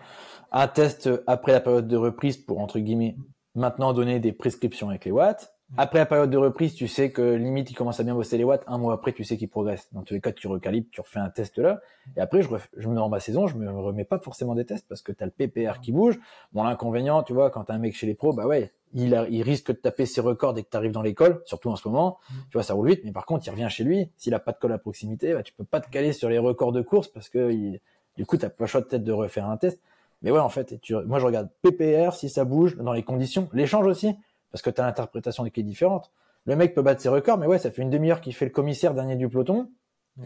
un 0.52 0.68
test 0.68 1.10
après 1.26 1.52
la 1.52 1.60
période 1.60 1.88
de 1.88 1.96
reprise 1.96 2.36
pour, 2.36 2.60
entre 2.60 2.78
guillemets, 2.78 3.16
maintenant 3.54 3.92
donner 3.92 4.20
des 4.20 4.32
prescriptions 4.32 4.88
avec 4.88 5.04
les 5.04 5.10
watts. 5.10 5.52
Après 5.76 5.98
la 5.98 6.06
période 6.06 6.30
de 6.30 6.36
reprise, 6.36 6.74
tu 6.74 6.88
sais 6.88 7.12
que 7.12 7.22
limite, 7.22 7.70
il 7.70 7.74
commence 7.74 8.00
à 8.00 8.02
bien 8.02 8.14
bosser 8.14 8.36
les 8.36 8.44
watts. 8.44 8.64
Un 8.66 8.78
mois 8.78 8.94
après, 8.94 9.12
tu 9.12 9.22
sais 9.24 9.36
qu'il 9.36 9.48
progresse. 9.48 9.88
Dans 9.92 10.02
tous 10.02 10.14
les 10.14 10.20
cas, 10.20 10.32
tu 10.32 10.48
recalibres, 10.48 10.88
tu 10.90 11.00
refais 11.00 11.20
un 11.20 11.30
test 11.30 11.58
là. 11.58 11.80
Et 12.16 12.20
après, 12.20 12.42
je, 12.42 12.48
je 12.76 12.88
me 12.88 12.94
dans 12.94 13.08
ma 13.08 13.20
saison, 13.20 13.46
je 13.46 13.56
me 13.56 13.70
remets 13.70 14.04
pas 14.04 14.18
forcément 14.18 14.54
des 14.54 14.64
tests 14.64 14.88
parce 14.88 15.02
que 15.02 15.12
tu 15.12 15.22
as 15.22 15.26
le 15.26 15.32
PPR 15.32 15.80
qui 15.80 15.92
bouge. 15.92 16.18
Bon, 16.52 16.64
l'inconvénient, 16.64 17.22
tu 17.22 17.32
vois, 17.32 17.50
quand 17.50 17.64
tu 17.64 17.72
as 17.72 17.76
un 17.76 17.78
mec 17.78 17.94
chez 17.94 18.06
les 18.06 18.14
pros, 18.14 18.32
bah 18.32 18.46
ouais, 18.46 18.72
il, 18.94 19.26
il 19.30 19.42
risque 19.42 19.68
de 19.68 19.76
taper 19.76 20.06
ses 20.06 20.20
records 20.20 20.54
dès 20.54 20.64
que 20.64 20.70
tu 20.70 20.76
arrives 20.76 20.92
dans 20.92 21.02
l'école, 21.02 21.42
surtout 21.44 21.70
en 21.70 21.76
ce 21.76 21.86
moment. 21.86 22.18
Mm. 22.28 22.34
Tu 22.50 22.52
vois, 22.54 22.62
ça 22.64 22.74
roule 22.74 22.88
vite. 22.88 23.02
Mais 23.04 23.12
par 23.12 23.24
contre, 23.24 23.46
il 23.46 23.50
revient 23.50 23.68
chez 23.70 23.84
lui. 23.84 24.10
S'il 24.16 24.34
a 24.34 24.40
pas 24.40 24.52
de 24.52 24.58
colle 24.58 24.72
à 24.72 24.78
proximité, 24.78 25.34
bah, 25.34 25.42
tu 25.42 25.52
peux 25.52 25.64
pas 25.64 25.80
te 25.80 25.88
caler 25.88 26.12
sur 26.12 26.28
les 26.28 26.38
records 26.38 26.72
de 26.72 26.82
course 26.82 27.08
parce 27.08 27.28
que 27.28 27.52
il, 27.52 27.80
du 28.16 28.26
coup, 28.26 28.36
t'as 28.36 28.50
pas 28.50 28.64
le 28.64 28.66
choix 28.66 28.80
de 28.80 28.86
tête 28.86 29.04
de 29.04 29.12
refaire 29.12 29.48
un 29.48 29.56
test. 29.56 29.80
Mais 30.22 30.30
ouais, 30.30 30.40
en 30.40 30.48
fait, 30.48 30.80
tu, 30.80 30.94
moi, 31.06 31.18
je 31.18 31.26
regarde 31.26 31.48
PPR 31.62 32.12
si 32.12 32.28
ça 32.28 32.44
bouge 32.44 32.76
dans 32.76 32.92
les 32.92 33.02
conditions. 33.02 33.48
L'échange 33.52 33.86
aussi, 33.86 34.16
parce 34.50 34.62
que 34.62 34.70
tu 34.70 34.80
as 34.80 34.86
l'interprétation 34.86 35.44
qui 35.44 35.60
est 35.60 35.64
différente. 35.64 36.10
Le 36.46 36.56
mec 36.56 36.74
peut 36.74 36.82
battre 36.82 37.00
ses 37.00 37.08
records, 37.08 37.38
mais 37.38 37.46
ouais, 37.46 37.58
ça 37.58 37.70
fait 37.70 37.82
une 37.82 37.90
demi-heure 37.90 38.20
qu'il 38.20 38.34
fait 38.34 38.46
le 38.46 38.50
commissaire 38.50 38.94
dernier 38.94 39.16
du 39.16 39.28
peloton. 39.28 39.70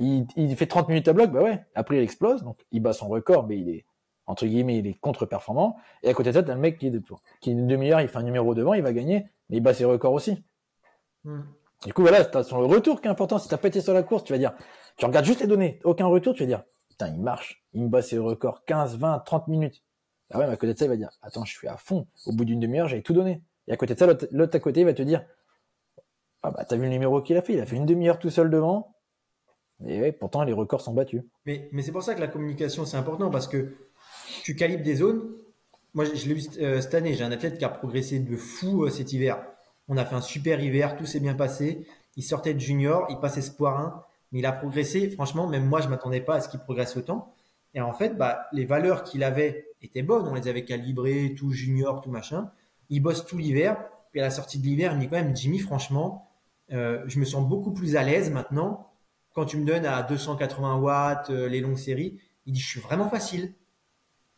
Il, 0.01 0.27
il, 0.37 0.57
fait 0.57 0.67
30 0.67 0.89
minutes 0.89 1.09
à 1.09 1.13
bloc, 1.13 1.31
bah 1.31 1.43
ouais. 1.43 1.65
Après, 1.75 1.97
il 1.97 2.03
explose, 2.03 2.43
donc 2.43 2.59
il 2.73 2.81
bat 2.81 2.93
son 2.93 3.09
record, 3.09 3.47
mais 3.47 3.59
il 3.59 3.69
est, 3.69 3.85
entre 4.27 4.47
guillemets, 4.47 4.79
il 4.79 4.87
est 4.87 4.95
contre-performant. 4.95 5.77
Et 6.03 6.09
à 6.09 6.15
côté 6.15 6.31
de 6.31 6.35
ça, 6.35 6.43
t'as 6.43 6.55
le 6.55 6.61
mec 6.61 6.79
qui 6.79 6.87
est, 6.87 6.93
qui 7.41 7.51
est 7.51 7.53
une 7.53 7.67
demi-heure, 7.67 8.01
il 8.01 8.09
fait 8.09 8.19
un 8.19 8.23
numéro 8.23 8.55
devant, 8.55 8.75
il 8.75 8.83
va 8.83 8.93
gagner, 8.93 9.27
mais 9.49 9.59
il 9.59 9.61
bat 9.61 9.75
ses 9.75 9.85
records 9.85 10.13
aussi. 10.13 10.43
Hmm. 11.25 11.43
Du 11.85 11.93
coup, 11.93 12.03
voilà, 12.03 12.25
t'as 12.25 12.43
son 12.43 12.59
retour 12.67 13.01
qui 13.01 13.09
est 13.09 13.11
important. 13.11 13.39
Si 13.39 13.49
t'as 13.49 13.59
pas 13.59 13.69
été 13.69 13.81
sur 13.81 13.93
la 13.93 14.03
course, 14.03 14.25
tu 14.25 14.33
vas 14.33 14.39
dire, 14.39 14.55
tu 14.97 15.05
regardes 15.05 15.27
juste 15.27 15.41
les 15.41 15.47
données, 15.47 15.81
aucun 15.85 16.07
retour, 16.07 16.35
tu 16.35 16.43
vas 16.43 16.47
dire, 16.47 16.65
putain, 16.89 17.09
il 17.09 17.21
marche, 17.21 17.63
il 17.73 17.83
me 17.83 17.89
bat 17.89 18.03
ses 18.03 18.19
records 18.19 18.65
15, 18.65 18.97
20, 18.97 19.19
30 19.21 19.49
minutes. 19.49 19.83
Ah 20.31 20.39
ouais, 20.39 20.47
mais 20.47 20.55
à 20.55 20.57
côté 20.57 20.73
de 20.73 20.79
ça, 20.79 20.87
il 20.87 20.89
va 20.89 20.97
dire, 20.97 21.11
attends, 21.23 21.45
je 21.45 21.53
suis 21.53 21.69
à 21.69 21.77
fond. 21.77 22.07
Au 22.27 22.33
bout 22.33 22.45
d'une 22.45 22.61
demi-heure, 22.61 22.89
j'avais 22.89 23.03
tout 23.03 23.13
donné. 23.13 23.43
Et 23.69 23.73
à 23.73 23.77
côté 23.77 23.95
de 23.95 23.99
ça, 23.99 24.07
l'autre 24.31 24.57
à 24.57 24.61
côté, 24.61 24.85
va 24.85 24.93
te 24.93 25.03
dire, 25.03 25.25
ah 26.43 26.51
bah 26.51 26.65
t'as 26.65 26.77
vu 26.77 26.83
le 26.83 26.91
numéro 26.91 27.23
qu'il 27.23 27.37
a 27.37 27.43
fait, 27.43 27.55
il 27.55 27.61
a 27.61 27.67
fait 27.67 27.77
une 27.77 27.87
demi-heure 27.87 28.19
tout 28.19 28.31
seul 28.31 28.51
devant. 28.51 28.95
Et 29.87 30.13
pourtant, 30.13 30.45
les 30.45 30.53
records 30.53 30.83
sont 30.83 30.95
battus. 30.95 31.23
Mais, 31.47 31.69
c'est 31.81 31.93
pour 31.93 32.03
ça 32.03 32.15
que 32.15 32.21
la 32.21 32.29
communication, 32.29 32.85
c'est 32.85 32.97
important 32.97 33.31
parce 33.31 33.49
que 33.49 33.75
tu 34.43 34.55
calibres 34.55 34.85
des 34.85 34.97
zones. 34.97 35.23
Moi, 35.95 36.05
je 36.05 36.29
l'ai 36.29 36.35
vu 36.35 36.43
euh, 36.61 36.81
cette 36.81 36.95
année, 36.95 37.15
j'ai 37.15 37.25
un 37.25 37.33
athlète 37.33 37.59
qui 37.59 37.65
a 37.65 37.69
progressé 37.69 38.19
de 38.19 38.37
fou 38.37 38.85
euh, 38.85 38.91
cet 38.91 39.13
hiver. 39.13 39.45
On 39.89 39.97
a 39.97 40.05
fait 40.05 40.15
un 40.15 40.21
super 40.21 40.61
hiver, 40.61 40.97
tout 40.97 41.07
s'est 41.07 41.21
bien 41.21 41.35
passé. 41.35 41.87
Il 42.17 42.23
sortait 42.23 42.55
de 42.55 42.61
junior, 42.61 43.07
il 43.11 43.19
passe 43.19 43.37
espoir 43.37 43.79
1, 43.79 44.05
mais 44.33 44.39
il 44.41 44.47
a 44.47 44.53
progressé. 44.53 45.11
Franchement, 45.11 45.47
même 45.47 45.67
moi, 45.67 45.81
je 45.81 45.89
m'attendais 45.89 46.21
pas 46.21 46.37
à 46.37 46.41
ce 46.41 46.49
qu'il 46.49 46.61
progresse 46.61 46.97
autant. 46.97 47.35
Et 47.75 47.81
en 47.81 47.93
fait, 47.93 48.17
bah, 48.17 48.47
les 48.53 48.65
valeurs 48.65 49.03
qu'il 49.03 49.25
avait 49.25 49.67
étaient 49.83 50.03
bonnes. 50.03 50.27
On 50.27 50.35
les 50.35 50.49
avait 50.49 50.65
calibrées, 50.65 51.35
tout 51.37 51.53
junior, 51.53 52.01
tout 52.01 52.11
machin. 52.11 52.51
Il 52.91 53.01
bosse 53.01 53.25
tout 53.27 53.39
l'hiver. 53.39 53.77
Puis 54.11 54.21
à 54.21 54.25
la 54.25 54.31
sortie 54.31 54.59
de 54.59 54.65
l'hiver, 54.65 54.93
il 54.93 54.97
me 54.97 55.01
dit 55.03 55.09
quand 55.09 55.17
même, 55.17 55.37
Jimmy, 55.37 55.59
franchement, 55.59 56.31
euh, 56.73 57.03
je 57.07 57.19
me 57.19 57.25
sens 57.25 57.47
beaucoup 57.47 57.73
plus 57.73 57.97
à 57.97 58.03
l'aise 58.03 58.31
maintenant. 58.31 58.91
Quand 59.33 59.45
tu 59.45 59.57
me 59.57 59.65
donnes 59.65 59.87
à 59.87 60.03
280 60.03 60.77
watts 60.77 61.31
les 61.31 61.61
longues 61.61 61.77
séries, 61.77 62.21
il 62.47 62.53
dit, 62.53 62.61
je 62.61 62.69
suis 62.69 62.81
vraiment 62.81 63.09
facile. 63.09 63.55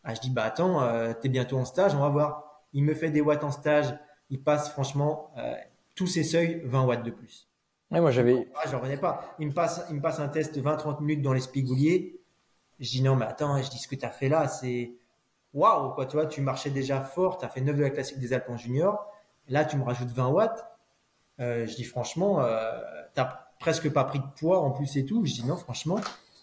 Ah, 0.08 0.14
je 0.14 0.20
dis, 0.20 0.30
bah 0.30 0.44
attends, 0.44 0.82
euh, 0.82 1.12
tu 1.20 1.26
es 1.26 1.30
bientôt 1.30 1.58
en 1.58 1.64
stage, 1.64 1.92
on 1.96 1.98
va 1.98 2.08
voir. 2.08 2.62
Il 2.72 2.84
me 2.84 2.94
fait 2.94 3.10
des 3.10 3.20
watts 3.20 3.42
en 3.42 3.50
stage, 3.50 3.92
il 4.30 4.40
passe 4.40 4.70
franchement 4.70 5.32
euh, 5.36 5.54
tous 5.96 6.06
ses 6.06 6.22
seuils 6.22 6.62
20 6.64 6.84
watts 6.84 7.02
de 7.02 7.10
plus. 7.10 7.48
Ouais, 7.90 8.00
moi 8.00 8.12
j'avais. 8.12 8.48
Ah, 8.54 8.68
je 8.70 8.76
revenais 8.76 8.98
pas. 8.98 9.34
Il 9.40 9.48
me 9.48 9.52
passe, 9.52 9.84
il 9.90 9.96
me 9.96 10.00
passe 10.00 10.20
un 10.20 10.28
test 10.28 10.56
20-30 10.56 11.00
minutes 11.00 11.22
dans 11.22 11.32
les 11.32 11.40
spigouliers. 11.40 12.20
Je 12.78 12.88
dis 12.88 13.02
non, 13.02 13.16
mais 13.16 13.26
attends, 13.26 13.60
je 13.60 13.68
dis 13.68 13.78
ce 13.78 13.88
que 13.88 13.96
tu 13.96 14.04
as 14.04 14.10
fait 14.10 14.28
là, 14.28 14.46
c'est 14.46 14.92
waouh, 15.56 15.94
quoi, 15.94 16.06
tu 16.06 16.16
tu 16.28 16.40
marchais 16.42 16.70
déjà 16.70 17.00
fort, 17.00 17.38
tu 17.38 17.44
as 17.44 17.48
fait 17.48 17.62
9 17.62 17.76
de 17.76 17.82
la 17.82 17.90
classique 17.90 18.18
des 18.20 18.32
Alpes 18.32 18.48
en 18.48 18.56
junior. 18.56 19.10
Là, 19.48 19.64
tu 19.64 19.76
me 19.76 19.82
rajoutes 19.82 20.10
20 20.10 20.28
watts. 20.28 20.66
Euh, 21.40 21.66
je 21.66 21.74
dis 21.74 21.84
franchement, 21.84 22.40
euh, 22.40 22.78
tu 23.14 23.22
presque 23.58 23.90
pas 23.90 24.04
pris 24.04 24.18
de 24.18 24.24
poids 24.38 24.60
en 24.60 24.70
plus 24.70 24.96
et 24.96 25.04
tout. 25.04 25.24
Je 25.24 25.32
dis 25.32 25.46
non, 25.46 25.56
franchement, 25.56 25.98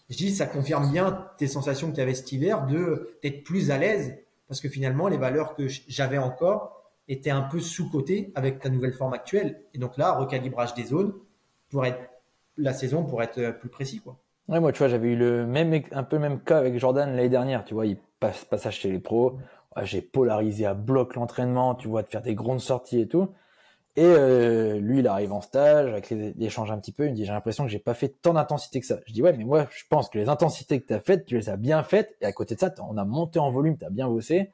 je 0.10 0.18
dis, 0.18 0.36
ça 0.36 0.48
confirme 0.48 0.92
bien 0.92 1.30
tes 1.38 1.48
sensations 1.48 1.90
que 1.90 1.96
tu 1.96 2.02
avais 2.02 2.16
cet 2.16 2.32
hiver 2.32 2.66
de 2.66 3.18
d'être 3.22 3.44
plus 3.44 3.72
à 3.72 3.78
l'aise 3.78 4.18
parce 4.48 4.60
que 4.60 4.68
finalement, 4.70 5.08
les 5.08 5.18
valeurs 5.18 5.56
que 5.56 5.68
j'avais 5.68 6.18
encore 6.18 6.82
étaient 7.08 7.30
un 7.30 7.42
peu 7.42 7.60
sous-cotées 7.60 8.32
avec 8.36 8.60
ta 8.60 8.70
nouvelle 8.70 8.94
forme 8.94 9.14
actuelle. 9.14 9.62
Et 9.74 9.78
donc 9.78 9.98
là, 9.98 10.14
recalibrage 10.14 10.74
des 10.74 10.86
zones 10.86 11.14
pour 11.70 11.86
être 11.86 12.00
la 12.58 12.74
saison 12.74 13.04
pour 13.04 13.22
être 13.24 13.52
plus 13.52 13.70
précis, 13.70 14.00
quoi. 14.00 14.18
Ouais, 14.50 14.60
moi, 14.60 14.72
tu 14.72 14.80
vois, 14.80 14.90
j'avais 14.90 15.10
eu 15.10 15.16
le 15.16 15.46
même, 15.46 15.82
un 15.92 16.04
peu 16.04 16.18
le 16.18 16.22
même 16.22 16.42
cas 16.42 16.58
avec 16.58 16.78
Jordan 16.78 17.10
l'année 17.16 17.30
dernière. 17.30 17.64
Tu 17.66 17.74
vois, 17.74 17.86
il 17.86 17.98
passe 18.20 18.46
passage 18.46 18.80
chez 18.80 18.92
les 18.92 19.00
pros. 19.00 19.38
J'ai 19.84 20.02
polarisé 20.02 20.66
à 20.66 20.74
bloc 20.74 21.16
l'entraînement, 21.16 21.76
tu 21.76 21.88
vois, 21.88 22.04
de 22.04 22.10
faire 22.10 22.22
des 22.22 22.36
grandes 22.36 22.60
sorties 22.62 23.00
et 23.00 23.08
tout. 23.08 23.30
Et 23.96 24.04
euh, 24.04 24.80
lui, 24.80 25.00
il 25.00 25.08
arrive 25.08 25.34
en 25.34 25.42
stage, 25.42 25.90
avec 25.90 26.10
les, 26.10 26.34
échanges 26.40 26.72
un 26.72 26.80
petit 26.80 26.92
peu, 26.92 27.06
il 27.06 27.12
me 27.12 27.16
dit, 27.16 27.26
j'ai 27.26 27.32
l'impression 27.32 27.64
que 27.64 27.70
j'ai 27.70 27.80
pas 27.80 27.94
fait 27.94 28.10
tant 28.10 28.34
d'intensité 28.34 28.80
que 28.80 28.88
ça. 28.88 29.00
Je 29.06 29.14
dis, 29.14 29.22
ouais, 29.22 29.34
mais 29.34 29.44
moi, 29.44 29.68
je 29.72 29.84
pense 29.88 30.10
que 30.10 30.18
les 30.18 30.30
intensités 30.30 30.82
que 30.82 30.88
tu 30.88 30.94
as 30.94 31.00
faites, 31.00 31.26
tu 31.26 31.38
les 31.38 31.50
as 31.50 31.58
bien 31.58 31.84
faites, 31.84 32.16
et 32.20 32.26
à 32.26 32.32
côté 32.32 32.56
de 32.56 32.60
ça, 32.60 32.74
on 32.90 32.98
a 32.98 33.06
monté 33.06 33.38
en 33.38 33.52
volume, 33.52 33.78
tu 33.78 33.86
as 33.86 33.92
bien 33.92 34.08
bossé. 34.08 34.52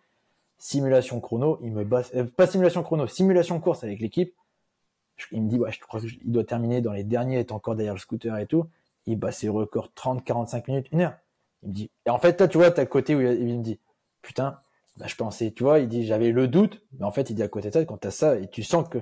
Simulation 0.58 1.22
chrono, 1.22 1.58
il 1.64 1.72
me 1.72 1.86
bat, 1.86 2.04
euh, 2.16 2.26
pas 2.26 2.48
simulation 2.48 2.84
chrono, 2.84 3.08
simulation 3.08 3.60
course 3.62 3.84
avec 3.86 4.02
l'équipe. 4.02 4.34
Il 5.32 5.44
me 5.44 5.50
dit, 5.50 5.58
ouais, 5.58 5.72
je 5.72 5.80
crois 5.80 6.02
qu'il 6.02 6.32
doit 6.32 6.44
terminer 6.44 6.82
dans 6.82 6.92
les 6.92 7.06
derniers, 7.06 7.40
est 7.40 7.54
encore 7.54 7.76
derrière 7.76 7.94
le 7.94 8.00
scooter 8.00 8.38
et 8.38 8.46
tout. 8.46 8.66
Il 9.10 9.18
bat 9.18 9.32
ses 9.32 9.50
records 9.50 9.94
30, 9.94 10.24
45 10.24 10.68
minutes, 10.68 10.88
une 10.92 11.02
heure. 11.02 11.18
Il 11.64 11.70
me 11.70 11.74
dit, 11.74 11.92
et 12.06 12.10
en 12.10 12.20
fait, 12.20 12.48
tu 12.48 12.58
vois, 12.58 12.72
t'as 12.72 12.86
côté 12.86 13.16
où 13.16 13.22
il 13.22 13.58
me 13.58 13.64
dit, 13.64 13.80
putain, 14.22 14.60
bah, 14.98 15.08
je 15.08 15.16
pensais, 15.16 15.52
tu 15.52 15.64
vois, 15.64 15.80
il 15.80 15.88
dit, 15.88 16.06
j'avais 16.06 16.32
le 16.32 16.48
doute, 16.48 16.82
mais 16.98 17.06
en 17.06 17.12
fait, 17.12 17.30
il 17.30 17.36
dit 17.36 17.44
à 17.44 17.48
côté 17.48 17.70
de 17.70 17.74
ça, 17.74 17.86
quand 17.86 17.98
t'as 17.98 18.12
ça, 18.12 18.38
et 18.38 18.48
tu 18.50 18.64
sens 18.64 18.88
que 18.88 19.00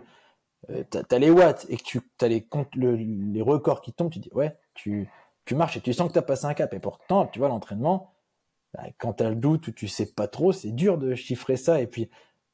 euh, 0.69 0.83
t'as 0.89 1.03
as 1.11 1.19
les 1.19 1.29
watts 1.29 1.65
et 1.69 1.77
que 1.77 1.83
tu 1.83 2.01
as 2.21 2.27
les, 2.27 2.47
les 2.75 3.41
records 3.41 3.81
qui 3.81 3.93
tombent, 3.93 4.11
tu 4.11 4.19
dis 4.19 4.31
ouais, 4.33 4.57
tu, 4.73 5.09
tu 5.45 5.55
marches 5.55 5.77
et 5.77 5.81
tu 5.81 5.93
sens 5.93 6.07
que 6.07 6.13
tu 6.13 6.19
as 6.19 6.23
passé 6.23 6.45
un 6.45 6.53
cap. 6.53 6.73
Et 6.73 6.79
pourtant, 6.79 7.27
tu 7.27 7.39
vois, 7.39 7.47
l'entraînement, 7.47 8.13
bah, 8.73 8.83
quand 8.97 9.13
tu 9.13 9.23
as 9.23 9.29
le 9.29 9.35
doute 9.35 9.67
ou 9.67 9.71
tu 9.71 9.87
sais 9.87 10.13
pas 10.13 10.27
trop, 10.27 10.51
c'est 10.51 10.71
dur 10.71 10.97
de 10.97 11.15
chiffrer 11.15 11.57
ça. 11.57 11.81
Et 11.81 11.87
puis, 11.87 12.09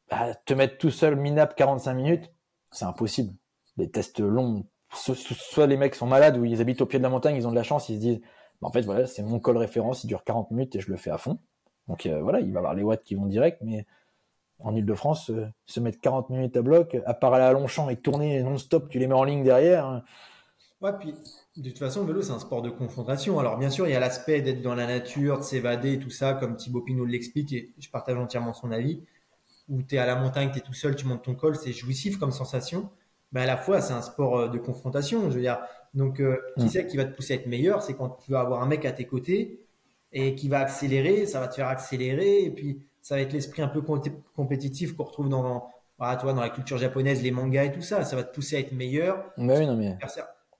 bah, 0.09 0.33
te 0.45 0.53
mettre 0.53 0.77
tout 0.77 0.91
seul 0.91 1.15
minable 1.15 1.53
45 1.55 1.93
minutes, 1.93 2.31
c'est 2.71 2.85
impossible. 2.85 3.35
Les 3.77 3.89
tests 3.89 4.19
longs, 4.19 4.65
soit 4.93 5.67
les 5.67 5.77
mecs 5.77 5.95
sont 5.95 6.07
malades 6.07 6.37
ou 6.37 6.45
ils 6.45 6.61
habitent 6.61 6.81
au 6.81 6.85
pied 6.85 6.99
de 6.99 7.03
la 7.03 7.09
montagne, 7.09 7.35
ils 7.35 7.47
ont 7.47 7.51
de 7.51 7.55
la 7.55 7.63
chance, 7.63 7.89
ils 7.89 7.95
se 7.95 7.99
disent, 7.99 8.21
bah, 8.61 8.67
en 8.67 8.71
fait, 8.71 8.81
voilà, 8.81 9.05
c'est 9.05 9.23
mon 9.23 9.39
col 9.39 9.57
référence, 9.57 10.03
il 10.03 10.07
dure 10.07 10.23
40 10.23 10.51
minutes 10.51 10.75
et 10.75 10.79
je 10.79 10.89
le 10.89 10.97
fais 10.97 11.11
à 11.11 11.17
fond. 11.17 11.39
Donc 11.87 12.05
euh, 12.05 12.21
voilà, 12.21 12.39
il 12.39 12.51
va 12.53 12.59
avoir 12.59 12.73
les 12.73 12.83
watts 12.83 13.03
qui 13.03 13.15
vont 13.15 13.25
direct, 13.25 13.59
mais 13.61 13.85
en 14.59 14.75
Ile-de-France, 14.75 15.29
euh, 15.31 15.47
se 15.65 15.79
mettre 15.79 15.99
40 15.99 16.29
minutes 16.29 16.55
à 16.55 16.61
bloc, 16.61 16.97
à 17.05 17.13
part 17.13 17.33
aller 17.33 17.43
à 17.43 17.51
Longchamp 17.51 17.89
et 17.89 17.97
tourner 17.97 18.41
non-stop, 18.43 18.89
tu 18.89 18.99
les 18.99 19.07
mets 19.07 19.13
en 19.13 19.23
ligne 19.23 19.43
derrière. 19.43 19.85
Hein. 19.85 20.03
Ouais, 20.81 20.91
puis 20.99 21.13
de 21.55 21.69
toute 21.69 21.79
façon, 21.79 22.01
le 22.01 22.07
vélo, 22.07 22.21
c'est 22.21 22.31
un 22.31 22.39
sport 22.39 22.61
de 22.61 22.69
confrontation. 22.69 23.39
Alors, 23.39 23.57
bien 23.57 23.69
sûr, 23.69 23.87
il 23.87 23.91
y 23.91 23.95
a 23.95 23.99
l'aspect 23.99 24.41
d'être 24.41 24.61
dans 24.61 24.75
la 24.75 24.85
nature, 24.85 25.37
de 25.39 25.43
s'évader, 25.43 25.99
tout 25.99 26.09
ça, 26.09 26.33
comme 26.33 26.55
Thibaut 26.55 26.81
Pinot 26.81 27.05
l'explique, 27.05 27.53
et 27.53 27.73
je 27.79 27.89
partage 27.89 28.17
entièrement 28.17 28.53
son 28.53 28.71
avis, 28.71 29.03
où 29.69 29.81
tu 29.81 29.95
es 29.95 29.97
à 29.97 30.05
la 30.05 30.15
montagne, 30.15 30.51
tu 30.51 30.57
es 30.57 30.61
tout 30.61 30.73
seul, 30.73 30.95
tu 30.95 31.05
montes 31.05 31.23
ton 31.23 31.35
col, 31.35 31.55
c'est 31.55 31.71
jouissif 31.71 32.17
comme 32.17 32.31
sensation. 32.31 32.89
Mais 33.33 33.41
à 33.41 33.45
la 33.45 33.57
fois, 33.57 33.81
c'est 33.81 33.93
un 33.93 34.01
sport 34.01 34.37
euh, 34.37 34.47
de 34.47 34.57
confrontation. 34.57 35.29
Je 35.29 35.35
veux 35.35 35.41
dire, 35.41 35.59
donc, 35.93 36.19
euh, 36.19 36.37
qui 36.57 36.65
mm. 36.65 36.69
sait 36.69 36.87
qui 36.87 36.97
va 36.97 37.05
te 37.05 37.15
pousser 37.15 37.33
à 37.33 37.35
être 37.37 37.47
meilleur? 37.47 37.81
C'est 37.81 37.95
quand 37.95 38.17
tu 38.23 38.31
vas 38.31 38.39
avoir 38.39 38.61
un 38.61 38.67
mec 38.67 38.85
à 38.85 38.91
tes 38.91 39.05
côtés 39.05 39.59
et 40.11 40.35
qui 40.35 40.47
va 40.47 40.59
accélérer, 40.59 41.25
ça 41.25 41.39
va 41.39 41.47
te 41.47 41.55
faire 41.55 41.67
accélérer, 41.67 42.43
et 42.43 42.51
puis 42.51 42.79
ça 43.01 43.15
va 43.15 43.21
être 43.21 43.33
l'esprit 43.33 43.63
un 43.63 43.67
peu 43.67 43.81
compétitif 44.35 44.95
qu'on 44.95 45.05
retrouve 45.05 45.27
dans, 45.27 45.67
voilà, 45.97 46.17
toi, 46.17 46.33
dans 46.33 46.41
la 46.41 46.51
culture 46.51 46.77
japonaise, 46.77 47.23
les 47.23 47.31
mangas 47.31 47.65
et 47.65 47.71
tout 47.71 47.81
ça. 47.81 48.03
Ça 48.05 48.15
va 48.15 48.23
te 48.23 48.33
pousser 48.33 48.55
à 48.55 48.59
être 48.59 48.73
meilleur. 48.73 49.25
Mais 49.37 49.57
oui, 49.57 49.65
non, 49.65 49.75
mais... 49.75 49.97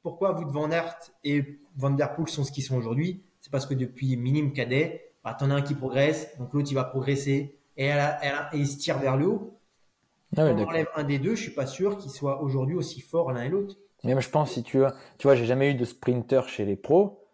Pourquoi 0.01 0.34
vous 0.34 0.43
de 0.43 0.51
Van 0.51 0.69
Aert 0.71 0.97
et 1.24 1.59
Van 1.78 1.91
Der 1.91 2.13
Poel 2.13 2.28
sont 2.28 2.43
ce 2.43 2.51
qu'ils 2.51 2.63
sont 2.63 2.76
aujourd'hui? 2.76 3.24
C'est 3.39 3.51
parce 3.51 3.65
que 3.65 3.74
depuis 3.74 4.17
minime 4.17 4.51
cadet, 4.51 5.13
bah, 5.24 5.36
tu 5.38 5.45
en 5.45 5.51
as 5.51 5.55
un 5.55 5.61
qui 5.61 5.76
progresse, 5.76 6.38
donc 6.38 6.53
l'autre 6.53 6.67
il 6.69 6.76
va 6.76 6.84
progresser 6.84 7.55
et, 7.78 7.86
elle 7.86 8.17
il 8.53 8.67
se 8.67 8.78
tire 8.78 8.99
vers 8.99 9.15
le 9.15 9.28
haut. 9.28 9.57
Ah 10.38 10.45
on 10.45 10.63
enlève 10.63 10.88
un 10.95 11.03
des 11.03 11.19
deux, 11.19 11.36
je 11.36 11.41
suis 11.41 11.51
pas 11.53 11.67
sûr 11.67 11.97
qu'il 11.97 12.11
soit 12.11 12.41
aujourd'hui 12.41 12.75
aussi 12.75 13.01
fort 13.01 13.31
l'un 13.31 13.43
et 13.43 13.49
l'autre. 13.49 13.75
Mais 14.03 14.19
je 14.19 14.29
pense 14.29 14.51
si 14.51 14.63
tu 14.63 14.79
vois, 14.79 14.93
tu 15.17 15.27
vois, 15.27 15.36
j'ai 15.36 15.45
jamais 15.45 15.71
eu 15.71 15.75
de 15.75 15.86
sprinter 15.86 16.47
chez 16.47 16.65
les 16.65 16.75
pros, 16.75 17.25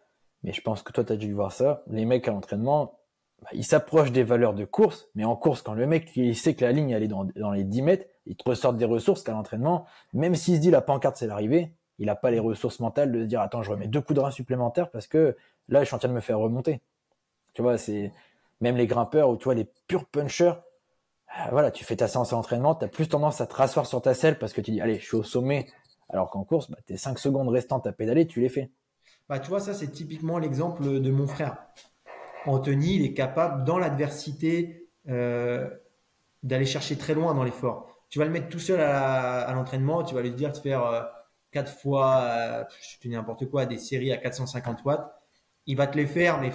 mais 0.44 0.54
je 0.54 0.62
pense 0.62 0.84
que 0.84 0.92
toi 0.92 1.04
tu 1.04 1.14
as 1.14 1.16
dû 1.16 1.34
voir 1.34 1.52
ça. 1.52 1.84
Les 1.88 2.06
mecs 2.06 2.28
à 2.28 2.32
l'entraînement, 2.32 3.00
bah, 3.42 3.50
il 3.54 3.64
s'approche 3.64 4.12
des 4.12 4.24
valeurs 4.24 4.54
de 4.54 4.66
course, 4.66 5.10
mais 5.16 5.26
en 5.26 5.36
course, 5.36 5.62
quand 5.62 5.74
le 5.74 5.88
mec 5.88 6.12
il 6.16 6.36
sait 6.36 6.54
que 6.54 6.64
la 6.64 6.72
ligne 6.72 6.92
elle 6.92 7.04
est 7.04 7.08
dans, 7.08 7.52
les 7.52 7.64
10 7.64 7.82
mètres, 7.82 8.06
il 8.26 8.36
te 8.36 8.48
ressort 8.48 8.74
des 8.74 8.86
ressources 8.86 9.24
qu'à 9.24 9.32
l'entraînement, 9.32 9.86
même 10.14 10.36
s'il 10.36 10.58
se 10.58 10.62
dit 10.62 10.72
la 10.72 10.82
pancarte 10.82 11.18
c'est 11.18 11.28
l'arrivée, 11.28 11.74
il 11.98 12.06
n'a 12.06 12.16
pas 12.16 12.32
les 12.32 12.40
ressources 12.40 12.80
mentales 12.80 13.12
de 13.12 13.22
se 13.22 13.26
dire 13.26 13.42
attends 13.42 13.64
je 13.64 13.72
remets 13.72 13.88
deux 13.88 14.02
coups 14.02 14.16
de 14.16 14.22
rein 14.22 14.32
supplémentaires 14.32 14.92
parce 14.92 15.08
que 15.08 15.36
là 15.68 15.82
je 15.82 15.86
suis 15.86 15.96
en 15.96 16.00
train 16.00 16.10
de 16.10 16.14
me 16.14 16.20
faire 16.20 16.40
remonter. 16.40 16.82
Tu 17.54 17.62
vois, 17.62 17.78
c'est 17.78 18.12
même 18.62 18.78
les 18.78 18.88
grimpeurs 18.88 19.30
ou 19.30 19.38
tu 19.38 19.46
vois 19.46 19.56
les 19.56 19.68
purs 19.88 20.06
punchers, 20.06 20.54
voilà, 21.52 21.72
tu 21.72 21.86
fais 21.86 21.96
ta 21.96 22.08
séance 22.08 22.32
d'entraînement, 22.32 22.76
tu 22.76 22.86
as 22.86 22.88
plus 22.88 23.08
tendance 23.08 23.42
à 23.42 23.48
te 23.48 23.56
rasseoir 23.56 23.86
sur 23.86 24.02
ta 24.02 24.14
selle 24.14 24.38
parce 24.38 24.54
que 24.54 24.62
tu 24.62 24.72
dis 24.72 24.82
allez, 24.82 25.00
je 25.00 25.06
suis 25.06 25.18
au 25.18 25.24
sommet, 25.24 25.68
alors 26.10 26.30
qu'en 26.30 26.44
course, 26.44 26.70
bah, 26.70 26.78
tes 26.86 26.98
5 26.98 27.20
secondes 27.20 27.50
restantes 27.50 27.88
à 27.88 27.92
pédaler, 27.92 28.28
tu 28.28 28.42
les 28.42 28.50
fais. 28.50 28.72
Bah, 29.28 29.40
tu 29.40 29.50
vois, 29.50 29.60
ça, 29.60 29.74
c'est 29.74 29.92
typiquement 29.92 30.40
l'exemple 30.40 31.00
de 31.00 31.12
mon 31.12 31.28
frère. 31.28 31.58
Anthony, 32.46 32.96
il 32.96 33.06
est 33.06 33.14
capable, 33.14 33.64
dans 33.64 33.78
l'adversité, 33.78 34.90
euh, 35.08 35.70
d'aller 36.44 36.66
chercher 36.66 36.98
très 36.98 37.14
loin 37.14 37.34
dans 37.34 37.44
l'effort. 37.44 37.88
Tu 38.10 38.18
vas 38.18 38.26
le 38.26 38.32
mettre 38.32 38.50
tout 38.50 38.60
seul 38.60 38.80
à, 38.82 39.52
l'entraînement, 39.54 40.04
tu 40.04 40.16
vas 40.16 40.22
lui 40.22 40.32
dire 40.32 40.52
de 40.52 40.58
faire 40.58 40.84
euh, 40.86 41.04
4 41.52 41.72
fois, 41.72 42.22
euh, 42.22 42.64
je 42.82 43.00
te 43.00 43.08
n'importe 43.08 43.50
quoi, 43.50 43.66
des 43.66 43.78
séries 43.78 44.12
à 44.12 44.18
450 44.18 44.84
watts. 44.84 45.12
Il 45.68 45.78
va 45.78 45.88
te 45.88 45.98
les 45.98 46.08
faire, 46.08 46.40
mais 46.40 46.52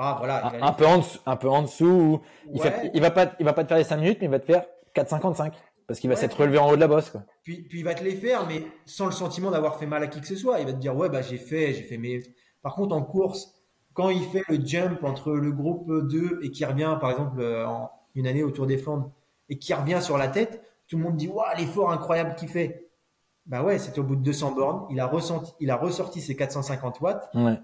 ah, 0.00 0.16
voilà, 0.18 0.52
un, 0.62 0.72
peu 0.72 0.86
en 0.86 0.98
dessous, 0.98 1.18
un 1.26 1.36
peu 1.36 1.48
en 1.48 1.62
dessous. 1.62 2.20
Il, 2.54 2.60
fait, 2.60 2.90
il 2.94 3.00
va 3.00 3.10
pas, 3.10 3.32
il 3.38 3.44
va 3.44 3.52
pas 3.52 3.64
te 3.64 3.68
faire 3.68 3.76
les 3.76 3.84
5 3.84 3.98
minutes, 3.98 4.18
mais 4.20 4.26
il 4.26 4.30
va 4.30 4.38
te 4.38 4.46
faire 4.46 4.64
4,55 4.94 5.52
parce 5.86 5.98
qu'il 5.98 6.08
va 6.08 6.14
s'être 6.14 6.40
relevé 6.40 6.56
en 6.56 6.70
haut 6.70 6.76
de 6.76 6.80
la 6.80 6.86
bosse. 6.86 7.10
Quoi. 7.10 7.24
Puis, 7.42 7.62
puis 7.62 7.80
il 7.80 7.84
va 7.84 7.94
te 7.94 8.04
les 8.04 8.14
faire, 8.14 8.46
mais 8.46 8.62
sans 8.86 9.06
le 9.06 9.12
sentiment 9.12 9.50
d'avoir 9.50 9.76
fait 9.76 9.86
mal 9.86 10.02
à 10.04 10.06
qui 10.06 10.20
que 10.20 10.26
ce 10.26 10.36
soit. 10.36 10.60
Il 10.60 10.66
va 10.66 10.72
te 10.72 10.78
dire 10.78 10.96
ouais 10.96 11.08
bah 11.08 11.20
j'ai 11.20 11.36
fait, 11.36 11.74
j'ai 11.74 11.82
fait 11.82 11.98
mes. 11.98 12.22
Par 12.62 12.76
contre 12.76 12.94
en 12.94 13.02
course, 13.02 13.52
quand 13.92 14.08
il 14.08 14.22
fait 14.22 14.44
le 14.48 14.64
jump 14.64 15.02
entre 15.02 15.32
le 15.32 15.50
groupe 15.50 15.90
2 16.08 16.40
et 16.44 16.52
qui 16.52 16.64
revient 16.64 16.96
par 17.00 17.10
exemple 17.10 17.40
euh, 17.40 17.66
en 17.66 17.90
une 18.14 18.28
année 18.28 18.44
autour 18.44 18.66
des 18.66 18.78
Flandres 18.78 19.10
et 19.48 19.58
qui 19.58 19.74
revient 19.74 19.98
sur 20.00 20.16
la 20.16 20.28
tête, 20.28 20.62
tout 20.86 20.96
le 20.96 21.02
monde 21.02 21.16
dit 21.16 21.26
waouh 21.26 21.44
l'effort 21.58 21.90
incroyable 21.90 22.36
qu'il 22.36 22.48
fait. 22.48 22.88
Bah 23.46 23.64
ouais, 23.64 23.80
c'était 23.80 23.98
au 23.98 24.04
bout 24.04 24.14
de 24.14 24.22
200 24.22 24.52
bornes. 24.52 24.86
Il 24.90 25.00
a 25.00 25.06
ressenti, 25.06 25.52
il 25.58 25.72
a 25.72 25.76
ressorti 25.76 26.20
ses 26.20 26.36
450 26.36 27.00
watts. 27.00 27.28
Ouais. 27.34 27.58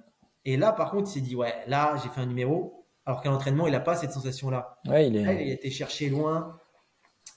Et 0.46 0.56
là, 0.56 0.72
par 0.72 0.92
contre, 0.92 1.10
il 1.10 1.12
s'est 1.12 1.20
dit, 1.20 1.34
ouais, 1.34 1.52
là, 1.66 1.96
j'ai 2.02 2.08
fait 2.08 2.20
un 2.20 2.26
numéro. 2.26 2.86
Alors 3.04 3.20
qu'à 3.20 3.30
l'entraînement, 3.30 3.66
il 3.66 3.72
n'a 3.72 3.80
pas 3.80 3.96
cette 3.96 4.12
sensation-là. 4.12 4.78
Ouais, 4.88 5.08
il, 5.08 5.16
est... 5.16 5.22
il 5.22 5.50
a 5.50 5.54
été 5.54 5.70
chercher 5.70 6.08
loin. 6.08 6.56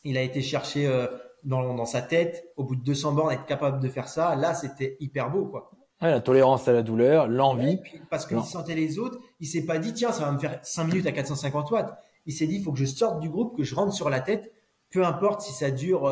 Il 0.03 0.17
a 0.17 0.21
été 0.21 0.41
chercher 0.41 0.87
euh, 0.87 1.07
dans, 1.43 1.73
dans, 1.73 1.85
sa 1.85 2.03
tête. 2.03 2.51
Au 2.55 2.63
bout 2.63 2.75
de 2.75 2.83
200 2.83 3.13
bornes, 3.13 3.31
être 3.31 3.45
capable 3.45 3.79
de 3.79 3.89
faire 3.89 4.07
ça. 4.07 4.35
Là, 4.35 4.53
c'était 4.53 4.95
hyper 4.99 5.31
beau, 5.31 5.45
quoi. 5.45 5.71
Ouais, 6.01 6.11
la 6.11 6.21
tolérance 6.21 6.67
à 6.67 6.71
la 6.71 6.81
douleur, 6.81 7.27
l'envie. 7.27 7.79
parce 8.09 8.25
qu'il 8.25 8.41
sentait 8.43 8.75
les 8.75 8.99
autres. 8.99 9.19
Il 9.39 9.47
s'est 9.47 9.65
pas 9.65 9.79
dit, 9.79 9.91
tiens, 9.93 10.11
ça 10.11 10.25
va 10.25 10.31
me 10.31 10.39
faire 10.39 10.59
5 10.61 10.85
minutes 10.85 11.07
à 11.07 11.11
450 11.11 11.71
watts. 11.71 11.97
Il 12.25 12.33
s'est 12.33 12.47
dit, 12.47 12.57
il 12.57 12.63
faut 12.63 12.71
que 12.71 12.79
je 12.79 12.85
sorte 12.85 13.19
du 13.19 13.29
groupe, 13.29 13.57
que 13.57 13.63
je 13.63 13.75
rentre 13.75 13.93
sur 13.93 14.09
la 14.09 14.21
tête. 14.21 14.53
Peu 14.91 15.03
importe 15.03 15.41
si 15.41 15.51
ça 15.51 15.71
dure 15.71 16.09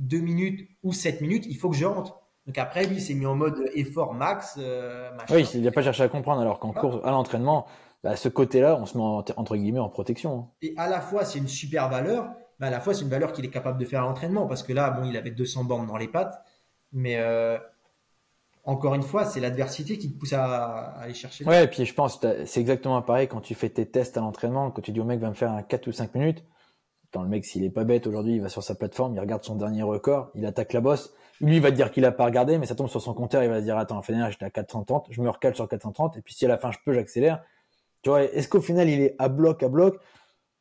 2 0.00 0.16
euh, 0.16 0.20
minutes 0.20 0.68
ou 0.82 0.92
7 0.92 1.20
minutes, 1.20 1.46
il 1.48 1.56
faut 1.56 1.70
que 1.70 1.76
je 1.76 1.86
rentre. 1.86 2.21
Donc 2.46 2.58
après, 2.58 2.86
lui, 2.86 2.96
il 2.96 3.00
s'est 3.00 3.14
mis 3.14 3.26
en 3.26 3.36
mode 3.36 3.70
effort 3.74 4.14
max. 4.14 4.56
Euh, 4.58 5.10
oui, 5.30 5.48
il 5.54 5.62
n'a 5.62 5.70
pas 5.70 5.82
cherché 5.82 6.02
à 6.02 6.08
comprendre, 6.08 6.40
alors 6.40 6.58
qu'en 6.58 6.72
cours, 6.72 7.06
à 7.06 7.10
l'entraînement, 7.10 7.66
bah, 8.02 8.16
ce 8.16 8.28
côté-là, 8.28 8.76
on 8.80 8.86
se 8.86 8.98
met 8.98 9.04
entre 9.36 9.56
guillemets 9.56 9.78
en 9.78 9.88
protection. 9.88 10.38
Hein. 10.38 10.48
Et 10.62 10.74
à 10.76 10.88
la 10.88 11.00
fois, 11.00 11.24
c'est 11.24 11.38
une 11.38 11.48
super 11.48 11.88
valeur, 11.88 12.30
mais 12.58 12.66
à 12.66 12.70
la 12.70 12.80
fois, 12.80 12.94
c'est 12.94 13.02
une 13.02 13.10
valeur 13.10 13.32
qu'il 13.32 13.44
est 13.44 13.50
capable 13.50 13.78
de 13.78 13.84
faire 13.84 14.02
à 14.02 14.06
l'entraînement, 14.06 14.46
parce 14.46 14.64
que 14.64 14.72
là, 14.72 14.90
bon, 14.90 15.08
il 15.08 15.16
avait 15.16 15.30
200 15.30 15.64
bornes 15.64 15.86
dans 15.86 15.96
les 15.96 16.08
pattes, 16.08 16.42
mais 16.92 17.16
euh, 17.18 17.58
encore 18.64 18.94
une 18.94 19.02
fois, 19.02 19.24
c'est 19.24 19.38
l'adversité 19.38 19.96
qui 19.96 20.12
te 20.12 20.18
pousse 20.18 20.32
à, 20.32 20.94
aller 20.98 21.14
chercher. 21.14 21.44
Ouais, 21.44 21.64
et 21.64 21.68
puis 21.68 21.84
je 21.84 21.94
pense, 21.94 22.20
c'est 22.44 22.60
exactement 22.60 23.00
pareil 23.02 23.28
quand 23.28 23.40
tu 23.40 23.54
fais 23.54 23.68
tes 23.68 23.86
tests 23.86 24.16
à 24.16 24.20
l'entraînement, 24.20 24.72
quand 24.72 24.82
tu 24.82 24.90
dis 24.90 25.00
au 25.00 25.04
mec, 25.04 25.20
va 25.20 25.28
me 25.28 25.34
faire 25.34 25.52
un 25.52 25.62
4 25.62 25.86
ou 25.86 25.92
5 25.92 26.12
minutes. 26.16 26.44
Quand 27.12 27.22
le 27.22 27.28
mec, 27.28 27.44
s'il 27.44 27.62
est 27.62 27.70
pas 27.70 27.84
bête 27.84 28.08
aujourd'hui, 28.08 28.34
il 28.34 28.40
va 28.40 28.48
sur 28.48 28.64
sa 28.64 28.74
plateforme, 28.74 29.14
il 29.14 29.20
regarde 29.20 29.44
son 29.44 29.54
dernier 29.54 29.82
record, 29.82 30.30
il 30.34 30.44
attaque 30.44 30.72
la 30.72 30.80
bosse 30.80 31.14
lui, 31.42 31.56
il 31.56 31.60
va 31.60 31.70
te 31.70 31.76
dire 31.76 31.90
qu'il 31.90 32.04
a 32.04 32.12
pas 32.12 32.24
regardé, 32.24 32.56
mais 32.56 32.66
ça 32.66 32.76
tombe 32.76 32.88
sur 32.88 33.02
son 33.02 33.14
compteur, 33.14 33.42
il 33.42 33.50
va 33.50 33.58
se 33.58 33.64
dire, 33.64 33.76
attends, 33.76 34.00
fin 34.00 34.30
j'étais 34.30 34.44
à 34.44 34.50
430, 34.50 35.08
je 35.10 35.20
me 35.20 35.28
recale 35.28 35.54
sur 35.56 35.68
430, 35.68 36.16
et 36.16 36.22
puis 36.22 36.34
si 36.34 36.44
à 36.44 36.48
la 36.48 36.56
fin 36.56 36.70
je 36.70 36.78
peux, 36.84 36.94
j'accélère. 36.94 37.42
Tu 38.02 38.10
vois, 38.10 38.22
est-ce 38.22 38.48
qu'au 38.48 38.60
final, 38.60 38.88
il 38.88 39.00
est 39.00 39.16
à 39.18 39.28
bloc, 39.28 39.62
à 39.62 39.68
bloc? 39.68 40.00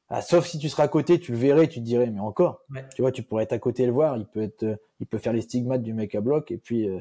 Ah, 0.09 0.21
sauf 0.21 0.45
si 0.45 0.57
tu 0.57 0.69
seras 0.69 0.83
à 0.83 0.87
côté, 0.87 1.19
tu 1.19 1.31
le 1.31 1.37
verrais, 1.37 1.67
tu 1.67 1.79
te 1.79 1.85
dirais, 1.85 2.09
mais 2.09 2.19
encore. 2.19 2.61
Tu 2.95 3.01
vois, 3.01 3.11
tu 3.11 3.23
pourrais 3.23 3.43
être 3.43 3.53
à 3.53 3.59
côté 3.59 3.83
et 3.83 3.85
le 3.85 3.91
voir, 3.91 4.17
il 4.17 4.25
peut 4.25 4.41
être, 4.41 4.79
il 4.99 5.05
peut 5.05 5.19
faire 5.19 5.33
les 5.33 5.41
stigmates 5.41 5.83
du 5.83 5.93
mec 5.93 6.15
à 6.15 6.21
bloc, 6.21 6.51
et 6.51 6.57
puis, 6.57 6.89
euh, 6.89 6.99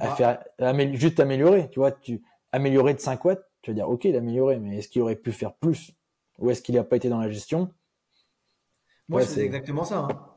à 0.00 0.12
ah. 0.12 0.16
faire, 0.16 0.94
juste 0.94 1.20
améliorer, 1.20 1.70
tu 1.70 1.78
vois, 1.78 1.92
tu, 1.92 2.22
améliorer 2.52 2.94
de 2.94 3.00
5 3.00 3.24
watts, 3.24 3.46
tu 3.62 3.70
vas 3.70 3.74
dire, 3.74 3.88
ok, 3.88 4.04
il 4.06 4.16
a 4.16 4.18
amélioré, 4.18 4.58
mais 4.58 4.78
est-ce 4.78 4.88
qu'il 4.88 5.02
aurait 5.02 5.16
pu 5.16 5.30
faire 5.30 5.52
plus? 5.54 5.92
Ou 6.38 6.50
est-ce 6.50 6.62
qu'il 6.62 6.74
n'a 6.74 6.84
pas 6.84 6.96
été 6.96 7.08
dans 7.08 7.20
la 7.20 7.30
gestion? 7.30 7.70
Moi, 9.08 9.22
c'est 9.22 9.44
exactement 9.44 9.84
ça. 9.84 9.98
Hein. 9.98 10.29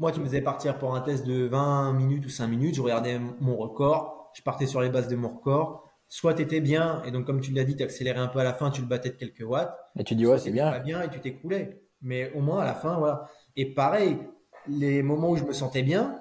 Moi, 0.00 0.12
tu 0.12 0.20
me 0.20 0.24
faisais 0.24 0.40
partir 0.40 0.78
pour 0.78 0.94
un 0.94 1.02
test 1.02 1.26
de 1.26 1.44
20 1.44 1.92
minutes 1.92 2.24
ou 2.24 2.30
5 2.30 2.46
minutes, 2.46 2.74
je 2.74 2.80
regardais 2.80 3.20
mon 3.38 3.54
record, 3.58 4.30
je 4.32 4.40
partais 4.40 4.64
sur 4.64 4.80
les 4.80 4.88
bases 4.88 5.08
de 5.08 5.14
mon 5.14 5.28
record. 5.28 5.86
Soit 6.08 6.32
tu 6.32 6.40
étais 6.40 6.62
bien, 6.62 7.02
et 7.04 7.10
donc 7.10 7.26
comme 7.26 7.42
tu 7.42 7.52
l'as 7.52 7.64
dit, 7.64 7.76
tu 7.76 7.82
accélérais 7.82 8.18
un 8.18 8.26
peu 8.28 8.38
à 8.38 8.44
la 8.44 8.54
fin, 8.54 8.70
tu 8.70 8.80
le 8.80 8.86
battais 8.86 9.10
de 9.10 9.16
quelques 9.16 9.42
watts. 9.42 9.78
Et 9.98 10.02
tu 10.02 10.14
dis, 10.14 10.26
ouais, 10.26 10.38
c'est 10.38 10.52
bien. 10.52 10.70
Pas 10.70 10.78
bien 10.78 11.02
et 11.02 11.10
tu 11.10 11.20
t'écroulais. 11.20 11.82
Mais 12.00 12.32
au 12.32 12.40
moins, 12.40 12.60
à 12.60 12.64
la 12.64 12.72
fin, 12.72 12.96
voilà. 12.96 13.28
Et 13.56 13.74
pareil, 13.74 14.16
les 14.66 15.02
moments 15.02 15.32
où 15.32 15.36
je 15.36 15.44
me 15.44 15.52
sentais 15.52 15.82
bien, 15.82 16.18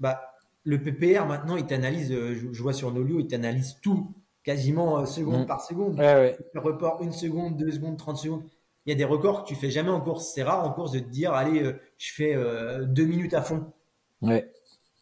bah, 0.00 0.20
le 0.64 0.82
PPR, 0.82 1.26
maintenant, 1.26 1.56
il 1.56 1.66
t'analyse, 1.66 2.10
euh, 2.10 2.34
je, 2.52 2.60
vois 2.60 2.72
sur 2.72 2.92
Nolio, 2.92 3.20
il 3.20 3.28
t'analyse 3.28 3.78
tout, 3.80 4.16
quasiment 4.42 4.98
euh, 4.98 5.04
seconde 5.04 5.44
mm. 5.44 5.46
par 5.46 5.60
seconde. 5.60 5.96
Ouais, 5.96 6.14
ouais. 6.14 6.38
Le 6.54 6.60
report, 6.60 7.00
une 7.02 7.12
seconde, 7.12 7.56
deux 7.56 7.70
secondes, 7.70 7.96
30 7.96 8.16
secondes 8.16 8.42
il 8.90 8.98
y 8.98 9.02
a 9.02 9.06
des 9.06 9.10
records 9.10 9.44
que 9.44 9.48
tu 9.48 9.54
fais 9.54 9.70
jamais 9.70 9.90
en 9.90 10.00
course. 10.00 10.32
C'est 10.34 10.42
rare 10.42 10.66
en 10.66 10.72
course 10.72 10.90
de 10.90 10.98
te 10.98 11.08
dire, 11.08 11.32
allez, 11.32 11.62
euh, 11.62 11.80
je 11.96 12.12
fais 12.12 12.34
euh, 12.34 12.84
deux 12.84 13.04
minutes 13.04 13.34
à 13.34 13.42
fond. 13.42 13.72
Ouais. 14.20 14.50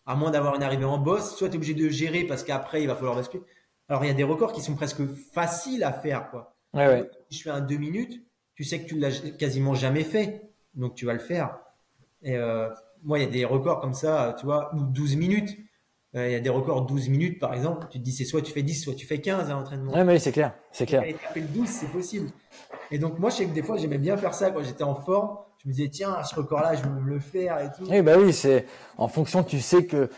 À 0.04 0.14
moins 0.14 0.30
d'avoir 0.30 0.54
une 0.56 0.62
arrivée 0.62 0.84
en 0.84 0.98
boss, 0.98 1.36
soit 1.36 1.48
tu 1.48 1.54
es 1.54 1.56
obligé 1.56 1.74
de 1.74 1.88
gérer 1.88 2.24
parce 2.24 2.44
qu'après, 2.44 2.82
il 2.82 2.86
va 2.86 2.94
falloir 2.94 3.16
basculer. 3.16 3.42
Alors, 3.88 4.04
il 4.04 4.08
y 4.08 4.10
a 4.10 4.14
des 4.14 4.24
records 4.24 4.52
qui 4.52 4.60
sont 4.60 4.74
presque 4.74 5.06
faciles 5.32 5.84
à 5.84 5.92
faire, 5.92 6.30
quoi. 6.30 6.54
Ouais, 6.74 6.86
ouais. 6.86 7.10
Je 7.30 7.40
fais 7.40 7.50
un 7.50 7.62
deux 7.62 7.78
minutes, 7.78 8.22
tu 8.54 8.64
sais 8.64 8.82
que 8.82 8.88
tu 8.88 8.98
l'as 8.98 9.20
quasiment 9.38 9.74
jamais 9.74 10.04
fait, 10.04 10.50
donc 10.74 10.94
tu 10.94 11.06
vas 11.06 11.14
le 11.14 11.18
faire. 11.18 11.58
Et 12.22 12.36
euh, 12.36 12.68
moi, 13.02 13.18
il 13.18 13.24
y 13.24 13.26
a 13.26 13.30
des 13.30 13.46
records 13.46 13.80
comme 13.80 13.94
ça, 13.94 14.36
tu 14.38 14.44
vois, 14.44 14.74
ou 14.74 14.82
12 14.82 15.16
minutes. 15.16 15.56
Il 16.14 16.30
y 16.30 16.34
a 16.34 16.40
des 16.40 16.48
records 16.48 16.86
12 16.86 17.10
minutes, 17.10 17.38
par 17.38 17.52
exemple. 17.54 17.86
Tu 17.90 17.98
te 17.98 18.04
dis, 18.04 18.12
c'est 18.12 18.24
soit 18.24 18.40
tu 18.40 18.52
fais 18.52 18.62
10, 18.62 18.82
soit 18.82 18.94
tu 18.94 19.06
fais 19.06 19.20
15 19.20 19.50
à 19.50 19.52
l'entraînement. 19.52 19.92
Ouais, 19.92 20.04
mais 20.04 20.18
c'est 20.18 20.32
clair, 20.32 20.54
c'est 20.72 20.86
clair. 20.86 21.04
Et 21.04 21.14
taper 21.14 21.40
le 21.40 21.48
12, 21.48 21.68
c'est 21.68 21.92
possible. 21.92 22.30
Et 22.90 22.98
donc, 22.98 23.18
moi, 23.18 23.28
je 23.30 23.36
sais 23.36 23.44
que 23.46 23.52
des 23.52 23.62
fois, 23.62 23.76
j'aimais 23.76 23.98
bien 23.98 24.16
faire 24.16 24.32
ça 24.32 24.50
quand 24.50 24.62
j'étais 24.62 24.84
en 24.84 24.94
forme. 24.94 25.36
Je 25.62 25.68
me 25.68 25.74
disais, 25.74 25.88
tiens, 25.88 26.22
ce 26.22 26.34
record-là, 26.34 26.76
je 26.76 26.82
vais 26.82 26.88
me 26.88 27.00
le 27.00 27.20
faire 27.20 27.58
et 27.60 27.70
tout. 27.76 27.88
Eh 27.90 28.00
bah 28.00 28.16
oui, 28.18 28.32
c'est 28.32 28.64
en 28.96 29.08
fonction, 29.08 29.42
tu 29.42 29.60
sais 29.60 29.84
que 29.84 30.08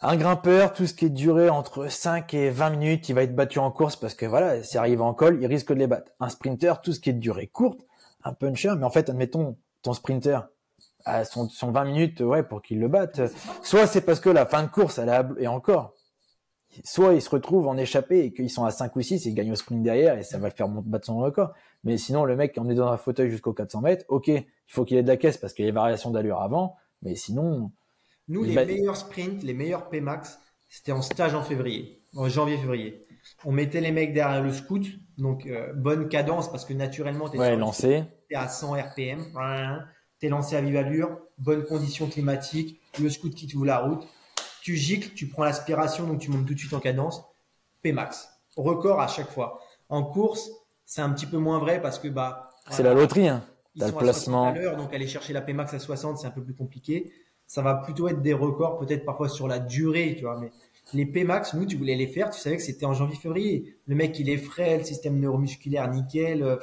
un 0.00 0.16
grimpeur, 0.16 0.72
tout 0.72 0.86
ce 0.86 0.94
qui 0.94 1.06
est 1.06 1.10
duré 1.10 1.50
entre 1.50 1.88
5 1.88 2.32
et 2.34 2.50
20 2.50 2.70
minutes, 2.70 3.08
il 3.08 3.14
va 3.14 3.22
être 3.22 3.34
battu 3.34 3.58
en 3.58 3.70
course 3.70 3.96
parce 3.96 4.14
que 4.14 4.26
voilà, 4.26 4.62
s'il 4.62 4.78
arrive 4.78 5.02
en 5.02 5.12
col, 5.12 5.38
il 5.40 5.46
risque 5.46 5.72
de 5.72 5.78
les 5.78 5.86
battre. 5.86 6.12
Un 6.20 6.28
sprinter, 6.28 6.80
tout 6.82 6.92
ce 6.92 7.00
qui 7.00 7.10
est 7.10 7.14
durée 7.14 7.48
courte, 7.48 7.80
un 8.24 8.32
puncher, 8.32 8.74
mais 8.78 8.84
en 8.84 8.90
fait, 8.90 9.10
admettons, 9.10 9.56
ton 9.82 9.92
sprinter, 9.92 10.48
à 11.08 11.24
son, 11.24 11.48
son 11.48 11.70
20 11.70 11.84
minutes, 11.84 12.20
ouais, 12.20 12.42
pour 12.42 12.62
qu'il 12.62 12.78
le 12.80 12.88
batte. 12.88 13.20
Soit 13.62 13.86
c'est 13.86 14.02
parce 14.02 14.20
que 14.20 14.28
la 14.28 14.46
fin 14.46 14.62
de 14.62 14.68
course, 14.68 14.98
elle 14.98 15.08
a, 15.08 15.28
et 15.38 15.48
encore, 15.48 15.94
soit 16.84 17.14
ils 17.14 17.22
se 17.22 17.30
retrouvent 17.30 17.66
en 17.66 17.76
échappée 17.76 18.24
et 18.24 18.32
qu'ils 18.32 18.50
sont 18.50 18.64
à 18.64 18.70
5 18.70 18.94
ou 18.96 19.00
6 19.00 19.26
et 19.26 19.30
ils 19.30 19.34
gagnent 19.34 19.52
au 19.52 19.56
sprint 19.56 19.82
derrière 19.82 20.18
et 20.18 20.22
ça 20.22 20.38
va 20.38 20.48
le 20.48 20.54
faire 20.54 20.68
battre 20.68 21.06
son 21.06 21.18
record. 21.18 21.52
Mais 21.84 21.96
sinon, 21.96 22.24
le 22.24 22.36
mec, 22.36 22.54
on 22.58 22.68
est 22.68 22.74
dans 22.74 22.88
un 22.88 22.96
fauteuil 22.96 23.30
jusqu'au 23.30 23.52
400 23.52 23.80
mètres, 23.80 24.04
ok, 24.08 24.28
il 24.28 24.44
faut 24.66 24.84
qu'il 24.84 24.96
ait 24.96 25.02
de 25.02 25.08
la 25.08 25.16
caisse 25.16 25.38
parce 25.38 25.52
qu'il 25.52 25.64
y 25.64 25.68
a 25.68 25.70
des 25.70 25.74
variations 25.74 26.10
d'allure 26.10 26.40
avant, 26.40 26.76
mais 27.02 27.14
sinon. 27.14 27.72
Nous, 28.28 28.44
les 28.44 28.54
meilleurs 28.54 28.96
sprints, 28.96 29.42
les 29.42 29.54
meilleurs 29.54 29.88
Pmax, 29.88 30.38
c'était 30.68 30.92
en 30.92 31.00
stage 31.02 31.34
en 31.34 31.42
février, 31.42 32.02
en 32.14 32.28
janvier-février. 32.28 33.06
On 33.44 33.52
mettait 33.52 33.80
les 33.80 33.92
mecs 33.92 34.12
derrière 34.12 34.42
le 34.42 34.52
scoot, 34.52 34.82
donc 35.16 35.46
euh, 35.46 35.72
bonne 35.74 36.08
cadence 36.08 36.50
parce 36.50 36.64
que 36.64 36.74
naturellement, 36.74 37.28
tu 37.28 37.40
es, 37.40 37.56
lancé. 37.56 38.04
à 38.34 38.48
100 38.48 38.72
RPM, 38.72 39.24
tu 40.20 40.26
es 40.26 40.28
lancé 40.28 40.56
à 40.56 40.60
vive 40.60 40.76
allure, 40.76 41.18
bonne 41.38 41.64
condition 41.64 42.08
climatique, 42.08 42.80
le 43.00 43.08
scoot 43.10 43.34
qui 43.34 43.46
t'ouvre 43.46 43.66
la 43.66 43.78
route, 43.78 44.06
tu 44.62 44.76
gicles, 44.76 45.10
tu 45.14 45.28
prends 45.28 45.44
l'aspiration, 45.44 46.06
donc 46.06 46.20
tu 46.20 46.30
montes 46.30 46.46
tout 46.46 46.54
de 46.54 46.58
suite 46.58 46.74
en 46.74 46.80
cadence. 46.80 47.24
Pmax. 47.82 48.28
Record 48.56 49.00
à 49.00 49.06
chaque 49.06 49.30
fois. 49.30 49.60
En 49.88 50.02
course, 50.02 50.50
c'est 50.84 51.00
un 51.00 51.10
petit 51.10 51.26
peu 51.26 51.38
moins 51.38 51.58
vrai 51.58 51.80
parce 51.80 51.98
que 51.98 52.08
bah. 52.08 52.50
C'est 52.70 52.82
la 52.82 52.94
loterie, 52.94 53.28
hein. 53.28 53.42
Ils 53.76 53.84
le 53.84 53.92
placement. 53.92 54.48
À 54.48 54.74
donc 54.74 54.92
aller 54.92 55.06
chercher 55.06 55.32
la 55.32 55.40
Pmax 55.40 55.72
à 55.72 55.78
60, 55.78 56.18
c'est 56.18 56.26
un 56.26 56.30
peu 56.30 56.42
plus 56.42 56.54
compliqué. 56.54 57.12
Ça 57.46 57.62
va 57.62 57.76
plutôt 57.76 58.08
être 58.08 58.20
des 58.20 58.32
records, 58.32 58.78
peut-être 58.78 59.04
parfois 59.04 59.28
sur 59.28 59.46
la 59.46 59.58
durée, 59.58 60.14
tu 60.16 60.24
vois. 60.24 60.38
Mais 60.38 60.50
les 60.92 61.06
Pmax, 61.06 61.54
nous, 61.54 61.64
tu 61.64 61.76
voulais 61.76 61.94
les 61.94 62.08
faire, 62.08 62.30
tu 62.30 62.40
savais 62.40 62.56
que 62.56 62.62
c'était 62.62 62.86
en 62.86 62.94
janvier-février. 62.94 63.76
Le 63.86 63.94
mec, 63.94 64.18
il 64.18 64.28
est 64.28 64.36
frais, 64.36 64.78
le 64.78 64.84
système 64.84 65.20
neuromusculaire 65.20 65.88
nickel. 65.90 66.58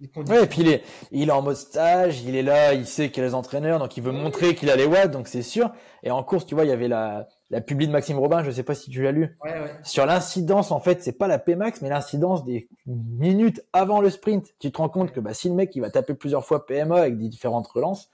Euh, 0.00 0.22
Ouais, 0.28 0.44
et 0.44 0.46
puis 0.46 0.60
il 0.60 0.68
est, 0.68 0.82
il 1.10 1.28
est 1.28 1.32
en 1.32 1.42
mode 1.42 1.56
stage, 1.56 2.22
il 2.22 2.36
est 2.36 2.42
là, 2.42 2.72
il 2.72 2.86
sait 2.86 3.10
qu'il 3.10 3.22
y 3.22 3.26
a 3.26 3.28
les 3.28 3.34
entraîneurs, 3.34 3.80
donc 3.80 3.96
il 3.96 4.02
veut 4.02 4.12
montrer 4.12 4.54
qu'il 4.54 4.70
a 4.70 4.76
les 4.76 4.86
watts, 4.86 5.10
donc 5.10 5.26
c'est 5.26 5.42
sûr. 5.42 5.72
Et 6.04 6.10
en 6.12 6.22
course, 6.22 6.46
tu 6.46 6.54
vois, 6.54 6.64
il 6.64 6.68
y 6.68 6.72
avait 6.72 6.86
la, 6.86 7.26
la 7.50 7.60
publi 7.60 7.88
de 7.88 7.92
Maxime 7.92 8.18
Robin, 8.18 8.44
je 8.44 8.50
sais 8.52 8.62
pas 8.62 8.74
si 8.76 8.90
tu 8.90 9.02
l'as 9.02 9.10
lu. 9.10 9.36
Ouais, 9.42 9.50
ouais. 9.52 9.74
Sur 9.82 10.06
l'incidence, 10.06 10.70
en 10.70 10.78
fait, 10.78 11.02
c'est 11.02 11.18
pas 11.18 11.26
la 11.26 11.40
Pmax, 11.40 11.82
mais 11.82 11.88
l'incidence 11.88 12.44
des 12.44 12.68
minutes 12.86 13.64
avant 13.72 14.00
le 14.00 14.10
sprint. 14.10 14.54
Tu 14.60 14.70
te 14.70 14.78
rends 14.78 14.88
compte 14.88 15.10
que 15.10 15.18
bah, 15.20 15.34
si 15.34 15.48
le 15.48 15.54
mec 15.56 15.74
il 15.74 15.80
va 15.80 15.90
taper 15.90 16.14
plusieurs 16.14 16.44
fois 16.44 16.64
PMA 16.66 16.96
avec 16.96 17.18
des 17.18 17.28
différentes 17.28 17.66
relances, 17.66 18.10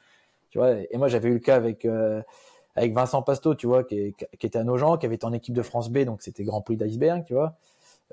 tu 0.51 0.59
vois. 0.59 0.73
Et 0.91 0.97
moi 0.97 1.09
j'avais 1.09 1.29
eu 1.29 1.35
le 1.35 1.39
cas 1.41 1.57
avec 1.57 1.85
euh, 1.85 2.23
avec 2.77 2.95
Vincent 2.95 3.23
Pasto, 3.23 3.55
tu 3.55 3.67
vois, 3.67 3.85
qui, 3.85 4.15
qui 4.39 4.47
était 4.47 4.59
à 4.59 4.65
Nogent, 4.65 4.99
qui 4.99 5.07
avait 5.07 5.17
été 5.17 5.27
en 5.27 5.33
équipe 5.33 5.55
de 5.55 5.63
France 5.63 5.91
B, 5.91 5.99
donc 6.01 6.23
c'était 6.23 6.45
Grand 6.45 6.63
Prix 6.63 6.77
d'iceberg, 6.77 7.25
tu 7.27 7.35
vois. 7.35 7.57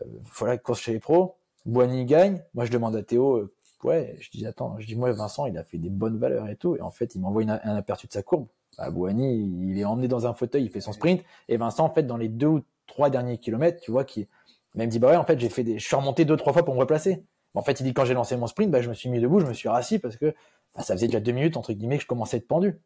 Euh, 0.02 0.06
voilà, 0.36 0.58
course 0.58 0.82
chez 0.82 0.94
les 0.94 1.00
pros. 1.00 1.36
Boigny 1.66 2.06
gagne. 2.06 2.44
Moi 2.56 2.66
je 2.66 2.72
demande 2.72 2.96
à 2.96 3.04
Théo, 3.04 3.38
euh, 3.38 3.54
ouais, 3.84 4.16
je 4.20 4.30
dis, 4.30 4.46
attends, 4.46 4.78
je 4.80 4.88
dis, 4.88 4.96
moi, 4.96 5.12
Vincent, 5.12 5.46
il 5.46 5.58
a 5.58 5.64
fait 5.64 5.78
des 5.78 5.90
bonnes 5.90 6.18
valeurs 6.18 6.50
et 6.50 6.56
tout. 6.56 6.76
Et 6.76 6.82
en 6.82 6.92
fait, 6.92 7.16
il 7.16 7.22
m'envoie 7.22 7.44
un 7.44 7.76
aperçu 7.76 8.08
de 8.08 8.14
sa 8.14 8.24
courbe. 8.24 8.48
Bah, 8.78 8.90
Bouhani, 8.90 9.70
il 9.70 9.80
est 9.80 9.86
emmené 9.86 10.08
dans 10.08 10.28
un 10.28 10.34
fauteuil, 10.34 10.64
il 10.64 10.70
fait 10.70 10.82
son 10.82 10.94
sprint. 10.94 11.22
Et 11.50 11.58
Vincent, 11.58 11.86
en 11.86 11.90
fait, 11.90 12.04
dans 12.04 12.18
les 12.18 12.30
deux 12.30 12.48
ou 12.48 12.62
trois 12.88 13.10
derniers 13.10 13.38
kilomètres, 13.38 13.82
tu 13.82 13.92
vois, 13.92 14.04
qui, 14.04 14.28
il 14.76 14.82
me 14.82 14.88
dit, 14.88 15.00
bah 15.00 15.10
ouais, 15.10 15.16
en 15.18 15.24
fait, 15.24 15.40
j'ai 15.40 15.50
fait 15.50 15.64
des, 15.64 15.80
je 15.80 15.86
suis 15.86 15.96
remonté 15.96 16.26
deux, 16.26 16.38
trois 16.38 16.54
fois 16.54 16.64
pour 16.64 16.74
me 16.74 16.80
replacer. 16.80 17.24
En 17.54 17.62
fait, 17.62 17.80
il 17.80 17.84
dit, 17.84 17.94
quand 17.94 18.06
j'ai 18.06 18.14
lancé 18.14 18.38
mon 18.38 18.48
sprint, 18.48 18.72
bah, 18.72 18.82
je 18.82 18.90
me 18.90 18.94
suis 18.94 19.10
mis 19.10 19.20
debout, 19.20 19.40
je 19.40 19.46
me 19.46 19.54
suis 19.54 19.68
rassis 19.68 20.00
parce 20.00 20.16
que 20.16 20.34
bah, 20.74 20.84
ça 20.84 20.94
faisait 20.94 21.08
déjà 21.08 21.20
deux 21.20 21.34
minutes, 21.34 21.58
entre 21.58 21.74
guillemets, 21.74 21.98
que 21.98 22.04
je 22.04 22.08
commençais 22.08 22.38
à 22.38 22.40
être 22.40 22.48
pendu. 22.48 22.80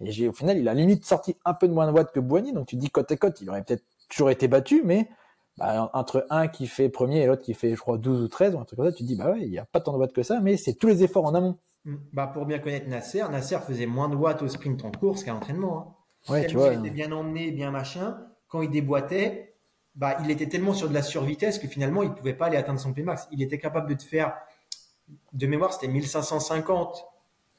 Et 0.00 0.12
j'ai, 0.12 0.28
au 0.28 0.32
final, 0.32 0.56
il 0.58 0.68
a 0.68 0.74
limite 0.74 1.04
sorti 1.04 1.36
un 1.44 1.54
peu 1.54 1.66
de 1.66 1.72
moins 1.72 1.86
de 1.88 1.92
watts 1.92 2.12
que 2.12 2.20
Bouhani. 2.20 2.52
Donc, 2.52 2.66
tu 2.66 2.76
dis 2.76 2.88
côte 2.88 3.10
à 3.10 3.16
côte, 3.16 3.40
il 3.40 3.50
aurait 3.50 3.64
peut-être 3.64 3.82
toujours 4.08 4.30
été 4.30 4.46
battu, 4.46 4.82
mais 4.84 5.08
bah, 5.58 5.90
entre 5.92 6.26
un 6.30 6.46
qui 6.46 6.66
fait 6.66 6.88
premier 6.88 7.22
et 7.22 7.26
l'autre 7.26 7.42
qui 7.42 7.54
fait, 7.54 7.74
je 7.74 7.80
crois, 7.80 7.98
12 7.98 8.22
ou 8.22 8.28
13 8.28 8.54
ou 8.54 8.58
un 8.58 8.64
truc 8.64 8.76
comme 8.78 8.86
ça, 8.86 8.92
tu 8.92 9.02
te 9.02 9.08
dis, 9.08 9.16
bah 9.16 9.32
ouais, 9.32 9.42
il 9.42 9.50
n'y 9.50 9.58
a 9.58 9.64
pas 9.64 9.80
tant 9.80 9.92
de 9.92 9.98
watts 9.98 10.12
que 10.12 10.22
ça, 10.22 10.40
mais 10.40 10.56
c'est 10.56 10.74
tous 10.74 10.86
les 10.86 11.02
efforts 11.02 11.24
en 11.24 11.34
amont. 11.34 11.58
Mm. 11.84 11.96
Bah, 12.12 12.26
pour 12.28 12.46
bien 12.46 12.58
connaître 12.58 12.88
Nasser, 12.88 13.24
Nasser 13.30 13.58
faisait 13.66 13.86
moins 13.86 14.08
de 14.08 14.14
watts 14.14 14.42
au 14.42 14.48
sprint 14.48 14.84
en 14.84 14.92
course 14.92 15.24
qu'à 15.24 15.32
l'entraînement. 15.32 15.96
Hein. 16.28 16.32
Ouais, 16.32 16.46
tu 16.46 16.56
vois. 16.56 16.72
Il 16.74 16.80
était 16.80 16.90
bien 16.90 17.10
emmené, 17.12 17.50
bien 17.50 17.70
machin. 17.70 18.18
Quand 18.48 18.62
il 18.62 18.70
déboîtait, 18.70 19.54
bah, 19.94 20.16
il 20.22 20.30
était 20.30 20.46
tellement 20.46 20.74
sur 20.74 20.88
de 20.88 20.94
la 20.94 21.02
survitesse 21.02 21.58
que 21.58 21.66
finalement, 21.66 22.02
il 22.02 22.10
ne 22.10 22.14
pouvait 22.14 22.34
pas 22.34 22.46
aller 22.46 22.56
atteindre 22.56 22.78
son 22.78 22.92
Pmax. 22.92 23.28
Il 23.32 23.42
était 23.42 23.58
capable 23.58 23.88
de 23.88 23.94
te 23.94 24.04
faire, 24.04 24.34
de 25.32 25.46
mémoire, 25.46 25.72
c'était 25.72 25.88
1550 25.88 27.04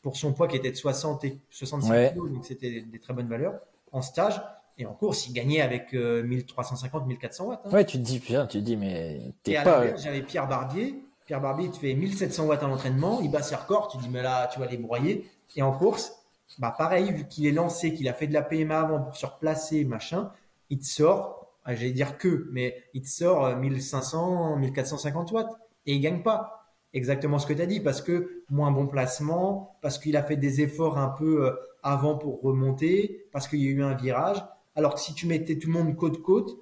pour 0.02 0.16
son 0.16 0.32
poids 0.34 0.47
qui 0.47 0.56
était 0.56 0.72
de 0.72 0.78
60 0.78 1.26
et 1.26 1.41
65 1.50 2.14
kg, 2.14 2.34
donc 2.34 2.45
c'était 2.45 2.82
des 2.82 3.00
très 3.00 3.14
bonnes 3.14 3.28
valeurs 3.28 3.60
en 3.91 4.02
stage. 4.02 4.41
Et 4.80 4.86
en 4.86 4.93
course, 4.93 5.27
il 5.27 5.34
gagnait 5.34 5.59
avec 5.59 5.91
1350, 5.91 7.03
euh, 7.03 7.05
1400 7.05 7.45
watts. 7.45 7.61
Hein. 7.65 7.69
Ouais, 7.69 7.86
tu 7.86 7.97
te 7.97 8.03
dis, 8.03 8.19
putain, 8.19 8.47
tu 8.47 8.59
te 8.59 8.63
dis, 8.63 8.77
mais 8.77 9.19
t'es 9.43 9.61
pas. 9.61 9.95
J'avais 9.97 10.21
Pierre 10.21 10.47
Barbier. 10.47 11.03
Pierre 11.25 11.41
Barbier, 11.41 11.67
il 11.67 11.71
te 11.71 11.77
fait 11.77 11.93
1700 11.93 12.45
watts 12.47 12.63
à 12.63 12.67
l'entraînement, 12.67 13.19
il 13.21 13.30
bat 13.30 13.43
ses 13.43 13.55
records, 13.55 13.89
tu 13.89 13.97
dis, 13.97 14.09
mais 14.09 14.23
là, 14.23 14.49
tu 14.51 14.59
vas 14.59 14.65
les 14.65 14.77
broyer. 14.77 15.30
Et 15.55 15.61
en 15.61 15.71
course, 15.71 16.13
bah 16.57 16.73
pareil, 16.75 17.11
vu 17.11 17.27
qu'il 17.27 17.45
est 17.45 17.51
lancé, 17.51 17.93
qu'il 17.93 18.07
a 18.07 18.13
fait 18.13 18.25
de 18.25 18.34
la 18.34 18.41
PMA 18.41 18.80
avant 18.80 19.01
pour 19.01 19.15
se 19.15 19.25
replacer, 19.25 19.86
machin, 19.86 20.32
il 20.71 20.80
te 20.80 20.86
sort, 20.86 21.53
ah, 21.65 21.75
j'allais 21.75 21.91
dire 21.91 22.17
que, 22.17 22.47
mais 22.51 22.84
il 22.95 23.03
te 23.03 23.09
sort 23.09 23.55
1500, 23.55 24.53
euh, 24.53 24.55
1450 24.55 25.32
watts. 25.34 25.51
Et 25.86 25.93
il 25.93 25.99
gagne 25.99 26.23
pas 26.23 26.73
exactement 26.93 27.38
ce 27.38 27.45
que 27.45 27.53
tu 27.53 27.61
as 27.61 27.67
dit, 27.67 27.80
parce 27.80 28.01
que 28.01 28.43
moins 28.49 28.71
bon 28.71 28.88
placement, 28.88 29.77
parce 29.82 29.99
qu'il 29.99 30.17
a 30.17 30.23
fait 30.23 30.38
des 30.38 30.61
efforts 30.61 30.97
un 30.97 31.09
peu 31.09 31.45
euh, 31.45 31.53
avant 31.84 32.17
pour 32.17 32.41
remonter, 32.41 33.27
parce 33.32 33.47
qu'il 33.47 33.59
y 33.59 33.67
a 33.67 33.71
eu 33.71 33.84
un 33.84 33.93
virage. 33.93 34.43
Alors 34.76 34.95
que 34.95 35.01
si 35.01 35.13
tu 35.13 35.28
mettais 35.28 35.57
tout 35.57 35.67
le 35.67 35.74
monde 35.74 35.95
côte-côte, 35.95 36.57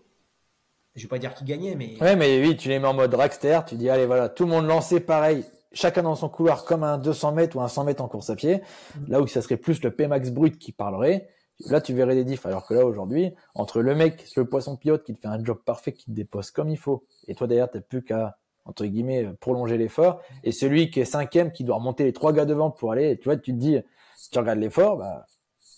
je 0.95 1.03
vais 1.03 1.08
pas 1.08 1.20
dire 1.20 1.34
qu'il 1.36 1.45
gagnait, 1.45 1.76
mais. 1.76 2.01
Ouais, 2.01 2.16
mais 2.16 2.41
oui, 2.41 2.58
tu 2.58 2.70
les 2.70 2.80
mets 2.80 2.88
en 2.88 2.93
mode 2.93 3.12
dragster, 3.12 3.60
tu 3.68 3.76
dis, 3.76 3.89
allez, 3.89 4.05
voilà, 4.05 4.30
tout 4.30 4.43
le 4.43 4.49
monde 4.49 4.66
lancé 4.66 4.99
pareil, 4.99 5.45
chacun 5.72 6.03
dans 6.03 6.16
son 6.16 6.28
couloir 6.28 6.66
comme 6.66 6.84
un 6.84 6.97
200 6.97 7.34
mètres 7.34 7.55
ou 7.55 7.62
un 7.62 7.68
100 7.68 7.84
mètres 7.84 8.03
en 8.03 8.08
course 8.08 8.30
à 8.30 8.36
pied, 8.36 8.62
mm. 8.95 9.12
là 9.12 9.22
où 9.22 9.28
ça 9.28 9.41
serait 9.41 9.58
plus 9.58 9.82
le 9.84 9.91
Pmax 9.91 10.32
brut 10.32 10.58
qui 10.58 10.72
parlerait. 10.72 11.30
Là, 11.70 11.82
tu 11.82 11.93
verrais 11.93 12.14
des 12.14 12.24
diffs. 12.24 12.45
Alors 12.45 12.68
que 12.68 12.76
là, 12.76 12.86
aujourd'hui, 12.86 13.34
entre 13.55 13.82
le 13.82 13.95
mec, 13.95 14.28
le 14.36 14.45
poisson 14.45 14.76
pilote 14.76 15.03
qui 15.03 15.16
te 15.16 15.20
fait 15.20 15.28
un 15.28 15.43
job 15.43 15.58
parfait, 15.66 15.91
qui 15.91 16.05
te 16.05 16.12
dépose 16.12 16.51
comme 16.51 16.70
il 16.70 16.78
faut, 16.78 17.05
et 17.28 17.34
toi, 17.34 17.47
d'ailleurs, 17.47 17.72
t'as 17.72 17.82
plus 17.82 18.03
qu'à, 18.03 18.38
entre 18.66 18.86
guillemets, 18.86 19.28
prolonger 19.39 19.78
l'effort, 19.78 20.22
et 20.43 20.51
celui 20.51 20.91
qui 20.91 20.99
est 20.99 21.05
cinquième, 21.05 21.51
qui 21.51 21.64
doit 21.64 21.78
remonter 21.78 22.03
les 22.03 22.14
trois 22.14 22.32
gars 22.32 22.45
devant 22.45 22.70
pour 22.70 22.91
aller, 22.91 23.18
tu 23.18 23.26
vois, 23.26 23.38
tu 23.38 23.53
te 23.53 23.58
dis, 23.58 23.80
si 24.16 24.30
tu 24.30 24.38
regardes 24.38 24.60
l'effort, 24.60 24.97
bah, 24.97 25.26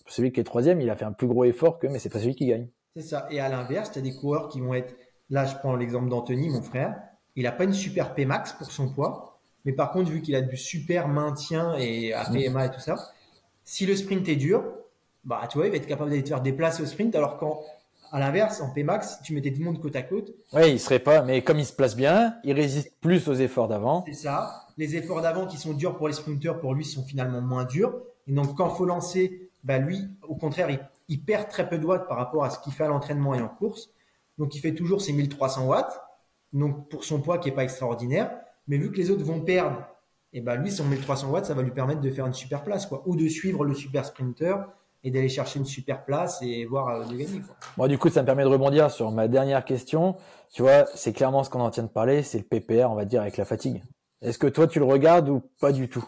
celui 0.10 0.32
qui 0.32 0.40
est 0.40 0.44
troisième, 0.44 0.82
il 0.82 0.90
a 0.90 0.96
fait 0.96 1.06
un 1.06 1.12
plus 1.12 1.28
gros 1.28 1.46
effort 1.46 1.80
que, 1.80 1.88
mais 1.88 2.00
c'est 2.00 2.10
pas 2.10 2.20
celui 2.20 2.36
qui 2.36 2.48
gagne. 2.48 2.68
C'est 2.96 3.04
ça. 3.04 3.28
Et 3.32 3.40
à 3.40 3.50
l'inverse, 3.50 3.92
tu 3.92 4.00
as 4.00 4.02
des 4.02 4.14
coureurs 4.14 4.50
qui 4.50 4.60
vont 4.60 4.74
être, 4.74 4.96
là, 5.30 5.46
je 5.46 5.56
prends 5.56 5.76
l'exemple 5.76 6.10
d'Anthony, 6.10 6.50
mon 6.50 6.62
frère. 6.62 6.96
Il 7.36 7.48
a 7.48 7.52
pas 7.52 7.64
une 7.64 7.74
super 7.74 8.14
Pmax 8.16 8.54
pour 8.54 8.72
son 8.72 8.90
poids. 8.90 9.40
Mais 9.66 9.74
par 9.74 9.92
contre, 9.92 10.10
vu 10.10 10.22
qu'il 10.22 10.36
a 10.36 10.42
du 10.42 10.58
super 10.58 11.08
maintien 11.08 11.76
et 11.78 12.14
à 12.14 12.26
PMA 12.26 12.66
et 12.66 12.72
tout 12.72 12.80
ça, 12.80 12.96
si 13.64 13.86
le 13.86 13.96
sprint 13.96 14.28
est 14.28 14.36
dur, 14.36 14.64
bah, 15.24 15.42
tu 15.50 15.58
vois, 15.58 15.68
il 15.68 15.72
va 15.72 15.78
être 15.78 15.86
capable 15.86 16.12
de 16.12 16.20
te 16.22 16.28
faire 16.30 16.42
déplacer 16.42 16.82
au 16.82 16.86
sprint. 16.86 17.14
Alors 17.16 17.38
qu'à 17.38 17.48
à 18.12 18.20
l'inverse, 18.20 18.62
en 18.62 18.72
Pmax, 18.74 19.20
tu 19.24 19.34
mettais 19.34 19.52
tout 19.52 19.60
le 19.60 19.66
monde 19.66 19.80
côte 19.80 19.96
à 19.96 20.02
côte. 20.02 20.34
Oui, 20.54 20.72
il 20.72 20.80
serait 20.80 21.00
pas, 21.00 21.22
mais 21.22 21.44
comme 21.44 21.60
il 21.60 21.66
se 21.66 21.74
place 21.74 21.96
bien, 21.96 22.36
il 22.44 22.54
résiste 22.54 22.94
plus 23.02 23.28
aux 23.28 23.36
efforts 23.36 23.68
d'avant. 23.68 24.04
C'est 24.08 24.14
ça. 24.14 24.68
Les 24.78 24.96
efforts 24.96 25.22
d'avant 25.22 25.46
qui 25.46 25.58
sont 25.58 25.74
durs 25.74 25.96
pour 25.96 26.08
les 26.08 26.16
sprinteurs, 26.16 26.60
pour 26.60 26.74
lui, 26.74 26.86
sont 26.86 27.04
finalement 27.04 27.42
moins 27.42 27.66
durs. 27.66 27.94
Et 28.28 28.32
donc, 28.32 28.56
quand 28.56 28.70
faut 28.70 28.86
lancer 28.86 29.49
bah 29.64 29.78
lui, 29.78 30.10
au 30.28 30.36
contraire, 30.36 30.70
il, 31.08 31.24
perd 31.24 31.50
très 31.50 31.68
peu 31.68 31.78
de 31.78 31.86
watts 31.86 32.08
par 32.08 32.18
rapport 32.18 32.44
à 32.44 32.50
ce 32.50 32.60
qu'il 32.60 32.74
fait 32.74 32.86
à 32.86 32.88
l'entraînement 32.88 33.34
et 33.34 33.42
en 33.42 33.50
course. 33.50 33.90
Donc, 34.38 34.56
il 34.56 34.60
fait 34.60 34.74
toujours 34.74 35.02
ses 35.02 35.14
1300 35.14 35.68
watts. 35.68 36.02
Donc, 36.54 36.90
pour 36.90 37.04
son 37.04 37.22
poids 37.22 37.38
qui 37.38 37.50
est 37.50 37.54
pas 37.54 37.64
extraordinaire. 37.64 38.32
Mais 38.68 38.78
vu 38.78 38.92
que 38.92 38.98
les 38.98 39.12
autres 39.12 39.24
vont 39.24 39.42
perdre, 39.42 39.78
et 40.32 40.38
eh 40.38 40.42
ben 40.42 40.56
lui, 40.56 40.72
son 40.72 40.86
1300 40.86 41.32
watts, 41.32 41.46
ça 41.46 41.56
va 41.56 41.64
lui 41.64 41.72
permettre 41.72 42.02
de 42.02 42.12
faire 42.12 42.28
une 42.28 42.34
super 42.34 42.64
place, 42.64 42.86
quoi. 42.86 43.02
Ou 43.08 43.16
de 43.16 43.28
suivre 43.28 43.66
le 43.66 43.74
super 43.74 44.06
sprinter 44.06 44.58
et 45.04 45.12
d'aller 45.12 45.30
chercher 45.30 45.60
une 45.60 45.66
super 45.66 46.06
place 46.06 46.40
et 46.42 46.66
voir 46.66 46.90
euh, 46.90 47.06
de 47.06 47.16
gagner, 47.16 47.42
quoi. 47.42 47.56
Bon, 47.78 47.88
du 47.88 47.98
coup, 47.98 48.10
ça 48.10 48.22
me 48.22 48.28
permet 48.28 48.44
de 48.44 48.48
rebondir 48.50 48.92
sur 48.92 49.12
ma 49.12 49.28
dernière 49.28 49.66
question. 49.66 50.16
Tu 50.52 50.62
vois, 50.62 50.86
c'est 50.94 51.14
clairement 51.14 51.44
ce 51.44 51.50
qu'on 51.50 51.62
en 51.62 51.72
tient 51.72 51.84
de 51.84 51.90
parler, 51.90 52.22
c'est 52.22 52.38
le 52.38 52.44
PPR, 52.44 52.92
on 52.92 52.96
va 52.96 53.06
dire, 53.06 53.22
avec 53.22 53.38
la 53.38 53.46
fatigue. 53.46 53.84
Est-ce 54.22 54.38
que 54.38 54.48
toi, 54.48 54.68
tu 54.68 54.80
le 54.80 54.86
regardes 54.86 55.30
ou 55.30 55.42
pas 55.60 55.72
du 55.72 55.90
tout? 55.90 56.06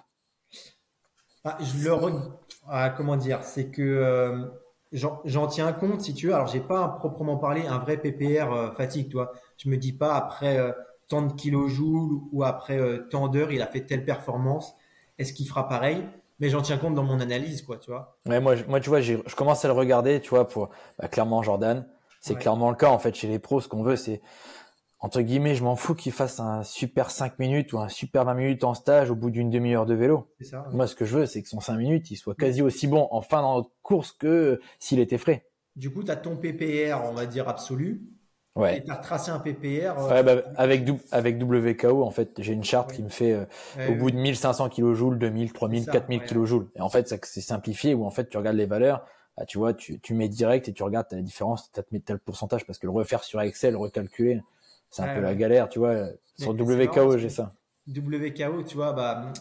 Ah, 1.44 1.58
je 1.60 1.84
le 1.84 1.94
regarde 1.94 2.34
ah, 2.68 2.90
comment 2.90 3.18
dire, 3.18 3.44
c'est 3.44 3.68
que 3.68 3.82
euh, 3.82 4.46
j'en 4.94 5.48
tiens 5.48 5.74
compte 5.74 6.02
si 6.02 6.14
tu 6.14 6.28
veux. 6.28 6.34
Alors, 6.34 6.48
j'ai 6.48 6.60
pas 6.60 6.88
proprement 6.88 7.38
parlé 7.38 7.66
un 7.66 7.78
vrai 7.78 7.98
PPR 7.98 8.52
euh, 8.52 8.72
fatigue, 8.72 9.10
toi. 9.10 9.32
Je 9.58 9.70
me 9.70 9.78
dis 9.78 9.94
pas 9.94 10.16
après 10.16 10.58
euh, 10.58 10.72
tant 11.08 11.22
de 11.22 11.34
kilojoules 11.34 12.22
ou 12.32 12.44
après 12.44 12.80
tant 13.10 13.28
d'heures, 13.28 13.52
il 13.52 13.62
a 13.62 13.68
fait 13.68 13.82
telle 13.82 14.06
performance. 14.06 14.76
Est-ce 15.18 15.34
qu'il 15.34 15.48
fera 15.48 15.68
pareil? 15.68 16.08
Mais 16.40 16.50
j'en 16.50 16.62
tiens 16.62 16.78
compte 16.78 16.96
dans 16.96 17.04
mon 17.04 17.20
analyse, 17.20 17.62
quoi, 17.62 17.78
tu 17.78 17.92
vois. 17.92 18.18
Ouais, 18.26 18.40
moi, 18.40 18.56
moi, 18.68 18.80
tu 18.80 18.90
vois, 18.90 19.02
je 19.02 19.36
commence 19.36 19.64
à 19.64 19.68
le 19.68 19.74
regarder, 19.74 20.22
tu 20.22 20.30
vois, 20.30 20.48
pour 20.48 20.70
bah, 20.98 21.08
clairement 21.08 21.44
Jordan. 21.44 21.86
C'est 22.22 22.36
clairement 22.36 22.70
le 22.70 22.76
cas 22.76 22.90
en 22.90 23.00
fait 23.00 23.16
chez 23.16 23.28
les 23.28 23.40
pros. 23.40 23.62
Ce 23.62 23.68
qu'on 23.68 23.82
veut, 23.82 23.96
c'est 23.96 24.22
entre 25.02 25.22
guillemets, 25.22 25.56
je 25.56 25.64
m'en 25.64 25.76
fous 25.76 25.96
qu'il 25.96 26.12
fasse 26.12 26.40
un 26.40 26.62
super 26.64 27.10
5 27.10 27.40
minutes 27.40 27.74
ou 27.74 27.80
un 27.80 27.90
super 27.90 28.24
20 28.24 28.36
minutes 28.36 28.64
en 28.64 28.76
stage 28.76 29.10
au 29.10 29.16
bout 29.16 29.32
d'une 29.32 29.50
demi-heure 29.50 29.88
de 29.88 29.96
vélo. 29.96 30.28
Ça, 30.42 30.68
Moi, 30.72 30.86
ce 30.86 30.96
que 30.96 31.06
je 31.06 31.18
veux, 31.18 31.26
c'est 31.26 31.42
que 31.42 31.50
son 31.50 31.60
5 31.60 31.76
minutes, 31.76 32.12
il 32.12 32.18
soit 32.18 32.36
quasi 32.36 32.62
aussi 32.62 32.88
bon 32.88 33.08
en 33.10 33.22
fin 33.22 33.42
de 33.60 33.66
course 33.82 34.12
que 34.12 34.62
s'il 34.78 35.00
était 35.00 35.18
frais. 35.18 35.48
Du 35.76 35.90
coup, 35.90 36.04
tu 36.04 36.12
as 36.12 36.18
ton 36.18 36.36
PPR, 36.36 37.04
on 37.04 37.14
va 37.14 37.26
dire 37.26 37.50
absolu. 37.50 38.04
Ouais. 38.56 38.78
Et 38.78 38.84
tu 38.84 38.92
as 38.92 38.98
tracé 38.98 39.32
un 39.32 39.40
PPR. 39.40 39.98
Euh, 39.98 40.10
ouais, 40.10 40.24
bah, 40.24 40.44
avec, 40.56 40.88
avec 41.12 41.42
WKO, 41.42 42.04
en 42.04 42.12
fait, 42.12 42.34
j'ai 42.38 42.54
une 42.54 42.64
charte 42.64 42.92
qui 42.92 43.02
me 43.02 43.10
fait 43.10 43.32
euh, 43.32 43.90
au 43.90 43.96
bout 43.96 44.12
de 44.12 44.18
1500 44.18 44.70
kJ, 44.70 45.18
2000, 45.18 45.54
3000, 45.54 45.86
4000 45.86 46.22
kJ. 46.22 46.54
Et 46.76 46.82
en 46.82 46.90
fait, 46.90 47.08
c'est 47.24 47.42
simplifié 47.42 47.96
où 47.96 48.06
en 48.06 48.12
fait, 48.12 48.30
tu 48.30 48.38
regardes 48.38 48.58
les 48.58 48.66
valeurs. 48.68 49.06
Bah, 49.38 49.46
tu 49.46 49.58
vois, 49.58 49.74
tu, 49.74 50.00
tu 50.00 50.14
mets 50.14 50.28
direct 50.28 50.68
et 50.68 50.74
tu 50.74 50.84
regardes, 50.84 51.08
tu 51.08 51.16
as 51.16 51.18
la 51.18 51.24
différence, 51.24 51.72
tu 51.72 51.80
as 51.80 51.84
tel 52.06 52.20
pourcentage 52.20 52.66
parce 52.66 52.78
que 52.78 52.86
le 52.86 52.92
refaire 52.92 53.24
sur 53.24 53.42
Excel, 53.42 53.78
recalculer, 53.78 54.42
c'est 54.92 55.02
un 55.02 55.16
peu 55.16 55.22
la 55.22 55.34
galère, 55.36 55.70
tu 55.70 55.80
vois. 55.80 55.96
Sur 56.38 56.52
WKO, 56.52 57.18
j'ai 57.18 57.30
ça. 57.30 57.56
WKO, 57.88 58.64
tu 58.64 58.76
vois, 58.76 58.94
bah, 58.94 59.34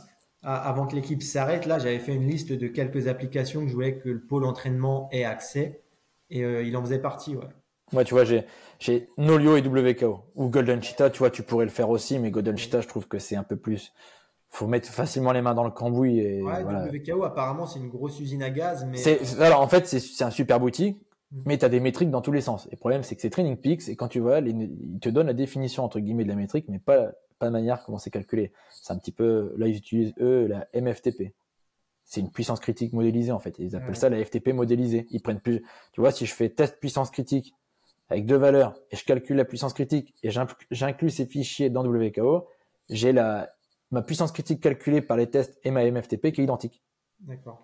avant 0.43 0.87
que 0.87 0.95
l'équipe 0.95 1.23
s'arrête, 1.23 1.67
là, 1.67 1.79
j'avais 1.79 1.99
fait 1.99 2.15
une 2.15 2.27
liste 2.27 2.53
de 2.53 2.69
quelques 2.69 3.09
applications 3.09 3.63
que 3.63 3.69
je 3.69 3.75
voulais 3.75 3.99
que 3.99 4.09
le 4.09 4.21
pôle 4.21 4.45
entraînement 4.45 5.09
ait 5.13 5.25
accès. 5.25 5.83
Et 6.31 6.45
euh, 6.45 6.63
il 6.63 6.77
en 6.77 6.83
faisait 6.83 7.01
partie, 7.01 7.37
ouais. 7.37 7.49
Moi, 7.93 8.05
tu 8.05 8.15
vois, 8.15 8.25
j'ai, 8.25 8.45
j'ai 8.79 9.09
Nolio 9.19 9.57
et 9.57 9.63
WKO. 9.63 10.21
Ou 10.37 10.49
Golden 10.49 10.81
Cheetah, 10.81 11.11
tu 11.11 11.19
vois, 11.19 11.31
tu 11.31 11.43
pourrais 11.43 11.65
le 11.65 11.73
faire 11.73 11.91
aussi, 11.91 12.21
mais 12.21 12.31
Golden 12.31 12.57
Cheetah, 12.57 12.83
je 12.83 12.89
trouve 12.89 13.09
que 13.09 13.19
c'est 13.19 13.35
un 13.35 13.43
peu 13.43 13.57
plus. 13.57 13.93
Faut 14.49 14.69
mettre 14.69 14.89
facilement 14.89 15.33
les 15.33 15.43
mains 15.43 15.55
dans 15.55 15.65
le 15.65 15.73
cambouis 15.73 16.21
et. 16.21 16.43
Ouais, 16.43 16.63
WKO, 16.63 17.25
apparemment, 17.25 17.67
c'est 17.67 17.81
une 17.81 17.89
grosse 17.89 18.21
usine 18.21 18.45
à 18.45 18.51
gaz, 18.51 18.87
mais. 18.89 19.41
alors, 19.41 19.61
en 19.61 19.69
fait, 19.69 19.89
c'est, 19.89 19.99
c'est 19.99 20.25
un 20.25 20.31
super 20.31 20.63
outil 20.63 20.97
Mm. 20.97 21.10
Mais 21.33 21.59
tu 21.59 21.65
as 21.65 21.69
des 21.69 21.81
métriques 21.81 22.11
dans 22.11 22.23
tous 22.23 22.33
les 22.33 22.41
sens. 22.41 22.67
Et 22.67 22.71
le 22.73 22.77
problème, 22.77 23.03
c'est 23.03 23.15
que 23.15 23.23
c'est 23.23 23.31
Training 23.31 23.57
Peaks, 23.57 23.89
et 23.89 23.97
quand 23.97 24.09
tu 24.09 24.19
vois, 24.19 24.41
ils 24.41 24.99
te 25.01 25.09
donnent 25.09 25.29
la 25.29 25.33
définition, 25.33 25.85
entre 25.85 26.01
guillemets, 26.01 26.25
de 26.25 26.29
la 26.29 26.35
métrique, 26.35 26.67
mais 26.69 26.81
pas, 26.81 27.13
pas 27.39 27.47
de 27.47 27.53
manière 27.53 27.85
comment 27.85 27.99
c'est 27.99 28.11
calculé. 28.11 28.53
C'est 28.71 28.93
un 28.93 28.99
petit 28.99 29.13
peu, 29.13 29.55
là, 29.57 29.69
ils 29.69 29.77
utilisent, 29.77 30.15
eux, 30.21 30.47
la 30.49 30.67
MFTP. 30.75 31.33
C'est 32.05 32.21
une 32.21 32.33
puissance 32.33 32.59
critique 32.59 32.93
modélisée, 32.93 33.31
en 33.31 33.39
fait. 33.39 33.55
Ils 33.61 33.77
appellent 33.77 33.97
ça 33.97 34.09
la 34.09 34.25
FTP 34.25 34.49
modélisée. 34.49 35.07
Ils 35.11 35.23
prennent 35.23 35.41
plus, 35.41 35.65
tu 35.93 36.01
vois, 36.01 36.11
si 36.11 36.27
je 36.27 36.35
fais 36.35 36.49
test 36.49 36.81
puissance 36.81 37.11
critique 37.11 37.55
avec 38.09 38.27
deux 38.27 38.37
valeurs, 38.37 38.77
et 38.91 38.97
je 38.97 39.05
calcule 39.05 39.37
la 39.37 39.45
puissance 39.45 39.73
critique, 39.73 40.15
et 40.25 40.31
j'inclus 40.73 41.11
ces 41.11 41.27
fichiers 41.27 41.71
dans 41.71 41.87
WKO, 41.87 42.49
j'ai 42.89 43.13
la, 43.13 43.55
ma 43.93 44.03
puissance 44.03 44.33
critique 44.33 44.61
calculée 44.61 45.01
par 45.01 45.17
les 45.17 45.31
tests 45.31 45.59
et 45.63 45.71
ma 45.71 45.89
MFTP 45.89 46.33
qui 46.33 46.41
est 46.41 46.45
identique. 46.45 46.83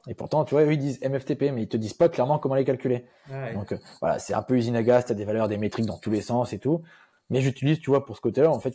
Et 0.07 0.14
pourtant, 0.14 0.44
tu 0.44 0.54
vois, 0.54 0.64
eux, 0.64 0.72
ils 0.72 0.78
disent 0.78 1.00
MFTP, 1.02 1.52
mais 1.52 1.62
ils 1.62 1.68
te 1.68 1.76
disent 1.76 1.94
pas 1.94 2.09
clairement 2.09 2.38
comment 2.38 2.54
les 2.54 2.64
calculer. 2.64 3.07
Donc, 3.54 3.72
euh, 3.72 3.78
voilà, 4.00 4.18
c'est 4.18 4.34
un 4.34 4.42
peu 4.42 4.57
usine 4.57 4.76
à 4.76 4.82
gaz, 4.82 5.07
t'as 5.07 5.14
des 5.14 5.24
valeurs, 5.24 5.48
des 5.48 5.59
métriques 5.59 5.86
dans 5.86 5.98
tous 5.98 6.11
les 6.11 6.20
sens 6.20 6.52
et 6.52 6.59
tout. 6.59 6.82
Mais 7.30 7.40
j'utilise, 7.40 7.80
tu 7.80 7.90
vois, 7.90 8.04
pour 8.04 8.16
ce 8.16 8.20
côté-là, 8.20 8.50
en 8.50 8.61
fait, 8.61 8.74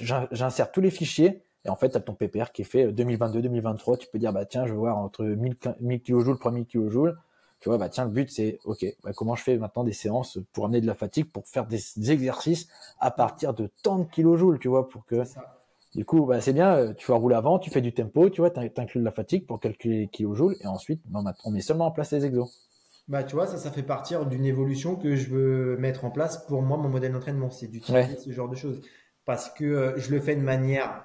j'insère 0.00 0.72
tous 0.72 0.80
les 0.80 0.90
fichiers, 0.90 1.42
et 1.64 1.68
en 1.68 1.76
fait, 1.76 1.90
t'as 1.90 2.00
ton 2.00 2.14
PPR 2.14 2.50
qui 2.52 2.62
est 2.62 2.66
fait 2.66 2.88
2022-2023. 2.92 3.92
Euh, 3.92 3.96
tu 3.96 4.08
peux 4.08 4.18
dire, 4.18 4.32
bah, 4.32 4.44
tiens, 4.44 4.66
je 4.66 4.72
veux 4.72 4.78
voir 4.78 4.98
entre 4.98 5.24
1000, 5.24 5.56
1000 5.80 6.02
kJ, 6.02 6.38
3000 6.38 6.66
kJ. 6.66 7.14
Tu 7.60 7.68
vois, 7.68 7.78
bah, 7.78 7.88
tiens, 7.88 8.04
le 8.04 8.10
but, 8.10 8.28
c'est, 8.30 8.58
OK, 8.64 8.84
bah, 9.04 9.12
comment 9.14 9.36
je 9.36 9.44
fais 9.44 9.56
maintenant 9.56 9.84
des 9.84 9.92
séances 9.92 10.38
pour 10.52 10.64
amener 10.64 10.80
de 10.80 10.86
la 10.86 10.94
fatigue, 10.94 11.30
pour 11.30 11.46
faire 11.46 11.66
des, 11.66 11.80
exercices 12.10 12.68
à 12.98 13.12
partir 13.12 13.54
de 13.54 13.70
tant 13.84 14.00
de 14.00 14.04
kilojoules, 14.04 14.58
tu 14.58 14.68
vois, 14.68 14.88
pour 14.88 15.06
que, 15.06 15.22
Du 15.94 16.04
coup, 16.06 16.24
bah, 16.24 16.40
c'est 16.40 16.54
bien, 16.54 16.74
euh, 16.74 16.94
tu 16.94 17.10
vas 17.10 17.16
rouler 17.18 17.34
avant, 17.34 17.58
tu 17.58 17.70
fais 17.70 17.82
du 17.82 17.92
tempo, 17.92 18.30
tu 18.30 18.40
vois, 18.40 18.50
t'inclus 18.50 19.00
de 19.00 19.04
la 19.04 19.10
fatigue 19.10 19.46
pour 19.46 19.60
calculer 19.60 19.98
les 20.00 20.08
kilojoules, 20.08 20.56
et 20.60 20.66
ensuite, 20.66 21.02
on 21.44 21.50
met 21.50 21.60
seulement 21.60 21.86
en 21.86 21.90
place 21.90 22.12
les 22.12 22.24
exos. 22.24 22.50
Bah, 23.08 23.24
tu 23.24 23.34
vois, 23.34 23.46
ça, 23.46 23.58
ça 23.58 23.70
fait 23.70 23.82
partir 23.82 24.24
d'une 24.26 24.46
évolution 24.46 24.96
que 24.96 25.16
je 25.16 25.28
veux 25.28 25.76
mettre 25.76 26.04
en 26.04 26.10
place 26.10 26.46
pour 26.46 26.62
moi, 26.62 26.78
mon 26.78 26.88
modèle 26.88 27.12
d'entraînement, 27.12 27.50
c'est 27.50 27.66
d'utiliser 27.66 28.16
ce 28.16 28.30
genre 28.32 28.48
de 28.48 28.56
choses. 28.56 28.80
Parce 29.24 29.50
que 29.50 29.64
euh, 29.64 29.98
je 29.98 30.10
le 30.10 30.20
fais 30.20 30.34
de 30.34 30.40
manière, 30.40 31.04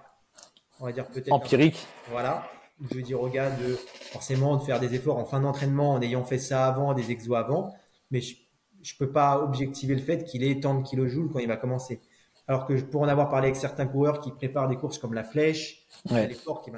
on 0.80 0.86
va 0.86 0.92
dire 0.92 1.08
peut-être. 1.08 1.32
Empirique. 1.32 1.86
Voilà. 2.10 2.48
Je 2.90 2.96
veux 2.96 3.02
dire 3.02 3.22
au 3.22 3.28
gars 3.28 3.50
de 3.50 3.76
forcément 4.12 4.56
de 4.56 4.62
faire 4.62 4.80
des 4.80 4.94
efforts 4.94 5.18
en 5.18 5.26
fin 5.26 5.42
d'entraînement 5.42 5.94
en 5.94 6.02
ayant 6.02 6.24
fait 6.24 6.38
ça 6.38 6.68
avant, 6.68 6.94
des 6.94 7.12
exos 7.12 7.36
avant, 7.36 7.74
mais 8.12 8.22
je, 8.22 8.36
je 8.84 8.94
peux 8.98 9.12
pas 9.12 9.40
objectiver 9.42 9.96
le 9.96 10.02
fait 10.02 10.24
qu'il 10.24 10.44
ait 10.44 10.60
tant 10.60 10.76
de 10.80 10.84
kilojoules 10.84 11.30
quand 11.32 11.40
il 11.40 11.48
va 11.48 11.58
commencer. 11.58 12.00
Alors 12.48 12.66
que 12.66 12.74
pour 12.80 13.02
en 13.02 13.08
avoir 13.10 13.30
parlé 13.30 13.48
avec 13.48 13.58
certains 13.58 13.88
coureurs 13.88 14.22
qui 14.22 14.32
préparent 14.32 14.70
des 14.70 14.78
courses 14.78 14.98
comme 14.98 15.14
la 15.14 15.26
flèche, 15.26 15.86
ouais. 16.12 16.30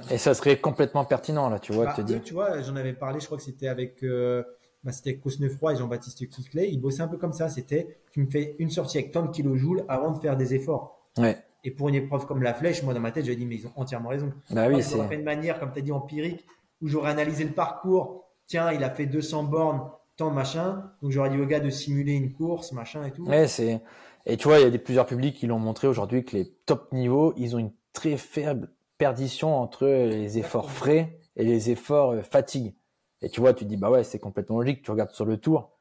et 0.10 0.18
ça 0.18 0.34
serait 0.34 0.58
complètement 0.58 1.06
pertinent 1.06 1.48
là, 1.48 1.60
tu 1.60 1.74
vois, 1.74 1.86
bah, 1.86 1.94
te 1.94 2.02
dire. 2.02 2.22
Tu 2.24 2.34
vois, 2.34 2.62
j'en 2.62 2.76
avais 2.76 2.94
parlé, 2.94 3.20
je 3.20 3.28
crois 3.28 3.38
que 3.38 3.44
c'était 3.44 3.68
avec, 3.68 4.04
euh, 4.04 4.44
bah, 4.84 4.92
c'était 4.92 5.18
Cosnefroy 5.18 5.74
et 5.74 5.76
Jean-Baptiste 5.76 6.28
Kickley. 6.28 6.70
Ils 6.72 6.82
bossaient 6.82 7.04
un 7.04 7.08
peu 7.08 7.18
comme 7.18 7.34
ça. 7.34 7.50
C'était, 7.50 8.00
tu 8.12 8.20
me 8.20 8.30
fais 8.32 8.56
une 8.58 8.72
sortie 8.72 8.98
avec 8.98 9.12
tant 9.12 9.22
de 9.22 9.30
kilojoules 9.30 9.86
avant 9.88 10.12
de 10.12 10.20
faire 10.20 10.38
des 10.38 10.56
efforts. 10.56 11.08
Ouais. 11.20 11.38
Et 11.64 11.70
pour 11.70 11.90
une 11.90 11.96
épreuve 11.96 12.26
comme 12.26 12.42
la 12.42 12.56
flèche, 12.56 12.82
moi 12.82 12.96
dans 12.96 13.00
ma 13.00 13.12
tête, 13.12 13.26
j'avais 13.26 13.38
dit 13.38 13.46
mais 13.46 13.56
ils 13.56 13.68
ont 13.68 13.74
entièrement 13.76 14.10
raison. 14.10 14.34
Bah 14.50 14.68
oui, 14.70 14.82
c'est 14.82 14.98
une 15.14 15.24
manière, 15.24 15.60
comme 15.60 15.72
tu 15.72 15.80
as 15.80 15.82
dit, 15.84 15.92
empirique, 15.92 16.46
où 16.82 16.88
j'aurais 16.88 17.12
analysé 17.12 17.44
le 17.44 17.52
parcours. 17.52 18.24
Tiens, 18.48 18.72
il 18.72 18.84
a 18.84 18.90
fait 18.90 19.06
200 19.06 19.44
bornes, 19.44 19.82
tant 20.18 20.32
machin. 20.32 20.92
Donc 21.04 21.12
j'aurais 21.12 21.30
dit 21.30 21.40
au 21.40 21.46
gars 21.46 21.60
de 21.60 21.70
simuler 21.70 22.14
une 22.14 22.34
course, 22.34 22.72
machin 22.72 23.04
et 23.06 23.12
tout. 23.12 23.26
Ouais, 23.26 23.48
c'est 23.48 23.82
et 24.26 24.38
tu 24.38 24.48
vois, 24.48 24.60
il 24.60 24.64
y 24.64 24.68
a 24.68 24.70
des, 24.70 24.80
plusieurs 24.80 25.06
publics 25.06 25.36
qui 25.36 25.48
l'ont 25.48 25.60
montré 25.60 25.88
aujourd'hui 25.88 26.24
que 26.24 26.36
les 26.36 26.50
top 26.66 26.92
niveaux, 26.92 27.34
ils 27.38 27.56
ont 27.56 27.60
une 27.60 27.74
très 27.94 28.18
faible 28.18 28.72
perdition 28.98 29.56
entre 29.60 29.88
les 29.88 30.38
efforts 30.38 30.72
frais 30.72 31.20
et 31.36 31.44
les 31.44 31.72
efforts 31.72 32.12
euh, 32.12 32.22
fatigue. 32.22 32.76
Et 33.22 33.30
tu 33.30 33.42
vois, 33.42 33.54
tu 33.54 33.66
dis, 33.66 33.78
bah 33.78 33.90
ouais, 33.90 34.04
c'est 34.04 34.20
complètement 34.20 34.60
logique. 34.60 34.82
Tu 34.82 34.92
regardes 34.92 35.12
sur 35.12 35.26
le 35.26 35.38
tour, 35.38 35.72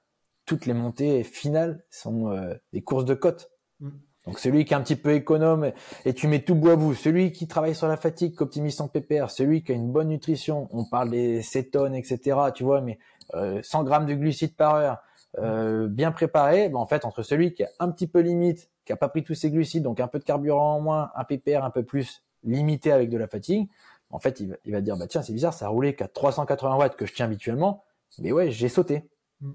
toutes 0.47 0.66
les 0.66 0.74
montées 0.74 1.24
finales 1.24 1.84
sont 1.91 2.30
euh, 2.30 2.55
des 2.72 2.82
courses 2.82 3.05
de 3.05 3.14
côte. 3.14 3.51
Mm. 3.80 3.91
Donc 4.26 4.39
celui 4.41 4.64
qui 4.66 4.74
est 4.74 4.76
un 4.76 4.82
petit 4.82 4.97
peu 4.97 5.14
économe 5.14 5.72
et 6.05 6.12
tu 6.12 6.28
mets 6.28 6.41
tout 6.43 6.55
bout 6.55 6.70
à 6.70 6.76
bout, 6.76 6.93
celui 6.93 7.32
qui 7.32 7.49
travaille 7.49 7.74
sur 7.74 7.89
la 7.89 7.97
fatigue, 7.97 8.36
qui 8.36 8.43
optimise 8.43 8.76
son 8.76 8.86
PPR, 8.86 9.30
celui 9.30 9.62
qui 9.62 9.72
a 9.72 9.74
une 9.74 9.91
bonne 9.91 10.09
nutrition, 10.09 10.68
on 10.70 10.84
parle 10.84 11.11
des 11.11 11.41
cétones, 11.41 11.95
etc. 11.95 12.36
Tu 12.55 12.62
vois, 12.62 12.82
mais 12.82 12.99
100 13.32 13.39
euh, 13.39 13.84
grammes 13.84 14.05
de 14.05 14.12
glucides 14.12 14.55
par 14.55 14.74
heure, 14.74 14.99
euh, 15.37 15.89
bien 15.89 16.11
préparé, 16.11 16.72
en 16.72 16.87
fait, 16.87 17.05
entre 17.05 17.22
celui 17.22 17.53
qui 17.53 17.62
est 17.62 17.68
un 17.79 17.91
petit 17.91 18.07
peu 18.07 18.20
limite, 18.20 18.70
qui 18.85 18.93
a 18.93 18.97
pas 18.97 19.09
pris 19.09 19.22
tous 19.22 19.35
ses 19.35 19.51
glucides, 19.51 19.83
donc 19.83 20.01
un 20.01 20.09
peu 20.09 20.18
de 20.18 20.24
carburant 20.24 20.76
en 20.76 20.81
moins, 20.81 21.11
un 21.14 21.24
PPR 21.24 21.62
un 21.64 21.70
peu 21.70 21.83
plus 21.83 22.22
limité 22.45 22.93
avec 22.93 23.11
de 23.11 23.18
la 23.18 23.29
fatigue, 23.29 23.68
en 24.11 24.18
fait, 24.18 24.41
il 24.41 24.49
va, 24.49 24.57
il 24.64 24.72
va 24.72 24.81
dire, 24.81 24.97
bah 24.97 25.07
tiens, 25.07 25.22
c'est 25.22 25.35
bizarre, 25.35 25.53
ça 25.53 25.66
a 25.66 25.68
roulé 25.68 25.95
qu'à 25.95 26.09
380 26.09 26.76
watts 26.76 26.97
que 26.97 27.05
je 27.05 27.12
tiens 27.12 27.26
habituellement, 27.26 27.85
mais 28.18 28.33
ouais, 28.33 28.51
j'ai 28.51 28.68
sauté. 28.68 29.05
Mm. 29.41 29.51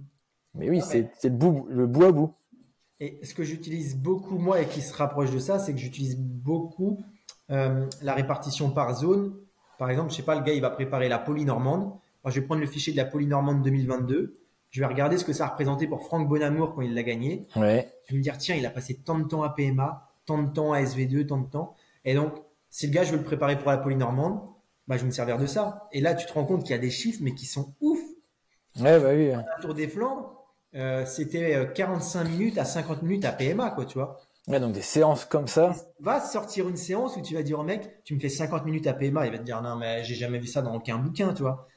Mais 0.56 0.70
oui, 0.70 0.82
c'est 0.82 1.10
le 1.24 1.30
bout, 1.30 1.66
le 1.70 1.88
bout 1.88 2.04
à 2.04 2.12
bout. 2.12 2.34
Et 3.00 3.20
ce 3.26 3.34
que 3.34 3.44
j'utilise 3.44 3.98
beaucoup, 3.98 4.38
moi, 4.38 4.62
et 4.62 4.68
qui 4.68 4.82
se 4.82 4.96
rapproche 4.96 5.32
de 5.32 5.40
ça, 5.40 5.58
c'est 5.58 5.74
que 5.74 5.80
j'utilise 5.80 6.16
beaucoup 6.18 7.04
euh, 7.50 7.88
la 8.02 8.14
répartition 8.14 8.70
par 8.70 8.96
zone. 8.96 9.34
Par 9.80 9.90
exemple, 9.90 10.12
je 10.12 10.18
sais 10.18 10.24
pas, 10.24 10.36
le 10.36 10.44
gars, 10.44 10.54
il 10.54 10.62
va 10.62 10.70
préparer 10.70 11.10
la 11.10 11.18
polynormande. 11.18 11.86
Moi, 12.24 12.32
je 12.32 12.40
vais 12.40 12.46
prendre 12.46 12.62
le 12.62 12.68
fichier 12.68 12.94
de 12.94 12.98
la 12.98 13.06
polynormande 13.06 13.64
2022 13.64 14.43
je 14.74 14.80
vais 14.80 14.88
regarder 14.88 15.20
ce 15.20 15.24
que 15.24 15.34
ça 15.34 15.46
a 15.46 15.50
représenté 15.50 15.86
pour 15.86 16.02
Franck 16.02 16.28
Bonamour 16.28 16.74
quand 16.74 16.82
il 16.82 16.96
l'a 16.96 17.04
gagné. 17.04 17.46
Ouais. 17.56 17.94
Je 18.08 18.14
vais 18.14 18.18
me 18.18 18.24
dire, 18.24 18.40
tiens, 18.40 18.56
il 18.56 18.66
a 18.66 18.72
passé 18.72 18.96
tant 18.96 19.20
de 19.20 19.28
temps 19.28 19.44
à 19.44 19.52
PMA, 19.52 20.10
tant 20.26 20.42
de 20.42 20.52
temps 20.52 20.74
à 20.74 20.82
SV2, 20.82 21.28
tant 21.28 21.38
de 21.38 21.46
temps. 21.48 21.76
Et 22.06 22.16
donc, 22.16 22.34
si 22.72 22.88
le 22.88 22.92
gars, 22.92 23.04
je 23.04 23.12
veux 23.12 23.20
le 23.20 23.24
préparer 23.24 23.56
pour 23.56 23.70
la 23.70 23.78
polynormande, 23.78 24.42
bah, 24.88 24.98
je 24.98 25.02
vais 25.02 25.08
me 25.08 25.12
servir 25.12 25.38
de 25.38 25.46
ça. 25.46 25.88
Et 25.92 26.02
là, 26.02 26.16
tu 26.16 26.26
te 26.26 26.34
rends 26.34 26.44
compte 26.44 26.64
qu'il 26.64 26.72
y 26.72 26.74
a 26.74 26.80
des 26.80 26.90
chiffres, 26.90 27.20
mais 27.22 27.36
qui 27.36 27.46
sont 27.46 27.76
ouf. 27.82 28.00
Ouais, 28.80 29.00
bah 29.00 29.10
oui. 29.14 29.32
Tour 29.62 29.76
des 29.76 29.88
Flandres, 29.88 30.44
euh, 30.74 31.06
c'était 31.06 31.72
45 31.76 32.22
euh, 32.26 32.30
minutes 32.30 32.58
à 32.58 32.66
50 32.66 33.04
minutes 33.04 33.26
à 33.26 33.32
PMA, 33.32 33.70
quoi, 33.70 33.86
tu 33.86 34.00
vois. 34.00 34.22
Ouais, 34.48 34.60
donc 34.60 34.74
des 34.74 34.82
séances 34.82 35.26
comme 35.26 35.46
ça. 35.46 35.76
Va 36.00 36.20
sortir 36.20 36.68
une 36.68 36.78
séance 36.78 37.16
où 37.16 37.22
tu 37.22 37.36
vas 37.36 37.44
dire 37.44 37.60
au 37.60 37.64
mec, 37.64 38.04
tu 38.06 38.16
me 38.16 38.20
fais 38.20 38.28
50 38.28 38.66
minutes 38.66 38.88
à 38.88 38.94
PMA. 38.94 39.28
Il 39.28 39.34
va 39.34 39.38
te 39.38 39.44
dire, 39.44 39.62
non, 39.62 39.76
mais 39.76 40.04
j'ai 40.04 40.16
jamais 40.16 40.40
vu 40.40 40.48
ça 40.48 40.64
dans 40.64 40.74
aucun 40.74 40.98
bouquin, 40.98 41.32
tu 41.36 41.44
vois. 41.44 41.68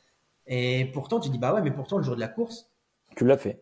Et 0.46 0.86
pourtant, 0.94 1.20
tu 1.20 1.28
dis, 1.28 1.38
bah 1.38 1.52
ouais, 1.52 1.60
mais 1.60 1.72
pourtant, 1.72 1.98
le 1.98 2.04
jour 2.04 2.14
de 2.14 2.20
la 2.20 2.28
course, 2.28 2.70
tu 3.16 3.24
l'as 3.24 3.38
fait. 3.38 3.60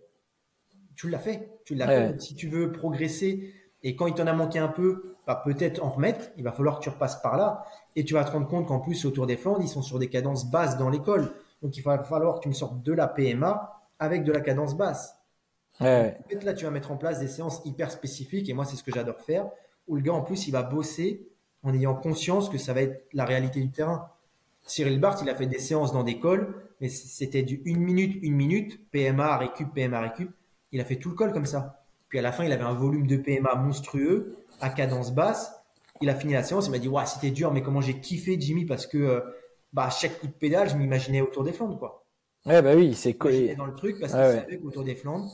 Tu 0.97 1.09
l'as 1.09 1.19
fait. 1.19 1.49
Tu 1.65 1.75
l'as 1.75 1.87
fait. 1.87 2.21
Si 2.21 2.35
tu 2.35 2.49
veux 2.49 2.73
progresser 2.73 3.55
et 3.83 3.97
quand 3.97 4.07
il 4.07 4.15
t'en 4.15 4.27
a 4.27 4.33
manqué 4.33 4.59
un 4.59 4.69
peu, 4.69 5.17
bah, 5.27 5.41
peut-être 5.45 5.83
en 5.83 5.91
remettre, 5.91 6.27
il 6.37 6.45
va 6.45 6.53
falloir 6.53 6.79
que 6.79 6.85
tu 6.85 6.89
repasses 6.91 7.21
par 7.23 7.37
là. 7.37 7.65
Et 7.97 8.05
tu 8.05 8.15
vas 8.15 8.25
te 8.25 8.33
rendre 8.33 8.49
compte 8.49 8.67
qu'en 8.67 8.81
plus, 8.81 9.05
autour 9.05 9.27
des 9.27 9.37
Flandres, 9.37 9.63
ils 9.63 9.69
sont 9.69 9.83
sur 9.83 9.99
des 9.99 10.09
cadences 10.09 10.51
basses 10.51 10.77
dans 10.77 10.91
l'école. 10.91 11.33
Donc 11.63 11.77
il 11.77 11.83
va 11.83 12.03
falloir 12.03 12.37
que 12.37 12.41
tu 12.41 12.49
me 12.49 12.55
sortes 12.55 12.83
de 12.83 12.93
la 12.93 13.07
PMA 13.07 13.81
avec 13.99 14.25
de 14.25 14.33
la 14.33 14.41
cadence 14.41 14.77
basse. 14.77 15.17
Ouais. 15.81 16.19
là, 16.43 16.55
tu 16.55 16.65
vas 16.65 16.71
mettre 16.71 16.93
en 16.93 16.97
place 16.97 17.21
des 17.21 17.29
séances 17.29 17.63
hyper 17.65 17.91
spécifiques. 17.91 18.49
Et 18.49 18.55
moi, 18.55 18.65
c'est 18.65 18.77
ce 18.77 18.83
que 18.83 18.93
j'adore 18.93 19.21
faire. 19.21 19.49
Où 19.87 19.97
le 19.97 20.03
gars, 20.03 20.15
en 20.15 20.23
plus, 20.23 20.49
il 20.49 20.51
va 20.51 20.63
bosser 20.63 21.29
en 21.63 21.73
ayant 21.75 21.95
conscience 21.95 22.49
que 22.49 22.59
ça 22.59 22.73
va 22.73 22.83
être 22.83 23.07
la 23.13 23.25
réalité 23.25 23.61
du 23.61 23.71
terrain. 23.71 24.11
Cyril 24.63 24.99
Barthes, 24.99 25.21
il 25.23 25.31
a 25.31 25.35
fait 25.35 25.47
des 25.47 25.59
séances 25.59 25.93
dans 25.93 26.05
des 26.05 26.19
cols 26.19 26.55
mais 26.85 26.91
c'était 26.91 27.43
du 27.43 27.63
une 27.65 27.79
minute, 27.81 28.19
une 28.21 28.35
minute, 28.35 28.79
PMA, 28.91 29.39
récup, 29.39 29.73
PMA, 29.73 30.03
récup. 30.03 30.31
Il 30.71 30.83
a 30.83 30.85
fait 30.85 30.97
tout 30.97 31.09
le 31.09 31.15
col 31.15 31.33
comme 31.33 31.47
ça. 31.47 31.83
Puis 32.11 32.19
à 32.19 32.23
la 32.23 32.31
fin, 32.31 32.45
il 32.45 32.53
avait 32.53 32.63
un 32.63 32.75
volume 32.75 33.07
de 33.07 33.17
PMA 33.17 33.55
monstrueux, 33.55 34.37
à 34.61 34.69
cadence 34.69 35.15
basse. 35.15 35.65
Il 36.03 36.11
a 36.11 36.15
fini 36.15 36.35
la 36.35 36.43
séance, 36.43 36.67
il 36.67 36.73
m'a 36.73 36.79
dit, 36.79 36.89
ouais, 36.89 37.07
c'était 37.07 37.31
dur, 37.31 37.55
mais 37.55 37.63
comment 37.63 37.81
j'ai 37.81 38.01
kiffé 38.01 38.39
Jimmy 38.39 38.67
parce 38.67 38.87
que, 38.87 38.99
euh, 38.99 39.21
bah, 39.73 39.85
à 39.85 39.91
chaque 39.91 40.21
coup 40.21 40.27
de 40.27 40.33
pédale, 40.33 40.69
je 40.69 40.77
m'imaginais 40.77 41.23
autour 41.23 41.43
des 41.43 41.55
Flandres, 41.55 41.79
quoi. 41.79 42.05
Ouais, 42.45 42.61
bah 42.61 42.75
oui, 42.77 42.93
c'est 42.93 43.15
collé. 43.15 43.55
dans 43.55 43.65
le 43.65 43.75
truc 43.75 43.99
parce 43.99 44.13
qu'il 44.13 44.21
savait 44.21 44.59
qu'autour 44.59 44.85
des 44.85 44.95
Flandres, 44.95 45.33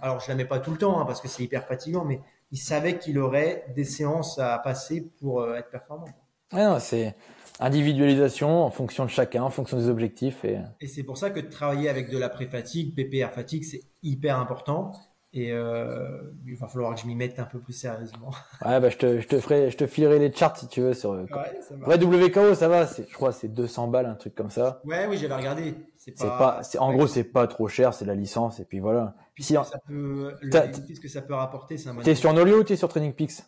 alors 0.00 0.20
je 0.20 0.28
la 0.28 0.36
mets 0.36 0.46
pas 0.46 0.58
tout 0.58 0.70
le 0.70 0.78
temps, 0.78 0.98
hein, 0.98 1.04
parce 1.04 1.20
que 1.20 1.28
c'est 1.28 1.42
hyper 1.42 1.66
fatigant, 1.66 2.06
mais 2.06 2.22
il 2.50 2.56
savait 2.56 2.96
qu'il 2.96 3.18
aurait 3.18 3.66
des 3.76 3.84
séances 3.84 4.38
à 4.38 4.58
passer 4.58 5.02
pour 5.20 5.42
euh, 5.42 5.56
être 5.56 5.68
performant. 5.68 6.08
Ouais, 6.50 6.64
non, 6.64 6.78
c'est, 6.78 7.14
individualisation 7.60 8.64
en 8.64 8.70
fonction 8.70 9.04
de 9.04 9.10
chacun, 9.10 9.42
en 9.42 9.50
fonction 9.50 9.76
des 9.76 9.88
objectifs. 9.88 10.44
Et, 10.44 10.58
et 10.80 10.86
c'est 10.86 11.02
pour 11.02 11.18
ça 11.18 11.30
que 11.30 11.40
de 11.40 11.48
travailler 11.48 11.88
avec 11.88 12.10
de 12.10 12.18
la 12.18 12.28
pré-fatigue, 12.28 12.94
PPR 12.94 13.32
fatigue, 13.32 13.64
c'est 13.64 13.82
hyper 14.02 14.38
important. 14.38 14.92
Et 15.34 15.52
euh, 15.52 16.22
il 16.46 16.56
va 16.56 16.68
falloir 16.68 16.94
que 16.94 17.00
je 17.00 17.06
m'y 17.06 17.14
mette 17.14 17.38
un 17.38 17.44
peu 17.44 17.58
plus 17.58 17.74
sérieusement. 17.74 18.30
Ouais, 18.64 18.80
bah, 18.80 18.88
je 18.88 18.96
te, 18.96 19.20
je 19.20 19.28
te 19.28 19.38
ferai, 19.38 19.70
je 19.70 19.76
te 19.76 19.86
filerai 19.86 20.18
les 20.18 20.32
charts 20.32 20.56
si 20.56 20.68
tu 20.68 20.80
veux 20.80 20.94
sur. 20.94 21.10
Ouais, 21.10 21.26
ça 21.60 21.74
WKO, 21.74 22.54
ça 22.54 22.68
va. 22.68 22.86
Je 22.86 23.12
crois 23.12 23.32
c'est 23.32 23.48
200 23.48 23.88
balles, 23.88 24.06
un 24.06 24.14
truc 24.14 24.34
comme 24.34 24.50
ça. 24.50 24.80
Ouais, 24.84 25.06
oui, 25.06 25.18
j'avais 25.18 25.34
regardé. 25.34 25.74
C'est 25.96 26.16
pas. 26.16 26.60
pas 26.62 26.78
en 26.78 26.92
gros, 26.92 27.06
c'est 27.06 27.24
pas 27.24 27.46
trop 27.46 27.68
cher, 27.68 27.92
c'est 27.92 28.06
la 28.06 28.14
licence 28.14 28.58
et 28.58 28.64
puis 28.64 28.80
voilà. 28.80 29.14
Puis 29.34 29.44
si, 29.44 29.52
ça 29.52 29.80
peut, 29.86 30.34
le 30.40 31.00
que 31.00 31.08
ça 31.08 31.20
peut 31.20 31.34
rapporter, 31.34 31.76
c'est 31.76 31.90
un. 31.90 31.96
T'es 31.96 32.14
sur 32.14 32.32
Nolio 32.32 32.60
ou 32.60 32.64
t'es 32.64 32.76
sur 32.76 32.88
Training 32.88 33.12
Peaks? 33.12 33.42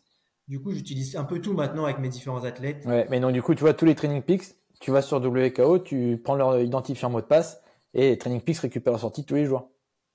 Du 0.51 0.59
coup, 0.59 0.73
j'utilise 0.73 1.15
un 1.15 1.23
peu 1.23 1.41
tout 1.41 1.53
maintenant 1.53 1.85
avec 1.85 2.01
mes 2.01 2.09
différents 2.09 2.43
athlètes. 2.43 2.85
Ouais, 2.85 3.07
mais 3.09 3.21
non, 3.21 3.31
du 3.31 3.41
coup, 3.41 3.55
tu 3.55 3.61
vois, 3.61 3.73
tous 3.73 3.85
les 3.85 3.95
Training 3.95 4.21
Peaks, 4.21 4.57
tu 4.81 4.91
vas 4.91 5.01
sur 5.01 5.25
WKO, 5.25 5.79
tu 5.79 6.21
prends 6.23 6.35
leur 6.35 6.59
identifiant 6.59 7.09
mot 7.09 7.21
de 7.21 7.27
passe 7.27 7.63
et 7.95 8.19
Training 8.19 8.41
Peaks 8.41 8.59
récupère 8.59 8.93
la 8.93 8.99
sortie 8.99 9.25
tous 9.25 9.37
les 9.37 9.45
jours. 9.45 9.71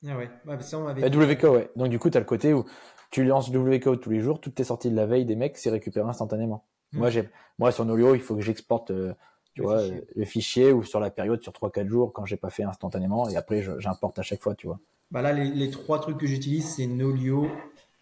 Ah 0.05 0.17
ouais, 0.17 0.29
ouais 0.45 0.59
ça 0.59 0.77
on 0.77 0.87
avait. 0.87 1.07
WKO, 1.07 1.55
ouais. 1.55 1.71
Donc 1.77 1.87
du 1.87 1.99
coup, 1.99 2.09
tu 2.09 2.17
as 2.17 2.19
le 2.19 2.25
côté 2.25 2.53
où 2.53 2.65
tu 3.11 3.23
lances 3.23 3.47
WKO 3.47 3.95
tous 3.95 4.09
les 4.09 4.19
jours, 4.19 4.41
toutes 4.41 4.55
tes 4.55 4.65
sorties 4.65 4.91
de 4.91 4.95
la 4.97 5.05
veille 5.05 5.23
des 5.23 5.37
mecs, 5.37 5.57
c'est 5.57 5.69
récupéré 5.69 6.07
instantanément. 6.09 6.65
Moi, 6.91 7.09
j'ai, 7.09 7.29
moi, 7.57 7.71
sur 7.71 7.85
Nolio, 7.85 8.13
il 8.13 8.21
faut 8.21 8.35
que 8.35 8.41
j'exporte, 8.41 8.91
euh, 8.91 9.13
tu 9.53 9.61
le 9.61 9.67
vois, 9.67 9.79
fichier. 9.79 10.03
le 10.15 10.25
fichier 10.25 10.71
ou 10.73 10.83
sur 10.83 10.99
la 10.99 11.11
période 11.11 11.41
sur 11.41 11.53
3-4 11.53 11.87
jours 11.87 12.11
quand 12.11 12.25
j'ai 12.25 12.37
pas 12.37 12.49
fait 12.49 12.63
instantanément 12.63 13.29
et 13.29 13.37
après, 13.37 13.63
j'importe 13.79 14.19
à 14.19 14.21
chaque 14.21 14.41
fois, 14.41 14.53
tu 14.53 14.67
vois. 14.67 14.79
Bah 15.11 15.21
là, 15.21 15.31
les, 15.31 15.45
les 15.45 15.69
trois 15.69 15.99
trucs 16.01 16.17
que 16.17 16.27
j'utilise, 16.27 16.75
c'est 16.75 16.87
Nolio, 16.87 17.49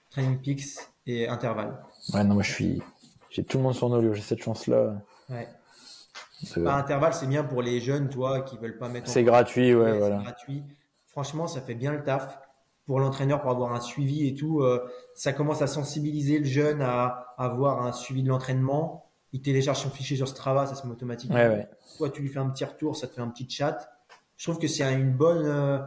Training 0.10 0.40
Peaks 0.40 0.80
et 1.06 1.28
Intervalle. 1.28 1.80
Ouais, 2.14 2.24
non, 2.24 2.34
moi 2.34 2.44
je 2.44 2.52
suis. 2.52 2.82
J'ai 3.30 3.44
tout 3.44 3.58
le 3.58 3.64
monde 3.64 3.74
sur 3.74 3.90
Nolio, 3.90 4.14
j'ai 4.14 4.22
cette 4.22 4.44
chance-là. 4.44 4.96
Ouais. 5.30 5.48
Bah, 6.58 6.76
intervalle, 6.76 7.14
c'est 7.14 7.28
bien 7.28 7.44
pour 7.44 7.62
les 7.62 7.80
jeunes, 7.80 8.10
toi, 8.10 8.42
qui 8.42 8.58
veulent 8.58 8.78
pas 8.78 8.90
mettre. 8.90 9.10
C'est 9.10 9.24
gratuit, 9.24 9.74
ouais, 9.74 9.98
voilà. 9.98 10.18
C'est 10.18 10.24
gratuit. 10.24 10.64
Franchement, 11.08 11.48
ça 11.48 11.62
fait 11.62 11.76
bien 11.76 11.92
le 11.92 12.04
taf 12.04 12.40
pour 12.86 13.00
l'entraîneur 13.00 13.42
pour 13.42 13.52
avoir 13.52 13.74
un 13.74 13.80
suivi 13.80 14.28
et 14.28 14.36
tout. 14.36 14.62
Euh, 14.62 14.86
ça 15.16 15.32
commence 15.32 15.62
à 15.62 15.68
sensibiliser 15.68 16.40
le 16.40 16.46
jeune 16.46 16.82
à, 16.82 17.34
avoir 17.38 17.86
un 17.86 17.92
suivi 17.92 18.24
de 18.24 18.30
l'entraînement. 18.30 19.10
Il 19.32 19.42
télécharge 19.42 19.80
son 19.80 19.90
fichier 19.90 20.18
sur 20.18 20.28
Strava, 20.28 20.68
ça 20.68 20.76
se 20.76 20.86
met 20.86 20.92
automatiquement. 20.92 21.36
Ouais, 21.36 21.48
ouais. 21.48 21.68
Toi, 21.98 22.10
tu 22.10 22.22
lui 22.22 22.30
fais 22.30 22.40
un 22.40 22.50
petit 22.50 22.66
retour, 22.66 22.96
ça 22.96 23.08
te 23.08 23.16
fait 23.16 23.22
un 23.22 23.30
petit 23.30 23.50
chat. 23.50 23.90
Je 24.38 24.46
trouve 24.46 24.60
que 24.60 24.68
c'est 24.68 24.92
une 24.94 25.12
bonne, 25.12 25.46
euh, 25.46 25.80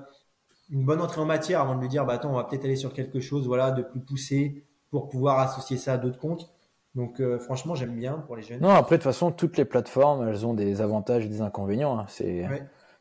une 0.71 0.85
bonne 0.85 1.01
entrée 1.01 1.21
en 1.21 1.27
matière 1.27 1.61
avant 1.61 1.77
de 1.77 1.81
lui 1.81 1.89
dire, 1.89 2.07
bah 2.07 2.15
attends, 2.15 2.31
on 2.31 2.37
va 2.37 2.45
peut-être 2.45 2.65
aller 2.65 2.77
sur 2.77 2.93
quelque 2.93 3.21
chose, 3.21 3.47
voilà, 3.47 3.71
de 3.71 3.83
plus 3.83 4.01
poussé, 4.01 4.65
pour 4.91 5.09
pouvoir 5.09 5.39
associer 5.41 5.77
ça 5.77 5.95
à 5.95 5.99
d'autres 5.99 6.19
comptes. 6.19 6.53
Donc 6.95 7.21
euh, 7.21 7.39
franchement, 7.39 7.75
j'aime 7.75 7.95
bien 7.95 8.15
pour 8.27 8.37
les 8.37 8.43
jeunes. 8.43 8.61
Non, 8.61 8.71
après 8.71 8.97
de 8.97 9.03
toute 9.03 9.13
façon, 9.13 9.31
toutes 9.31 9.59
les 9.59 9.67
plateformes, 9.67 10.27
elles 10.27 10.47
ont 10.47 10.55
des 10.55 10.81
avantages 10.81 11.27
et 11.27 11.29
des 11.29 11.43
inconvénients. 11.43 11.99
Hein. 11.99 12.07
C'est, 12.09 12.47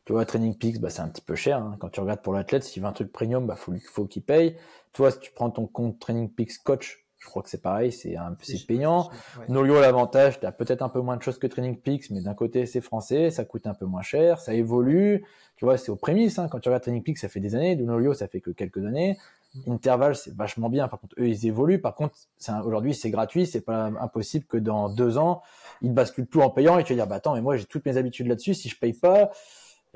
tu 0.04 0.12
vois, 0.12 0.24
Training 0.26 0.54
Peaks, 0.54 0.80
bah, 0.80 0.90
c'est 0.90 1.00
un 1.00 1.08
petit 1.08 1.22
peu 1.22 1.34
cher. 1.34 1.58
Hein. 1.58 1.76
Quand 1.80 1.88
tu 1.88 2.00
regardes 2.00 2.20
pour 2.20 2.34
l'athlète, 2.34 2.62
s'il 2.62 2.82
veut 2.82 2.88
un 2.88 2.92
truc 2.92 3.10
premium, 3.10 3.46
bah 3.46 3.56
faut, 3.56 3.72
faut 3.90 4.04
qu'il 4.04 4.22
paye. 4.22 4.56
Toi, 4.92 5.10
si 5.10 5.18
tu 5.18 5.32
prends 5.32 5.50
ton 5.50 5.66
compte 5.66 5.98
Training 5.98 6.30
Peaks 6.30 6.58
Coach, 6.62 7.06
je 7.18 7.26
crois 7.26 7.42
que 7.42 7.48
c'est 7.48 7.62
pareil, 7.62 7.90
c'est 7.90 8.16
un 8.16 8.36
c'est 8.40 8.66
payant. 8.66 9.08
Ouais. 9.38 9.46
Nolio 9.48 9.80
l'avantage, 9.80 10.38
tu 10.38 10.46
as 10.46 10.52
peut-être 10.52 10.82
un 10.82 10.88
peu 10.88 11.00
moins 11.00 11.16
de 11.16 11.22
choses 11.22 11.38
que 11.38 11.46
Training 11.46 11.76
Peaks, 11.76 12.10
mais 12.10 12.20
d'un 12.20 12.34
côté 12.34 12.66
c'est 12.66 12.80
français, 12.82 13.30
ça 13.30 13.44
coûte 13.44 13.66
un 13.66 13.74
peu 13.74 13.86
moins 13.86 14.02
cher, 14.02 14.40
ça 14.40 14.54
évolue. 14.54 15.24
Tu 15.56 15.64
vois, 15.64 15.78
c'est 15.78 15.90
aux 15.90 15.96
prémices. 15.96 16.38
Hein. 16.38 16.48
Quand 16.48 16.60
tu 16.60 16.68
regardes 16.68 16.82
Training 16.82 17.02
Peaks, 17.02 17.18
ça 17.18 17.28
fait 17.28 17.40
des 17.40 17.54
années. 17.54 17.74
Nolio, 17.76 18.12
ça 18.12 18.28
fait 18.28 18.40
que 18.40 18.50
quelques 18.50 18.84
années. 18.84 19.16
Mm. 19.64 19.72
Interval, 19.72 20.16
c'est 20.16 20.34
vachement 20.34 20.68
bien. 20.68 20.88
Par 20.88 21.00
contre, 21.00 21.14
eux, 21.18 21.28
ils 21.28 21.46
évoluent. 21.46 21.80
Par 21.80 21.94
contre, 21.94 22.16
aujourd'hui, 22.64 22.94
c'est 22.94 23.10
gratuit. 23.10 23.46
C'est 23.46 23.60
pas 23.60 23.90
impossible 24.00 24.46
que 24.46 24.56
dans 24.56 24.88
deux 24.88 25.18
ans, 25.18 25.42
ils 25.82 25.92
basculent 25.92 26.26
tout 26.26 26.42
en 26.42 26.50
payant 26.50 26.78
et 26.78 26.84
tu 26.84 26.92
vas 26.92 26.98
dire, 26.98 27.06
bah 27.06 27.16
attends, 27.16 27.34
mais 27.34 27.42
moi 27.42 27.56
j'ai 27.56 27.64
toutes 27.64 27.84
mes 27.86 27.96
habitudes 27.96 28.26
là-dessus. 28.26 28.54
Si 28.54 28.68
je 28.68 28.78
paye 28.78 28.92
pas, 28.92 29.30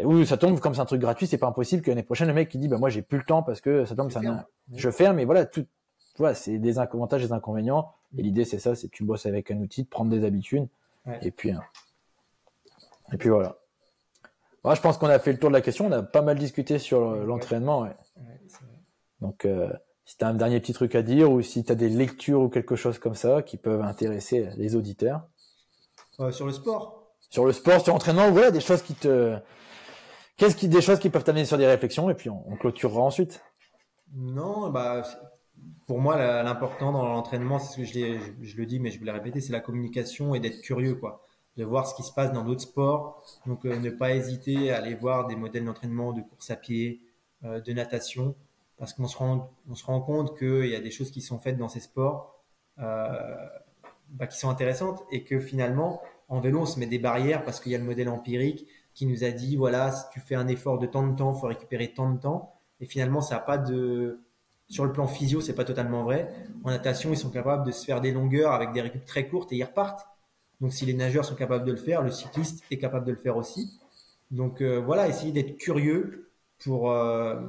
ou 0.03 0.25
ça 0.25 0.37
tombe 0.37 0.59
comme 0.61 0.75
c'est 0.75 0.81
un 0.81 0.87
truc 0.87 1.01
gratuit, 1.01 1.27
c'est 1.27 1.39
pas 1.39 1.49
impossible 1.49 1.83
que 1.83 1.91
l'année 1.91 2.03
prochaine 2.03 2.29
le 2.29 2.35
mec 2.35 2.49
qui 2.49 2.59
dit, 2.59 2.69
bah 2.69 2.79
moi 2.79 2.89
j'ai 2.89 3.03
plus 3.03 3.19
le 3.19 3.25
temps 3.25 3.43
parce 3.43 3.61
que 3.61 3.85
ça 3.85 3.95
tombe, 3.95 4.11
ça 4.11 4.21
je 4.75 4.91
ferme. 4.91 5.17
Mais 5.17 5.25
voilà, 5.25 5.45
tout, 5.45 5.67
vois, 6.21 6.35
c'est 6.35 6.59
des 6.59 6.79
avantages 6.79 7.23
des 7.23 7.33
inconvénients. 7.33 7.93
Et 8.17 8.23
l'idée, 8.23 8.45
c'est 8.45 8.59
ça, 8.59 8.75
c'est 8.75 8.89
que 8.89 8.97
tu 8.97 9.05
bosses 9.05 9.27
avec 9.27 9.51
un 9.51 9.59
outil, 9.59 9.85
de 9.85 9.89
prendre 9.89 10.11
des 10.11 10.25
habitudes. 10.25 10.69
Et 11.23 11.31
puis, 11.31 11.51
hein. 11.51 11.63
et 13.13 13.17
puis 13.17 13.31
voilà. 13.31 13.57
Moi, 14.63 14.75
je 14.75 14.81
pense 14.81 14.99
qu'on 14.99 15.09
a 15.09 15.19
fait 15.19 15.33
le 15.33 15.39
tour 15.39 15.49
de 15.49 15.55
la 15.55 15.63
question. 15.63 15.87
On 15.87 15.93
a 15.93 16.03
pas 16.03 16.23
mal 16.23 16.39
discuté 16.39 16.79
sur 16.79 17.01
l'entraînement. 17.01 17.89
Donc, 19.21 19.45
euh, 19.45 19.71
si 20.05 20.17
tu 20.17 20.25
as 20.25 20.29
un 20.29 20.35
dernier 20.35 20.61
petit 20.61 20.73
truc 20.73 20.95
à 20.95 21.03
dire 21.03 21.31
ou 21.31 21.43
si 21.43 21.65
tu 21.65 21.73
as 21.73 21.75
des 21.75 21.89
lectures 21.89 22.41
ou 22.41 22.49
quelque 22.49 22.77
chose 22.77 22.99
comme 22.99 23.15
ça 23.15 23.43
qui 23.43 23.57
peuvent 23.57 23.83
intéresser 23.83 24.49
les 24.57 24.77
auditeurs. 24.77 25.23
Euh, 26.19 26.31
sur 26.31 26.47
le 26.47 26.53
sport 26.53 27.13
Sur 27.31 27.45
le 27.45 27.53
sport, 27.53 27.81
sur 27.81 27.93
l'entraînement, 27.93 28.31
voilà, 28.31 28.51
des 28.51 28.61
choses 28.61 28.83
qui 28.83 28.95
te. 28.95 29.37
Qu'est-ce 30.37 30.57
qui, 30.57 30.69
des 30.69 30.81
choses 30.81 30.99
qui 30.99 31.11
peuvent 31.11 31.25
t'amener 31.25 31.45
sur 31.45 31.59
des 31.59 31.67
réflexions 31.67 32.09
et 32.11 32.15
puis 32.15 32.31
on, 32.31 32.43
on 32.51 32.57
clôturera 32.57 33.03
ensuite. 33.03 33.43
Non, 34.15 34.71
bah, 34.71 35.03
pour 35.87 36.01
moi, 36.01 36.17
l'important 36.43 36.93
dans 36.93 37.05
l'entraînement, 37.05 37.59
c'est 37.59 37.73
ce 37.73 37.77
que 37.79 37.85
je, 37.85 38.19
je, 38.43 38.57
le 38.57 38.67
dis, 38.67 38.79
mais 38.79 38.91
je 38.91 39.03
le 39.05 39.11
répéter, 39.11 39.41
c'est 39.41 39.53
la 39.53 39.61
communication 39.61 40.35
et 40.35 40.41
d'être 40.41 40.61
curieux, 40.61 40.95
quoi. 40.95 41.27
De 41.57 41.65
voir 41.65 41.87
ce 41.87 41.95
qui 41.95 42.03
se 42.03 42.13
passe 42.13 42.33
dans 42.33 42.45
d'autres 42.45 42.63
sports. 42.63 43.25
Donc, 43.47 43.67
euh, 43.67 43.77
ne 43.77 43.91
pas 43.91 44.15
hésiter 44.15 44.71
à 44.71 44.79
aller 44.79 44.95
voir 44.95 45.27
des 45.27 45.37
modèles 45.37 45.65
d'entraînement 45.65 46.13
de 46.13 46.23
course 46.23 46.51
à 46.51 46.57
pied, 46.57 47.01
euh, 47.45 47.61
de 47.61 47.73
natation, 47.73 48.35
parce 48.81 48.95
qu'on 48.95 49.07
se 49.07 49.17
rend, 49.17 49.53
on 49.69 49.75
se 49.75 49.85
rend 49.85 50.01
compte 50.01 50.37
qu'il 50.39 50.67
y 50.67 50.75
a 50.75 50.81
des 50.81 50.91
choses 50.91 51.11
qui 51.11 51.21
sont 51.21 51.39
faites 51.39 51.59
dans 51.59 51.69
ces 51.69 51.81
sports 51.81 52.43
euh, 52.79 53.47
bah, 54.09 54.27
qui 54.27 54.39
sont 54.39 54.49
intéressantes 54.49 55.05
et 55.13 55.23
que 55.23 55.39
finalement, 55.39 56.01
en 56.29 56.41
vélo, 56.41 56.61
on 56.61 56.67
se 56.67 56.81
met 56.81 56.87
des 56.87 56.99
barrières 56.99 57.45
parce 57.45 57.61
qu'il 57.61 57.73
y 57.73 57.75
a 57.75 57.79
le 57.79 57.85
modèle 57.85 58.09
empirique 58.09 58.67
qui 58.95 59.05
nous 59.05 59.23
a 59.23 59.31
dit, 59.31 59.57
voilà, 59.57 59.93
si 59.93 60.05
tu 60.13 60.21
fais 60.21 60.35
un 60.35 60.49
effort 60.49 60.79
de 60.79 60.87
tant 60.87 61.07
de 61.07 61.15
temps, 61.15 61.35
il 61.35 61.39
faut 61.39 61.47
récupérer 61.47 61.93
tant 61.93 62.11
de 62.11 62.19
temps. 62.19 62.55
Et 62.81 62.87
finalement, 62.87 63.21
ça 63.21 63.35
n'a 63.35 63.41
pas 63.43 63.59
de, 63.59 64.21
sur 64.67 64.87
le 64.87 64.93
plan 64.93 65.07
physio, 65.07 65.43
c'est 65.43 65.55
pas 65.55 65.65
totalement 65.65 66.03
vrai. 66.03 66.33
En 66.65 66.71
natation, 66.71 67.11
ils 67.13 67.19
sont 67.19 67.31
capables 67.31 67.67
de 67.67 67.73
se 67.73 67.85
faire 67.85 68.01
des 68.01 68.13
longueurs 68.13 68.53
avec 68.53 68.73
des 68.73 68.81
récup 68.81 69.05
très 69.05 69.29
courtes 69.29 69.53
et 69.53 69.57
ils 69.57 69.65
repartent. 69.65 70.09
Donc, 70.63 70.73
si 70.73 70.87
les 70.87 70.95
nageurs 70.95 71.27
sont 71.27 71.35
capables 71.35 71.67
de 71.67 71.73
le 71.73 71.77
faire, 71.77 72.03
le 72.03 72.11
cycliste 72.11 72.65
est 72.71 72.79
capable 72.79 73.05
de 73.05 73.13
le 73.13 73.19
faire 73.19 73.37
aussi. 73.37 73.79
Donc, 74.31 74.63
euh, 74.63 74.81
voilà, 74.81 75.07
essayer 75.07 75.33
d'être 75.33 75.59
curieux 75.59 76.31
pour, 76.59 76.91
euh, 76.91 77.41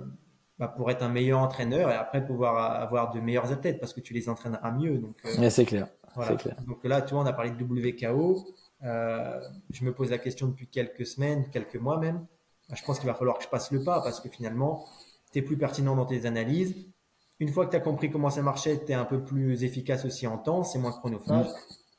bah, 0.61 0.69
pour 0.69 0.89
être 0.89 1.01
un 1.01 1.09
meilleur 1.09 1.39
entraîneur 1.39 1.89
et 1.89 1.95
après 1.95 2.25
pouvoir 2.25 2.81
avoir 2.81 3.11
de 3.11 3.19
meilleurs 3.19 3.51
athlètes 3.51 3.81
parce 3.81 3.93
que 3.93 3.99
tu 3.99 4.13
les 4.13 4.29
entraîneras 4.29 4.71
mieux. 4.71 4.97
Donc, 4.97 5.17
euh, 5.25 5.49
c'est 5.49 5.65
clair. 5.65 5.87
clair. 6.15 6.55
Donc 6.65 6.85
là, 6.85 7.01
tu 7.01 7.13
vois, 7.13 7.23
on 7.23 7.25
a 7.25 7.33
parlé 7.33 7.51
de 7.51 7.63
WKO. 7.63 8.47
je 8.81 9.83
me 9.83 9.91
pose 9.91 10.11
la 10.11 10.19
question 10.19 10.47
depuis 10.47 10.67
quelques 10.67 11.05
semaines, 11.05 11.49
quelques 11.49 11.75
mois 11.75 11.97
même. 11.97 12.25
Bah, 12.69 12.75
je 12.77 12.83
pense 12.85 12.99
qu'il 12.99 13.07
va 13.07 13.13
falloir 13.13 13.37
que 13.37 13.43
je 13.43 13.49
passe 13.49 13.71
le 13.71 13.83
pas 13.83 14.01
parce 14.01 14.21
que 14.21 14.29
finalement, 14.29 14.85
tu 15.33 15.39
es 15.39 15.41
plus 15.41 15.57
pertinent 15.57 15.97
dans 15.97 16.05
tes 16.05 16.25
analyses 16.25 16.75
une 17.41 17.49
fois 17.49 17.65
que 17.65 17.71
tu 17.71 17.75
as 17.75 17.81
compris 17.81 18.11
comment 18.11 18.29
ça 18.29 18.43
marchait, 18.43 18.79
tu 18.85 18.91
es 18.91 18.93
un 18.93 19.03
peu 19.03 19.23
plus 19.23 19.63
efficace 19.63 20.05
aussi 20.05 20.27
en 20.27 20.37
temps, 20.37 20.63
c'est 20.63 20.77
moins 20.77 20.91
chronophage. 20.91 21.47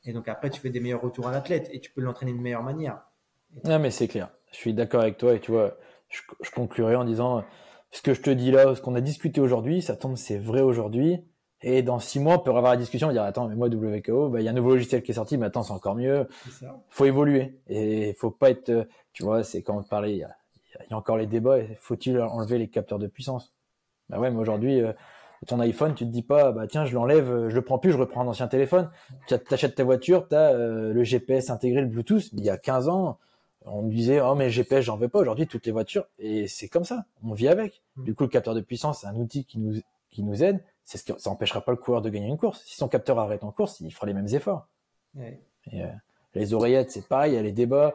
Et 0.05 0.13
donc 0.13 0.29
après, 0.29 0.49
tu 0.49 0.61
fais 0.61 0.69
des 0.69 0.79
meilleurs 0.79 1.01
retours 1.01 1.27
à 1.27 1.33
l'athlète 1.33 1.69
et 1.73 1.81
tu 1.81 1.91
peux 1.91 1.99
l'entraîner 1.99 2.31
de 2.31 2.39
meilleure 2.39 2.63
manière. 2.63 3.01
Non, 3.65 3.77
mais 3.77 3.91
c'est 3.91 4.07
clair. 4.07 4.29
Je 4.51 4.57
suis 4.57 4.73
d'accord 4.73 5.01
avec 5.01 5.17
toi 5.17 5.33
et 5.33 5.41
tu 5.41 5.51
vois, 5.51 5.77
je, 6.07 6.21
conclurai 6.55 6.95
en 6.95 7.03
disant 7.03 7.43
ce 7.93 8.01
que 8.01 8.13
je 8.13 8.21
te 8.21 8.31
dis 8.31 8.49
là, 8.49 8.73
ce 8.75 8.81
qu'on 8.81 8.95
a 8.95 9.01
discuté 9.01 9.39
aujourd'hui, 9.39 9.81
ça 9.83 9.95
tombe, 9.95 10.17
c'est 10.17 10.39
vrai 10.39 10.61
aujourd'hui. 10.61 11.23
Et 11.61 11.83
dans 11.83 11.99
six 11.99 12.19
mois, 12.19 12.35
on 12.35 12.39
peut 12.39 12.49
avoir 12.49 12.73
la 12.73 12.77
discussion 12.77 13.09
et 13.09 13.13
dire 13.13 13.23
attends, 13.23 13.47
mais 13.47 13.55
moi 13.55 13.69
WKO, 13.69 14.29
bah, 14.29 14.41
il 14.41 14.43
y 14.43 14.47
a 14.47 14.51
un 14.51 14.55
nouveau 14.55 14.71
logiciel 14.71 15.03
qui 15.03 15.11
est 15.11 15.13
sorti, 15.15 15.37
mais 15.37 15.45
attends, 15.45 15.61
c'est 15.61 15.71
encore 15.71 15.95
mieux. 15.95 16.27
Il 16.61 16.67
faut 16.89 17.05
évoluer 17.05 17.61
et 17.67 18.09
il 18.09 18.15
faut 18.15 18.31
pas 18.31 18.49
être, 18.49 18.87
tu 19.13 19.23
vois, 19.23 19.43
c'est 19.43 19.61
quand 19.61 19.77
on 19.77 19.83
parlait, 19.83 20.11
il 20.11 20.17
y, 20.17 20.23
a, 20.23 20.35
il 20.81 20.89
y 20.89 20.93
a 20.93 20.97
encore 20.97 21.17
les 21.17 21.27
débats. 21.27 21.59
Faut-il 21.79 22.19
enlever 22.19 22.57
les 22.57 22.67
capteurs 22.67 22.99
de 22.99 23.07
puissance? 23.07 23.53
Bah 24.09 24.19
ouais, 24.19 24.31
mais 24.31 24.39
aujourd'hui, 24.39 24.81
euh, 24.81 24.91
ton 25.47 25.59
iPhone, 25.59 25.93
tu 25.93 26.05
te 26.05 26.09
dis 26.09 26.23
pas, 26.23 26.51
bah 26.51 26.65
tiens, 26.67 26.85
je 26.85 26.95
l'enlève, 26.95 27.29
euh, 27.29 27.49
je 27.49 27.55
le 27.55 27.61
prends 27.61 27.77
plus, 27.77 27.91
je 27.91 27.97
reprends 27.97 28.21
un 28.21 28.27
ancien 28.27 28.47
téléphone. 28.47 28.89
Tu 29.27 29.35
achètes 29.51 29.75
ta 29.75 29.83
voiture, 29.83 30.27
tu 30.27 30.35
as 30.35 30.51
euh, 30.51 30.91
le 30.93 31.03
GPS 31.03 31.51
intégré, 31.51 31.81
le 31.81 31.87
Bluetooth. 31.87 32.31
Il 32.33 32.43
y 32.43 32.49
a 32.49 32.57
15 32.57 32.89
ans, 32.89 33.19
on 33.65 33.83
me 33.83 33.91
disait, 33.91 34.21
oh 34.21 34.35
mais 34.35 34.49
GPS, 34.49 34.85
j'en 34.85 34.97
veux 34.97 35.09
pas. 35.09 35.19
Aujourd'hui, 35.19 35.47
toutes 35.47 35.65
les 35.65 35.71
voitures, 35.71 36.05
et 36.19 36.47
c'est 36.47 36.67
comme 36.67 36.83
ça, 36.83 37.05
on 37.23 37.33
vit 37.33 37.47
avec. 37.47 37.81
Mm. 37.95 38.03
Du 38.03 38.15
coup, 38.15 38.23
le 38.23 38.29
capteur 38.29 38.53
de 38.53 38.61
puissance, 38.61 39.01
c'est 39.01 39.07
un 39.07 39.15
outil 39.15 39.45
qui 39.45 39.59
nous 39.59 39.79
qui 40.13 40.23
nous 40.23 40.43
aide. 40.43 40.63
C'est 40.85 40.97
ce 40.97 41.03
qui, 41.03 41.13
ça 41.17 41.29
empêchera 41.29 41.61
pas 41.61 41.71
le 41.71 41.77
coureur 41.77 42.01
de 42.01 42.09
gagner 42.09 42.27
une 42.27 42.37
course. 42.37 42.61
Si 42.65 42.75
son 42.75 42.87
capteur 42.87 43.17
arrête 43.19 43.43
en 43.43 43.51
course, 43.51 43.79
il 43.79 43.91
fera 43.91 44.05
les 44.05 44.13
mêmes 44.13 44.27
efforts. 44.27 44.67
Et, 45.17 45.39
euh, 45.73 45.87
les 46.35 46.53
oreillettes, 46.53 46.91
c'est 46.91 47.07
pareil, 47.07 47.33
il 47.33 47.35
y 47.35 47.37
a 47.37 47.41
les 47.41 47.51
débats. 47.51 47.93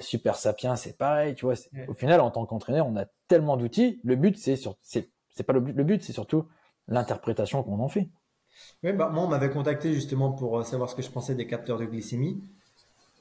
Super 0.00 0.36
Sapiens, 0.36 0.76
c'est 0.76 0.96
pareil. 0.96 1.34
Tu 1.34 1.46
vois, 1.46 1.54
au 1.88 1.94
final, 1.94 2.20
en 2.20 2.30
tant 2.30 2.44
qu'entraîneur, 2.46 2.86
on 2.86 2.96
a 2.96 3.06
tellement 3.26 3.56
d'outils. 3.56 4.00
Le 4.04 4.16
but, 4.16 4.36
c'est 4.36 4.56
sur, 4.56 4.76
c'est, 4.82 5.10
c'est 5.34 5.44
pas 5.44 5.52
le 5.52 5.60
but. 5.60 5.72
Le 5.72 5.84
but, 5.84 6.02
c'est 6.02 6.12
surtout 6.12 6.46
l'interprétation 6.88 7.62
qu'on 7.62 7.80
en 7.80 7.88
fait. 7.88 8.08
Oui, 8.82 8.92
bah, 8.92 9.08
moi, 9.08 9.24
on 9.24 9.28
m'avait 9.28 9.50
contacté 9.50 9.92
justement 9.92 10.32
pour 10.32 10.58
euh, 10.58 10.62
savoir 10.62 10.88
ce 10.90 10.94
que 10.94 11.02
je 11.02 11.10
pensais 11.10 11.34
des 11.34 11.46
capteurs 11.46 11.78
de 11.78 11.86
glycémie. 11.86 12.42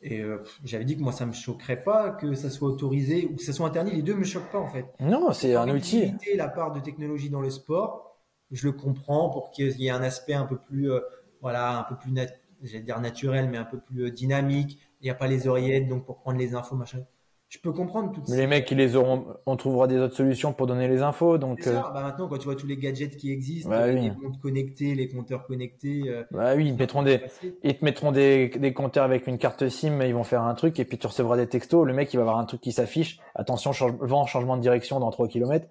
Et 0.04 0.20
euh, 0.20 0.44
j'avais 0.66 0.84
dit 0.84 0.98
que 0.98 1.02
moi, 1.02 1.14
ça 1.14 1.26
me 1.26 1.32
choquerait 1.32 1.82
pas 1.82 2.10
que 2.12 2.36
ça 2.36 2.50
soit 2.50 2.68
autorisé 2.68 3.26
ou 3.32 3.38
que 3.38 3.42
ça 3.42 3.54
soit 3.54 3.68
interdit. 3.68 3.92
Les 3.92 4.02
deux 4.02 4.16
me 4.16 4.26
choquent 4.26 4.52
pas, 4.52 4.60
en 4.60 4.68
fait. 4.68 4.86
Non, 5.00 5.32
c'est 5.32 5.56
un 5.56 5.70
outil. 5.70 6.14
La 6.36 6.50
part 6.50 6.74
de 6.74 6.82
technologie 6.82 7.30
dans 7.30 7.42
le 7.42 7.50
sport, 7.50 8.18
je 8.52 8.68
le 8.68 8.74
comprends 8.74 9.30
pour 9.30 9.52
qu'il 9.52 9.72
y 9.80 9.88
ait 9.88 9.92
un 9.92 10.04
aspect 10.04 10.34
un 10.34 10.46
peu 10.46 10.58
plus, 10.58 10.92
euh, 10.92 11.00
voilà, 11.42 11.80
un 11.80 11.84
peu 11.84 11.96
plus, 11.96 12.14
j'allais 12.62 12.84
dire 12.84 13.00
naturel, 13.00 13.50
mais 13.50 13.58
un 13.58 13.64
peu 13.64 13.80
plus 13.80 14.12
dynamique. 14.12 14.78
Il 15.00 15.06
n'y 15.06 15.10
a 15.10 15.16
pas 15.16 15.28
les 15.28 15.48
oreillettes, 15.48 15.88
donc 15.88 16.06
pour 16.06 16.20
prendre 16.20 16.38
les 16.38 16.54
infos, 16.54 16.76
machin 16.76 17.06
je 17.54 17.60
peux 17.60 17.72
comprendre 17.72 18.12
tout 18.12 18.24
Mais 18.30 18.38
les 18.38 18.48
mecs, 18.48 18.72
ils 18.72 18.78
les 18.80 18.96
auront, 18.96 19.28
on 19.46 19.56
trouvera 19.58 19.86
des 19.86 20.00
autres 20.00 20.16
solutions 20.16 20.54
pour 20.54 20.66
donner 20.66 20.88
les 20.88 21.04
infos. 21.04 21.38
Donc, 21.38 21.62
ça. 21.62 21.70
Euh, 21.70 21.94
bah 21.94 22.02
maintenant, 22.02 22.28
quand 22.28 22.40
tu 22.40 22.46
vois 22.46 22.56
tous 22.56 22.66
les 22.66 22.78
gadgets 22.78 23.16
qui 23.16 23.32
existent, 23.32 23.70
bah 23.70 23.86
les 23.86 24.10
montres 24.10 24.40
connectées, 24.42 24.96
les 24.96 25.08
compteurs 25.08 25.46
connectés. 25.46 26.02
Euh, 26.08 26.24
bah 26.32 26.56
oui, 26.56 26.70
ils, 26.70 26.76
mettront 26.76 27.04
des, 27.04 27.22
ils 27.62 27.78
te 27.78 27.86
mettront 27.86 28.12
des, 28.12 28.50
des 28.50 28.74
compteurs 28.74 29.04
avec 29.04 29.28
une 29.28 29.38
carte 29.38 29.70
SIM, 29.70 30.02
ils 30.02 30.16
vont 30.16 30.24
faire 30.24 30.42
un 30.42 30.56
truc 30.56 30.80
et 30.80 30.86
puis 30.86 30.98
tu 30.98 31.06
recevras 31.06 31.38
des 31.38 31.46
textos. 31.46 31.86
Le 31.86 31.94
mec, 31.94 32.12
il 32.12 32.18
va 32.18 32.24
avoir 32.24 32.40
un 32.40 32.46
truc 32.46 32.60
qui 32.60 32.72
s'affiche. 32.72 33.20
Attention, 33.36 33.72
vent, 34.02 34.26
changement 34.26 34.58
de 34.58 34.62
direction 34.64 35.00
dans 35.00 35.12
3 35.12 35.28
km. 35.28 35.68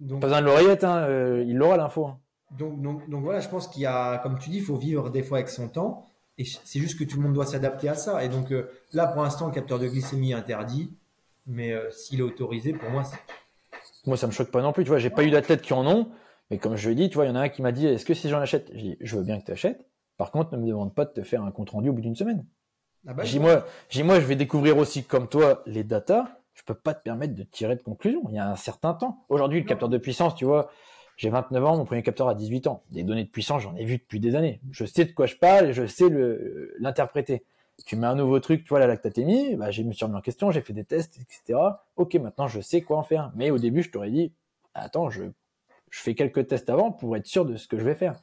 Donc, 0.00 0.22
Pas 0.22 0.28
besoin 0.28 0.40
de 0.40 0.46
l'oreillette, 0.46 0.84
hein, 0.84 1.02
euh, 1.08 1.44
il 1.46 1.60
aura 1.60 1.76
l'info. 1.76 2.06
Hein. 2.06 2.18
Donc, 2.58 2.80
donc, 2.80 3.10
donc 3.10 3.22
voilà, 3.22 3.40
je 3.40 3.50
pense 3.50 3.68
qu'il 3.68 3.82
y 3.82 3.86
a, 3.86 4.16
comme 4.16 4.38
tu 4.38 4.48
dis, 4.48 4.56
il 4.56 4.64
faut 4.64 4.76
vivre 4.76 5.10
des 5.10 5.22
fois 5.22 5.36
avec 5.36 5.50
son 5.50 5.68
temps. 5.68 6.06
Et 6.38 6.44
c'est 6.64 6.78
juste 6.80 6.98
que 6.98 7.04
tout 7.04 7.18
le 7.18 7.24
monde 7.24 7.34
doit 7.34 7.44
s'adapter 7.44 7.90
à 7.90 7.94
ça. 7.94 8.24
Et 8.24 8.30
donc 8.30 8.54
là, 8.94 9.08
pour 9.08 9.22
l'instant, 9.22 9.48
le 9.48 9.52
capteur 9.52 9.78
de 9.78 9.88
glycémie 9.88 10.30
est 10.30 10.34
interdit. 10.34 10.90
Mais 11.48 11.72
euh, 11.72 11.90
s'il 11.90 12.20
est 12.20 12.22
autorisé, 12.22 12.74
pour 12.74 12.90
moi, 12.90 13.02
moi 14.06 14.16
ça 14.16 14.26
me 14.26 14.32
choque 14.32 14.50
pas 14.50 14.60
non 14.60 14.72
plus. 14.72 14.84
Tu 14.84 14.90
vois, 14.90 14.98
j'ai 14.98 15.10
pas 15.10 15.24
eu 15.24 15.30
d'athlètes 15.30 15.62
qui 15.62 15.72
en 15.72 15.86
ont, 15.86 16.10
mais 16.50 16.58
comme 16.58 16.76
je 16.76 16.90
l'ai 16.90 16.94
dit, 16.94 17.08
tu 17.08 17.14
vois, 17.14 17.24
il 17.24 17.28
y 17.28 17.30
en 17.30 17.36
a 17.36 17.40
un 17.40 17.48
qui 17.48 17.62
m'a 17.62 17.72
dit, 17.72 17.86
est-ce 17.86 18.04
que 18.04 18.14
si 18.14 18.28
j'en 18.28 18.38
achète, 18.38 18.70
je 18.74 18.80
dis, 18.80 18.96
je 19.00 19.16
veux 19.16 19.24
bien 19.24 19.40
que 19.40 19.46
tu 19.46 19.52
achètes. 19.52 19.86
Par 20.18 20.30
contre, 20.30 20.52
ne 20.52 20.62
me 20.62 20.68
demande 20.68 20.94
pas 20.94 21.06
de 21.06 21.10
te 21.10 21.22
faire 21.22 21.42
un 21.42 21.50
compte 21.50 21.70
rendu 21.70 21.88
au 21.88 21.94
bout 21.94 22.02
d'une 22.02 22.16
semaine. 22.16 22.44
Ah 23.06 23.14
bah, 23.14 23.24
j'ai 23.24 23.38
moi, 23.38 23.64
j'ai 23.88 24.02
moi, 24.02 24.20
je 24.20 24.26
vais 24.26 24.36
découvrir 24.36 24.76
aussi 24.76 25.04
comme 25.04 25.28
toi 25.28 25.62
les 25.64 25.84
datas. 25.84 26.26
Je 26.52 26.62
peux 26.64 26.74
pas 26.74 26.92
te 26.92 27.02
permettre 27.02 27.34
de 27.34 27.44
tirer 27.44 27.76
de 27.76 27.82
conclusion. 27.82 28.22
Il 28.28 28.34
y 28.34 28.38
a 28.38 28.50
un 28.50 28.56
certain 28.56 28.92
temps. 28.92 29.24
Aujourd'hui, 29.28 29.60
le 29.60 29.66
capteur 29.66 29.88
de 29.88 29.96
puissance, 29.96 30.34
tu 30.34 30.44
vois, 30.44 30.70
j'ai 31.16 31.30
29 31.30 31.64
ans, 31.64 31.76
mon 31.76 31.84
premier 31.84 32.02
capteur 32.02 32.28
a 32.28 32.34
18 32.34 32.66
ans. 32.66 32.82
Des 32.90 33.04
données 33.04 33.24
de 33.24 33.30
puissance, 33.30 33.62
j'en 33.62 33.74
ai 33.76 33.84
vu 33.84 33.98
depuis 33.98 34.20
des 34.20 34.34
années. 34.34 34.60
Je 34.70 34.84
sais 34.84 35.04
de 35.04 35.12
quoi 35.12 35.26
je 35.26 35.36
parle 35.36 35.68
et 35.68 35.72
je 35.72 35.86
sais 35.86 36.08
le, 36.08 36.74
l'interpréter 36.78 37.44
tu 37.86 37.96
mets 37.96 38.06
un 38.06 38.14
nouveau 38.14 38.40
truc, 38.40 38.64
tu 38.64 38.68
vois, 38.70 38.80
la 38.80 38.86
lactatémie, 38.86 39.56
bah, 39.56 39.70
je 39.70 39.82
me 39.82 39.92
suis 39.92 40.04
remis 40.04 40.16
en 40.16 40.20
question, 40.20 40.50
j'ai 40.50 40.60
fait 40.60 40.72
des 40.72 40.84
tests, 40.84 41.18
etc. 41.20 41.58
Ok, 41.96 42.14
maintenant 42.14 42.48
je 42.48 42.60
sais 42.60 42.82
quoi 42.82 42.98
en 42.98 43.02
faire. 43.02 43.32
Mais 43.34 43.50
au 43.50 43.58
début, 43.58 43.82
je 43.82 43.90
t'aurais 43.90 44.10
dit, 44.10 44.32
attends, 44.74 45.10
je, 45.10 45.24
je 45.90 46.00
fais 46.00 46.14
quelques 46.14 46.46
tests 46.46 46.70
avant 46.70 46.92
pour 46.92 47.16
être 47.16 47.26
sûr 47.26 47.44
de 47.44 47.56
ce 47.56 47.68
que 47.68 47.78
je 47.78 47.84
vais 47.84 47.94
faire. 47.94 48.20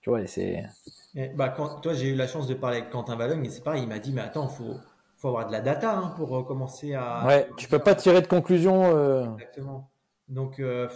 Tu 0.00 0.10
vois, 0.10 0.22
et 0.22 0.26
c'est. 0.26 0.64
Bah, 1.34 1.48
quand, 1.48 1.80
toi, 1.80 1.92
j'ai 1.94 2.08
eu 2.08 2.14
la 2.14 2.28
chance 2.28 2.46
de 2.46 2.54
parler 2.54 2.78
avec 2.78 2.90
Quentin 2.90 3.16
Valogne, 3.16 3.44
et 3.44 3.50
c'est 3.50 3.64
pareil, 3.64 3.82
il 3.82 3.88
m'a 3.88 3.98
dit, 3.98 4.12
mais 4.12 4.20
attends, 4.20 4.48
faut, 4.48 4.76
faut 5.16 5.28
avoir 5.28 5.46
de 5.46 5.52
la 5.52 5.60
data 5.60 5.96
hein, 5.96 6.14
pour 6.16 6.36
euh, 6.36 6.42
commencer 6.42 6.94
à. 6.94 7.26
Ouais, 7.26 7.48
tu 7.56 7.68
peux 7.68 7.78
pas 7.78 7.94
tirer 7.94 8.22
de 8.22 8.26
conclusion. 8.26 8.84
Euh... 8.84 9.24
Exactement. 9.32 9.90
Donc, 10.28 10.60
euh, 10.60 10.88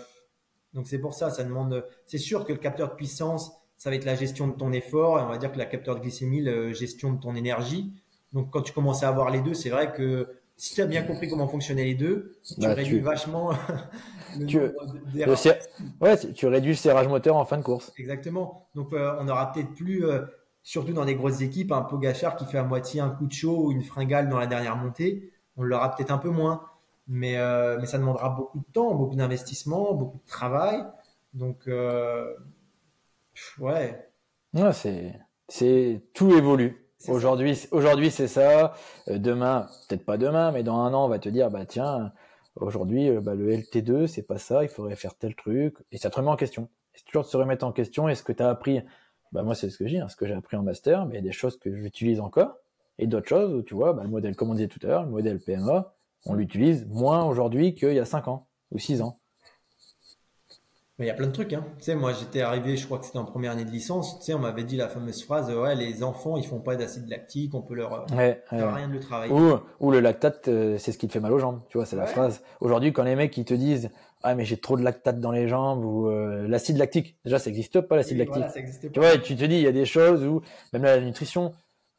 donc 0.74 0.86
c'est 0.86 0.98
pour 0.98 1.14
ça, 1.14 1.30
ça 1.30 1.42
demande. 1.42 1.84
C'est 2.06 2.18
sûr 2.18 2.44
que 2.44 2.52
le 2.52 2.58
capteur 2.58 2.90
de 2.90 2.94
puissance, 2.94 3.52
ça 3.76 3.90
va 3.90 3.96
être 3.96 4.04
la 4.04 4.14
gestion 4.14 4.46
de 4.46 4.52
ton 4.52 4.72
effort, 4.72 5.18
et 5.18 5.22
on 5.22 5.28
va 5.28 5.38
dire 5.38 5.50
que 5.50 5.58
la 5.58 5.66
capteur 5.66 5.96
de 5.96 6.00
glycémie, 6.00 6.42
la 6.42 6.72
gestion 6.72 7.12
de 7.12 7.20
ton 7.20 7.34
énergie. 7.34 7.92
Donc, 8.32 8.50
quand 8.50 8.62
tu 8.62 8.72
commences 8.72 9.02
à 9.02 9.08
avoir 9.08 9.30
les 9.30 9.40
deux, 9.40 9.54
c'est 9.54 9.70
vrai 9.70 9.92
que 9.92 10.28
si 10.56 10.74
tu 10.74 10.82
as 10.82 10.86
bien 10.86 11.02
compris 11.02 11.28
comment 11.28 11.48
fonctionnaient 11.48 11.84
les 11.84 11.94
deux, 11.94 12.36
tu 12.44 12.60
Bah, 12.60 12.74
réduis 12.74 12.98
tu- 12.98 13.02
vachement 13.02 13.50
le 14.38 14.46
Tu- 14.46 14.58
nombre 14.58 14.72
Le 14.94 15.12
d'erreurs. 15.12 15.38
ser- 15.38 15.58
Ouais, 16.00 16.16
tu 16.18 16.32
tu 16.32 16.46
réduis 16.46 16.70
le 16.72 16.76
serrage 16.76 17.08
moteur 17.08 17.36
en 17.36 17.44
fin 17.44 17.58
de 17.58 17.62
course. 17.62 17.92
Exactement. 17.98 18.68
Donc, 18.74 18.92
euh, 18.92 19.16
on 19.20 19.28
aura 19.28 19.52
peut-être 19.52 19.72
plus, 19.74 20.04
euh, 20.04 20.22
surtout 20.62 20.92
dans 20.92 21.04
les 21.04 21.14
grosses 21.14 21.40
équipes, 21.40 21.72
un 21.72 21.82
Pogachar 21.82 22.36
qui 22.36 22.44
fait 22.44 22.58
à 22.58 22.62
moitié 22.64 23.00
un 23.00 23.10
coup 23.10 23.26
de 23.26 23.32
chaud 23.32 23.66
ou 23.66 23.72
une 23.72 23.82
fringale 23.82 24.28
dans 24.28 24.38
la 24.38 24.46
dernière 24.46 24.76
montée. 24.76 25.32
On 25.56 25.62
l'aura 25.62 25.94
peut-être 25.94 26.10
un 26.12 26.18
peu 26.18 26.30
moins. 26.30 26.62
Mais, 27.08 27.38
euh, 27.38 27.76
mais 27.80 27.86
ça 27.86 27.98
demandera 27.98 28.28
beaucoup 28.30 28.58
de 28.60 28.72
temps, 28.72 28.94
beaucoup 28.94 29.16
d'investissement, 29.16 29.94
beaucoup 29.94 30.18
de 30.18 30.26
travail. 30.30 30.84
Donc, 31.34 31.66
ouais. 33.58 34.08
Ouais, 34.54 34.72
c'est, 35.48 36.02
tout 36.14 36.30
évolue. 36.32 36.86
Aujourd'hui, 37.08 37.58
aujourd'hui, 37.70 38.10
c'est 38.10 38.28
ça. 38.28 38.74
Euh, 39.08 39.18
demain, 39.18 39.68
peut-être 39.88 40.04
pas 40.04 40.18
demain, 40.18 40.52
mais 40.52 40.62
dans 40.62 40.80
un 40.80 40.92
an, 40.92 41.06
on 41.06 41.08
va 41.08 41.18
te 41.18 41.30
dire, 41.30 41.50
bah, 41.50 41.64
tiens, 41.64 42.12
aujourd'hui, 42.56 43.08
euh, 43.08 43.20
bah, 43.22 43.34
le 43.34 43.50
LT2, 43.52 44.06
c'est 44.06 44.22
pas 44.22 44.36
ça, 44.36 44.64
il 44.64 44.68
faudrait 44.68 44.96
faire 44.96 45.14
tel 45.14 45.34
truc. 45.34 45.76
Et 45.92 45.98
ça 45.98 46.10
te 46.10 46.16
remet 46.16 46.28
en 46.28 46.36
question. 46.36 46.68
C'est 46.92 47.04
toujours 47.06 47.22
de 47.22 47.28
se 47.28 47.36
remettre 47.38 47.64
en 47.64 47.72
question. 47.72 48.08
Est-ce 48.08 48.22
que 48.22 48.32
tu 48.32 48.42
as 48.42 48.50
appris? 48.50 48.82
Bah, 49.32 49.42
moi, 49.42 49.54
c'est 49.54 49.70
ce 49.70 49.78
que 49.78 49.86
j'ai, 49.86 50.00
hein, 50.00 50.08
ce 50.08 50.16
que 50.16 50.26
j'ai 50.26 50.34
appris 50.34 50.58
en 50.58 50.62
master, 50.62 51.06
mais 51.06 51.14
il 51.14 51.16
y 51.16 51.20
a 51.20 51.22
des 51.22 51.32
choses 51.32 51.58
que 51.58 51.74
j'utilise 51.74 52.20
encore. 52.20 52.56
Et 52.98 53.06
d'autres 53.06 53.28
choses 53.28 53.54
où, 53.54 53.62
tu 53.62 53.74
vois, 53.74 53.94
bah, 53.94 54.02
le 54.02 54.10
modèle, 54.10 54.36
comme 54.36 54.50
on 54.50 54.54
disait 54.54 54.68
tout 54.68 54.80
à 54.82 54.88
l'heure, 54.88 55.04
le 55.04 55.10
modèle 55.10 55.40
PMA, 55.40 55.94
on 56.26 56.34
l'utilise 56.34 56.86
moins 56.86 57.24
aujourd'hui 57.24 57.74
qu'il 57.74 57.94
y 57.94 57.98
a 57.98 58.04
5 58.04 58.28
ans 58.28 58.46
ou 58.72 58.78
6 58.78 59.00
ans. 59.00 59.19
Mais 61.00 61.06
il 61.06 61.08
y 61.08 61.12
a 61.12 61.14
plein 61.14 61.28
de 61.28 61.32
trucs, 61.32 61.52
hein. 61.54 61.64
Tu 61.78 61.84
sais, 61.86 61.94
moi, 61.94 62.12
j'étais 62.12 62.42
arrivé, 62.42 62.76
je 62.76 62.84
crois 62.84 62.98
que 62.98 63.06
c'était 63.06 63.18
en 63.18 63.24
première 63.24 63.52
année 63.52 63.64
de 63.64 63.70
licence. 63.70 64.18
Tu 64.18 64.26
sais, 64.26 64.34
on 64.34 64.38
m'avait 64.38 64.64
dit 64.64 64.76
la 64.76 64.86
fameuse 64.86 65.24
phrase, 65.24 65.50
ouais, 65.50 65.74
les 65.74 66.02
enfants, 66.02 66.36
ils 66.36 66.46
font 66.46 66.60
pas 66.60 66.76
d'acide 66.76 67.08
lactique, 67.08 67.54
on 67.54 67.62
peut 67.62 67.74
leur, 67.74 67.94
euh, 67.94 68.14
Ouais, 68.14 68.42
faire 68.50 68.66
ouais. 68.68 68.74
rien 68.74 68.86
de 68.88 68.92
le 68.92 69.00
travailler. 69.00 69.32
Ou, 69.32 69.54
ou 69.80 69.90
le 69.90 70.00
lactate, 70.00 70.48
euh, 70.48 70.76
c'est 70.76 70.92
ce 70.92 70.98
qui 70.98 71.08
te 71.08 71.12
fait 71.14 71.20
mal 71.20 71.32
aux 71.32 71.38
jambes. 71.38 71.60
Tu 71.70 71.78
vois, 71.78 71.86
c'est 71.86 71.96
la 71.96 72.04
phrase. 72.04 72.42
Aujourd'hui, 72.60 72.92
quand 72.92 73.02
les 73.02 73.16
mecs 73.16 73.34
ils 73.38 73.46
te 73.46 73.54
disent 73.54 73.90
ah 74.22 74.34
mais 74.34 74.44
j'ai 74.44 74.58
trop 74.58 74.76
de 74.76 74.82
lactate 74.82 75.18
dans 75.20 75.32
les 75.32 75.48
jambes 75.48 75.82
ou 75.82 76.08
euh, 76.10 76.46
l'acide 76.46 76.76
lactique, 76.76 77.16
déjà 77.24 77.38
ça 77.38 77.48
existe 77.48 77.80
pas 77.80 77.96
l'acide 77.96 78.18
lactique. 78.18 78.34
voilà, 78.36 78.50
ça 78.52 78.60
existait 78.60 78.90
Tu 78.90 79.00
vois, 79.00 79.16
tu 79.16 79.34
te 79.34 79.44
dis 79.46 79.54
il 79.54 79.62
y 79.62 79.66
a 79.66 79.72
des 79.72 79.86
choses 79.86 80.26
où 80.26 80.42
même 80.74 80.82
là, 80.82 80.96
la 80.96 81.02
nutrition, 81.02 81.52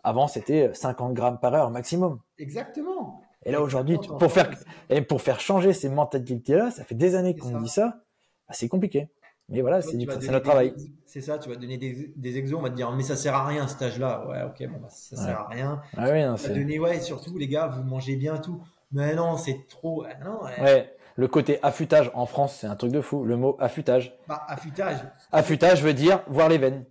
avant 0.03 0.27
c'était 0.27 0.69
50 0.75 1.15
grammes 1.15 1.39
par 1.39 1.55
heure 1.55 1.71
maximum. 1.71 2.19
Exactement. 2.37 3.23
Et 3.43 3.51
là 3.51 3.59
aujourd'hui, 3.61 3.97
pour 3.97 4.31
faire 4.31 4.51
et 4.91 5.01
pour 5.01 5.23
faire 5.23 5.39
changer 5.39 5.73
ces 5.73 5.89
mentalités 5.89 6.53
là, 6.53 6.69
ça 6.69 6.83
fait 6.83 6.93
des 6.93 7.15
années 7.15 7.35
qu'on 7.35 7.59
dit 7.61 7.69
ça, 7.69 8.03
bah, 8.51 8.55
c'est 8.57 8.67
compliqué. 8.67 9.07
Mais 9.49 9.61
voilà, 9.61 9.81
c'est 9.81 9.97
notre 9.97 10.39
travail. 10.39 10.73
C'est 11.05 11.19
ça, 11.21 11.37
tu 11.37 11.49
vas 11.49 11.55
donner 11.57 11.77
des, 11.77 12.13
des 12.15 12.37
exos, 12.37 12.57
on 12.57 12.61
va 12.61 12.69
te 12.69 12.75
dire, 12.75 12.89
mais 12.91 13.03
ça 13.03 13.17
sert 13.17 13.35
à 13.35 13.45
rien 13.45 13.67
cet 13.67 13.81
âge-là. 13.81 14.25
Ouais, 14.29 14.43
ok, 14.43 14.65
bon, 14.71 14.79
bah, 14.79 14.87
ça 14.89 15.17
Ouais. 15.17 15.23
sert 15.25 15.39
à 15.39 15.47
rien. 15.49 15.81
Ah 15.97 16.05
oui, 16.09 16.23
non, 16.23 16.35
donner, 16.35 16.79
ouais, 16.79 16.99
surtout, 17.01 17.37
les 17.37 17.47
gars, 17.47 17.67
vous 17.67 17.83
mangez 17.83 18.15
bien 18.15 18.37
tout. 18.37 18.61
Mais 18.93 19.13
non, 19.13 19.35
c'est 19.37 19.67
trop. 19.67 20.05
Non, 20.23 20.43
ouais. 20.43 20.61
ouais. 20.61 20.95
Le 21.17 21.27
côté 21.27 21.59
affûtage 21.63 22.09
en 22.13 22.25
France, 22.25 22.57
c'est 22.61 22.67
un 22.67 22.75
truc 22.77 22.91
de 22.93 23.01
fou. 23.01 23.25
Le 23.25 23.35
mot 23.35 23.57
affûtage. 23.59 24.15
Bah, 24.27 24.41
affûtage. 24.47 24.97
Affûtage 25.33 25.83
veut 25.83 25.93
dire 25.93 26.23
voir 26.27 26.47
les 26.47 26.57
veines. 26.57 26.85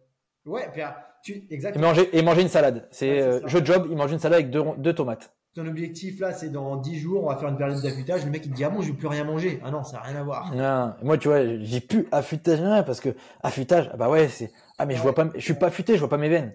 Ouais, 0.45 0.69
puis, 0.73 0.83
ah, 0.83 0.97
tu, 1.23 1.33
Et 1.33 1.47
exactement. 1.55 1.89
manger, 1.89 2.15
et 2.17 2.21
manger 2.23 2.43
une 2.43 2.49
salade. 2.49 2.89
C'est, 2.91 3.11
Ouais, 3.11 3.23
euh, 3.23 3.41
je 3.47 3.65
job, 3.65 3.87
il 3.91 3.97
mange 3.97 4.13
une 4.13 4.19
salade 4.19 4.41
avec 4.41 4.51
deux, 4.51 4.63
deux 4.77 4.93
tomates. 4.95 5.33
Ton 5.55 5.67
objectif, 5.67 6.21
là, 6.21 6.33
c'est 6.33 6.51
dans 6.51 6.77
10 6.77 6.99
jours, 7.01 7.25
on 7.25 7.29
va 7.29 7.37
faire 7.37 7.49
une 7.49 7.57
période 7.57 7.83
d'affûtage. 7.83 8.25
Le 8.25 8.31
mec, 8.31 8.47
il 8.47 8.53
te 8.53 8.57
dit, 8.57 8.63
ah 8.63 8.71
bon, 8.71 8.83
je 8.83 8.93
vais 8.93 8.97
plus 8.97 9.09
rien 9.09 9.25
manger. 9.25 9.61
Ah 9.65 9.73
non, 9.73 9.83
ça 9.83 9.97
n'a 9.97 10.03
rien 10.05 10.21
à 10.21 10.23
voir. 10.23 10.55
Non, 10.55 10.95
moi, 11.03 11.19
tu 11.19 11.27
vois, 11.27 11.45
j'ai 11.59 11.81
plus 11.81 12.07
affûtage, 12.13 12.61
parce 12.85 13.01
que 13.01 13.17
affûtage, 13.43 13.91
ah 13.93 13.97
bah 13.97 14.09
ouais, 14.09 14.29
c'est, 14.29 14.53
ah 14.79 14.87
mais 14.87 14.95
je 14.95 15.03
vois 15.03 15.15
pas, 15.15 15.29
je 15.35 15.41
suis 15.41 15.55
pas 15.55 15.67
affûté, 15.67 15.95
je 15.95 15.99
vois 15.99 16.09
pas 16.09 16.19
mes 16.19 16.29
veines. 16.29 16.55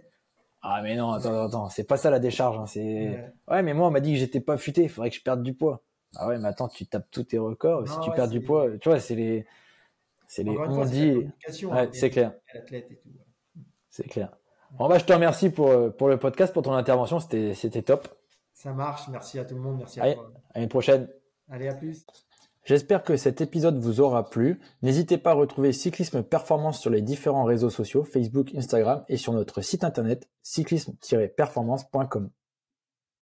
Ah 0.62 0.82
mais 0.82 0.96
non, 0.96 1.12
attends, 1.12 1.30
attends, 1.30 1.46
attends, 1.46 1.70
c'est 1.70 1.84
pas 1.84 1.98
ça 1.98 2.10
la 2.10 2.20
décharge, 2.20 2.58
hein, 2.58 2.66
c'est, 2.68 2.82
Ouais. 2.82 3.34
ouais, 3.50 3.64
mais 3.64 3.74
moi, 3.74 3.88
on 3.90 3.92
m'a 3.92 4.00
dit 4.00 4.14
que 4.14 4.18
j'étais 4.18 4.40
pas 4.40 4.54
affûté, 4.54 4.84
il 4.84 4.90
faudrait 4.90 5.10
que 5.10 5.18
je 5.18 5.22
perde 5.22 5.44
du 5.44 5.54
poids. 5.54 5.84
Ah 6.16 6.28
ouais, 6.30 6.40
mais 6.40 6.48
attends, 6.48 6.70
tu 6.70 6.88
tapes 6.88 7.08
tous 7.12 7.26
tes 7.26 7.38
records, 7.38 7.88
si 7.88 7.96
Non, 7.98 8.02
tu 8.02 8.10
ouais, 8.12 8.16
perds 8.16 8.30
du 8.30 8.40
poids, 8.40 8.70
tu 8.80 8.88
vois, 8.88 9.02
c'est 9.02 9.16
les, 9.16 9.46
c'est 10.28 10.44
les, 10.44 10.58
on 10.58 10.74
fois, 10.74 10.86
dit, 10.86 11.28
hein, 11.70 11.90
c'est 11.92 12.10
clair, 12.10 12.32
c'est 13.90 14.08
clair. 14.08 14.38
Bon 14.80 14.88
bah, 14.88 14.98
je 14.98 15.06
te 15.06 15.14
remercie 15.14 15.50
pour, 15.50 15.70
euh, 15.70 15.90
pour 15.90 16.08
le 16.08 16.18
podcast, 16.18 16.54
pour 16.54 16.64
ton 16.64 16.74
intervention, 16.74 17.20
c'était, 17.20 17.54
c'était 17.54 17.82
top. 17.82 18.08
Ça 18.66 18.74
marche. 18.74 19.08
Merci 19.10 19.38
à 19.38 19.46
tout 19.46 19.54
le 19.54 19.62
monde. 19.62 19.78
Merci 19.78 20.00
à 20.00 20.04
Allez. 20.06 20.16
toi. 20.16 20.32
À 20.56 20.60
une 20.60 20.70
prochaine. 20.70 21.08
Allez, 21.52 21.68
à 21.68 21.76
plus. 21.76 22.04
J'espère 22.64 23.04
que 23.04 23.16
cet 23.16 23.40
épisode 23.40 23.78
vous 23.78 24.02
aura 24.02 24.28
plu. 24.28 24.60
N'hésitez 24.82 25.20
pas 25.20 25.30
à 25.32 25.34
retrouver 25.36 25.72
Cyclisme 25.72 26.24
Performance 26.24 26.80
sur 26.80 26.90
les 26.90 27.04
différents 27.04 27.44
réseaux 27.44 27.70
sociaux, 27.70 28.04
Facebook, 28.04 28.56
Instagram 28.56 29.06
et 29.08 29.18
sur 29.18 29.34
notre 29.34 29.62
site 29.62 29.84
internet 29.84 30.28
cyclisme-performance.com. 30.42 32.32